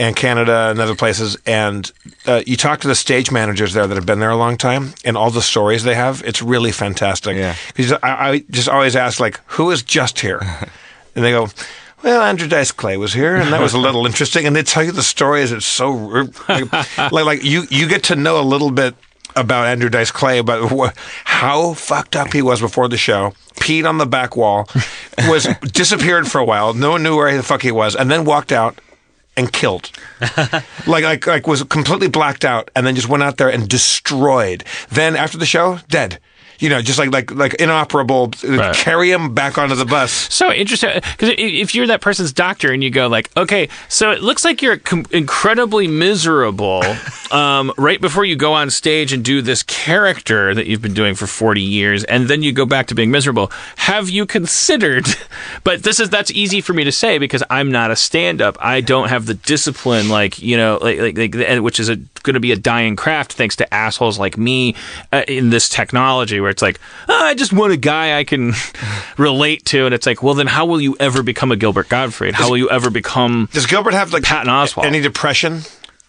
and 0.00 0.16
Canada 0.16 0.70
and 0.70 0.80
other 0.80 0.94
places. 0.96 1.36
And 1.44 1.92
uh, 2.26 2.42
you 2.46 2.56
talk 2.56 2.80
to 2.80 2.88
the 2.88 2.94
stage 2.94 3.30
managers 3.30 3.74
there 3.74 3.86
that 3.86 3.94
have 3.94 4.06
been 4.06 4.18
there 4.18 4.30
a 4.30 4.36
long 4.36 4.56
time, 4.56 4.94
and 5.04 5.14
all 5.14 5.30
the 5.30 5.42
stories 5.42 5.84
they 5.84 5.94
have. 5.94 6.22
It's 6.24 6.40
really 6.40 6.72
fantastic. 6.72 7.36
Yeah. 7.36 7.54
because 7.76 7.92
I, 7.92 8.30
I 8.30 8.38
just 8.50 8.66
always 8.68 8.96
ask 8.96 9.20
like, 9.20 9.40
who 9.46 9.70
is 9.70 9.82
just 9.82 10.18
here, 10.20 10.40
and 11.14 11.24
they 11.24 11.30
go. 11.30 11.48
Well, 12.02 12.22
Andrew 12.22 12.48
Dice 12.48 12.72
Clay 12.72 12.96
was 12.96 13.12
here, 13.12 13.36
and 13.36 13.52
that 13.52 13.60
was 13.60 13.74
a 13.74 13.78
little 13.86 14.06
interesting. 14.06 14.46
And 14.46 14.56
they 14.56 14.62
tell 14.62 14.82
you 14.82 14.90
the 14.90 15.02
stories. 15.02 15.52
It's 15.52 15.66
so 15.66 15.92
like, 16.48 16.72
like, 17.12 17.12
like 17.12 17.44
you 17.44 17.64
you 17.68 17.86
get 17.86 18.04
to 18.04 18.16
know 18.16 18.40
a 18.40 18.42
little 18.42 18.70
bit 18.70 18.94
about 19.36 19.66
Andrew 19.66 19.90
Dice 19.90 20.10
Clay, 20.10 20.38
about 20.38 20.70
wh- 20.72 20.96
how 21.24 21.74
fucked 21.74 22.16
up 22.16 22.32
he 22.32 22.40
was 22.40 22.62
before 22.62 22.88
the 22.88 22.96
show, 22.96 23.34
peed 23.56 23.86
on 23.86 23.98
the 23.98 24.06
back 24.06 24.34
wall, 24.34 24.66
was 25.28 25.46
disappeared 25.72 26.26
for 26.26 26.38
a 26.38 26.44
while, 26.44 26.72
no 26.72 26.90
one 26.92 27.02
knew 27.02 27.14
where 27.16 27.36
the 27.36 27.42
fuck 27.42 27.60
he 27.62 27.70
was, 27.70 27.94
and 27.94 28.10
then 28.10 28.24
walked 28.24 28.50
out 28.50 28.80
and 29.40 29.52
killed. 29.52 29.90
like, 30.86 31.02
like, 31.02 31.26
like 31.26 31.46
was 31.46 31.64
completely 31.64 32.08
blacked 32.08 32.44
out, 32.44 32.70
and 32.76 32.86
then 32.86 32.94
just 32.94 33.08
went 33.08 33.22
out 33.22 33.38
there 33.38 33.48
and 33.48 33.68
destroyed. 33.68 34.64
Then 34.90 35.16
after 35.16 35.38
the 35.38 35.46
show, 35.46 35.80
dead. 35.88 36.20
You 36.60 36.68
know, 36.68 36.80
just 36.82 36.98
like 36.98 37.10
like 37.10 37.30
like 37.32 37.54
inoperable. 37.54 38.30
uh, 38.46 38.72
Carry 38.74 39.10
him 39.10 39.34
back 39.34 39.58
onto 39.58 39.74
the 39.74 39.84
bus. 39.84 40.12
So 40.12 40.52
interesting 40.52 40.90
because 40.94 41.34
if 41.38 41.74
you're 41.74 41.86
that 41.88 42.00
person's 42.00 42.32
doctor 42.32 42.70
and 42.72 42.84
you 42.84 42.90
go 42.90 43.08
like, 43.08 43.30
okay, 43.36 43.68
so 43.88 44.10
it 44.12 44.22
looks 44.22 44.44
like 44.44 44.62
you're 44.62 44.76
com- 44.76 45.06
incredibly 45.10 45.88
miserable 45.88 46.82
um, 47.32 47.72
right 47.76 48.00
before 48.00 48.24
you 48.24 48.36
go 48.36 48.52
on 48.52 48.70
stage 48.70 49.12
and 49.12 49.24
do 49.24 49.42
this 49.42 49.62
character 49.62 50.54
that 50.54 50.66
you've 50.66 50.82
been 50.82 50.94
doing 50.94 51.14
for 51.14 51.26
40 51.26 51.60
years, 51.60 52.04
and 52.04 52.28
then 52.28 52.42
you 52.42 52.52
go 52.52 52.66
back 52.66 52.86
to 52.88 52.94
being 52.94 53.10
miserable. 53.10 53.50
Have 53.76 54.08
you 54.10 54.26
considered? 54.26 55.06
But 55.64 55.82
this 55.82 56.00
is 56.00 56.10
that's 56.10 56.30
easy 56.30 56.60
for 56.60 56.72
me 56.72 56.84
to 56.84 56.92
say 56.92 57.18
because 57.18 57.42
I'm 57.50 57.70
not 57.70 57.90
a 57.90 57.96
stand-up. 57.96 58.56
I 58.60 58.80
don't 58.80 59.08
have 59.08 59.26
the 59.26 59.34
discipline 59.34 60.08
like 60.08 60.38
you 60.40 60.56
know, 60.56 60.78
like 60.80 61.16
like, 61.16 61.34
like 61.34 61.60
which 61.62 61.78
is 61.80 61.88
a 61.88 61.96
going 62.22 62.34
to 62.34 62.40
be 62.40 62.52
a 62.52 62.56
dying 62.56 62.96
craft 62.96 63.32
thanks 63.34 63.56
to 63.56 63.74
assholes 63.74 64.18
like 64.18 64.36
me 64.38 64.74
uh, 65.12 65.22
in 65.28 65.50
this 65.50 65.68
technology 65.68 66.40
where 66.40 66.50
it's 66.50 66.62
like 66.62 66.78
oh, 67.08 67.24
I 67.24 67.34
just 67.34 67.52
want 67.52 67.72
a 67.72 67.76
guy 67.76 68.18
I 68.18 68.24
can 68.24 68.52
relate 69.18 69.64
to 69.66 69.86
and 69.86 69.94
it's 69.94 70.06
like 70.06 70.22
well 70.22 70.34
then 70.34 70.46
how 70.46 70.66
will 70.66 70.80
you 70.80 70.96
ever 71.00 71.22
become 71.22 71.52
a 71.52 71.56
Gilbert 71.56 71.88
Gottfried 71.88 72.34
how 72.34 72.48
will 72.50 72.56
you 72.58 72.70
ever 72.70 72.90
become 72.90 73.48
Does 73.52 73.66
Gilbert 73.66 73.94
have 73.94 74.12
like 74.12 74.22
Patton 74.24 74.50
Oswalt. 74.52 74.84
any 74.84 75.00
depression? 75.00 75.60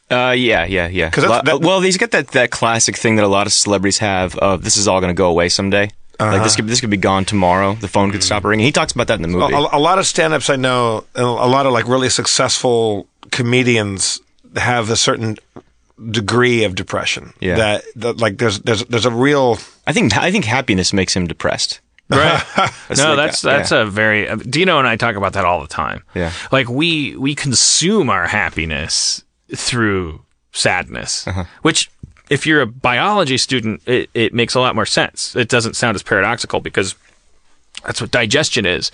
Uh, 0.10 0.32
yeah, 0.32 0.66
yeah, 0.66 0.88
yeah. 0.90 1.10
'Cause 1.10 1.24
that's- 1.24 1.48
Lo- 1.48 1.58
that- 1.60 1.66
well, 1.66 1.80
he's 1.80 1.96
got 1.98 2.12
that, 2.12 2.28
that 2.30 2.52
classic 2.52 2.98
thing 2.98 3.16
that 3.16 3.24
a 3.24 3.30
lot 3.30 3.48
of 3.48 3.54
celebrities 3.54 4.00
have 4.00 4.36
of 4.40 4.62
this 4.62 4.76
is 4.76 4.86
all 4.86 5.00
going 5.00 5.10
to 5.10 5.18
go 5.18 5.30
away 5.30 5.48
someday. 5.48 5.84
Like 6.20 6.34
Uh-huh. 6.36 6.44
this 6.44 6.56
could 6.58 6.68
this 6.68 6.82
could 6.82 6.90
be 6.90 6.98
gone 6.98 7.24
tomorrow. 7.26 7.76
The 7.76 7.88
phone 7.88 8.12
could 8.12 8.22
stop 8.22 8.44
ringing. 8.44 8.66
He 8.66 8.74
talks 8.74 8.92
about 8.92 9.08
that 9.08 9.16
in 9.16 9.22
the 9.22 9.30
movie. 9.30 9.54
A, 9.54 9.58
a 9.58 9.80
lot 9.80 9.98
of 10.00 10.06
stand-ups 10.06 10.50
I 10.50 10.56
know, 10.58 11.06
and 11.16 11.24
a 11.26 11.48
lot 11.48 11.66
of 11.66 11.72
like 11.72 11.88
really 11.88 12.10
successful 12.10 13.08
comedians 13.32 14.20
have 14.58 14.90
a 14.90 14.96
certain 14.98 15.38
degree 16.10 16.64
of 16.64 16.76
depression. 16.76 17.34
Yeah. 17.40 17.56
That, 17.56 17.84
that 17.98 18.18
like 18.18 18.38
there's 18.38 18.60
there's 18.60 18.84
there's 18.86 19.06
a 19.06 19.12
real 19.12 19.58
I 19.86 19.94
think 19.94 20.16
I 20.18 20.32
think 20.32 20.46
happiness 20.46 20.94
makes 20.94 21.16
him 21.16 21.28
depressed. 21.28 21.80
Right. 22.12 22.44
no, 22.98 23.14
like 23.14 23.18
that's 23.18 23.42
that, 23.42 23.58
that's 23.58 23.72
yeah. 23.72 23.84
a 23.84 23.86
very 23.86 24.28
uh, 24.28 24.36
Dino 24.36 24.78
and 24.80 24.86
I 24.88 24.98
talk 24.98 25.16
about 25.16 25.32
that 25.34 25.46
all 25.46 25.62
the 25.62 25.68
time. 25.70 26.04
Yeah. 26.14 26.34
Like 26.52 26.68
we 26.68 27.16
we 27.16 27.36
consume 27.36 28.10
our 28.10 28.28
happiness 28.28 29.24
through 29.56 30.22
sadness, 30.52 31.26
Uh-huh. 31.26 31.46
which 31.62 31.90
if 32.30 32.46
you're 32.46 32.62
a 32.62 32.66
biology 32.68 33.38
student, 33.38 33.82
it, 33.86 34.10
it 34.14 34.34
makes 34.34 34.56
a 34.56 34.60
lot 34.60 34.76
more 34.76 34.86
sense. 34.86 35.36
It 35.38 35.48
doesn't 35.48 35.76
sound 35.78 35.96
as 35.96 36.04
paradoxical 36.04 36.60
because 36.60 36.96
that's 37.86 38.02
what 38.02 38.12
digestion 38.12 38.66
is. 38.66 38.92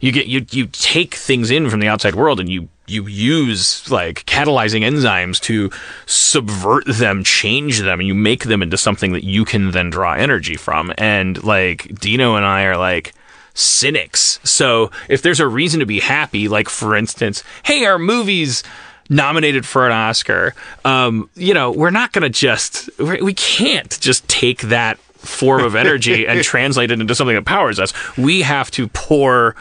You 0.00 0.12
get 0.12 0.26
you 0.26 0.46
you 0.50 0.66
take 0.66 1.14
things 1.16 1.50
in 1.50 1.68
from 1.68 1.80
the 1.80 1.88
outside 1.88 2.14
world 2.14 2.38
and 2.38 2.48
you 2.48 2.68
you 2.86 3.06
use 3.06 3.90
like 3.90 4.24
catalyzing 4.26 4.82
enzymes 4.82 5.40
to 5.42 5.70
subvert 6.06 6.84
them, 6.86 7.24
change 7.24 7.80
them, 7.80 8.00
and 8.00 8.08
you 8.08 8.14
make 8.14 8.44
them 8.44 8.62
into 8.62 8.76
something 8.76 9.12
that 9.12 9.24
you 9.24 9.44
can 9.44 9.70
then 9.70 9.90
draw 9.90 10.14
energy 10.14 10.56
from. 10.56 10.92
And 10.98 11.42
like 11.44 11.94
Dino 12.00 12.34
and 12.34 12.44
I 12.44 12.64
are 12.64 12.76
like 12.76 13.14
cynics. 13.54 14.40
So 14.42 14.90
if 15.08 15.22
there's 15.22 15.40
a 15.40 15.46
reason 15.46 15.80
to 15.80 15.86
be 15.86 16.00
happy, 16.00 16.48
like 16.48 16.68
for 16.68 16.96
instance, 16.96 17.44
hey, 17.64 17.84
our 17.84 17.98
movies 17.98 18.62
nominated 19.08 19.66
for 19.66 19.86
an 19.86 19.92
Oscar, 19.92 20.54
um, 20.84 21.28
you 21.34 21.54
know, 21.54 21.70
we're 21.70 21.90
not 21.90 22.12
going 22.12 22.22
to 22.22 22.30
just, 22.30 22.90
we 22.98 23.34
can't 23.34 23.98
just 24.00 24.26
take 24.28 24.62
that 24.62 24.98
form 24.98 25.62
of 25.62 25.76
energy 25.76 26.26
and 26.26 26.42
translate 26.44 26.90
it 26.90 27.00
into 27.00 27.14
something 27.14 27.36
that 27.36 27.44
powers 27.44 27.78
us. 27.78 27.92
We 28.16 28.42
have 28.42 28.70
to 28.72 28.88
pour 28.88 29.54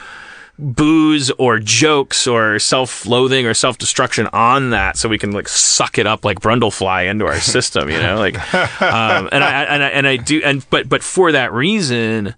booze 0.62 1.32
or 1.32 1.60
jokes 1.60 2.28
or 2.28 2.60
self-loathing 2.60 3.48
or 3.48 3.54
self-destruction 3.54 4.28
on 4.28 4.70
that 4.70 4.96
so 4.96 5.10
we 5.10 5.18
can 5.18 5.32
like 5.32 5.50
suck 5.50 5.98
it 5.98 6.06
up 6.06 6.24
like 6.24 6.40
brundlefly 6.40 7.10
into 7.10 7.26
our 7.26 7.40
system 7.40 7.90
you 7.90 7.98
know? 7.98 8.18
Like 8.18 8.36
um, 8.82 9.28
and 9.32 9.44
I 9.44 9.64
and 9.64 9.84
I 9.84 9.88
and 9.90 10.08
I 10.08 10.18
do 10.18 10.42
and 10.44 10.66
but 10.70 10.88
but 10.88 11.04
for 11.04 11.32
that 11.32 11.52
reason 11.52 12.36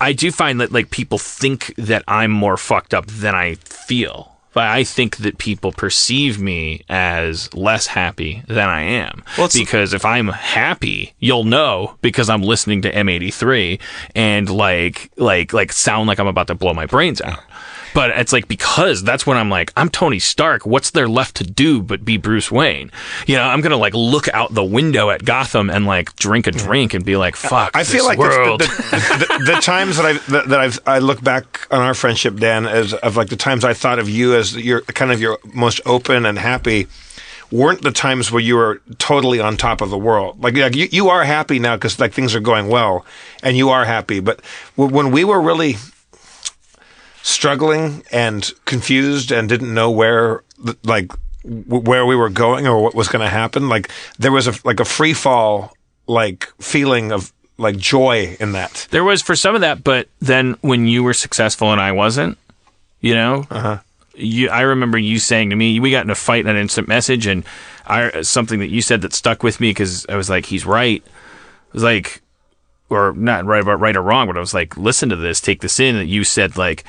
I 0.00 0.12
do 0.12 0.32
find 0.32 0.60
that 0.60 0.72
like 0.72 0.90
people 0.90 1.18
think 1.18 1.72
that 1.76 2.02
I'm 2.08 2.32
more 2.32 2.56
fucked 2.56 2.92
up 2.92 3.06
than 3.06 3.34
I 3.34 3.54
feel 3.54 4.33
but 4.54 4.68
I 4.68 4.84
think 4.84 5.18
that 5.18 5.38
people 5.38 5.72
perceive 5.72 6.40
me 6.40 6.84
as 6.88 7.52
less 7.52 7.88
happy 7.88 8.42
than 8.46 8.68
I 8.68 8.82
am. 8.82 9.24
Well, 9.36 9.48
because 9.52 9.92
if 9.92 10.04
I'm 10.04 10.28
happy, 10.28 11.14
you'll 11.18 11.44
know 11.44 11.96
because 12.00 12.30
I'm 12.30 12.42
listening 12.42 12.82
to 12.82 12.92
M83 12.92 13.80
and 14.14 14.48
like 14.48 15.10
like 15.16 15.52
like 15.52 15.72
sound 15.72 16.06
like 16.08 16.18
I'm 16.18 16.26
about 16.28 16.46
to 16.46 16.54
blow 16.54 16.72
my 16.72 16.86
brains 16.86 17.20
out. 17.20 17.40
But 17.94 18.10
it's 18.10 18.32
like 18.32 18.48
because 18.48 19.02
that's 19.02 19.26
when 19.26 19.38
I'm 19.38 19.48
like 19.48 19.72
I'm 19.76 19.88
Tony 19.88 20.18
Stark. 20.18 20.66
What's 20.66 20.90
there 20.90 21.08
left 21.08 21.36
to 21.36 21.44
do 21.44 21.80
but 21.80 22.04
be 22.04 22.16
Bruce 22.16 22.50
Wayne? 22.50 22.90
You 23.26 23.36
know, 23.36 23.44
I'm 23.44 23.60
gonna 23.60 23.76
like 23.76 23.94
look 23.94 24.28
out 24.34 24.52
the 24.52 24.64
window 24.64 25.10
at 25.10 25.24
Gotham 25.24 25.70
and 25.70 25.86
like 25.86 26.14
drink 26.16 26.46
a 26.46 26.50
drink 26.50 26.92
and 26.92 27.04
be 27.04 27.16
like, 27.16 27.36
"Fuck." 27.36 27.70
I 27.74 27.84
feel 27.84 28.04
like 28.04 28.18
the, 28.18 28.24
world. 28.24 28.60
the, 28.60 28.66
the, 28.66 29.38
the, 29.38 29.52
the 29.52 29.60
times 29.60 29.96
that 29.96 30.06
I 30.06 30.12
that, 30.32 30.48
that 30.48 30.60
I've 30.60 30.78
I 30.86 30.98
look 30.98 31.22
back 31.22 31.66
on 31.70 31.80
our 31.80 31.94
friendship, 31.94 32.36
Dan, 32.36 32.66
as 32.66 32.94
of 32.94 33.16
like 33.16 33.28
the 33.28 33.36
times 33.36 33.64
I 33.64 33.74
thought 33.74 33.98
of 33.98 34.08
you 34.08 34.34
as 34.34 34.56
your 34.56 34.80
kind 34.82 35.12
of 35.12 35.20
your 35.20 35.38
most 35.54 35.80
open 35.86 36.26
and 36.26 36.36
happy, 36.36 36.88
weren't 37.52 37.82
the 37.82 37.92
times 37.92 38.32
where 38.32 38.42
you 38.42 38.56
were 38.56 38.80
totally 38.98 39.38
on 39.38 39.56
top 39.56 39.80
of 39.80 39.90
the 39.90 39.98
world. 39.98 40.42
Like, 40.42 40.56
like 40.56 40.74
you, 40.74 40.88
you 40.90 41.08
are 41.10 41.22
happy 41.22 41.60
now 41.60 41.76
because 41.76 42.00
like 42.00 42.12
things 42.12 42.34
are 42.34 42.40
going 42.40 42.68
well, 42.68 43.06
and 43.42 43.56
you 43.56 43.70
are 43.70 43.84
happy. 43.84 44.18
But 44.18 44.40
w- 44.76 44.92
when 44.94 45.12
we 45.12 45.22
were 45.22 45.40
really 45.40 45.76
struggling 47.24 48.04
and 48.12 48.52
confused 48.66 49.32
and 49.32 49.48
didn't 49.48 49.72
know 49.72 49.90
where 49.90 50.44
like 50.84 51.10
where 51.42 52.04
we 52.04 52.14
were 52.14 52.28
going 52.28 52.66
or 52.66 52.82
what 52.82 52.94
was 52.94 53.08
going 53.08 53.24
to 53.24 53.30
happen, 53.30 53.68
like 53.68 53.90
there 54.18 54.30
was 54.30 54.46
a 54.46 54.54
like 54.64 54.78
a 54.78 54.84
free 54.84 55.14
fall 55.14 55.74
like 56.06 56.52
feeling 56.60 57.12
of 57.12 57.32
like 57.56 57.78
joy 57.78 58.36
in 58.38 58.52
that. 58.52 58.86
There 58.90 59.04
was 59.04 59.22
for 59.22 59.34
some 59.34 59.54
of 59.54 59.62
that, 59.62 59.82
but 59.82 60.08
then 60.20 60.56
when 60.60 60.86
you 60.86 61.02
were 61.02 61.14
successful 61.14 61.72
and 61.72 61.80
I 61.80 61.92
wasn't, 61.92 62.36
you 63.00 63.14
know, 63.14 63.46
uh-huh. 63.50 63.78
you, 64.14 64.50
I 64.50 64.60
remember 64.60 64.98
you 64.98 65.18
saying 65.18 65.48
to 65.50 65.56
me, 65.56 65.80
we 65.80 65.90
got 65.90 66.04
in 66.04 66.10
a 66.10 66.14
fight 66.14 66.40
in 66.40 66.48
an 66.48 66.58
instant 66.58 66.88
message, 66.88 67.26
and 67.26 67.42
I 67.86 68.20
something 68.20 68.60
that 68.60 68.70
you 68.70 68.82
said 68.82 69.00
that 69.00 69.14
stuck 69.14 69.42
with 69.42 69.60
me 69.60 69.70
because 69.70 70.04
I 70.10 70.16
was 70.16 70.28
like, 70.28 70.44
he's 70.44 70.66
right. 70.66 71.02
It 71.02 71.72
was 71.72 71.82
like, 71.82 72.20
or 72.90 73.14
not 73.14 73.46
right 73.46 73.62
about 73.62 73.80
right 73.80 73.96
or 73.96 74.02
wrong, 74.02 74.26
but 74.26 74.36
I 74.36 74.40
was 74.40 74.52
like, 74.52 74.76
listen 74.76 75.08
to 75.08 75.16
this, 75.16 75.40
take 75.40 75.62
this 75.62 75.80
in. 75.80 75.96
That 75.96 76.06
you 76.06 76.22
said 76.22 76.58
like. 76.58 76.84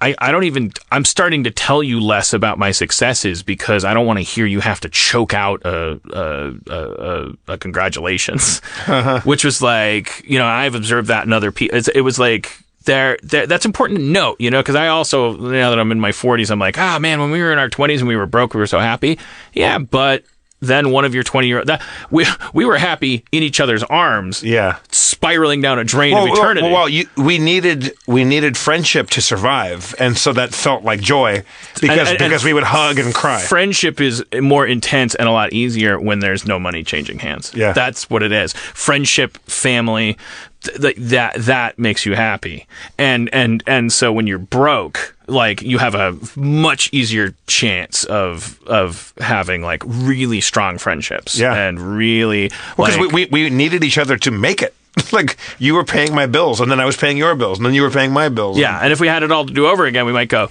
I, 0.00 0.14
I 0.18 0.32
don't 0.32 0.44
even 0.44 0.72
I'm 0.90 1.04
starting 1.04 1.44
to 1.44 1.50
tell 1.50 1.82
you 1.82 2.00
less 2.00 2.32
about 2.32 2.58
my 2.58 2.70
successes 2.70 3.42
because 3.42 3.84
I 3.84 3.92
don't 3.92 4.06
want 4.06 4.18
to 4.18 4.22
hear 4.22 4.46
you 4.46 4.60
have 4.60 4.80
to 4.80 4.88
choke 4.88 5.34
out 5.34 5.62
a 5.64 6.00
a, 6.12 6.54
a, 6.66 6.74
a, 6.74 7.32
a 7.48 7.58
congratulations, 7.58 8.60
which 9.24 9.44
was 9.44 9.60
like 9.60 10.22
you 10.24 10.38
know 10.38 10.46
I've 10.46 10.74
observed 10.74 11.08
that 11.08 11.26
in 11.26 11.32
other 11.32 11.52
people. 11.52 11.80
It 11.94 12.00
was 12.00 12.18
like 12.18 12.58
there 12.84 13.18
that's 13.22 13.66
important 13.66 13.98
to 13.98 14.04
note, 14.04 14.40
you 14.40 14.50
know, 14.50 14.60
because 14.60 14.74
I 14.74 14.88
also 14.88 15.36
now 15.36 15.70
that 15.70 15.78
I'm 15.78 15.92
in 15.92 16.00
my 16.00 16.12
40s, 16.12 16.50
I'm 16.50 16.58
like, 16.58 16.78
ah 16.78 16.98
man, 16.98 17.20
when 17.20 17.30
we 17.30 17.40
were 17.40 17.52
in 17.52 17.58
our 17.58 17.68
20s 17.68 17.98
and 17.98 18.08
we 18.08 18.16
were 18.16 18.26
broke, 18.26 18.54
we 18.54 18.60
were 18.60 18.66
so 18.66 18.80
happy. 18.80 19.18
Yeah, 19.52 19.78
but 19.78 20.24
then 20.60 20.90
one 20.90 21.04
of 21.04 21.14
your 21.14 21.22
20 21.24 21.48
year 21.48 21.64
that 21.64 21.82
we 22.10 22.26
we 22.52 22.64
were 22.64 22.78
happy 22.78 23.24
in 23.32 23.42
each 23.42 23.60
other's 23.60 23.82
arms, 23.84 24.42
Yeah. 24.42 24.76
spiraling 24.90 25.60
down 25.60 25.78
a 25.78 25.84
drain 25.84 26.16
of 26.16 26.28
eternity. 26.28 26.62
well, 26.62 26.72
well, 26.72 26.88
you, 26.88 27.06
we 27.16 27.38
needed 27.38 27.94
we 28.06 28.24
needed 28.24 28.56
friendship 28.56 29.10
to 29.10 29.20
survive, 29.22 29.94
and 29.98 30.16
so 30.16 30.32
that 30.32 30.54
felt 30.54 30.84
like 30.84 31.00
joy 31.00 31.42
because 31.80 31.98
And- 31.98 32.08
and- 32.08 32.18
because 32.18 32.44
we 32.44 32.52
would 32.52 32.64
hug 32.64 32.98
and 32.98 33.14
cry. 33.14 33.40
Friendship 33.40 34.00
is 34.00 34.24
more 34.40 34.66
intense 34.66 35.14
and 35.14 35.28
a 35.28 35.32
lot 35.32 35.52
easier 35.52 35.98
when 35.98 36.20
there's 36.20 36.46
no 36.46 36.58
money 36.58 36.82
changing 36.84 37.18
hands. 37.20 37.52
Yeah. 37.54 37.72
that's 37.72 38.08
what 38.10 38.22
it 38.22 38.32
is. 38.32 38.52
Friendship, 38.52 39.38
family, 39.48 40.16
th- 40.62 40.80
th- 40.80 40.96
that 40.98 41.34
that 41.36 41.78
makes 41.78 42.04
you 42.06 42.14
happy. 42.14 42.66
And 42.98 43.28
and 43.32 43.62
and 43.66 43.92
so 43.92 44.12
when 44.12 44.26
you're 44.26 44.38
broke, 44.38 45.14
like 45.30 45.62
you 45.62 45.78
have 45.78 45.94
a 45.94 46.16
much 46.36 46.92
easier 46.92 47.34
chance 47.46 48.04
of 48.04 48.60
of 48.66 49.12
having 49.18 49.62
like 49.62 49.82
really 49.86 50.40
strong 50.40 50.78
friendships. 50.78 51.38
Yeah. 51.38 51.54
and 51.54 51.80
really 51.80 52.48
because 52.76 52.98
like, 52.98 53.12
we, 53.12 53.26
we 53.26 53.44
we 53.44 53.50
needed 53.50 53.84
each 53.84 53.98
other 53.98 54.16
to 54.18 54.30
make 54.30 54.62
it. 54.62 54.74
like 55.12 55.36
you 55.58 55.74
were 55.74 55.84
paying 55.84 56.14
my 56.14 56.26
bills, 56.26 56.60
and 56.60 56.70
then 56.70 56.80
I 56.80 56.84
was 56.84 56.96
paying 56.96 57.16
your 57.16 57.36
bills, 57.36 57.58
and 57.58 57.66
then 57.66 57.74
you 57.74 57.82
were 57.82 57.90
paying 57.90 58.12
my 58.12 58.28
bills. 58.28 58.58
Yeah, 58.58 58.76
and 58.76 58.92
if 58.92 58.98
we 58.98 59.06
had 59.06 59.22
it 59.22 59.30
all 59.30 59.46
to 59.46 59.52
do 59.52 59.68
over 59.68 59.86
again, 59.86 60.04
we 60.04 60.12
might 60.12 60.28
go. 60.28 60.48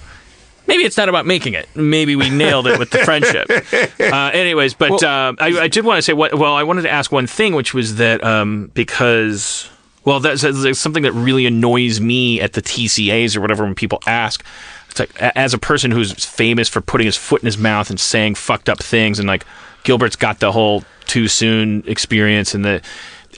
Maybe 0.66 0.84
it's 0.84 0.96
not 0.96 1.08
about 1.08 1.26
making 1.26 1.54
it. 1.54 1.68
Maybe 1.74 2.16
we 2.16 2.30
nailed 2.30 2.66
it 2.66 2.78
with 2.78 2.90
the 2.90 2.98
friendship. 2.98 3.48
Uh, 4.00 4.30
anyways, 4.32 4.74
but 4.74 5.02
uh, 5.04 5.34
I, 5.38 5.60
I 5.60 5.68
did 5.68 5.84
want 5.84 5.98
to 5.98 6.02
say 6.02 6.14
what. 6.14 6.34
Well, 6.34 6.54
I 6.54 6.64
wanted 6.64 6.82
to 6.82 6.90
ask 6.90 7.12
one 7.12 7.26
thing, 7.26 7.54
which 7.54 7.74
was 7.74 7.96
that 7.96 8.24
um, 8.24 8.70
because 8.74 9.68
well, 10.10 10.18
that's, 10.18 10.42
that's 10.42 10.80
something 10.80 11.04
that 11.04 11.12
really 11.12 11.46
annoys 11.46 12.00
me 12.00 12.40
at 12.40 12.54
the 12.54 12.60
TCAs 12.60 13.36
or 13.36 13.40
whatever 13.40 13.62
when 13.62 13.76
people 13.76 14.02
ask. 14.08 14.44
It's 14.88 14.98
like 14.98 15.22
as 15.22 15.54
a 15.54 15.58
person 15.58 15.92
who's 15.92 16.12
famous 16.24 16.68
for 16.68 16.80
putting 16.80 17.04
his 17.04 17.16
foot 17.16 17.42
in 17.42 17.46
his 17.46 17.56
mouth 17.56 17.90
and 17.90 18.00
saying 18.00 18.34
fucked 18.34 18.68
up 18.68 18.82
things, 18.82 19.20
and 19.20 19.28
like 19.28 19.46
Gilbert's 19.84 20.16
got 20.16 20.40
the 20.40 20.50
whole 20.50 20.82
too 21.06 21.28
soon 21.28 21.84
experience 21.86 22.56
and 22.56 22.64
the 22.64 22.82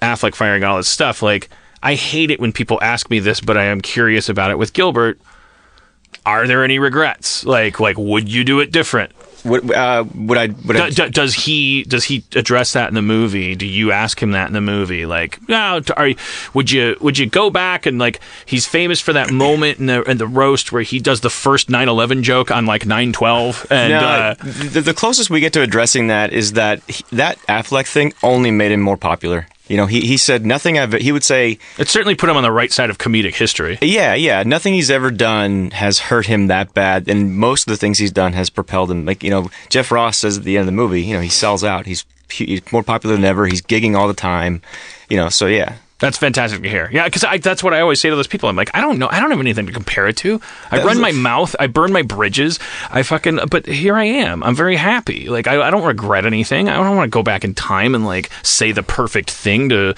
Affleck 0.01 0.35
firing 0.35 0.65
all 0.65 0.79
this 0.79 0.89
stuff. 0.89 1.21
Like 1.21 1.51
I 1.83 1.95
hate 1.95 2.31
it 2.31 2.41
when 2.41 2.53
people 2.53 2.79
ask 2.81 3.11
me 3.11 3.19
this, 3.19 3.43
but 3.43 3.59
I 3.59 3.65
am 3.65 3.83
curious 3.83 4.31
about 4.31 4.51
it 4.51 4.57
with 4.57 4.73
Gilbert. 4.73 5.21
Are 6.25 6.47
there 6.47 6.65
any 6.65 6.79
regrets? 6.79 7.45
Like, 7.45 7.81
like, 7.81 7.99
would 7.99 8.31
you 8.31 8.45
do 8.45 8.61
it 8.61 8.73
different? 8.73 9.13
Would, 9.45 9.73
uh, 9.73 10.05
would 10.15 10.39
I? 10.39 10.47
Would 10.67 10.77
I 10.77 10.91
Do, 10.91 10.95
do- 11.05 11.11
does 11.11 11.35
he 11.35 11.83
does 11.85 12.05
he 12.05 12.25
address 12.37 12.75
that 12.75 12.89
in 12.89 12.95
the 12.95 13.03
movie? 13.03 13.55
Do 13.57 13.67
you 13.67 13.91
ask 13.91 14.23
him 14.23 14.31
that 14.33 14.47
in 14.47 14.53
the 14.53 14.61
movie? 14.61 15.05
Like, 15.07 15.41
no, 15.49 15.81
t- 15.81 15.93
are 15.97 16.09
you, 16.09 16.17
would 16.55 16.71
you 16.71 16.97
would 17.01 17.19
you 17.19 17.27
go 17.27 17.51
back 17.51 17.85
and 17.87 17.99
like 17.99 18.21
he's 18.47 18.67
famous 18.67 19.01
for 19.01 19.13
that 19.15 19.33
moment 19.33 19.79
in 19.79 19.87
the 19.87 20.03
in 20.03 20.19
the 20.19 20.27
roast 20.29 20.71
where 20.71 20.83
he 20.83 20.99
does 21.01 21.23
the 21.23 21.31
first 21.31 21.69
9/11 21.69 22.23
joke 22.23 22.51
on 22.51 22.67
like 22.67 22.83
9/12 22.85 23.67
and 23.71 23.91
No, 23.93 23.99
uh, 23.99 24.35
the, 24.71 24.81
the 24.81 24.95
closest 24.95 25.29
we 25.31 25.41
get 25.41 25.53
to 25.55 25.63
addressing 25.63 26.07
that 26.07 26.33
is 26.33 26.53
that 26.53 26.81
he, 26.89 27.05
that 27.13 27.39
Affleck 27.49 27.87
thing 27.87 28.13
only 28.23 28.51
made 28.51 28.71
him 28.73 28.81
more 28.81 28.97
popular. 28.97 29.47
You 29.73 29.79
know, 29.79 29.87
he, 29.87 30.03
he 30.03 30.19
said 30.19 30.45
nothing 30.45 30.79
I've, 30.79 30.93
he 30.93 31.13
would 31.13 31.25
say, 31.25 31.59
it 31.79 31.89
certainly 31.89 32.15
put 32.15 32.29
him 32.29 32.37
on 32.37 32.43
the 32.43 32.53
right 32.53 32.71
side 32.71 32.91
of 32.91 32.99
comedic 32.99 33.35
history. 33.35 33.79
yeah, 33.81 34.13
yeah, 34.13 34.43
nothing 34.43 34.75
he's 34.75 34.91
ever 34.91 35.11
done 35.11 35.71
has 35.71 35.99
hurt 35.99 36.27
him 36.27 36.49
that 36.49 36.75
bad. 36.75 37.09
And 37.09 37.35
most 37.35 37.67
of 37.67 37.71
the 37.71 37.79
things 37.79 37.97
he's 37.97 38.13
done 38.13 38.35
has 38.35 38.51
propelled 38.51 38.91
him. 38.91 39.07
Like, 39.07 39.25
you 39.25 39.31
know, 39.31 39.51
Jeff 39.71 39.91
Ross 39.91 40.19
says 40.19 40.37
at 40.37 40.45
the 40.45 40.59
end 40.59 40.61
of 40.61 40.67
the 40.67 40.73
movie, 40.73 41.01
you 41.01 41.15
know, 41.15 41.23
he 41.23 41.31
sells 41.31 41.65
out. 41.65 41.87
He's, 41.87 42.05
he's 42.31 42.61
more 42.71 42.83
popular 42.83 43.17
than 43.17 43.25
ever. 43.25 43.47
He's 43.47 43.63
gigging 43.63 43.97
all 43.97 44.09
the 44.09 44.13
time. 44.13 44.61
You 45.09 45.17
know, 45.17 45.31
so 45.31 45.47
yeah. 45.47 45.77
That's 46.03 46.19
fantastic 46.19 46.61
to 46.63 46.69
hear. 46.69 46.91
Yeah, 46.91 47.05
because 47.05 47.25
that's 47.41 47.63
what 47.63 47.73
I 47.73 47.81
always 47.81 48.01
say 48.01 48.11
to 48.11 48.17
those 48.17 48.27
people. 48.27 48.49
I'm 48.49 48.57
like, 48.57 48.73
I 48.75 48.81
don't 48.81 48.99
know. 48.99 49.07
I 49.09 49.21
don't 49.21 49.31
have 49.31 49.39
anything 49.39 49.67
to 49.67 49.73
compare 49.73 50.09
it 50.09 50.17
to. 50.17 50.41
I 50.69 50.83
run 50.83 51.01
my 51.01 51.13
mouth. 51.13 51.55
I 51.61 51.69
burn 51.69 51.93
my 51.93 52.03
bridges. 52.03 52.59
I 52.91 53.05
fucking. 53.05 53.39
But 53.49 53.67
here 53.67 53.95
I 53.95 54.03
am. 54.03 54.43
I'm 54.43 54.57
very 54.57 54.75
happy. 54.75 55.29
Like 55.29 55.47
I, 55.47 55.63
I 55.63 55.71
don't 55.71 55.85
regret 55.85 56.27
anything. 56.27 56.69
I 56.69 56.75
don't 56.75 56.97
want 56.97 57.07
to 57.07 57.15
go 57.15 57.23
back 57.23 57.45
in 57.45 57.55
time 57.55 57.95
and 57.95 58.05
like 58.05 58.31
say 58.43 58.73
the 58.73 58.83
perfect 58.83 59.31
thing 59.31 59.69
to 59.69 59.95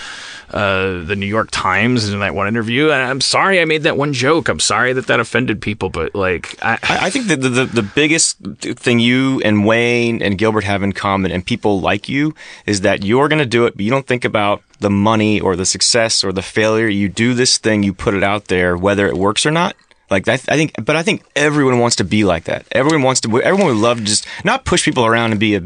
uh, 0.51 1.03
the 1.05 1.17
New 1.17 1.25
York 1.25 1.49
Times 1.51 2.13
in 2.13 2.21
that 2.21 2.35
one 2.35 2.49
interview. 2.49 2.91
And 2.91 3.03
I'm 3.03 3.23
sorry 3.23 3.59
I 3.59 3.65
made 3.65 3.85
that 3.85 3.97
one 3.97 4.13
joke. 4.13 4.51
I'm 4.51 4.61
sorry 4.61 4.93
that 4.93 5.07
that 5.07 5.21
offended 5.21 5.63
people. 5.63 5.89
But 5.89 6.15
like, 6.15 6.55
I, 6.63 6.75
I 6.83 6.99
I 7.07 7.11
think 7.11 7.29
that 7.29 7.41
the, 7.41 7.49
the, 7.49 7.65
the 7.65 7.83
biggest 7.83 8.37
thing 8.61 8.99
you 8.99 9.41
and 9.43 9.65
Wayne 9.65 10.21
and 10.21 10.37
Gilbert 10.37 10.65
have 10.65 10.83
in 10.83 10.93
common, 10.93 11.31
and 11.31 11.47
people 11.47 11.81
like 11.81 12.11
you, 12.11 12.35
is 12.67 12.83
that 12.83 13.05
you're 13.05 13.29
going 13.29 13.39
to 13.39 13.47
do 13.47 13.65
it, 13.65 13.75
but 13.75 13.87
you 13.87 13.91
don't 13.91 14.07
think 14.07 14.27
about 14.27 14.63
the 14.85 14.91
money 14.91 15.41
or 15.41 15.57
the 15.57 15.65
success 15.65 16.23
or 16.23 16.31
the 16.31 16.43
failure. 16.43 16.87
You 16.87 17.09
do 17.09 17.33
this 17.33 17.57
thing, 17.57 17.83
you 17.83 17.95
put 17.95 18.13
it 18.13 18.23
out 18.23 18.49
there, 18.49 18.77
whether 18.77 19.09
it 19.09 19.17
works 19.17 19.47
or 19.47 19.51
not. 19.51 19.75
Like 20.11 20.29
I, 20.29 20.35
I 20.35 20.57
think, 20.57 20.75
but 20.85 20.95
I 20.95 21.03
think 21.03 21.25
everyone 21.35 21.79
wants 21.79 21.97
to 21.97 22.05
be 22.05 22.25
like 22.25 22.45
that. 22.45 22.67
Everyone 22.71 23.03
wants 23.03 23.23
to. 23.23 23.43
Everyone 23.43 23.75
would 23.75 23.83
love 23.83 23.99
to 23.99 24.05
just 24.05 24.27
not 24.45 24.67
push 24.67 24.85
people 24.85 25.07
around 25.07 25.31
and 25.31 25.41
be 25.41 25.57
a 25.57 25.63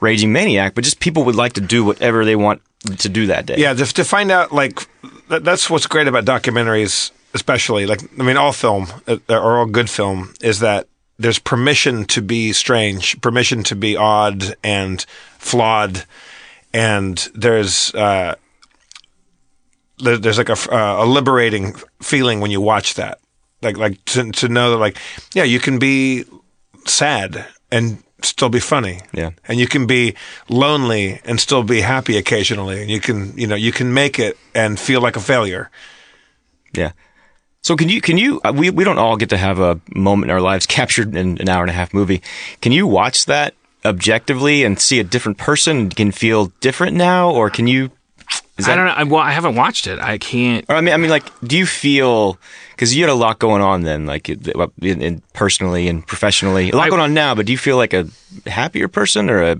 raging 0.00 0.32
maniac, 0.32 0.74
but 0.74 0.84
just 0.84 1.00
people 1.00 1.24
would 1.24 1.34
like 1.34 1.54
to 1.54 1.60
do 1.60 1.84
whatever 1.84 2.24
they 2.24 2.36
want 2.36 2.62
to 2.98 3.08
do 3.08 3.26
that 3.26 3.46
day. 3.46 3.56
yeah. 3.58 3.74
Just 3.74 3.96
to 3.96 4.04
find 4.04 4.30
out, 4.30 4.52
like 4.52 4.86
that, 5.28 5.42
that's 5.44 5.68
what's 5.68 5.88
great 5.88 6.06
about 6.06 6.24
documentaries, 6.24 7.10
especially 7.34 7.84
like 7.86 8.00
I 8.18 8.22
mean, 8.22 8.36
all 8.36 8.52
film 8.52 8.86
uh, 9.08 9.16
or 9.28 9.58
all 9.58 9.66
good 9.66 9.90
film 9.90 10.32
is 10.40 10.60
that 10.60 10.86
there's 11.18 11.40
permission 11.40 12.04
to 12.06 12.22
be 12.22 12.52
strange, 12.52 13.20
permission 13.20 13.64
to 13.64 13.74
be 13.74 13.96
odd 13.96 14.54
and 14.62 15.04
flawed, 15.38 16.04
and 16.72 17.28
there's 17.34 17.92
uh, 17.94 18.36
there's 19.98 20.38
like 20.38 20.48
a, 20.48 20.74
uh, 20.74 21.04
a 21.04 21.06
liberating 21.06 21.74
feeling 22.00 22.40
when 22.40 22.50
you 22.50 22.60
watch 22.60 22.94
that, 22.94 23.18
like 23.62 23.76
like 23.76 24.04
to 24.06 24.30
to 24.32 24.48
know 24.48 24.70
that 24.70 24.78
like 24.78 24.96
yeah 25.34 25.44
you 25.44 25.60
can 25.60 25.78
be 25.78 26.24
sad 26.86 27.44
and 27.70 28.02
still 28.22 28.48
be 28.48 28.60
funny, 28.60 29.00
Yeah. 29.12 29.30
and 29.48 29.58
you 29.58 29.66
can 29.66 29.86
be 29.86 30.14
lonely 30.48 31.20
and 31.24 31.40
still 31.40 31.62
be 31.62 31.80
happy 31.80 32.16
occasionally, 32.16 32.80
and 32.80 32.90
you 32.90 33.00
can 33.00 33.36
you 33.36 33.46
know 33.46 33.56
you 33.56 33.72
can 33.72 33.92
make 33.92 34.18
it 34.18 34.36
and 34.54 34.78
feel 34.78 35.00
like 35.00 35.16
a 35.16 35.20
failure. 35.20 35.70
Yeah. 36.74 36.92
So 37.62 37.76
can 37.76 37.88
you 37.88 38.00
can 38.00 38.18
you 38.18 38.40
uh, 38.44 38.52
we 38.54 38.70
we 38.70 38.84
don't 38.84 38.98
all 38.98 39.16
get 39.16 39.28
to 39.30 39.36
have 39.36 39.60
a 39.60 39.80
moment 39.94 40.30
in 40.30 40.34
our 40.34 40.40
lives 40.40 40.66
captured 40.66 41.14
in 41.16 41.38
an 41.40 41.48
hour 41.48 41.62
and 41.62 41.70
a 41.70 41.74
half 41.74 41.94
movie. 41.94 42.22
Can 42.60 42.72
you 42.72 42.86
watch 42.86 43.26
that 43.26 43.54
objectively 43.84 44.64
and 44.64 44.78
see 44.80 45.00
a 45.00 45.04
different 45.04 45.38
person 45.38 45.90
can 45.90 46.12
feel 46.12 46.46
different 46.60 46.96
now 46.96 47.30
or 47.30 47.50
can 47.50 47.66
you 47.66 47.90
is 48.62 48.68
I 48.68 48.76
don't 48.76 48.86
know. 48.86 48.92
I, 48.92 49.02
well, 49.04 49.20
I 49.20 49.32
haven't 49.32 49.54
watched 49.56 49.86
it. 49.86 49.98
I 49.98 50.18
can't. 50.18 50.64
Or 50.68 50.76
I 50.76 50.80
mean 50.80 50.94
I 50.94 50.96
mean 50.96 51.10
like 51.10 51.24
do 51.40 51.56
you 51.58 51.66
feel 51.66 52.38
cuz 52.76 52.94
you 52.94 53.02
had 53.02 53.10
a 53.10 53.14
lot 53.14 53.38
going 53.38 53.62
on 53.62 53.82
then 53.82 54.06
like 54.06 54.28
in, 54.28 55.02
in 55.02 55.22
personally 55.34 55.88
and 55.88 56.06
professionally. 56.06 56.70
A 56.70 56.76
lot 56.76 56.86
I- 56.86 56.90
going 56.90 57.02
on 57.02 57.14
now, 57.14 57.34
but 57.34 57.46
do 57.46 57.52
you 57.52 57.58
feel 57.58 57.76
like 57.76 57.92
a 57.92 58.06
happier 58.46 58.88
person 58.88 59.30
or 59.30 59.42
a 59.42 59.56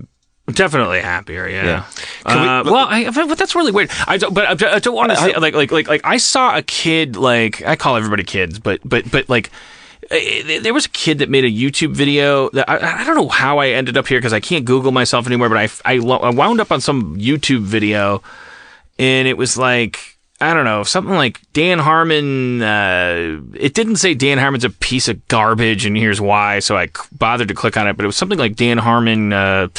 Definitely 0.51 0.99
happier, 0.99 1.47
yeah. 1.47 1.85
Yeah. 2.25 2.59
Uh, 2.59 2.63
well, 2.65 2.85
I, 2.89 3.09
but 3.09 3.37
that's 3.37 3.55
really 3.55 3.71
weird. 3.71 3.89
I 4.05 4.17
don't, 4.17 4.33
but 4.33 4.61
I, 4.61 4.75
I 4.75 4.79
don't 4.79 4.93
want 4.93 5.11
to 5.11 5.15
say 5.15 5.33
like 5.37 5.53
like 5.53 5.71
like 5.71 5.87
like 5.87 6.01
I 6.03 6.17
saw 6.17 6.57
a 6.57 6.61
kid 6.61 7.15
like 7.15 7.65
I 7.65 7.77
call 7.77 7.95
everybody 7.95 8.23
kids, 8.23 8.59
but 8.59 8.81
but 8.83 9.09
but 9.09 9.29
like 9.29 9.51
eh, 10.11 10.59
there 10.59 10.73
was 10.73 10.85
a 10.85 10.89
kid 10.89 11.19
that 11.19 11.29
made 11.29 11.45
a 11.45 11.49
YouTube 11.49 11.91
video 11.91 12.49
that 12.49 12.69
I, 12.69 13.01
I 13.01 13.03
don't 13.05 13.15
know 13.15 13.29
how 13.29 13.59
I 13.59 13.69
ended 13.69 13.95
up 13.95 14.05
here 14.05 14.19
because 14.19 14.33
I 14.33 14.41
can't 14.41 14.65
Google 14.65 14.91
myself 14.91 15.27
anymore, 15.27 15.47
but 15.47 15.57
I 15.57 15.93
I, 15.93 15.95
I 15.95 16.29
wound 16.31 16.59
up 16.59 16.73
on 16.73 16.81
some 16.81 17.15
YouTube 17.17 17.61
video 17.61 18.21
and 18.99 19.27
it 19.27 19.37
was 19.37 19.57
like 19.57 20.13
I 20.41 20.53
don't 20.53 20.65
know 20.65 20.83
something 20.83 21.15
like 21.15 21.39
Dan 21.53 21.79
Harmon. 21.79 22.61
Uh, 22.61 23.39
it 23.53 23.73
didn't 23.73 23.95
say 23.97 24.13
Dan 24.13 24.37
Harmon's 24.37 24.65
a 24.65 24.69
piece 24.69 25.07
of 25.07 25.25
garbage, 25.27 25.85
and 25.85 25.95
here's 25.95 26.19
why. 26.19 26.59
So 26.59 26.75
I 26.75 26.89
bothered 27.11 27.47
to 27.47 27.53
click 27.53 27.77
on 27.77 27.87
it, 27.87 27.95
but 27.95 28.03
it 28.03 28.07
was 28.07 28.17
something 28.17 28.39
like 28.39 28.55
Dan 28.55 28.77
Harmon 28.77 29.31
uh, 29.31 29.69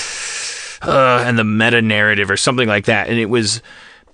uh, 0.82 1.24
and 1.26 1.38
the 1.38 1.44
meta 1.44 1.82
narrative 1.82 2.30
or 2.30 2.36
something 2.36 2.68
like 2.68 2.86
that, 2.86 3.08
and 3.08 3.18
it 3.18 3.26
was. 3.26 3.62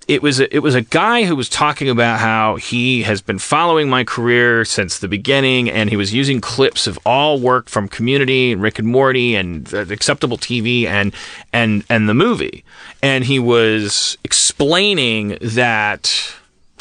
It 0.07 0.21
was 0.21 0.39
a, 0.39 0.53
it 0.53 0.59
was 0.59 0.75
a 0.75 0.81
guy 0.81 1.23
who 1.23 1.35
was 1.35 1.47
talking 1.47 1.87
about 1.87 2.19
how 2.19 2.55
he 2.55 3.03
has 3.03 3.21
been 3.21 3.39
following 3.39 3.89
my 3.89 4.03
career 4.03 4.65
since 4.65 4.99
the 4.99 5.07
beginning, 5.07 5.69
and 5.69 5.89
he 5.89 5.95
was 5.95 6.13
using 6.13 6.41
clips 6.41 6.87
of 6.87 6.99
all 7.05 7.39
work 7.39 7.69
from 7.69 7.87
Community 7.87 8.51
and 8.51 8.61
Rick 8.61 8.79
and 8.79 8.87
Morty 8.87 9.35
and 9.35 9.71
uh, 9.73 9.81
Acceptable 9.89 10.37
TV 10.37 10.85
and 10.85 11.13
and 11.53 11.83
and 11.89 12.09
the 12.09 12.13
movie, 12.13 12.65
and 13.01 13.23
he 13.25 13.39
was 13.39 14.17
explaining 14.23 15.37
that 15.41 16.33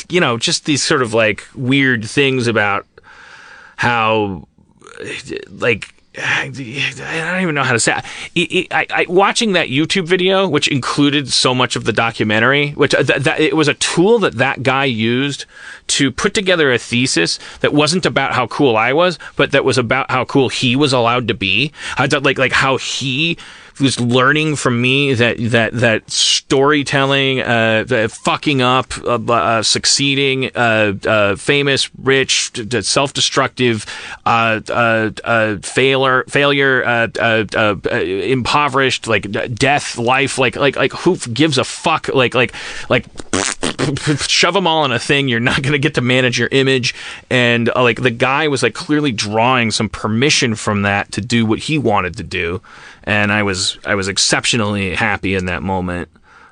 you 0.09 0.21
know 0.21 0.39
just 0.39 0.65
these 0.65 0.83
sort 0.83 1.03
of 1.03 1.15
like 1.15 1.47
weird 1.55 2.05
things 2.05 2.47
about 2.47 2.87
how 3.77 4.49
like 5.49 5.95
I 6.23 6.51
don't 7.33 7.43
even 7.43 7.55
know 7.55 7.63
how 7.63 7.73
to 7.73 7.81
say. 7.81 8.01
It. 8.35 8.69
I, 8.71 8.81
I, 8.81 8.87
I, 8.91 9.07
watching 9.09 9.53
that 9.53 9.69
YouTube 9.69 10.07
video, 10.07 10.49
which 10.49 10.69
included 10.69 11.33
so 11.33 11.55
much 11.55 11.77
of 11.77 11.85
the 11.85 11.93
documentary, 11.93 12.71
which 12.73 12.95
uh, 12.95 13.03
th- 13.03 13.23
that, 13.23 13.41
it 13.41 13.57
was 13.57 13.69
a 13.69 13.75
tool 13.75 14.19
that 14.21 14.35
that 14.37 14.63
guy 14.63 14.85
used 14.85 15.47
to 15.89 16.11
put 16.11 16.35
together 16.35 16.73
a 16.73 16.79
thesis 16.79 17.39
that 17.61 17.73
wasn't 17.73 18.07
about 18.07 18.33
how 18.33 18.47
cool 18.47 18.77
I 18.77 18.93
was, 18.93 19.19
but 19.37 19.53
that 19.53 19.65
was 19.65 19.79
about 19.79 20.11
how 20.11 20.25
cool 20.25 20.49
he 20.49 20.77
was 20.77 20.93
allowed 20.93 21.29
to 21.29 21.35
be. 21.35 21.73
Thought 21.97 22.23
like 22.23 22.39
like 22.39 22.53
how 22.53 22.77
he 22.77 23.39
was 23.81 24.01
learning 24.01 24.57
from 24.57 24.81
me 24.81 25.15
that 25.15 25.37
that 25.39 25.73
that 25.73 26.11
storytelling, 26.11 27.41
uh, 27.41 28.09
fucking 28.11 28.63
up, 28.63 28.97
uh, 28.99 29.15
uh, 29.33 29.63
succeeding, 29.63 30.51
uh, 30.55 30.95
uh, 31.07 31.37
famous, 31.37 31.91
rich, 31.97 32.53
self-destructive, 32.83 33.87
uh, 34.27 35.61
failure, 35.63 36.25
failure, 36.29 36.83
impoverished, 38.31 39.07
like 39.07 39.31
death, 39.55 39.99
life, 39.99 40.39
like 40.39 40.57
like 40.57 40.77
like 40.77 40.93
who 40.93 41.17
gives 41.17 41.59
a 41.59 41.65
fuck, 41.65 42.09
like 42.09 42.35
like 42.35 42.53
like 42.89 43.07
shove 44.17 44.55
them 44.55 44.67
all 44.67 44.85
in 44.85 44.93
a 44.93 44.99
thing. 44.99 45.29
You're 45.29 45.41
not 45.41 45.63
going 45.63 45.73
to 45.73 45.79
get 45.79 45.95
to 45.95 46.01
manage 46.01 46.39
your 46.39 46.49
image. 46.53 46.95
And 47.31 47.71
uh, 47.75 47.83
like 47.83 48.03
the 48.03 48.11
guy 48.11 48.49
was 48.49 48.63
like 48.63 48.75
clearly 48.75 49.13
drawing 49.13 49.71
some 49.71 49.89
permission 49.89 50.55
from 50.55 50.83
that 50.83 51.13
to 51.13 51.21
do 51.21 51.47
what 51.47 51.61
he 51.61 51.79
wanted 51.79 52.17
to 52.17 52.23
do. 52.23 52.63
And 53.05 53.33
I 53.33 53.43
was 53.43 53.79
I 53.85 53.95
was 53.95 54.09
exceptionally 54.09 54.95
happy 54.95 55.35
in 55.35 55.47
that 55.47 55.63
moment. 55.63 56.09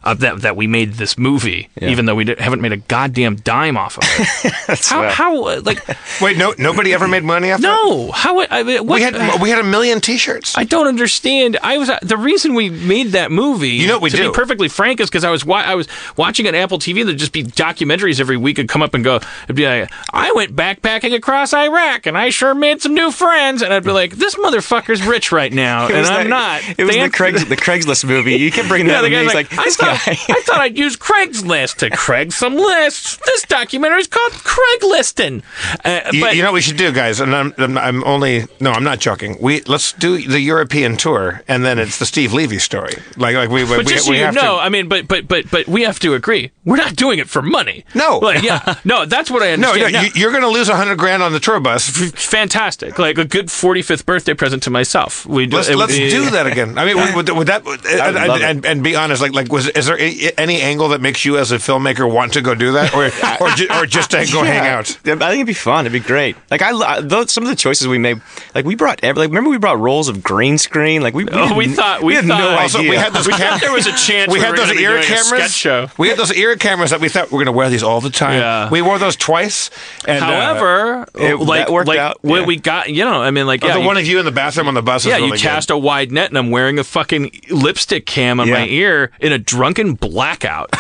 Uh, 0.09 0.15
that 0.15 0.41
that 0.41 0.57
we 0.57 0.67
made 0.67 0.95
this 0.95 1.19
movie, 1.19 1.69
even 1.81 2.07
though 2.07 2.15
we 2.15 2.25
did, 2.25 2.39
haven't 2.41 2.61
made 2.63 2.73
a 2.73 2.79
goddamn 2.79 3.37
dime 3.37 3.77
off 3.77 3.99
of 3.99 4.05
it. 4.07 4.79
how 4.87 5.01
well. 5.01 5.11
how 5.13 5.45
uh, 5.49 5.61
like 5.65 5.83
Wait, 6.21 6.37
no, 6.39 6.55
nobody 6.59 6.95
ever 6.95 7.07
made 7.07 7.25
money 7.25 7.51
after 7.51 7.63
that? 7.67 7.69
no 7.85 8.11
how 8.13 8.41
I 8.41 8.63
mean, 8.63 8.87
what, 8.87 8.97
We 8.97 9.03
had 9.03 9.43
we 9.43 9.51
had 9.51 9.59
a 9.59 9.65
million 9.65 10.01
T-shirts. 10.01 10.57
I 10.57 10.65
don't 10.65 10.87
understand. 10.87 11.59
I 11.63 11.77
was 11.79 11.91
the 12.03 12.17
reason 12.17 12.55
we 12.55 12.71
made 12.71 13.09
that 13.09 13.31
movie. 13.31 13.71
You 13.71 13.87
know 13.87 13.95
what 13.97 14.03
we 14.03 14.11
to 14.11 14.17
do? 14.17 14.31
be 14.31 14.35
perfectly 14.35 14.69
frank 14.69 15.01
is 15.01 15.11
because 15.11 15.25
I 15.25 15.31
was 15.31 15.45
wa- 15.45 15.59
I 15.65 15.75
was 15.75 15.89
watching 16.17 16.47
on 16.49 16.55
Apple 16.55 16.79
TV. 16.79 17.05
There'd 17.05 17.19
just 17.19 17.33
be 17.33 17.45
documentaries 17.45 18.19
every 18.19 18.37
week 18.39 18.59
and 18.59 18.69
come 18.69 18.81
up 18.83 18.95
and 18.95 19.05
go. 19.05 19.17
It'd 19.45 19.57
be 19.57 19.67
like, 19.67 19.91
I 20.13 20.33
went 20.33 20.57
backpacking 20.57 21.15
across 21.15 21.53
Iraq 21.53 22.07
and 22.07 22.17
I 22.17 22.31
sure 22.31 22.55
made 22.55 22.81
some 22.81 22.95
new 22.95 23.11
friends. 23.11 23.61
And 23.63 23.75
I'd 23.75 23.85
be 23.85 23.93
like, 23.93 24.13
this 24.13 24.37
motherfucker's 24.37 25.03
rich 25.07 25.33
right 25.33 25.53
now, 25.53 25.87
and 25.89 26.07
I'm 26.07 26.29
that- 26.31 26.63
not. 26.65 26.79
It 26.79 26.85
was 26.85 26.97
the, 26.97 27.11
Craigs, 27.11 27.45
the 27.47 27.57
Craigslist 27.57 28.05
movie. 28.07 28.37
You 28.37 28.51
kept 28.51 28.69
bringing 28.69 28.87
yeah, 28.87 29.03
that 29.03 29.09
the 29.09 29.11
guy's 29.11 29.27
like, 29.27 29.51
like, 29.51 29.59
I 29.59 29.65
this 29.65 29.77
thought, 29.77 29.87
guy. 29.87 29.98
I 30.07 30.43
thought 30.45 30.61
I'd 30.61 30.79
use 30.79 30.97
Craigslist 30.97 31.77
to 31.79 31.91
Craig 31.91 32.33
some 32.33 32.55
lists. 32.57 33.17
This 33.25 33.43
documentary 33.43 34.01
is 34.01 34.07
called 34.07 34.33
Craiglisting. 34.33 35.43
Uh, 35.85 36.11
You, 36.13 36.21
but 36.23 36.37
you 36.37 36.43
know 36.43 36.49
what 36.49 36.55
we 36.55 36.61
should 36.61 36.77
do, 36.77 36.93
guys? 36.93 37.21
And 37.21 37.35
I'm, 37.35 37.53
I'm, 37.59 37.77
I'm 37.79 38.05
only 38.05 38.47
no, 38.61 38.71
I'm 38.73 38.85
not 38.85 38.99
joking. 38.99 39.37
We 39.41 39.63
let's 39.63 39.93
do 39.93 40.19
the 40.27 40.41
European 40.41 40.97
tour, 40.97 41.43
and 41.49 41.65
then 41.65 41.79
it's 41.79 41.99
the 41.99 42.07
Steve 42.07 42.33
Levy 42.33 42.59
story. 42.59 42.95
Like 43.17 43.35
like 43.37 43.49
we 43.51 43.65
we, 43.65 43.77
But 43.77 43.87
we, 43.87 43.93
just 43.93 44.05
so 44.07 44.11
we 44.13 44.19
you 44.19 44.25
have 44.25 44.35
know, 44.35 44.57
to. 44.57 44.63
I 44.63 44.69
mean, 44.69 44.89
but 44.89 45.09
but 45.09 45.27
but 45.29 45.51
but 45.51 45.67
we 45.69 45.83
have 45.83 45.99
to 46.01 46.15
agree, 46.15 46.51
we're 46.65 46.77
not 46.77 46.97
doing 46.97 47.19
it 47.19 47.29
for 47.29 47.43
money. 47.43 47.85
No. 47.95 48.19
like, 48.23 48.43
yeah, 48.43 48.75
no, 48.85 49.05
that's 49.07 49.31
what 49.31 49.43
I 49.43 49.49
No, 49.57 49.69
understand. 49.73 49.93
no, 49.93 49.99
now. 50.01 50.05
you, 50.05 50.11
you're 50.15 50.31
going 50.31 50.43
to 50.43 50.49
lose 50.49 50.69
a 50.69 50.77
hundred 50.77 50.97
grand 50.99 51.23
on 51.23 51.33
the 51.33 51.41
tour 51.41 51.61
bus. 51.61 51.89
fantastic, 52.13 52.99
like 52.99 53.19
a 53.19 53.25
good 53.25 53.47
45th 53.47 54.05
birthday 54.07 54.35
present 54.35 54.63
to 54.65 54.71
myself. 54.71 55.27
We 55.27 55.47
do, 55.47 55.57
Let's 55.57 55.69
it 55.69 55.77
let's 55.77 55.97
be- 55.97 56.11
do 56.11 56.31
that 56.31 56.47
again. 56.47 56.79
I 56.79 56.85
mean, 56.85 56.97
would, 56.97 57.15
would, 57.15 57.31
would 57.31 57.47
that 57.49 57.65
would 57.65 57.85
and, 57.87 58.17
and, 58.43 58.65
and 58.67 58.83
be 58.85 58.95
honest? 58.97 59.21
Like 59.23 59.33
like 59.33 59.51
was 59.53 59.69
is 59.79 59.87
there 59.87 59.99
any, 59.99 60.31
any 60.37 60.61
angle 60.61 60.89
that 60.91 61.01
makes 61.01 61.25
you 61.25 61.39
as 61.39 61.53
a 61.53 61.57
filmmaker 61.57 62.11
want 62.13 62.33
to 62.35 62.43
go 62.43 62.55
do 62.55 62.73
that, 62.73 62.93
or 62.95 63.05
or, 63.47 63.51
ju- 63.55 63.69
or 63.73 63.87
just 63.87 64.11
to 64.11 64.27
go 64.33 64.43
hang 64.45 64.67
out? 64.67 64.91
I 64.91 64.95
think 65.03 65.21
it'd 65.23 65.47
be 65.47 65.55
fun. 65.55 65.87
It'd 65.87 65.93
be 65.93 66.07
great. 66.07 66.37
Like 66.51 66.63
I, 66.63 66.71
I 66.73 67.01
those, 67.01 67.33
some 67.33 67.45
of 67.45 67.49
the 67.51 67.57
choices 67.57 67.87
we 67.89 67.99
made. 67.99 68.21
Like 68.55 68.65
we 68.65 68.75
brought, 68.75 69.01
every, 69.03 69.21
like 69.23 69.29
remember 69.31 69.51
we 69.51 69.59
brought 69.59 69.79
rolls 69.79 70.09
of 70.09 70.23
green 70.23 70.59
screen. 70.59 71.03
Like 71.03 71.15
we, 71.15 71.25
we, 71.25 71.31
Oh, 71.33 71.47
had 71.47 71.57
we 71.57 71.69
thought- 71.69 72.03
we 72.03 72.15
had 72.15 72.25
thought- 72.27 72.39
no 72.41 72.59
Also, 72.59 72.79
idea. 72.79 72.91
we 72.91 72.97
had 72.97 73.13
those 73.15 73.27
We 73.27 73.33
cam- 73.33 73.53
thought 73.53 73.61
there 73.61 73.73
was 73.73 73.87
a 73.87 73.93
chance 73.93 74.29
we 74.33 74.39
we 74.39 74.41
had 74.41 74.51
were 74.51 74.57
those 74.57 74.67
gonna 74.67 74.79
be 74.79 74.85
ear 74.85 74.93
doing 75.01 75.05
cameras. 75.05 75.55
show. 75.55 75.89
We 75.97 76.09
had 76.09 76.19
those 76.19 76.33
ear 76.35 76.57
cameras 76.57 76.91
that 76.91 77.01
we 77.01 77.09
thought 77.09 77.31
we 77.31 77.39
were 77.39 77.45
going 77.45 77.55
to 77.55 77.57
wear 77.59 77.71
these 77.71 77.83
all 77.83 78.01
the 78.01 78.11
time. 78.11 78.39
Yeah. 78.41 78.71
We 78.71 78.83
wore 78.83 78.99
those 78.99 79.17
twice. 79.17 79.71
And, 80.07 80.23
uh, 80.25 80.27
However, 80.27 81.07
it- 81.15 81.39
like 81.39 81.67
that 81.67 81.73
worked 81.73 81.89
like 81.89 81.99
out, 81.99 82.19
what 82.23 82.41
yeah. 82.41 82.47
we 82.47 82.57
got, 82.57 82.89
you 82.91 83.05
know, 83.05 83.23
I 83.23 83.31
mean, 83.31 83.47
like 83.47 83.63
oh, 83.65 83.69
yeah, 83.69 83.75
the 83.75 83.81
you- 83.81 83.87
one 83.87 83.97
of 83.97 84.07
you 84.07 84.19
in 84.19 84.25
the 84.25 84.33
bathroom 84.33 84.69
on 84.69 84.75
the 84.75 84.83
bus. 84.83 85.05
yeah, 85.07 85.15
is 85.17 85.23
really 85.23 85.37
you 85.39 85.43
cast 85.43 85.71
a 85.71 85.79
wide 85.79 86.11
net, 86.13 86.29
and 86.31 86.39
I'm 86.39 86.51
wearing 86.51 86.79
a 86.79 86.85
fucking 86.85 87.31
lipstick 87.51 88.07
cam 88.07 88.41
on 88.41 88.51
my 88.51 88.67
ear 88.67 89.11
in 89.21 89.33
a 89.33 89.39
drunken 89.69 89.95
blackout. 89.95 90.75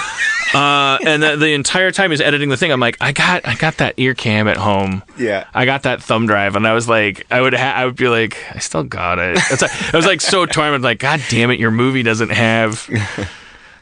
uh, 0.55 0.98
and 1.05 1.23
the, 1.23 1.36
the 1.36 1.52
entire 1.52 1.90
time 1.90 2.10
he's 2.10 2.20
editing 2.20 2.48
the 2.48 2.56
thing, 2.56 2.73
I'm 2.73 2.81
like, 2.81 2.97
I 3.01 3.12
got, 3.12 3.47
I 3.47 3.55
got 3.55 3.78
that 3.78 3.94
ear 3.98 4.15
cam 4.15 4.48
at 4.48 4.56
home. 4.56 5.02
Yeah. 5.19 5.47
I 5.52 5.66
got 5.66 5.82
that 5.82 6.02
thumb 6.02 6.27
drive, 6.27 6.56
and 6.56 6.66
I 6.66 6.73
was 6.73 6.89
like, 6.89 7.27
I 7.31 7.40
would, 7.40 7.55
ha- 7.55 7.74
I 7.77 7.85
would 7.85 7.97
be 7.97 8.09
like, 8.09 8.39
I 8.55 8.59
still 8.59 8.85
got 8.85 9.19
it. 9.19 9.39
It's 9.51 9.62
like, 9.62 9.94
I 9.94 9.97
was 9.97 10.06
like 10.06 10.20
so 10.20 10.47
torn. 10.47 10.73
I'm 10.73 10.82
like, 10.82 11.01
God 11.01 11.20
damn 11.28 11.51
it, 11.51 11.60
your 11.60 11.70
movie 11.70 12.02
doesn't 12.02 12.31
have. 12.31 12.89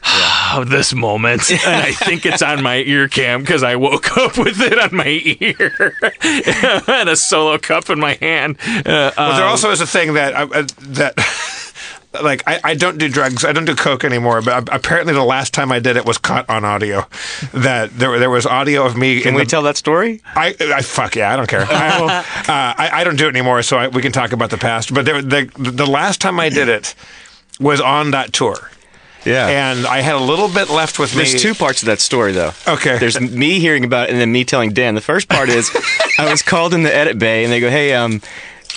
this 0.65 0.93
moment, 0.93 1.51
and 1.51 1.81
I 1.83 1.91
think 1.91 2.25
it's 2.25 2.41
on 2.41 2.63
my 2.63 2.77
ear 2.77 3.07
cam 3.07 3.41
because 3.41 3.63
I 3.63 3.75
woke 3.75 4.15
up 4.17 4.37
with 4.37 4.61
it 4.61 4.79
on 4.79 4.95
my 4.95 5.21
ear 5.39 5.95
and 6.87 7.09
a 7.09 7.15
solo 7.15 7.57
cup 7.57 7.89
in 7.89 7.99
my 7.99 8.13
hand. 8.13 8.57
Uh, 8.59 9.11
But 9.15 9.15
there 9.15 9.45
um, 9.45 9.49
also 9.49 9.71
is 9.71 9.81
a 9.81 9.87
thing 9.87 10.13
that 10.13 10.35
I, 10.35 10.43
uh, 10.43 10.67
that. 10.79 11.53
Like 12.23 12.43
I, 12.47 12.59
I 12.63 12.73
don't 12.75 12.97
do 12.97 13.09
drugs. 13.09 13.45
I 13.45 13.51
don't 13.51 13.65
do 13.65 13.75
coke 13.75 14.03
anymore. 14.03 14.41
But 14.41 14.69
apparently, 14.73 15.13
the 15.13 15.23
last 15.23 15.53
time 15.53 15.71
I 15.71 15.79
did 15.79 15.97
it 15.97 16.05
was 16.05 16.17
caught 16.17 16.49
on 16.49 16.65
audio. 16.65 17.05
That 17.53 17.91
there, 17.97 18.17
there 18.19 18.29
was 18.29 18.45
audio 18.45 18.85
of 18.85 18.95
me. 18.97 19.21
Can 19.21 19.29
in 19.29 19.35
we 19.35 19.43
the, 19.43 19.49
tell 19.49 19.63
that 19.63 19.77
story? 19.77 20.21
I, 20.35 20.55
I 20.59 20.81
fuck 20.81 21.15
yeah, 21.15 21.33
I 21.33 21.35
don't 21.35 21.47
care. 21.49 21.65
I, 21.67 21.89
uh, 21.99 22.23
I, 22.47 22.89
I 22.93 23.03
don't 23.03 23.17
do 23.17 23.25
it 23.27 23.29
anymore, 23.35 23.61
so 23.63 23.77
I, 23.77 23.87
we 23.87 24.01
can 24.01 24.11
talk 24.11 24.31
about 24.31 24.49
the 24.49 24.57
past. 24.57 24.93
But 24.93 25.05
there, 25.05 25.21
the 25.21 25.49
the 25.57 25.85
last 25.85 26.21
time 26.21 26.39
I 26.39 26.49
did 26.49 26.69
it 26.69 26.95
was 27.59 27.81
on 27.81 28.11
that 28.11 28.33
tour, 28.33 28.69
Yeah. 29.25 29.47
and 29.47 29.87
I 29.87 30.01
had 30.01 30.15
a 30.15 30.19
little 30.19 30.47
bit 30.47 30.69
left 30.69 30.99
with 30.99 31.15
me. 31.15 31.23
There's 31.23 31.41
two 31.41 31.53
parts 31.55 31.81
of 31.81 31.87
that 31.87 31.99
story, 31.99 32.33
though. 32.33 32.51
Okay. 32.67 32.97
There's 32.99 33.19
me 33.31 33.59
hearing 33.59 33.83
about 33.83 34.09
it 34.09 34.11
and 34.11 34.21
then 34.21 34.31
me 34.31 34.45
telling 34.45 34.73
Dan. 34.73 34.93
The 34.95 35.01
first 35.01 35.27
part 35.27 35.49
is 35.49 35.71
I 36.19 36.29
was 36.29 36.41
called 36.43 36.73
in 36.73 36.83
the 36.83 36.93
edit 36.95 37.17
bay 37.17 37.43
and 37.43 37.51
they 37.51 37.59
go, 37.59 37.69
"Hey, 37.69 37.93
um, 37.93 38.21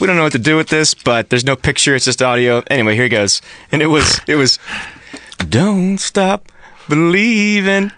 we 0.01 0.07
don't 0.07 0.17
know 0.17 0.23
what 0.23 0.33
to 0.33 0.39
do 0.39 0.57
with 0.57 0.69
this, 0.69 0.95
but 0.95 1.29
there's 1.31 1.45
no 1.45 1.57
picture. 1.57 1.95
It's 1.95 2.07
just 2.07 2.23
audio. 2.23 2.63
Anyway, 2.69 2.95
here 2.95 3.05
he 3.05 3.11
goes. 3.11 3.43
And 3.71 3.83
it 3.83 3.87
was, 3.87 4.21
it 4.27 4.37
was, 4.37 4.59
don't 5.49 5.99
stop 5.99 6.51
believing. 6.89 7.93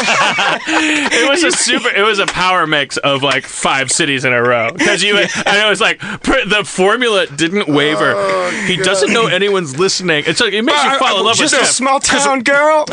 It 0.00 1.28
was 1.28 1.42
a 1.44 1.50
super. 1.52 1.88
It 1.88 2.02
was 2.02 2.18
a 2.18 2.26
power 2.26 2.66
mix 2.66 2.96
of 2.98 3.22
like 3.22 3.44
five 3.44 3.90
cities 3.90 4.24
in 4.24 4.32
a 4.32 4.42
row 4.42 4.70
because 4.72 5.02
you. 5.02 5.16
And 5.18 5.28
it 5.46 5.68
was 5.68 5.80
like 5.80 6.00
the 6.00 6.62
formula 6.66 7.26
didn't 7.26 7.68
waver. 7.68 8.50
he 8.66 8.76
doesn't 8.76 9.12
know 9.12 9.26
anyone's 9.26 9.78
listening. 9.78 10.24
It's 10.26 10.40
like 10.40 10.52
it 10.52 10.62
makes 10.62 10.82
you 10.84 10.98
fall 10.98 11.18
in 11.18 11.24
love 11.24 11.38
with 11.38 11.50
Just 11.50 11.62
a 11.62 11.66
small 11.66 12.00
town 12.00 12.42
girl. 12.42 12.84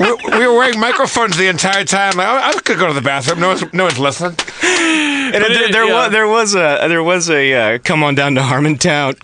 we, 0.00 0.12
we 0.38 0.46
were 0.46 0.54
wearing 0.56 0.78
microphones 0.80 1.36
the 1.36 1.48
entire 1.48 1.84
time. 1.84 2.16
Like, 2.16 2.26
I, 2.26 2.48
I 2.50 2.52
could 2.54 2.78
go 2.78 2.86
to 2.88 2.92
the 2.94 3.00
bathroom. 3.02 3.40
No 3.40 3.48
one's, 3.48 3.72
no 3.72 3.84
one's 3.84 3.98
listening. 3.98 4.30
And 4.62 5.32
But 5.32 5.48
there, 5.48 5.64
it- 5.64 5.72
there 5.72 5.84
yeah. 5.86 5.94
was 5.94 6.12
there 6.12 6.28
was 6.28 6.54
a 6.54 6.86
there 6.88 7.02
was 7.02 7.30
a 7.30 7.54
uh, 7.74 7.78
come 7.78 8.02
on 8.02 8.14
down 8.14 8.34
to 8.36 8.40
Harmontown. 8.40 9.14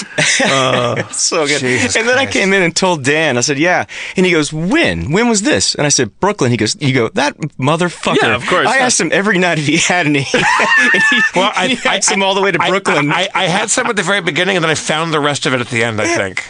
so 1.12 1.46
good. 1.46 1.60
Jesus 1.60 1.94
and 1.96 2.08
then 2.08 2.18
I 2.18 2.24
came 2.26 2.52
in 2.54 2.62
and 2.62 2.74
told 2.74 3.04
Dan. 3.04 3.36
I 3.36 3.42
said, 3.42 3.58
"Yeah," 3.58 3.84
and 4.16 4.24
he 4.24 4.32
goes, 4.32 4.50
"When? 4.52 5.09
When 5.12 5.28
was 5.28 5.42
this?" 5.42 5.74
And 5.74 5.84
I 5.86 5.88
said, 5.90 6.18
"Brooklyn." 6.20 6.50
He 6.50 6.56
goes, 6.56 6.76
"You 6.80 6.92
go 6.94 7.08
that 7.10 7.36
motherfucker." 7.58 8.16
Yeah, 8.22 8.34
of 8.36 8.46
course. 8.46 8.66
I 8.66 8.78
asked 8.78 9.00
him 9.00 9.10
every 9.12 9.38
night 9.38 9.58
if 9.58 9.66
he 9.66 9.76
had 9.78 10.06
any. 10.06 10.26
and 10.34 11.02
he, 11.10 11.20
Well, 11.34 11.52
I, 11.54 11.68
he 11.68 11.88
I 11.88 11.96
asked 11.96 12.10
him 12.10 12.22
all 12.22 12.34
the 12.34 12.40
way 12.42 12.52
to 12.52 12.62
I- 12.62 12.68
Brooklyn. 12.70 13.10
I, 13.10 13.28
I, 13.34 13.44
I 13.44 13.44
had 13.46 13.70
some 13.70 13.86
at 13.88 13.96
the 13.96 14.02
very 14.02 14.20
beginning, 14.20 14.56
and 14.56 14.62
then 14.64 14.70
I 14.70 14.74
found 14.74 15.12
the 15.12 15.20
rest 15.20 15.46
of 15.46 15.54
it 15.54 15.60
at 15.60 15.68
the 15.68 15.82
end. 15.84 16.00
I 16.00 16.06
think. 16.16 16.44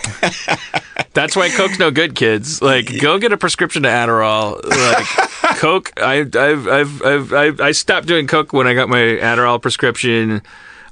That's 1.12 1.34
why 1.34 1.48
Coke's 1.48 1.78
no 1.78 1.90
good, 1.90 2.14
kids. 2.14 2.62
Like, 2.62 3.00
go 3.00 3.18
get 3.18 3.32
a 3.32 3.36
prescription 3.36 3.82
to 3.82 3.88
Adderall. 3.88 4.64
Like, 4.64 5.06
Coke. 5.58 5.92
I, 6.00 6.20
I've, 6.20 6.68
I've, 6.68 7.02
I've, 7.02 7.32
I've, 7.32 7.60
I 7.60 7.72
stopped 7.72 8.06
doing 8.06 8.28
Coke 8.28 8.52
when 8.52 8.66
I 8.68 8.74
got 8.74 8.88
my 8.88 8.98
Adderall 8.98 9.60
prescription. 9.60 10.42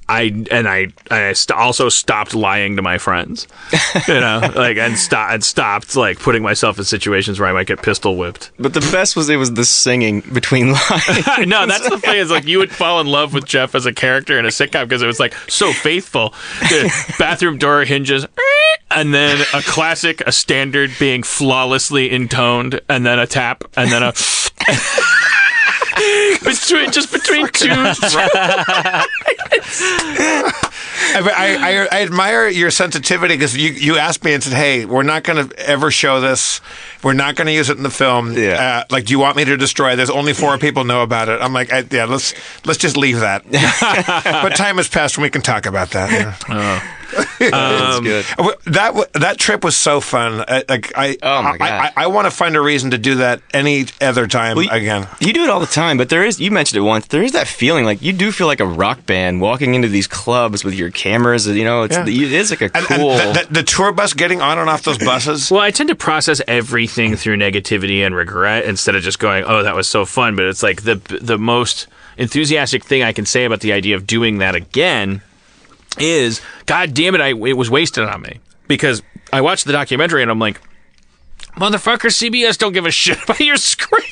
I 0.09 0.45
and 0.51 0.67
I, 0.69 0.89
I 1.11 1.33
st- 1.35 1.57
also 1.59 1.89
stopped 1.89 2.35
lying 2.35 2.77
to 2.77 2.83
my 2.83 2.97
friends. 2.99 3.47
You 4.09 4.15
know, 4.21 4.41
like 4.57 4.77
and 4.79 4.99
stop 4.99 5.33
and 5.33 5.45
stopped 5.45 5.97
like 5.97 6.19
putting 6.19 6.43
myself 6.43 6.79
in 6.79 6.85
situations 6.85 7.39
where 7.39 7.49
I 7.49 7.53
might 7.53 7.67
get 7.67 7.83
pistol 7.83 8.17
whipped. 8.17 8.51
but 8.59 8.73
the 8.75 8.81
best 8.81 9.17
was 9.17 9.29
it 9.29 9.37
was 9.37 9.53
the 9.53 9.65
singing 9.65 10.21
between 10.33 10.69
lines. 10.91 11.47
no, 11.47 11.67
that's 11.67 11.89
the 11.89 11.99
thing 11.99 12.17
is 12.17 12.31
like 12.31 12.47
you 12.47 12.59
would 12.59 12.71
fall 12.73 13.01
in 13.01 13.07
love 13.07 13.35
with 13.35 13.45
Jeff 13.45 13.75
as 13.75 13.85
a 13.87 13.93
character 13.93 14.39
in 14.39 14.45
a 14.47 14.49
sitcom 14.49 14.85
because 14.85 15.03
it 15.03 15.07
was 15.07 15.21
like 15.21 15.35
so 15.49 15.73
faithful. 15.73 16.33
The 16.61 17.15
bathroom 17.19 17.59
door 17.59 17.85
hinges, 17.85 18.27
and 18.91 19.13
then 19.13 19.45
a 19.53 19.61
classic, 19.63 20.23
a 20.23 20.33
standard 20.33 20.91
being 20.99 21.23
flawlessly 21.23 22.11
intoned, 22.11 22.81
and 22.89 23.05
then 23.05 23.19
a 23.19 23.27
tap, 23.27 23.65
and 23.77 23.91
then 23.93 24.03
a. 24.03 24.13
between 26.49 26.91
just 26.91 27.13
between 27.13 27.49
two. 27.49 27.69
I, 31.11 31.89
I, 31.91 31.99
I 31.99 32.03
admire 32.03 32.49
your 32.49 32.71
sensitivity 32.71 33.35
because 33.35 33.57
you, 33.57 33.71
you 33.71 33.97
asked 33.97 34.25
me 34.25 34.35
and 34.35 34.43
said, 34.43 34.53
"Hey, 34.53 34.85
we're 34.85 35.03
not 35.03 35.25
going 35.25 35.49
to 35.49 35.59
ever 35.59 35.91
show 35.91 36.21
this. 36.21 36.61
We're 37.03 37.13
not 37.15 37.37
going 37.37 37.47
to 37.47 37.53
use 37.53 37.71
it 37.71 37.77
in 37.77 37.83
the 37.83 37.91
film. 37.91 38.33
Yeah. 38.37 38.81
Uh, 38.81 38.85
like, 38.91 39.07
do 39.07 39.13
you 39.13 39.19
want 39.19 39.37
me 39.37 39.45
to 39.45 39.57
destroy 39.57 39.97
this? 39.97 40.11
Only 40.11 40.33
four 40.33 40.59
people 40.59 40.85
know 40.85 41.03
about 41.03 41.29
it." 41.29 41.41
I'm 41.41 41.53
like, 41.53 41.73
I, 41.73 41.85
"Yeah, 41.91 42.05
let's 42.07 42.35
let's 42.65 42.79
just 42.79 42.97
leave 42.97 43.21
that." 43.21 43.45
but 44.43 44.57
time 44.57 44.77
has 44.77 44.89
passed, 44.89 45.17
and 45.17 45.23
we 45.23 45.31
can 45.31 45.43
talk 45.43 45.67
about 45.67 45.91
that. 45.91 46.11
yeah. 46.11 46.35
That's 46.49 46.98
good. 47.39 47.53
Uh, 48.39 48.53
That 48.67 49.13
that 49.15 49.39
trip 49.39 49.65
was 49.65 49.77
so 49.77 50.01
fun. 50.01 50.41
Uh, 50.41 50.63
Like 50.69 50.93
I, 50.97 51.17
Oh, 51.23 51.43
my 51.43 51.51
I, 51.51 51.59
God. 51.59 51.71
I, 51.97 52.05
I 52.05 52.07
want 52.09 52.27
to 52.27 52.31
find 52.31 52.57
a 52.57 52.61
reason 52.61 52.91
to 52.91 52.99
do 52.99 53.17
that 53.17 53.41
any 53.55 53.87
other 54.01 54.27
time 54.27 54.57
Well, 54.57 54.65
you- 54.67 54.71
again. 54.71 55.07
You 55.21 55.33
do 55.33 55.43
it 55.45 55.51
all 55.51 55.61
the 55.61 55.67
time, 55.67 55.97
but 55.97 56.09
there 56.09 56.25
is, 56.25 56.41
you 56.41 56.51
mentioned 56.51 56.79
it 56.79 56.83
once, 56.87 57.07
there 57.09 57.23
is 57.23 57.33
that 57.33 57.49
feeling 57.49 57.85
like 57.85 58.03
you 58.03 58.13
do 58.13 58.31
feel 58.33 58.47
like 58.47 58.61
a 58.61 58.67
rock 58.67 59.05
band 59.07 59.41
walking 59.41 59.75
into 59.75 59.89
these 59.89 60.07
clubs 60.07 60.65
with 60.65 60.75
your 60.75 60.91
cameras. 60.91 61.47
You 61.47 61.65
know, 61.65 61.83
it's, 61.85 61.97
Yeah. 61.97 62.03
it 62.03 62.33
is 62.33 62.51
like 62.51 62.61
a 62.63 62.71
And, 62.77 62.87
cool. 62.87 63.13
and 63.13 63.37
the, 63.37 63.47
the, 63.47 63.55
the 63.55 63.63
tour 63.63 63.93
bus 63.93 64.13
getting 64.15 64.41
on 64.41 64.59
and 64.59 64.69
off 64.69 64.83
those 64.83 64.99
buses. 64.99 65.51
Well, 65.51 65.61
I 65.61 65.71
tend 65.71 65.89
to 65.89 65.95
process 65.95 66.41
everything 66.49 67.17
through 67.17 67.37
negativity 67.37 68.05
and 68.05 68.15
regret 68.15 68.65
instead 68.65 68.95
of 68.95 69.03
just 69.03 69.19
going, 69.19 69.45
"Oh, 69.47 69.63
that 69.63 69.75
was 69.75 69.89
so 69.89 70.05
fun." 70.05 70.37
But 70.37 70.47
it's 70.47 70.63
like 70.63 70.83
the 70.83 70.97
the 71.21 71.39
most 71.39 71.87
enthusiastic 72.17 72.85
thing 72.85 73.03
I 73.03 73.13
can 73.13 73.25
say 73.27 73.45
about 73.45 73.61
the 73.61 73.73
idea 73.73 73.97
of 73.97 74.07
doing 74.07 74.39
that 74.39 74.55
again 74.55 75.23
is, 76.01 76.41
God 76.67 76.95
damn 76.95 77.15
it, 77.15 77.21
I 77.21 77.29
it 77.29 77.57
was 77.57 77.71
wasted 77.71 78.05
on 78.05 78.23
me 78.23 78.41
because 78.67 79.03
I 79.33 79.41
watched 79.41 79.65
the 79.65 79.73
documentary 79.73 80.23
and 80.23 80.31
I'm 80.31 80.39
like. 80.39 80.61
Motherfucker, 81.57 82.07
CBS 82.11 82.57
don't 82.57 82.73
give 82.73 82.87
a 82.87 82.91
shit 82.91 83.21
about 83.25 83.41
your 83.41 83.57
script. 83.57 84.07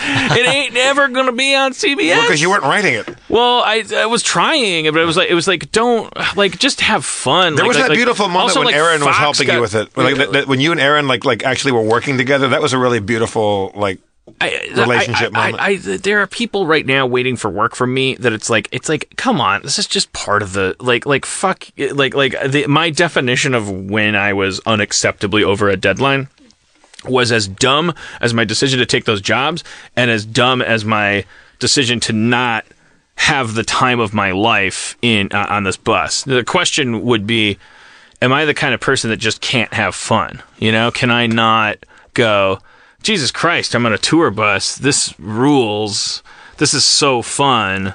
it 0.00 0.48
ain't 0.48 0.76
ever 0.76 1.06
gonna 1.08 1.30
be 1.32 1.54
on 1.54 1.70
CBS. 1.72 2.22
because 2.22 2.40
you 2.40 2.50
weren't 2.50 2.64
writing 2.64 2.94
it. 2.94 3.08
Well, 3.28 3.62
I 3.64 3.84
I 3.94 4.06
was 4.06 4.22
trying, 4.22 4.84
but 4.92 5.00
it 5.00 5.04
was 5.04 5.16
like 5.16 5.30
it 5.30 5.34
was 5.34 5.46
like 5.46 5.70
don't 5.70 6.12
like 6.36 6.58
just 6.58 6.80
have 6.80 7.04
fun. 7.04 7.54
There 7.54 7.64
Like- 7.64 7.68
was 7.68 7.76
like- 7.76 7.84
that 7.84 7.88
like- 7.90 7.98
beautiful 7.98 8.26
moment 8.26 8.42
also, 8.42 8.60
when 8.60 8.66
like, 8.66 8.74
Aaron 8.74 9.04
was 9.04 9.16
helping 9.16 9.46
got- 9.46 9.54
you 9.56 9.60
with 9.60 9.74
it. 9.76 9.96
Like 9.96 10.16
that, 10.16 10.32
that 10.32 10.46
when 10.48 10.60
you 10.60 10.72
and 10.72 10.80
Aaron 10.80 11.06
like 11.06 11.24
like 11.24 11.44
actually 11.44 11.72
were 11.72 11.82
working 11.82 12.16
together. 12.18 12.48
That 12.48 12.62
was 12.62 12.72
a 12.72 12.78
really 12.78 13.00
beautiful 13.00 13.70
like. 13.76 14.00
I, 14.40 14.70
relationship 14.76 15.36
I, 15.36 15.50
I, 15.50 15.66
I, 15.68 15.76
there 15.76 16.20
are 16.20 16.26
people 16.26 16.66
right 16.66 16.84
now 16.84 17.06
waiting 17.06 17.36
for 17.36 17.50
work 17.50 17.74
from 17.74 17.94
me 17.94 18.14
that 18.16 18.32
it's 18.32 18.48
like 18.48 18.68
it's 18.72 18.88
like 18.88 19.12
come 19.16 19.40
on 19.40 19.62
this 19.62 19.78
is 19.78 19.86
just 19.86 20.12
part 20.12 20.42
of 20.42 20.52
the 20.52 20.76
like 20.80 21.06
like 21.06 21.26
fuck 21.26 21.66
like 21.76 22.14
like 22.14 22.34
the, 22.46 22.66
my 22.66 22.90
definition 22.90 23.54
of 23.54 23.70
when 23.70 24.14
I 24.14 24.32
was 24.32 24.60
unacceptably 24.60 25.42
over 25.42 25.68
a 25.68 25.76
deadline 25.76 26.28
was 27.04 27.30
as 27.30 27.46
dumb 27.46 27.94
as 28.20 28.34
my 28.34 28.44
decision 28.44 28.78
to 28.78 28.86
take 28.86 29.04
those 29.04 29.20
jobs 29.20 29.62
and 29.96 30.10
as 30.10 30.24
dumb 30.24 30.62
as 30.62 30.84
my 30.84 31.24
decision 31.58 32.00
to 32.00 32.12
not 32.12 32.64
have 33.16 33.54
the 33.54 33.64
time 33.64 34.00
of 34.00 34.14
my 34.14 34.30
life 34.30 34.96
in 35.02 35.28
uh, 35.32 35.46
on 35.48 35.64
this 35.64 35.76
bus. 35.76 36.22
The 36.22 36.44
question 36.44 37.02
would 37.02 37.26
be 37.26 37.58
am 38.20 38.32
I 38.32 38.44
the 38.44 38.54
kind 38.54 38.74
of 38.74 38.80
person 38.80 39.10
that 39.10 39.16
just 39.16 39.40
can't 39.40 39.72
have 39.72 39.94
fun? 39.94 40.42
You 40.58 40.72
know, 40.72 40.90
can 40.90 41.10
I 41.10 41.26
not 41.26 41.78
go, 42.14 42.58
Jesus 43.02 43.30
Christ, 43.30 43.74
I'm 43.74 43.86
on 43.86 43.92
a 43.92 43.98
tour 43.98 44.30
bus. 44.30 44.76
This 44.76 45.14
rules. 45.18 46.22
This 46.58 46.74
is 46.74 46.84
so 46.84 47.22
fun. 47.22 47.94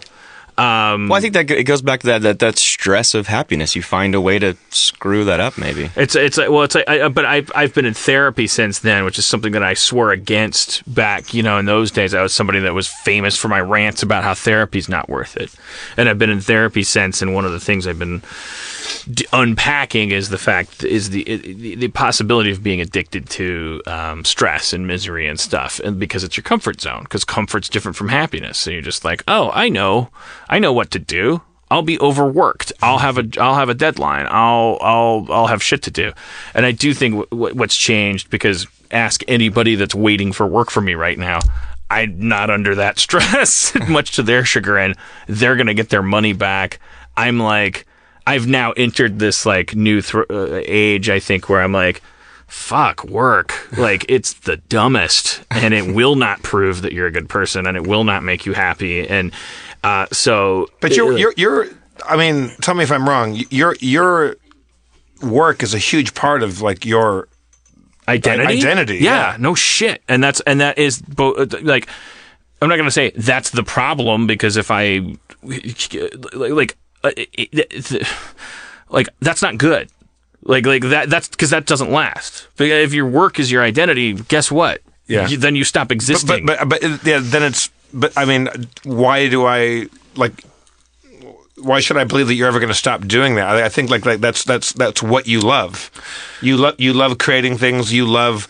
Um, 0.56 1.10
well, 1.10 1.18
I 1.18 1.22
think 1.22 1.34
that 1.34 1.50
it 1.50 1.64
goes 1.64 1.82
back 1.82 2.02
to 2.02 2.08
that, 2.08 2.22
that 2.22 2.40
that 2.40 2.58
stress 2.60 3.16
of 3.16 3.26
happiness. 3.26 3.76
You 3.76 3.82
find 3.82 4.14
a 4.14 4.22
way 4.22 4.38
to 4.38 4.56
screw 4.70 5.26
that 5.26 5.40
up, 5.40 5.58
maybe. 5.58 5.90
It's 5.96 6.16
it's 6.16 6.38
like 6.38 6.50
well 6.50 6.62
it's 6.62 6.76
like 6.76 6.88
I, 6.88 7.08
but 7.08 7.26
I 7.26 7.44
I've 7.56 7.74
been 7.74 7.86
in 7.86 7.96
therapy 7.96 8.46
since 8.46 8.80
then, 8.80 9.04
which 9.04 9.18
is 9.18 9.26
something 9.26 9.54
that 9.54 9.64
I 9.64 9.74
swore 9.74 10.12
against 10.12 10.84
back. 10.94 11.34
You 11.34 11.42
know, 11.42 11.58
in 11.58 11.66
those 11.66 11.90
days, 11.90 12.14
I 12.14 12.22
was 12.22 12.36
somebody 12.36 12.60
that 12.60 12.76
was 12.76 12.88
famous 12.88 13.36
for 13.36 13.48
my 13.48 13.62
rants 13.62 14.04
about 14.04 14.24
how 14.24 14.36
therapy's 14.36 14.88
not 14.88 15.10
worth 15.10 15.38
it, 15.38 15.52
and 15.98 16.08
I've 16.08 16.20
been 16.20 16.30
in 16.30 16.40
therapy 16.42 16.84
since. 16.84 17.24
And 17.24 17.34
one 17.34 17.46
of 17.46 17.52
the 17.52 17.60
things 17.60 17.88
I've 17.88 18.00
been 18.00 18.22
d- 19.02 19.26
unpacking 19.34 20.12
is 20.12 20.30
the 20.30 20.38
fact 20.38 20.84
is 20.84 21.10
the 21.10 21.24
the, 21.24 21.76
the 21.76 21.88
possibility 21.90 22.52
of 22.52 22.64
being 22.64 22.82
addicted 22.82 23.30
to 23.32 23.82
um, 23.88 24.26
stress 24.26 24.74
and 24.74 24.88
misery 24.88 25.28
and 25.28 25.40
stuff, 25.40 25.80
and 25.80 26.00
because 26.00 26.24
it's 26.24 26.38
your 26.38 26.44
comfort 26.44 26.82
zone, 26.82 27.04
because 27.04 27.24
comfort's 27.26 27.70
different 27.70 27.96
from 27.96 28.10
happiness. 28.10 28.58
So 28.58 28.72
you're 28.72 28.82
just 28.82 29.04
like, 29.06 29.24
oh, 29.28 29.52
I 29.54 29.70
know, 29.70 30.10
I 30.50 30.60
know 30.60 30.74
what 30.74 30.92
to 30.92 31.00
do. 31.00 31.42
I'll 31.72 31.82
be 31.82 32.00
overworked. 32.00 32.72
I'll 32.84 33.00
have 33.00 33.18
a 33.18 33.28
I'll 33.40 33.56
have 33.56 33.70
a 33.70 33.74
deadline. 33.74 34.28
I'll 34.30 34.78
I'll 34.82 35.26
I'll 35.30 35.48
have 35.48 35.64
shit 35.64 35.82
to 35.84 35.92
do. 35.92 36.14
And 36.54 36.66
I 36.66 36.72
do 36.72 36.94
think 36.94 37.14
w- 37.14 37.28
w- 37.32 37.56
what's 37.56 37.76
changed 37.76 38.30
because 38.30 38.68
ask 38.92 39.24
anybody 39.28 39.76
that's 39.76 39.96
waiting 39.96 40.32
for 40.32 40.46
work 40.46 40.70
for 40.70 40.82
me 40.82 40.94
right 40.94 41.18
now. 41.18 41.40
I'm 41.90 42.28
not 42.28 42.50
under 42.50 42.76
that 42.76 43.00
stress, 43.06 43.74
much 43.90 44.12
to 44.14 44.24
their 44.24 44.46
chagrin. 44.46 44.94
They're 45.28 45.56
gonna 45.56 45.74
get 45.74 45.90
their 45.90 46.04
money 46.04 46.34
back. 46.34 46.80
I'm 47.18 47.40
like, 47.40 47.86
I've 48.26 48.48
now 48.48 48.72
entered 48.74 49.20
this 49.20 49.46
like 49.46 49.76
new 49.76 50.02
thr 50.02 50.22
uh, 50.30 50.62
age. 50.66 51.10
I 51.10 51.20
think 51.20 51.50
where 51.50 51.62
I'm 51.62 51.74
like, 51.74 52.02
fuck 52.48 53.04
work. 53.04 53.54
Like 53.78 54.06
it's 54.10 54.34
the 54.34 54.58
dumbest, 54.58 55.44
and 55.52 55.74
it 55.74 55.94
will 55.94 56.16
not 56.16 56.42
prove 56.44 56.82
that 56.84 56.94
you're 56.94 57.08
a 57.08 57.12
good 57.12 57.30
person, 57.30 57.68
and 57.68 57.76
it 57.76 57.88
will 57.88 58.04
not 58.04 58.24
make 58.24 58.46
you 58.46 58.54
happy. 58.54 59.08
And 59.08 59.32
uh, 59.84 60.08
so, 60.12 60.68
But 60.80 60.96
you're 60.96 61.18
you're 61.18 61.34
you're. 61.38 61.68
I 62.08 62.18
mean, 62.18 62.52
tell 62.62 62.74
me 62.74 62.84
if 62.84 62.92
I'm 62.92 63.08
wrong. 63.08 63.40
Your 63.50 63.76
your 63.80 64.38
work 65.22 65.64
is 65.64 65.74
a 65.74 65.78
huge 65.78 66.14
part 66.14 66.44
of 66.44 66.62
like 66.62 66.86
your 66.86 67.28
identity 68.08 68.58
identity, 68.58 68.98
yeah, 68.98 69.32
yeah. 69.32 69.38
no 69.40 69.56
shit 69.56 70.02
and 70.10 70.22
that's 70.22 70.42
and 70.42 70.60
that 70.60 70.78
is 70.78 71.02
both 71.02 71.54
like 71.62 71.88
i'm 72.62 72.68
not 72.68 72.76
going 72.76 72.88
to 72.88 72.92
say 72.92 73.12
that's 73.12 73.52
the 73.52 73.64
problem 73.64 74.28
because 74.28 74.58
if 74.58 74.70
i 74.70 75.16
like 76.34 76.78
like 77.04 77.30
uh, 77.56 78.06
like 78.90 79.10
that's 79.20 79.42
not 79.42 79.58
good 79.58 79.90
like 80.44 80.66
like 80.66 80.84
that 80.84 81.10
that's 81.10 81.28
because 81.30 81.50
that 81.50 81.66
doesn't 81.66 81.92
last 81.92 82.48
But 82.58 82.68
if 82.68 82.94
your 82.94 83.08
work 83.08 83.40
is 83.40 83.52
your 83.52 83.64
identity 83.64 84.14
guess 84.14 84.52
what 84.52 84.82
Yeah. 85.08 85.28
You- 85.28 85.38
then 85.38 85.56
you 85.56 85.64
stop 85.64 85.88
but 85.90 85.96
existing 85.96 86.46
but 86.46 86.68
but 86.68 86.82
yeah. 87.06 87.20
Then 87.22 87.44
it's. 87.44 87.70
But 87.96 88.12
I 88.18 88.26
mean, 88.26 88.50
why 88.84 89.30
do 89.30 89.46
I 89.46 89.88
like? 90.16 90.34
Why 91.58 91.80
should 91.80 91.96
I 91.98 92.04
believe 92.06 92.26
that 92.28 92.34
you're 92.34 92.48
ever 92.48 92.60
going 92.60 92.74
to 92.74 92.84
stop 92.86 93.06
doing 93.06 93.36
that? 93.36 93.48
I, 93.48 93.66
I 93.66 93.70
think 93.70 93.92
like, 93.92 94.04
like 94.04 94.20
that's 94.20 94.44
that's 94.44 94.74
that's 94.74 95.04
what 95.04 95.28
you 95.28 95.40
love. 95.40 95.92
You 96.42 96.58
love 96.58 96.76
you 96.80 96.94
love 96.94 97.20
creating 97.20 97.58
things. 97.60 97.94
You 97.94 98.08
love 98.08 98.48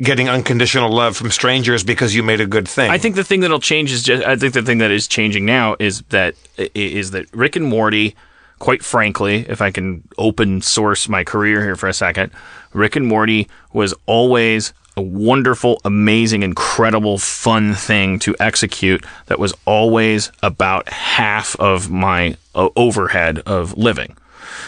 getting 0.00 0.28
unconditional 0.28 0.92
love 0.92 1.16
from 1.16 1.30
strangers 1.30 1.82
because 1.84 2.14
you 2.14 2.22
made 2.22 2.40
a 2.40 2.46
good 2.46 2.68
thing. 2.68 2.90
I 2.90 2.98
think 2.98 3.16
the 3.16 3.24
thing 3.24 3.40
that'll 3.40 3.60
change 3.60 3.92
is 3.92 4.02
just. 4.02 4.24
I 4.24 4.36
think 4.36 4.54
the 4.54 4.62
thing 4.62 4.78
that 4.78 4.90
is 4.90 5.08
changing 5.08 5.44
now 5.44 5.76
is 5.78 6.02
that 6.10 6.34
is 6.74 7.10
that 7.12 7.32
Rick 7.34 7.56
and 7.56 7.66
Morty. 7.66 8.14
Quite 8.60 8.82
frankly, 8.82 9.46
if 9.48 9.62
I 9.62 9.70
can 9.70 10.02
open 10.18 10.62
source 10.62 11.08
my 11.08 11.22
career 11.22 11.62
here 11.62 11.76
for 11.76 11.88
a 11.88 11.92
second, 11.92 12.32
Rick 12.72 12.96
and 12.96 13.06
Morty 13.06 13.46
was 13.72 13.94
always 14.06 14.72
a 14.96 15.00
wonderful, 15.00 15.80
amazing, 15.84 16.42
incredible, 16.42 17.18
fun 17.18 17.72
thing 17.72 18.18
to 18.18 18.34
execute. 18.40 19.06
That 19.26 19.38
was 19.38 19.54
always 19.64 20.32
about 20.42 20.88
half 20.88 21.54
of 21.60 21.88
my 21.88 22.36
uh, 22.52 22.70
overhead 22.74 23.38
of 23.46 23.78
living. 23.78 24.16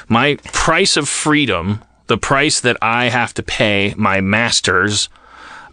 My 0.07 0.37
price 0.53 0.97
of 0.97 1.09
freedom, 1.09 1.83
the 2.11 2.19
price 2.19 2.59
that 2.59 2.77
I 2.83 3.09
have 3.09 3.33
to 3.35 3.43
pay 3.43 3.95
my 3.97 4.21
masters 4.21 5.09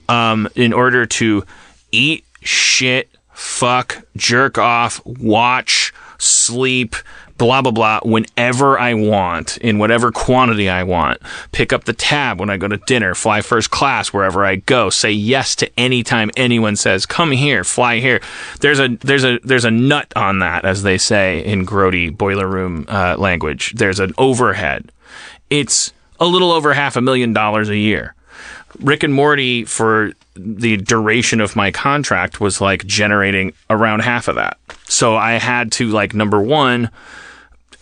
um, 0.08 0.48
in 0.54 0.72
order 0.72 1.08
to 1.08 1.44
eat, 1.92 2.26
shit, 2.42 3.10
fuck, 3.34 4.06
jerk 4.16 4.60
off, 4.60 5.04
watch, 5.04 5.92
sleep, 6.20 6.96
blah, 7.40 7.64
blah, 7.64 7.72
blah, 7.72 8.02
whenever 8.04 8.78
I 8.78 8.94
want, 8.94 9.58
in 9.58 9.80
whatever 9.80 10.12
quantity 10.12 10.70
I 10.70 10.84
want. 10.84 11.20
Pick 11.54 11.74
up 11.74 11.86
the 11.86 11.94
tab 11.94 12.40
when 12.40 12.52
I 12.52 12.58
go 12.58 12.68
to 12.68 12.78
dinner, 12.78 13.16
fly 13.16 13.42
first 13.42 13.72
class 13.72 14.14
wherever 14.14 14.46
I 14.46 14.58
go, 14.58 14.92
say 14.92 15.10
yes 15.10 15.56
to 15.56 15.72
any 15.76 16.04
time 16.04 16.30
anyone 16.38 16.76
says, 16.76 17.08
come 17.08 17.32
here, 17.32 17.64
fly 17.64 17.98
here. 17.98 18.22
There's 18.60 18.80
a, 18.80 18.90
there's 18.90 19.26
a, 19.26 19.40
there's 19.44 19.66
a 19.66 19.72
nut 19.72 20.14
on 20.16 20.38
that, 20.40 20.66
as 20.66 20.84
they 20.84 21.00
say 21.00 21.44
in 21.44 21.66
grody 21.66 22.16
boiler 22.16 22.48
room 22.48 22.86
uh, 22.88 23.16
language. 23.18 23.74
There's 23.76 24.00
an 24.00 24.14
overhead. 24.20 24.92
It's 25.50 25.94
a 26.20 26.26
little 26.26 26.52
over 26.52 26.74
half 26.74 26.96
a 26.96 27.02
million 27.02 27.34
dollars 27.34 27.70
a 27.70 27.78
year. 27.78 28.14
Rick 28.80 29.04
and 29.04 29.14
Morty 29.14 29.66
for 29.66 30.14
the 30.36 30.78
duration 30.78 31.42
of 31.42 31.56
my 31.56 31.72
contract 31.72 32.40
was 32.40 32.62
like 32.62 32.86
generating 32.86 33.54
around 33.70 34.02
half 34.02 34.28
of 34.28 34.36
that. 34.36 34.58
So 34.86 35.16
I 35.16 35.34
had 35.34 35.72
to 35.74 35.90
like 35.90 36.14
number 36.14 36.40
1 36.42 36.90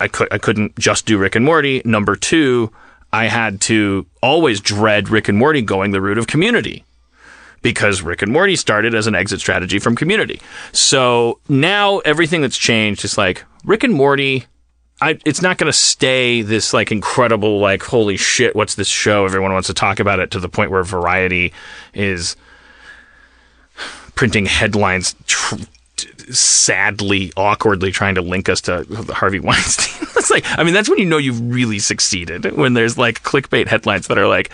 I 0.00 0.08
could 0.08 0.28
I 0.30 0.38
couldn't 0.38 0.78
just 0.78 1.06
do 1.06 1.18
Rick 1.18 1.36
and 1.36 1.44
Morty. 1.44 1.82
Number 1.84 2.16
2, 2.16 2.70
I 3.12 3.26
had 3.26 3.60
to 3.62 4.06
always 4.22 4.60
dread 4.60 5.08
Rick 5.08 5.28
and 5.28 5.38
Morty 5.38 5.62
going 5.62 5.90
the 5.90 6.00
route 6.00 6.18
of 6.18 6.26
community 6.26 6.84
because 7.62 8.02
Rick 8.02 8.22
and 8.22 8.32
Morty 8.32 8.56
started 8.56 8.94
as 8.94 9.06
an 9.06 9.14
exit 9.14 9.40
strategy 9.40 9.78
from 9.78 9.96
community. 9.96 10.40
So 10.72 11.40
now 11.48 11.98
everything 12.00 12.42
that's 12.42 12.58
changed 12.58 13.04
is 13.04 13.16
like 13.16 13.44
Rick 13.64 13.84
and 13.84 13.94
Morty 13.94 14.46
I, 15.00 15.18
it's 15.26 15.42
not 15.42 15.58
going 15.58 15.70
to 15.70 15.76
stay 15.76 16.40
this 16.42 16.72
like 16.72 16.90
incredible 16.90 17.58
like 17.60 17.82
holy 17.82 18.16
shit 18.16 18.56
what's 18.56 18.76
this 18.76 18.88
show? 18.88 19.24
Everyone 19.24 19.52
wants 19.52 19.68
to 19.68 19.74
talk 19.74 20.00
about 20.00 20.20
it 20.20 20.30
to 20.30 20.40
the 20.40 20.48
point 20.48 20.70
where 20.70 20.82
variety 20.82 21.52
is 21.92 22.36
printing 24.14 24.46
headlines 24.46 25.14
tr- 25.26 25.56
sadly 26.30 27.32
awkwardly 27.36 27.92
trying 27.92 28.14
to 28.14 28.22
link 28.22 28.48
us 28.48 28.60
to 28.62 28.84
Harvey 29.10 29.40
Weinstein. 29.40 30.08
It's 30.16 30.30
like 30.30 30.46
I 30.58 30.64
mean 30.64 30.74
that's 30.74 30.88
when 30.88 30.98
you 30.98 31.04
know 31.04 31.18
you've 31.18 31.40
really 31.52 31.78
succeeded 31.78 32.56
when 32.56 32.72
there's 32.72 32.98
like 32.98 33.22
clickbait 33.22 33.68
headlines 33.68 34.08
that 34.08 34.18
are 34.18 34.26
like 34.26 34.50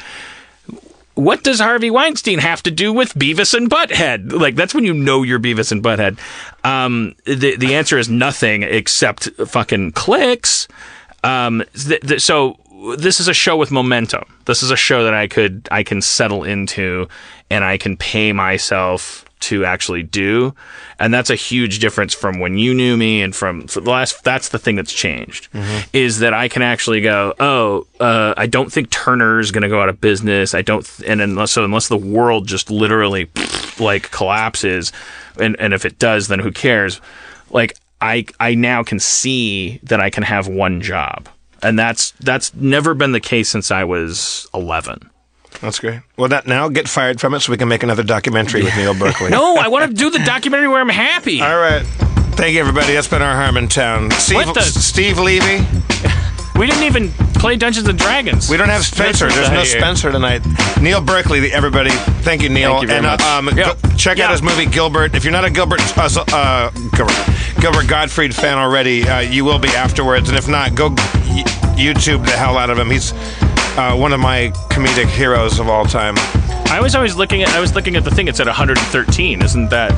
what 1.14 1.43
does 1.43 1.60
Harvey 1.60 1.90
Weinstein 1.90 2.39
have 2.39 2.62
to 2.62 2.70
do 2.70 2.93
with 2.93 3.14
Beavis 3.14 3.55
and 3.55 3.70
Butthead? 3.70 4.32
Like 4.32 4.55
that's 4.55 4.74
when 4.74 4.84
you 4.84 4.94
know 4.94 5.22
you're 5.22 5.40
Beavis 5.40 5.72
and 5.72 5.82
Butthead. 5.82 6.18
Um, 6.64 7.14
the 7.24 7.56
the 7.56 7.74
answer 7.74 7.98
is 7.98 8.09
nothing 8.09 8.62
except 8.62 9.30
fucking 9.47 9.93
clicks. 9.93 10.68
Um, 11.24 11.64
th- 11.74 12.01
th- 12.01 12.22
so 12.22 12.59
this 12.97 13.20
is 13.20 13.28
a 13.28 13.34
show 13.34 13.56
with 13.56 13.70
momentum. 13.70 14.24
This 14.47 14.62
is 14.62 14.70
a 14.70 14.76
show 14.76 15.05
that 15.05 15.14
I 15.14 15.26
could 15.26 15.68
I 15.70 15.82
can 15.82 16.01
settle 16.01 16.44
into, 16.44 17.09
and 17.51 17.64
I 17.64 17.76
can 17.76 17.97
pay 17.97 18.32
myself 18.32 19.24
to 19.43 19.64
actually 19.64 20.02
do, 20.02 20.55
and 20.98 21.12
that's 21.12 21.31
a 21.31 21.35
huge 21.35 21.78
difference 21.78 22.14
from 22.14 22.39
when 22.40 22.59
you 22.59 22.74
knew 22.74 22.97
me 22.97 23.23
and 23.23 23.35
from 23.35 23.66
the 23.66 23.81
last. 23.81 24.24
That's 24.24 24.48
the 24.48 24.59
thing 24.59 24.77
that's 24.77 24.93
changed 24.93 25.48
is 25.93 26.19
that 26.20 26.35
I 26.35 26.48
can 26.48 26.62
actually 26.62 27.01
go. 27.01 27.35
Oh, 27.39 27.86
uh, 28.01 28.35
I 28.36 28.47
don't 28.47 28.73
think 28.73 28.90
Turner's 28.90 29.51
going 29.51 29.62
to 29.62 29.69
go 29.69 29.81
out 29.81 29.89
of 29.89 30.01
business. 30.01 30.55
I 30.55 30.62
don't, 30.62 30.85
th- 30.85 31.09
and 31.09 31.20
unless 31.20 31.52
so 31.52 31.64
unless 31.64 31.89
the 31.89 31.97
world 31.97 32.47
just 32.47 32.70
literally 32.70 33.28
like 33.78 34.10
collapses, 34.10 34.93
and 35.40 35.56
and 35.59 35.74
if 35.74 35.85
it 35.85 35.98
does, 35.98 36.28
then 36.28 36.39
who 36.39 36.51
cares? 36.52 37.01
Like 37.51 37.77
I 38.01 38.27
I 38.40 38.55
now 38.55 38.82
can 38.82 38.98
see 38.98 39.78
that 39.85 40.01
I 40.01 40.10
can 40.10 40.24
have 40.24 40.48
one 40.48 40.81
job. 40.81 41.28
And 41.62 41.78
that's 41.78 42.10
that's 42.12 42.52
never 42.55 42.93
been 42.94 43.12
the 43.12 43.20
case 43.20 43.48
since 43.48 43.70
I 43.70 43.85
was 43.85 44.48
11. 44.52 45.09
That's 45.62 45.78
great. 45.78 46.01
Well, 46.18 46.28
that 46.28 46.47
now 46.47 46.68
get 46.68 46.89
fired 46.89 47.20
from 47.20 47.32
it 47.34 47.40
so 47.40 47.52
we 47.52 47.56
can 47.56 47.68
make 47.68 47.82
another 47.82 48.02
documentary 48.02 48.62
with 48.64 48.76
Neil 48.76 48.94
Berkeley. 48.94 49.30
No, 49.39 49.56
I 49.56 49.68
want 49.68 49.89
to 49.90 49.97
do 49.97 50.10
the 50.10 50.18
documentary 50.18 50.68
where 50.68 50.80
I'm 50.80 50.89
happy. 50.90 51.40
All 51.40 51.56
right. 51.59 51.82
Thank 52.34 52.55
you, 52.55 52.60
everybody. 52.60 52.93
That's 52.94 53.09
been 53.09 53.22
our 53.22 53.34
Harmontown. 53.34 54.12
Steve, 54.14 54.36
What 54.47 54.55
the- 54.55 54.62
Steve 54.62 55.18
Levy. 55.18 55.64
We 56.55 56.66
didn't 56.66 56.82
even 56.84 57.09
play 57.40 57.56
Dungeons 57.56 57.89
and 57.89 57.98
Dragons. 57.98 58.51
We 58.51 58.59
don't 58.59 58.68
have 58.68 58.84
Spencer. 58.84 59.26
There's 59.30 59.51
no 59.51 59.64
Spencer 59.64 60.12
tonight. 60.12 60.43
Neil 60.82 61.01
Berkeley, 61.01 61.51
everybody. 61.51 61.89
Thank 62.22 62.43
you, 62.43 62.51
Neil. 62.51 62.72
Thank 62.72 62.82
you 62.82 62.89
very 62.89 62.98
and, 62.98 63.06
uh, 63.06 63.10
much. 63.12 63.22
Um, 63.22 63.59
Yeah. 63.59 63.72
check 63.97 64.18
out 64.18 64.28
Yeah. 64.28 64.30
his 64.32 64.43
movie 64.43 64.66
Gilbert. 64.66 65.14
If 65.14 65.24
you're 65.24 65.32
not 65.32 65.47
a 65.47 65.51
Gilbert 65.51 65.80
uh, 65.98 66.09
so- 66.10 66.24
uh, 66.30 66.70
Gilbert, 66.94 67.16
Gilbert 67.59 67.86
Gottfried 67.89 68.34
fan 68.34 68.59
already, 68.59 69.09
uh, 69.09 69.20
you 69.20 69.47
will 69.47 69.59
be 69.59 69.70
afterwards. 69.70 70.28
And 70.28 70.36
if 70.36 70.47
not, 70.47 70.74
go 70.74 70.89
y- 70.90 71.43
YouTube 71.74 72.24
the 72.26 72.32
hell 72.32 72.59
out 72.59 72.68
of 72.68 72.78
him. 72.78 72.90
He's 72.90 73.12
uh, 73.76 73.96
one 73.96 74.12
of 74.12 74.20
my 74.20 74.50
comedic 74.70 75.06
heroes 75.08 75.58
of 75.58 75.68
all 75.68 75.84
time. 75.84 76.14
I 76.70 76.80
was 76.80 76.94
always 76.94 77.16
looking 77.16 77.42
at 77.42 77.48
I 77.50 77.60
was 77.60 77.74
looking 77.74 77.96
at 77.96 78.04
the 78.04 78.10
thing. 78.10 78.28
It 78.28 78.36
said 78.36 78.46
113. 78.46 79.42
Isn't 79.42 79.68
that? 79.70 79.90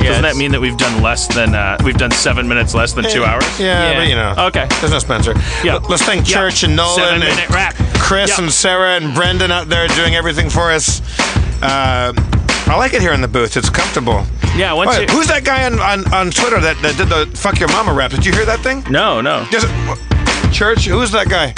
Yeah, 0.00 0.08
doesn't 0.10 0.22
that 0.22 0.36
mean 0.36 0.52
that 0.52 0.60
we've 0.60 0.76
done 0.76 1.02
less 1.02 1.26
than 1.34 1.54
uh, 1.54 1.76
we've 1.84 1.96
done 1.96 2.10
seven 2.12 2.46
minutes 2.48 2.74
less 2.74 2.92
than 2.92 3.04
two 3.10 3.24
hours? 3.24 3.44
Yeah, 3.58 3.90
Yeah. 3.92 3.98
but 3.98 4.08
you 4.08 4.14
know. 4.14 4.34
Okay. 4.46 4.66
There's 4.80 4.92
no 4.92 4.98
Spencer. 5.00 5.34
Yeah. 5.64 5.74
L- 5.74 5.86
Let's 5.88 6.02
thank 6.02 6.28
Yeah. 6.28 6.36
Church 6.36 6.62
and 6.62 6.76
Nolan 6.76 6.96
Seven 6.96 7.22
and 7.22 7.24
minute 7.36 7.50
wrap. 7.50 7.74
Chris 7.94 8.30
Yeah. 8.30 8.44
and 8.44 8.52
Sarah 8.52 8.96
and 8.96 9.14
Brendan 9.14 9.50
out 9.50 9.68
there 9.68 9.86
doing 9.88 10.14
everything 10.14 10.48
for 10.50 10.70
us. 10.70 11.00
Uh, 11.62 12.12
I 12.66 12.76
like 12.76 12.94
it 12.94 13.00
here 13.02 13.12
in 13.12 13.20
the 13.20 13.28
booth. 13.28 13.56
It's 13.56 13.70
comfortable. 13.70 14.24
Yeah. 14.56 14.72
Once 14.72 14.90
Oh, 14.96 15.00
you, 15.00 15.06
who's 15.08 15.26
that 15.28 15.44
guy 15.44 15.64
on, 15.66 15.78
on, 15.80 16.12
on 16.14 16.30
Twitter 16.30 16.60
that, 16.60 16.80
that 16.82 16.96
did 16.96 17.08
the 17.08 17.26
fuck 17.36 17.58
your 17.58 17.68
mama 17.70 17.92
rap? 17.92 18.10
Did 18.12 18.24
you 18.24 18.32
hear 18.32 18.44
that 18.46 18.60
thing? 18.60 18.84
no, 18.90 19.20
no. 19.20 19.46
Just, 19.50 19.66
Church, 20.52 20.86
who's 20.86 21.10
that 21.10 21.28
guy? 21.28 21.52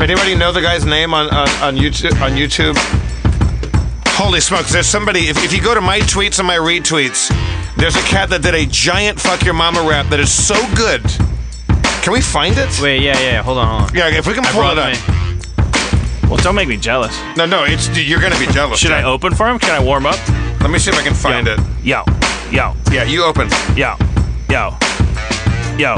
Anybody 0.00 0.34
know 0.36 0.52
the 0.52 0.60
guy's 0.62 0.84
name 0.84 1.12
on, 1.12 1.26
on, 1.30 1.48
on 1.62 1.76
YouTube? 1.76 2.12
On 2.22 2.30
YouTube? 2.32 2.76
Holy 4.16 4.40
smokes! 4.40 4.72
There's 4.72 4.86
somebody. 4.86 5.28
If, 5.28 5.42
if 5.44 5.52
you 5.52 5.60
go 5.60 5.74
to 5.74 5.80
my 5.80 6.00
tweets 6.00 6.38
and 6.38 6.46
my 6.46 6.56
retweets, 6.56 7.28
there's 7.76 7.96
a 7.96 8.00
cat 8.02 8.30
that 8.30 8.42
did 8.42 8.54
a 8.54 8.66
giant 8.66 9.20
"fuck 9.20 9.44
your 9.44 9.54
mama" 9.54 9.82
rap 9.88 10.06
that 10.10 10.18
is 10.20 10.32
so 10.32 10.54
good. 10.74 11.02
Can 12.02 12.12
we 12.12 12.20
find 12.20 12.56
it? 12.58 12.68
Wait, 12.80 13.02
yeah, 13.02 13.18
yeah. 13.20 13.42
Hold 13.42 13.58
on, 13.58 13.66
hold 13.80 13.90
on. 13.90 13.96
Yeah, 13.96 14.08
if 14.16 14.26
we 14.26 14.34
can 14.34 14.44
I 14.46 14.50
pull 14.52 14.62
brought 14.62 14.78
it 14.78 14.98
up. 14.98 15.08
my- 15.08 16.28
Well, 16.28 16.36
don't 16.38 16.54
make 16.54 16.68
me 16.68 16.76
jealous. 16.76 17.16
No, 17.36 17.46
no, 17.46 17.64
it's 17.64 17.88
you're 17.96 18.20
gonna 18.20 18.38
be 18.38 18.46
jealous. 18.46 18.78
Should 18.78 18.92
I 18.92 19.00
Jack. 19.00 19.06
open 19.06 19.34
for 19.34 19.48
him? 19.48 19.58
Can 19.58 19.70
I 19.70 19.82
warm 19.84 20.06
up? 20.06 20.18
Let 20.60 20.70
me 20.70 20.78
see 20.78 20.90
if 20.90 20.96
I 20.98 21.02
can 21.02 21.14
find 21.14 21.46
it. 21.48 21.58
Yo, 21.82 22.02
yo, 22.50 22.74
Yeah, 22.90 23.04
you 23.04 23.24
open. 23.24 23.48
yo, 23.76 23.94
yo, 24.48 24.76
yo. 25.78 25.96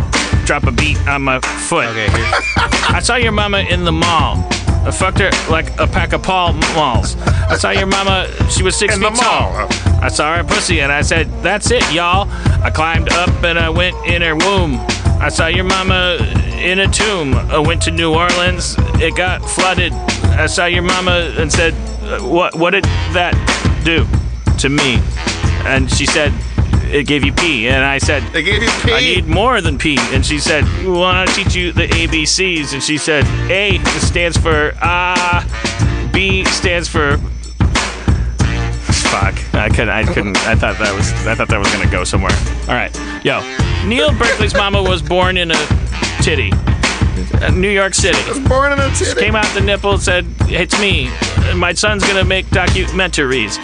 Drop 0.50 0.64
a 0.64 0.72
beat 0.72 0.98
on 1.06 1.22
my 1.22 1.38
foot. 1.38 1.86
Okay, 1.90 2.10
here. 2.10 2.30
I 2.92 2.98
saw 3.00 3.14
your 3.14 3.30
mama 3.30 3.58
in 3.60 3.84
the 3.84 3.92
mall. 3.92 4.44
I 4.84 4.90
fucked 4.90 5.20
her 5.20 5.30
like 5.48 5.78
a 5.78 5.86
pack 5.86 6.12
of 6.12 6.24
Pall 6.24 6.54
Malls. 6.74 7.16
I 7.22 7.56
saw 7.56 7.70
your 7.70 7.86
mama, 7.86 8.26
she 8.50 8.64
was 8.64 8.74
six 8.74 8.96
In 8.96 9.00
the 9.00 9.10
feet 9.12 9.20
tall. 9.20 9.52
mall. 9.52 9.68
I 10.02 10.08
saw 10.08 10.34
her 10.36 10.42
pussy 10.42 10.80
and 10.80 10.90
I 10.90 11.02
said, 11.02 11.30
That's 11.44 11.70
it, 11.70 11.84
y'all. 11.92 12.26
I 12.64 12.70
climbed 12.70 13.12
up 13.12 13.30
and 13.44 13.60
I 13.60 13.70
went 13.70 13.94
in 14.04 14.22
her 14.22 14.34
womb. 14.34 14.80
I 15.20 15.28
saw 15.28 15.46
your 15.46 15.62
mama 15.62 16.16
in 16.58 16.80
a 16.80 16.88
tomb. 16.88 17.34
I 17.34 17.60
went 17.60 17.80
to 17.82 17.92
New 17.92 18.12
Orleans, 18.12 18.74
it 19.00 19.14
got 19.14 19.48
flooded. 19.48 19.92
I 19.92 20.46
saw 20.46 20.64
your 20.66 20.82
mama 20.82 21.32
and 21.38 21.52
said, 21.52 21.74
"Uh, 22.02 22.18
What, 22.26 22.56
what 22.56 22.70
did 22.70 22.86
that 23.14 23.34
do 23.84 24.04
to 24.58 24.68
me? 24.68 24.98
And 25.64 25.88
she 25.88 26.06
said, 26.06 26.32
It 26.92 27.06
gave 27.06 27.24
you 27.24 27.32
pee. 27.32 27.68
And 27.68 27.84
I 27.84 27.98
said, 27.98 28.22
They 28.32 28.42
gave 28.42 28.62
you 28.62 28.70
pee. 28.82 28.92
I 28.92 29.00
need 29.00 29.26
more 29.26 29.60
than 29.60 29.78
P. 29.78 29.96
And 30.12 30.24
she 30.24 30.38
said, 30.38 30.64
well, 30.84 31.04
I 31.04 31.20
want 31.20 31.30
to 31.30 31.36
teach 31.36 31.54
you 31.54 31.72
the 31.72 31.86
ABCs. 31.86 32.72
And 32.72 32.82
she 32.82 32.98
said, 32.98 33.24
A 33.50 33.78
stands 34.00 34.36
for 34.36 34.72
ah, 34.82 36.10
B 36.12 36.44
stands 36.46 36.88
for. 36.88 37.16
Fuck. 39.10 39.54
I 39.54 39.68
couldn't. 39.68 39.90
I 39.90 40.04
couldn't. 40.04 40.36
I 40.46 40.54
thought 40.54 40.78
that 40.78 40.94
was. 40.94 41.12
I 41.26 41.34
thought 41.34 41.48
that 41.48 41.58
was 41.58 41.70
gonna 41.72 41.90
go 41.90 42.04
somewhere. 42.04 42.32
All 42.68 42.74
right. 42.74 42.94
Yo, 43.24 43.40
Neil 43.86 44.12
Berkeley's 44.16 44.54
mama 44.54 44.82
was 44.82 45.02
born 45.02 45.36
in 45.36 45.50
a 45.50 45.66
titty, 46.22 46.50
uh, 47.42 47.50
New 47.50 47.70
York 47.70 47.94
City 47.94 48.18
Was 48.28 48.38
Born 48.40 48.72
in 48.72 48.78
a 48.78 48.94
city. 48.94 49.20
came 49.20 49.34
out 49.34 49.46
the 49.54 49.60
nipple 49.60 49.98
said, 49.98 50.26
It's 50.42 50.78
me. 50.80 51.10
My 51.54 51.72
son's 51.72 52.06
gonna 52.06 52.24
make 52.24 52.46
documentaries. 52.46 53.58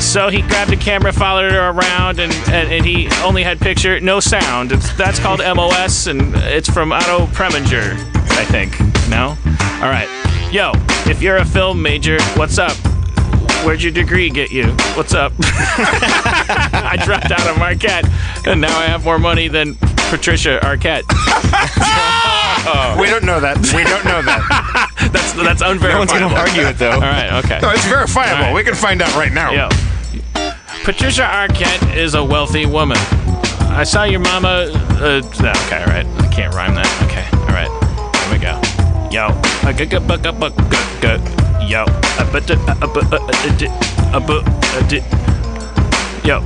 So 0.00 0.28
he 0.28 0.42
grabbed 0.42 0.72
a 0.72 0.76
camera, 0.76 1.12
followed 1.12 1.52
her 1.52 1.70
around, 1.70 2.20
and, 2.20 2.32
and, 2.48 2.72
and 2.72 2.84
he 2.84 3.08
only 3.22 3.42
had 3.42 3.60
picture, 3.60 4.00
no 4.00 4.20
sound. 4.20 4.72
It's, 4.72 4.92
that's 4.94 5.18
called 5.18 5.40
MOS, 5.40 6.06
and 6.06 6.34
it's 6.36 6.68
from 6.68 6.92
Otto 6.92 7.26
Preminger, 7.26 7.92
I 8.30 8.44
think. 8.44 8.78
No? 9.08 9.36
All 9.82 9.90
right. 9.90 10.08
Yo, 10.52 10.72
if 11.10 11.22
you're 11.22 11.36
a 11.36 11.44
film 11.44 11.82
major, 11.82 12.20
what's 12.34 12.58
up? 12.58 12.76
where'd 13.64 13.82
your 13.82 13.92
degree 13.92 14.30
get 14.30 14.50
you? 14.50 14.66
What's 14.94 15.14
up? 15.14 15.32
I 15.40 16.96
dropped 17.04 17.30
out 17.30 17.46
of 17.46 17.58
Marquette, 17.58 18.08
and 18.46 18.60
now 18.60 18.76
I 18.78 18.86
have 18.86 19.04
more 19.04 19.18
money 19.18 19.48
than 19.48 19.76
Patricia 20.10 20.58
Arquette. 20.62 21.04
We 23.00 23.06
don't 23.06 23.24
know 23.24 23.40
that. 23.40 23.56
We 23.74 23.84
don't 23.84 24.04
know 24.04 24.20
that. 24.22 24.90
That's 25.12 25.32
that's 25.32 25.62
unverifiable. 25.62 25.92
No 25.92 25.98
one's 25.98 26.12
gonna 26.12 26.34
argue 26.34 26.62
it 26.62 26.76
though. 26.78 26.92
All 26.92 27.00
right, 27.00 27.32
okay. 27.44 27.58
No, 27.62 27.70
it's 27.70 27.86
verifiable. 27.86 28.44
Right. 28.44 28.54
We 28.54 28.62
can 28.62 28.74
find 28.74 29.00
out 29.00 29.14
right 29.16 29.32
now. 29.32 29.50
Yo. 29.50 29.68
Patricia 30.84 31.22
Arquette 31.22 31.96
is 31.96 32.14
a 32.14 32.22
wealthy 32.22 32.66
woman. 32.66 32.98
I 33.72 33.84
saw 33.84 34.04
your 34.04 34.20
mama. 34.20 34.68
Uh, 35.00 35.22
okay, 35.24 35.80
all 35.80 35.86
right. 35.86 36.06
I 36.20 36.28
can't 36.30 36.54
rhyme 36.54 36.74
that. 36.74 36.86
Okay, 37.08 37.24
all 37.48 37.56
right. 37.56 37.70
Here 38.20 38.32
we 38.32 38.38
go. 38.38 38.60
Yo. 39.10 39.32
Gu- 39.72 39.86
gu- 39.86 40.00
bu- 40.06 40.18
gu- 40.18 40.32
bu- 40.32 40.50
gu- 40.50 41.00
gu- 41.00 41.66
Yo. 41.66 41.86
Bu- 42.30 42.40
du- 42.40 42.56
bu- 42.92 43.02
di- 43.56 43.72
bu- 44.26 44.44
di- 44.86 45.02
Yo. 46.28 46.38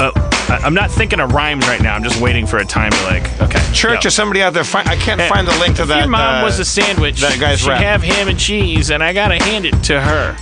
Uh, 0.00 0.10
I- 0.50 0.58
I'm 0.64 0.74
not 0.74 0.90
thinking 0.90 1.20
of 1.20 1.32
rhymes 1.32 1.66
right 1.68 1.80
now. 1.80 1.94
I'm 1.94 2.02
just 2.04 2.20
waiting 2.20 2.46
for 2.46 2.58
a 2.58 2.64
time 2.64 2.90
to 2.90 3.02
like. 3.04 3.40
Okay. 3.40 3.60
Church 3.72 4.04
or 4.04 4.10
somebody 4.10 4.42
out 4.42 4.52
there. 4.52 4.64
Fi- 4.64 4.82
I 4.84 4.96
can't 4.96 5.20
find 5.22 5.46
the 5.46 5.56
link 5.58 5.76
to 5.76 5.82
If 5.82 5.88
that. 5.88 5.98
Your 6.00 6.08
mom 6.08 6.42
uh, 6.42 6.44
was 6.44 6.58
a 6.58 6.64
sandwich. 6.64 7.20
that 7.20 7.38
guy's 7.38 7.60
she'd 7.60 7.68
rap. 7.68 7.80
have 7.82 8.02
ham 8.02 8.28
and 8.28 8.38
cheese, 8.38 8.90
and 8.90 9.02
I 9.02 9.12
gotta 9.12 9.42
hand 9.42 9.64
it 9.66 9.80
to 9.84 10.00
her. 10.00 10.36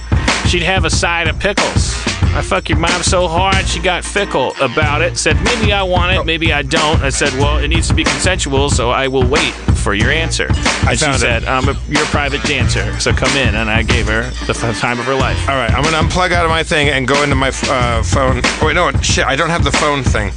She'd 0.48 0.62
have 0.62 0.86
a 0.86 0.90
side 0.90 1.28
of 1.28 1.38
pickles. 1.38 1.92
I 2.34 2.40
fuck 2.42 2.70
your 2.70 2.78
mom 2.78 3.02
so 3.02 3.28
hard 3.28 3.66
she 3.66 3.80
got 3.80 4.02
fickle 4.02 4.54
about 4.60 5.02
it. 5.02 5.18
Said 5.18 5.36
maybe 5.42 5.72
I 5.72 5.82
want 5.82 6.12
it, 6.12 6.24
maybe 6.24 6.54
I 6.54 6.62
don't. 6.62 7.02
I 7.02 7.10
said, 7.10 7.34
well, 7.34 7.58
it 7.58 7.68
needs 7.68 7.88
to 7.88 7.94
be 7.94 8.02
consensual, 8.02 8.70
so 8.70 8.88
I 8.90 9.08
will 9.08 9.26
wait 9.28 9.52
for 9.52 9.92
your 9.92 10.10
answer. 10.10 10.46
I 10.48 10.90
and 10.90 10.98
she 10.98 11.04
found 11.04 11.16
it. 11.16 11.20
said, 11.20 11.44
I'm 11.44 11.68
a, 11.68 11.76
you're 11.88 12.02
a 12.02 12.06
private 12.06 12.42
dancer, 12.44 12.98
so 12.98 13.12
come 13.12 13.34
in. 13.36 13.54
And 13.56 13.68
I 13.68 13.82
gave 13.82 14.06
her 14.08 14.22
the 14.46 14.54
f- 14.58 14.78
time 14.78 14.98
of 14.98 15.04
her 15.04 15.14
life. 15.14 15.38
All 15.50 15.56
right, 15.56 15.70
I'm 15.70 15.82
gonna 15.82 15.98
unplug 15.98 16.32
out 16.32 16.46
of 16.46 16.50
my 16.50 16.62
thing 16.62 16.88
and 16.88 17.06
go 17.06 17.22
into 17.22 17.34
my 17.34 17.48
uh, 17.64 18.02
phone. 18.02 18.40
Oh, 18.42 18.62
wait, 18.66 18.74
no, 18.74 18.90
shit, 19.02 19.26
I 19.26 19.36
don't 19.36 19.50
have 19.50 19.64
the 19.64 19.72
phone 19.72 20.02
thing. 20.02 20.32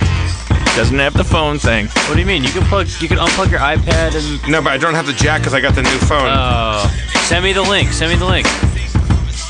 Doesn't 0.76 1.00
have 1.00 1.14
the 1.14 1.24
phone 1.24 1.58
thing. 1.58 1.88
What 2.08 2.16
do 2.16 2.20
you 2.20 2.26
mean? 2.26 2.44
You 2.44 2.50
can 2.52 2.64
plug. 2.64 2.88
You 3.00 3.08
can 3.08 3.18
unplug 3.18 3.52
your 3.52 3.60
iPad 3.60 4.16
and. 4.16 4.52
No, 4.52 4.62
but 4.62 4.72
I 4.74 4.78
don't 4.78 4.94
have 4.94 5.06
the 5.06 5.14
jack 5.14 5.42
because 5.42 5.54
I 5.54 5.62
got 5.62 5.76
the 5.76 5.84
new 5.84 5.98
phone. 6.08 6.28
Oh, 6.28 6.88
send 7.28 7.44
me 7.44 7.54
the 7.54 7.62
link. 7.62 7.90
Send 7.92 8.12
me 8.12 8.18
the 8.18 8.26
link. 8.26 8.48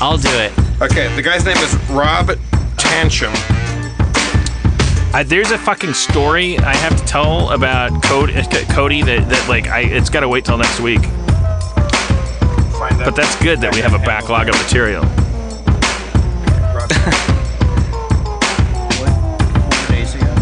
I'll 0.00 0.16
do 0.18 0.28
it. 0.30 0.52
okay, 0.82 1.14
the 1.14 1.22
guy's 1.22 1.44
name 1.44 1.56
is 1.58 1.74
Rob 1.90 2.26
Tanchum. 2.76 3.32
I, 5.14 5.22
there's 5.22 5.50
a 5.50 5.58
fucking 5.58 5.92
story 5.94 6.58
I 6.58 6.74
have 6.74 6.98
to 6.98 7.04
tell 7.04 7.50
about 7.50 8.02
Cody, 8.02 8.32
Cody 8.70 9.02
that, 9.02 9.28
that 9.28 9.48
like 9.48 9.68
I 9.68 9.80
it's 9.82 10.08
got 10.10 10.20
to 10.20 10.28
wait 10.28 10.44
till 10.44 10.56
next 10.58 10.80
week. 10.80 11.02
Find. 12.78 12.98
But 12.98 13.14
that's 13.14 13.40
good 13.42 13.60
that 13.60 13.74
we 13.74 13.80
have 13.82 13.94
a 13.94 13.98
backlog 13.98 14.48
of 14.48 14.54
material. 14.62 15.04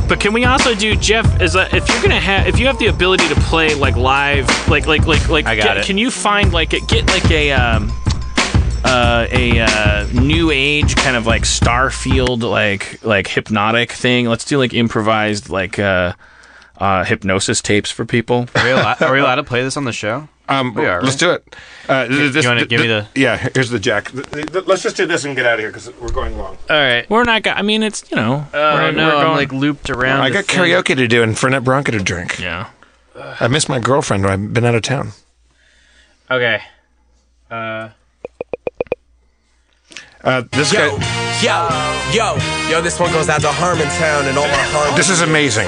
But 0.09 0.19
can 0.19 0.33
we 0.33 0.45
also 0.45 0.75
do 0.75 0.97
Jeff? 0.97 1.41
Is 1.41 1.55
a, 1.55 1.73
if 1.75 1.89
you're 1.89 2.03
gonna 2.03 2.19
have 2.19 2.49
if 2.49 2.59
you 2.59 2.67
have 2.67 2.81
the 2.81 2.89
ability 2.89 3.29
to 3.29 3.35
play 3.43 3.77
like 3.77 3.95
live, 3.95 4.49
like 4.69 4.89
like 4.89 5.07
like 5.07 5.29
like, 5.29 5.47
I 5.47 5.55
got 5.55 5.63
get- 5.63 5.77
it. 5.79 5.87
Can 5.87 5.99
you 5.99 6.11
find 6.11 6.53
like 6.53 6.73
a, 6.73 6.81
get 6.81 7.07
like 7.07 7.31
a 7.31 7.53
um 7.53 7.93
uh, 8.85 9.27
a 9.31 9.61
uh, 9.61 10.07
new 10.13 10.51
age 10.51 10.97
kind 10.97 11.17
of 11.17 11.27
like 11.27 11.43
Starfield 11.43 12.43
like 12.43 13.03
like 13.05 13.27
hypnotic 13.29 13.93
thing? 13.93 14.27
Let's 14.27 14.45
do 14.45 14.59
like 14.59 14.73
improvised 14.75 15.49
like 15.51 15.79
uh, 15.79 16.15
uh, 16.79 17.05
hypnosis 17.05 17.61
tapes 17.61 17.91
for 17.91 18.05
people. 18.05 18.47
Are 18.55 18.65
we, 18.65 18.71
allowed, 18.71 19.03
are 19.03 19.13
we 19.13 19.21
allowed 19.21 19.37
to 19.37 19.45
play 19.45 19.63
this 19.63 19.77
on 19.77 19.85
the 19.85 19.93
show? 19.93 20.29
Um, 20.49 20.75
We 20.75 20.85
are, 20.87 21.01
let's 21.01 21.13
right? 21.13 21.21
do 21.21 21.31
it. 21.31 21.57
Uh, 21.89 22.07
this, 22.33 22.45
wanna 22.45 22.67
give 22.67 22.81
me 22.81 22.89
the- 22.89 23.07
Yeah, 23.15 23.37
here's 23.55 23.71
the 23.71 23.79
jack. 23.79 24.11
Th- 24.11 24.27
th- 24.49 24.67
Let's 24.67 24.83
just 24.83 24.97
do 24.97 25.07
this 25.07 25.25
and 25.25 25.37
get 25.37 25.47
out 25.47 25.55
of 25.55 25.61
here 25.61 25.69
because 25.69 25.93
we're 26.01 26.11
going 26.11 26.37
long. 26.37 26.59
All 26.69 26.77
right. 26.77 27.09
We're 27.09 27.23
not. 27.23 27.45
Go- 27.45 27.53
I 27.53 27.63
mean, 27.63 27.85
it's 27.85 28.11
you 28.11 28.17
know. 28.17 28.45
Oh 28.53 28.75
we're, 28.75 28.91
no, 28.91 29.07
we're 29.07 29.27
I'm 29.27 29.37
like 29.37 29.53
looped 29.53 29.91
around. 29.91 30.23
I 30.23 30.29
the 30.31 30.35
got 30.35 30.47
thing. 30.47 30.59
karaoke 30.65 30.97
to 30.97 31.07
do 31.07 31.23
and 31.23 31.37
Fernet 31.37 31.63
Branca 31.63 31.93
to 31.93 32.01
drink. 32.01 32.41
Yeah. 32.41 32.69
I 33.17 33.47
miss 33.47 33.69
my 33.69 33.79
girlfriend. 33.79 34.27
I've 34.27 34.53
been 34.53 34.65
out 34.65 34.75
of 34.75 34.83
town. 34.83 35.11
Okay. 36.29 36.63
Uh, 37.49 37.91
Uh, 40.23 40.43
this 40.53 40.73
Yo, 40.73 40.97
guy. 40.99 41.41
yo, 41.43 41.69
yo, 42.13 42.71
yo, 42.71 42.83
this 42.83 43.01
one 43.01 43.11
goes 43.13 43.29
out 43.29 43.41
to 43.41 43.47
Harmontown 43.49 44.29
and 44.29 44.37
all 44.37 44.47
my 44.49 44.65
Harmon. 44.69 44.95
This 44.97 45.09
is 45.09 45.23
amazing. 45.23 45.67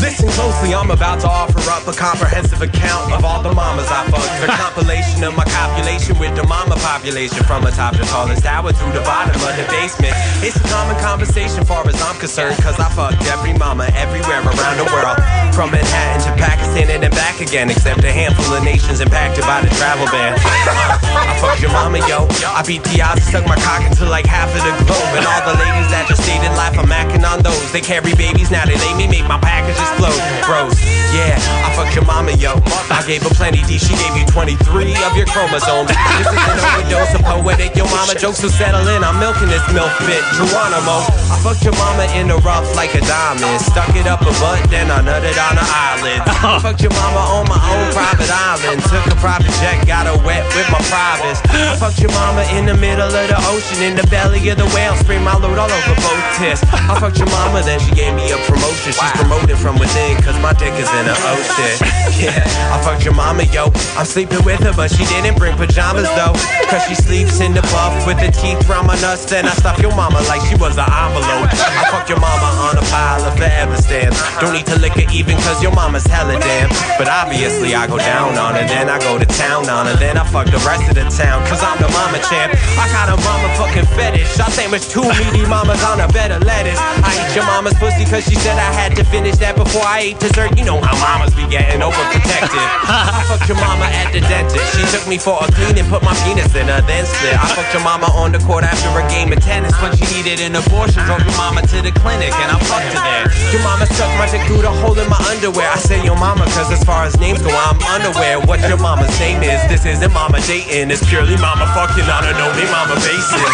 Listen 0.00 0.28
closely, 0.36 0.74
I'm 0.74 0.90
about 0.90 1.20
to 1.20 1.28
offer 1.28 1.58
up 1.72 1.88
a 1.88 1.96
comprehensive 1.96 2.60
account 2.60 3.12
of 3.12 3.24
all 3.24 3.42
the 3.42 3.52
mamas 3.52 3.88
I 3.88 4.04
fucked. 4.12 4.44
A 4.44 4.48
compilation 4.52 5.24
of 5.24 5.36
my 5.36 5.44
copulation 5.44 6.18
with 6.18 6.36
the 6.36 6.44
mama 6.44 6.76
population 6.84 7.42
from 7.44 7.64
the 7.64 7.70
top 7.70 7.94
to 7.94 8.00
the 8.00 8.06
tallest 8.06 8.44
tower 8.44 8.72
through 8.72 8.92
the 8.92 9.00
bottom 9.00 9.34
of 9.40 9.56
the 9.56 9.64
basement. 9.72 10.12
It's 10.44 10.56
a 10.56 10.66
common 10.68 11.00
conversation 11.00 11.64
far 11.64 11.86
as 11.88 11.96
I'm 12.02 12.16
concerned, 12.20 12.60
cause 12.60 12.78
I 12.78 12.92
fucked 12.92 13.24
every 13.32 13.56
mama 13.56 13.88
everywhere 13.96 14.44
around 14.44 14.76
the 14.76 14.88
world. 14.92 15.16
From 15.56 15.72
Manhattan 15.72 16.20
to 16.28 16.32
Pakistan 16.36 16.92
and 16.92 17.02
then 17.02 17.10
back 17.16 17.40
again, 17.40 17.70
except 17.70 18.04
a 18.04 18.12
handful 18.12 18.52
of 18.52 18.62
nations 18.62 19.00
impacted 19.00 19.48
by 19.48 19.64
the 19.64 19.72
travel 19.80 20.04
ban. 20.12 20.36
I 20.36 21.40
fucked 21.40 21.64
your 21.64 21.72
mama, 21.72 22.04
yo. 22.04 22.28
I 22.52 22.60
beat 22.68 22.84
the 22.92 23.00
odds 23.00 23.24
and 23.24 23.28
stuck 23.32 23.46
my 23.48 23.56
cock 23.64 23.80
into 23.88 24.04
like 24.04 24.28
half 24.28 24.52
of 24.52 24.60
the 24.60 24.72
globe. 24.84 25.12
And 25.16 25.24
all 25.24 25.40
the 25.48 25.56
ladies 25.56 25.88
that 25.88 26.04
just 26.04 26.20
stayed 26.20 26.44
in 26.44 26.52
life, 26.52 26.76
I'm 26.76 26.84
macking 26.84 27.24
on 27.24 27.40
those. 27.40 27.72
They 27.72 27.80
carry 27.80 28.12
babies, 28.14 28.52
now 28.52 28.68
they 28.68 28.76
lay 28.76 28.92
me, 28.92 29.08
make 29.08 29.24
my 29.24 29.40
packages 29.40 29.85
float. 29.96 30.18
Gross. 30.42 30.76
Yeah, 31.14 31.38
I 31.64 31.72
fucked 31.72 31.94
your 31.94 32.04
mama, 32.04 32.34
yo. 32.36 32.58
I 32.92 33.00
gave 33.06 33.22
her 33.22 33.32
plenty 33.32 33.62
D, 33.64 33.78
she 33.78 33.94
gave 33.96 34.12
you 34.18 34.26
23 34.28 34.58
of 35.06 35.16
your 35.16 35.24
chromosomes. 35.30 35.88
This 35.88 36.28
is 36.28 36.36
an 36.36 36.60
overdose 36.60 37.14
of 37.14 37.22
poetic. 37.24 37.72
Your 37.72 37.88
mama 37.88 38.12
jokes 38.18 38.42
will 38.42 38.52
settle 38.52 38.84
in. 38.92 39.00
I'm 39.00 39.16
milking 39.16 39.48
this 39.48 39.64
milk 39.72 39.92
bit. 40.04 40.20
Geronimo. 40.36 41.06
I 41.30 41.40
fucked 41.40 41.64
your 41.64 41.72
mama 41.78 42.04
in 42.18 42.28
the 42.28 42.36
rough 42.44 42.66
like 42.76 42.92
a 42.94 43.02
diamond. 43.06 43.62
Stuck 43.62 43.94
it 43.96 44.04
up 44.04 44.20
her 44.26 44.34
butt, 44.42 44.60
then 44.68 44.90
I 44.90 45.00
nutted 45.00 45.38
on 45.40 45.56
her 45.56 45.68
eyelid. 45.68 46.20
I 46.26 46.58
fucked 46.60 46.82
your 46.82 46.92
mama 46.92 47.22
on 47.38 47.48
my 47.48 47.60
own 47.64 47.86
private 47.94 48.28
island. 48.28 48.82
Took 48.90 49.06
a 49.08 49.16
private 49.22 49.54
jet, 49.62 49.86
got 49.86 50.04
her 50.10 50.18
wet 50.26 50.44
with 50.52 50.68
my 50.68 50.82
privates. 50.90 51.40
I 51.48 51.78
fucked 51.80 52.02
your 52.02 52.12
mama 52.12 52.44
in 52.52 52.66
the 52.66 52.76
middle 52.76 53.08
of 53.08 53.26
the 53.30 53.38
ocean, 53.48 53.80
in 53.80 53.96
the 53.96 54.04
belly 54.12 54.42
of 54.50 54.58
the 54.58 54.68
whale. 54.76 54.96
Spray 55.00 55.22
my 55.22 55.32
load 55.38 55.56
all 55.56 55.70
over 55.70 55.96
both 56.02 56.24
tits. 56.36 56.60
I 56.74 56.98
fucked 57.00 57.18
your 57.18 57.30
mama, 57.30 57.62
then 57.62 57.80
she 57.80 57.94
gave 57.94 58.12
me 58.12 58.32
a 58.32 58.38
promotion. 58.44 58.92
She's 58.92 59.14
promoted 59.16 59.56
from 59.56 59.75
within, 59.78 60.16
cause 60.22 60.38
my 60.40 60.52
dick 60.54 60.74
is 60.74 60.90
in 60.98 61.04
the 61.06 61.16
ocean. 61.32 61.76
Yeah, 62.16 62.32
I 62.72 62.80
fucked 62.80 63.04
your 63.04 63.12
mama, 63.12 63.44
yo. 63.52 63.68
I'm 63.92 64.08
sleeping 64.08 64.40
with 64.40 64.64
her, 64.64 64.72
but 64.72 64.88
she 64.88 65.04
didn't 65.04 65.36
bring 65.36 65.52
pajamas 65.52 66.08
though. 66.16 66.32
Cause 66.72 66.80
she 66.88 66.94
sleeps 66.96 67.44
in 67.44 67.52
the 67.52 67.60
buff 67.68 67.92
with 68.08 68.16
the 68.16 68.32
teeth 68.32 68.64
my 68.68 68.96
nuts. 69.04 69.28
Then 69.28 69.44
I 69.44 69.52
stuff 69.52 69.76
your 69.84 69.92
mama 69.92 70.24
like 70.24 70.40
she 70.48 70.56
was 70.56 70.80
an 70.80 70.88
envelope. 70.88 71.52
I 71.52 71.84
fuck 71.92 72.08
your 72.08 72.16
mama 72.16 72.48
on 72.64 72.78
a 72.80 72.84
pile 72.88 73.20
of 73.20 73.36
forever 73.36 73.76
stamps. 73.76 74.16
Don't 74.40 74.56
need 74.56 74.64
to 74.72 74.78
lick 74.80 74.96
her 74.96 75.04
even 75.12 75.36
cause 75.44 75.60
your 75.60 75.76
mama's 75.76 76.06
hella 76.06 76.40
damn. 76.40 76.72
But 76.96 77.12
obviously 77.12 77.74
I 77.74 77.86
go 77.86 77.98
down 77.98 78.38
on 78.38 78.54
her, 78.56 78.64
then 78.64 78.88
I 78.88 78.98
go 78.98 79.18
to 79.18 79.26
town 79.36 79.68
on 79.68 79.86
her, 79.86 79.96
then 80.00 80.16
I 80.16 80.24
fuck 80.24 80.46
the 80.48 80.62
rest 80.64 80.88
of 80.88 80.96
the 80.96 81.04
town. 81.12 81.44
Cause 81.52 81.60
I'm 81.60 81.76
the 81.76 81.92
mama 81.92 82.16
champ. 82.24 82.56
I 82.80 82.88
got 82.96 83.12
a 83.12 83.16
mama 83.20 83.52
fucking 83.60 83.86
fetish. 83.92 84.40
I 84.40 84.48
sandwich 84.56 84.88
two 84.88 85.04
meaty 85.20 85.44
mamas 85.44 85.84
on 85.84 86.00
a 86.00 86.08
bed 86.08 86.32
of 86.32 86.40
lettuce. 86.48 86.80
I 86.80 87.12
eat 87.12 87.36
your 87.36 87.44
mama's 87.44 87.76
pussy 87.76 88.08
cause 88.08 88.24
she 88.24 88.40
said 88.40 88.56
I 88.56 88.72
had 88.72 88.96
to 88.96 89.04
finish 89.04 89.36
that 89.44 89.52
before 89.52 89.65
I 89.74 90.12
ate 90.14 90.20
dessert. 90.20 90.54
You 90.58 90.64
know 90.64 90.78
how 90.78 90.94
mamas 91.02 91.34
be 91.34 91.46
getting 91.48 91.80
overprotective. 91.82 92.66
I 92.86 93.24
fucked 93.26 93.48
your 93.48 93.58
mama 93.58 93.86
at 93.90 94.12
the 94.14 94.20
dentist. 94.22 94.62
She 94.78 94.84
took 94.94 95.06
me 95.08 95.18
for 95.18 95.34
a 95.42 95.46
clean 95.52 95.74
and 95.78 95.88
put 95.88 96.02
my 96.06 96.14
penis 96.22 96.54
in 96.54 96.70
her, 96.70 96.80
then 96.86 97.04
split. 97.06 97.34
I 97.34 97.46
fucked 97.54 97.74
your 97.74 97.82
mama 97.82 98.06
on 98.14 98.30
the 98.30 98.38
court 98.46 98.62
after 98.62 98.88
a 98.94 99.04
game 99.10 99.32
of 99.34 99.40
tennis 99.42 99.74
when 99.82 99.90
she 99.98 100.06
needed 100.14 100.38
an 100.44 100.54
abortion. 100.54 101.02
Drove 101.04 101.24
your 101.26 101.36
mama 101.36 101.66
to 101.66 101.78
the 101.82 101.90
clinic 101.98 102.30
and 102.30 102.48
I 102.54 102.58
fucked 102.62 102.94
her 102.94 103.02
there. 103.02 103.26
Your 103.50 103.62
mama 103.66 103.86
stuck 103.90 104.10
my 104.20 104.30
dick 104.30 104.46
through 104.46 104.62
the 104.62 104.70
hole 104.70 104.94
in 104.94 105.08
my 105.10 105.18
underwear. 105.32 105.66
I 105.66 105.78
say 105.82 105.98
your 106.04 106.18
mama 106.18 106.46
cause 106.54 106.70
as 106.70 106.82
far 106.84 107.04
as 107.04 107.18
names 107.18 107.42
go, 107.42 107.50
I'm 107.50 107.80
unaware 107.90 108.38
what 108.46 108.60
your 108.68 108.78
mama's 108.78 109.12
name 109.18 109.42
is. 109.42 109.58
This 109.66 109.84
isn't 109.86 110.12
mama 110.12 110.38
dating, 110.46 110.90
it's 110.90 111.02
purely 111.08 111.36
mama 111.36 111.66
fucking 111.74 112.06
on 112.06 112.22
a 112.22 112.32
no 112.38 112.52
name 112.54 112.70
mama 112.70 112.94
basis. 113.02 113.26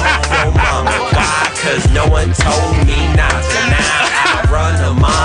Fuck 0.00 0.26
your 0.32 0.52
mama, 0.56 0.90
why? 1.14 1.46
Cause 1.60 1.84
no 1.92 2.08
one 2.08 2.32
told 2.32 2.72
me 2.88 2.98
not 3.14 3.36
to. 3.36 3.60
Now 3.70 4.00
I 4.26 4.48
run 4.48 4.74
a 4.80 4.92
mama 4.94 5.19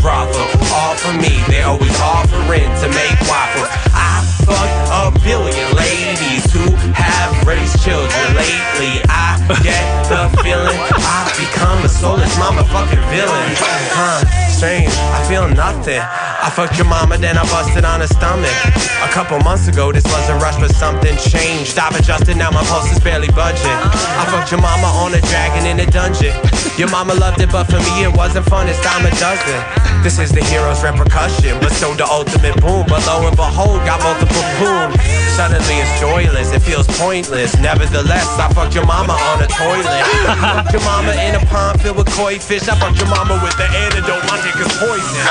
brothel. 0.00 0.46
All 0.72 0.94
for 0.96 1.12
me, 1.16 1.40
they 1.48 1.62
always 1.62 1.96
offering 2.00 2.68
to 2.80 2.88
make 2.92 3.18
waffles. 3.24 3.68
I 3.92 4.20
fucked 4.44 4.84
a 4.92 5.24
billion 5.24 5.68
ladies 5.74 6.44
who 6.52 6.76
have 6.92 7.32
raised 7.46 7.82
children 7.82 8.26
lately. 8.36 9.00
I 9.08 9.40
get 9.62 9.84
the 10.08 10.28
feeling. 10.42 10.78
I've 10.92 11.32
become 11.36 11.84
a 11.84 11.88
soulless 11.88 12.34
motherfucking 12.36 13.04
villain. 13.10 13.50
Huh, 13.96 14.43
strange, 14.64 14.96
I 15.12 15.20
feel 15.28 15.46
nothing. 15.48 16.00
I 16.00 16.48
fucked 16.48 16.78
your 16.80 16.88
mama, 16.88 17.18
then 17.18 17.36
I 17.36 17.44
busted 17.52 17.84
on 17.84 18.00
her 18.00 18.08
stomach. 18.08 18.56
A 19.04 19.10
couple 19.12 19.36
months 19.44 19.68
ago, 19.68 19.92
this 19.92 20.04
was 20.04 20.24
a 20.32 20.36
rush, 20.40 20.56
but 20.56 20.72
something 20.72 21.14
changed. 21.20 21.76
I've 21.76 21.92
adjusted, 21.92 22.36
now 22.36 22.50
my 22.50 22.64
pulse 22.64 22.90
is 22.90 23.00
barely 23.00 23.28
budging. 23.36 23.78
I 24.20 24.24
fucked 24.32 24.50
your 24.52 24.62
mama 24.64 24.88
on 25.04 25.12
a 25.12 25.20
dragon 25.28 25.68
in 25.68 25.76
a 25.80 25.88
dungeon. 25.90 26.32
Your 26.80 26.88
mama 26.88 27.12
loved 27.12 27.40
it, 27.44 27.52
but 27.52 27.64
for 27.68 27.76
me 27.76 28.08
it 28.08 28.16
wasn't 28.16 28.46
fun, 28.46 28.68
it's 28.68 28.80
time 28.80 29.04
a 29.04 29.12
dozen. 29.20 29.60
This 30.02 30.18
is 30.18 30.32
the 30.32 30.42
hero's 30.44 30.82
repercussion, 30.82 31.60
but 31.60 31.72
so 31.72 31.92
the 31.94 32.08
ultimate 32.08 32.56
boom. 32.60 32.84
But 32.88 33.04
lo 33.04 33.28
and 33.28 33.36
behold, 33.36 33.84
got 33.84 34.00
multiple 34.00 34.44
boom. 34.60 34.96
Suddenly 35.36 35.76
it's 35.82 35.92
joyless, 36.00 36.52
it 36.52 36.60
feels 36.60 36.86
pointless. 37.00 37.58
Nevertheless, 37.58 38.28
I 38.38 38.52
fucked 38.52 38.74
your 38.74 38.86
mama 38.86 39.12
on 39.12 39.42
a 39.42 39.48
toilet. 39.48 40.04
I 40.28 40.36
fucked 40.40 40.72
your 40.72 40.84
mama 40.84 41.12
in 41.24 41.34
a 41.34 41.42
pond 41.52 41.80
filled 41.80 41.96
with 41.96 42.08
koi 42.12 42.38
fish. 42.38 42.68
I 42.68 42.78
fucked 42.78 42.98
your 42.98 43.08
mama 43.08 43.40
with 43.42 43.56
the 43.56 43.64
antidote, 43.64 44.22
dick 44.44 44.53
is 44.60 44.68
poison. 44.78 45.24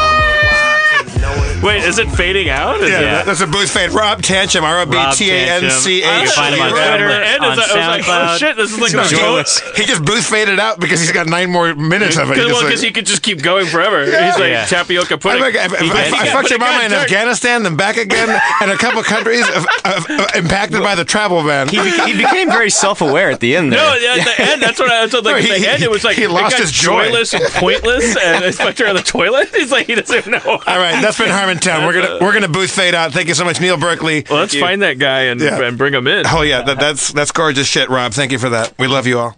Wait, 1.62 1.84
is 1.84 1.98
it 1.98 2.08
fading 2.10 2.48
out? 2.48 2.80
Is 2.80 2.88
Yeah, 2.90 3.20
it- 3.20 3.26
that's 3.26 3.40
a 3.42 3.46
booth 3.46 3.70
fade. 3.70 3.90
Rob 3.90 4.22
Tanchum, 4.22 4.62
R 4.62 4.80
O 4.80 4.86
B 4.86 4.96
T 5.14 5.30
A 5.30 5.34
N 5.34 5.70
C 5.70 6.02
Rob 6.02 6.22
H. 6.24 6.24
Tantrum. 6.24 6.24
You 6.24 6.26
can 6.26 6.26
oh, 6.26 6.30
find 6.30 6.54
him 6.54 6.60
on 6.62 6.70
Twitter, 6.70 7.08
the 7.08 7.26
end, 7.26 7.44
on 7.44 7.58
it's 7.58 7.58
like- 7.60 7.70
I 7.76 7.96
was 7.98 8.06
like, 8.08 8.30
oh 8.30 8.36
shit, 8.38 8.56
this 8.56 8.72
is 8.72 8.78
like 8.80 8.92
the 8.92 9.16
Joyless. 9.16 9.60
He 9.76 9.84
just 9.84 10.04
booth 10.04 10.24
faded 10.24 10.58
out 10.58 10.80
because 10.80 11.00
he's 11.00 11.12
got 11.12 11.26
nine 11.26 11.50
more 11.50 11.74
minutes 11.74 12.16
of 12.16 12.30
it. 12.30 12.34
Because 12.34 12.52
well, 12.52 12.64
like- 12.64 12.78
he 12.78 12.90
could 12.90 13.04
just 13.06 13.22
keep 13.22 13.42
going 13.42 13.66
forever. 13.66 14.04
He's 14.06 14.14
like 14.38 14.50
Yeah. 14.50 14.64
tapioca 14.64 15.18
pudding. 15.18 15.42
like- 15.42 15.56
I, 15.56 15.64
I- 15.64 15.64
I- 15.64 15.84
He 15.84 15.90
I 16.16 16.26
fucked 16.32 16.50
your 16.50 16.58
mama 16.60 16.84
in 16.84 16.90
dark. 16.92 17.04
Afghanistan, 17.04 17.62
then 17.62 17.76
back 17.76 17.96
again, 17.98 18.28
and 18.62 18.70
a 18.70 18.76
couple 18.78 19.02
countries 19.02 19.46
of, 19.48 19.66
of, 19.84 20.10
of 20.10 20.34
impacted 20.36 20.82
by 20.82 20.94
the 20.94 21.04
travel 21.04 21.42
ban. 21.44 21.68
He, 21.68 21.76
beca- 21.76 22.06
he 22.06 22.16
became 22.16 22.48
very 22.48 22.70
self-aware 22.80 23.30
at 23.30 23.40
the 23.40 23.54
end 23.56 23.72
there. 23.72 23.80
No, 23.80 23.92
at 24.18 24.24
the 24.24 24.42
end, 24.50 24.62
that's 24.62 24.78
what 24.78 24.90
I 24.90 25.02
was 25.04 25.12
like. 25.12 25.24
No, 25.24 25.34
at 25.36 25.42
the 25.42 25.58
he- 25.58 25.66
end, 25.66 25.82
it 25.82 25.90
was 25.90 26.04
like 26.04 26.16
he 26.16 26.26
lost 26.26 26.56
his 26.56 26.72
joy. 26.72 27.04
joyless 27.08 27.34
and 27.34 27.44
pointless, 27.54 28.16
and 28.16 28.44
Inspector 28.44 28.86
on 28.86 28.96
the 28.96 29.02
toilet. 29.02 29.48
He's 29.54 29.70
like, 29.70 29.86
he 29.86 29.94
doesn't 29.94 30.26
know. 30.26 30.40
All 30.46 30.78
right, 30.78 31.00
that's 31.02 31.18
been 31.18 31.28
Harmontown. 31.58 31.86
We're 31.86 31.92
gonna 32.02 32.18
we're 32.20 32.32
gonna 32.32 32.48
booth 32.48 32.70
fade 32.70 32.94
out. 32.94 33.12
Thank 33.12 33.28
you 33.28 33.34
so 33.34 33.44
much, 33.44 33.60
Neil 33.60 33.76
Berkeley. 33.76 34.24
Well, 34.28 34.40
let's 34.40 34.56
find 34.56 34.82
that 34.82 34.98
guy 34.98 35.22
and, 35.24 35.40
Yeah. 35.40 35.60
and 35.62 35.76
bring 35.78 35.94
him 35.94 36.06
in. 36.06 36.24
Oh 36.26 36.42
yeah, 36.42 36.62
that, 36.62 36.78
that's 36.78 37.12
that's 37.12 37.32
gorgeous 37.32 37.66
shit, 37.66 37.88
Rob. 37.88 38.12
Thank 38.12 38.32
you 38.32 38.38
for 38.38 38.50
that. 38.50 38.74
We 38.78 38.86
love 38.86 39.06
you 39.06 39.18
all. 39.18 39.36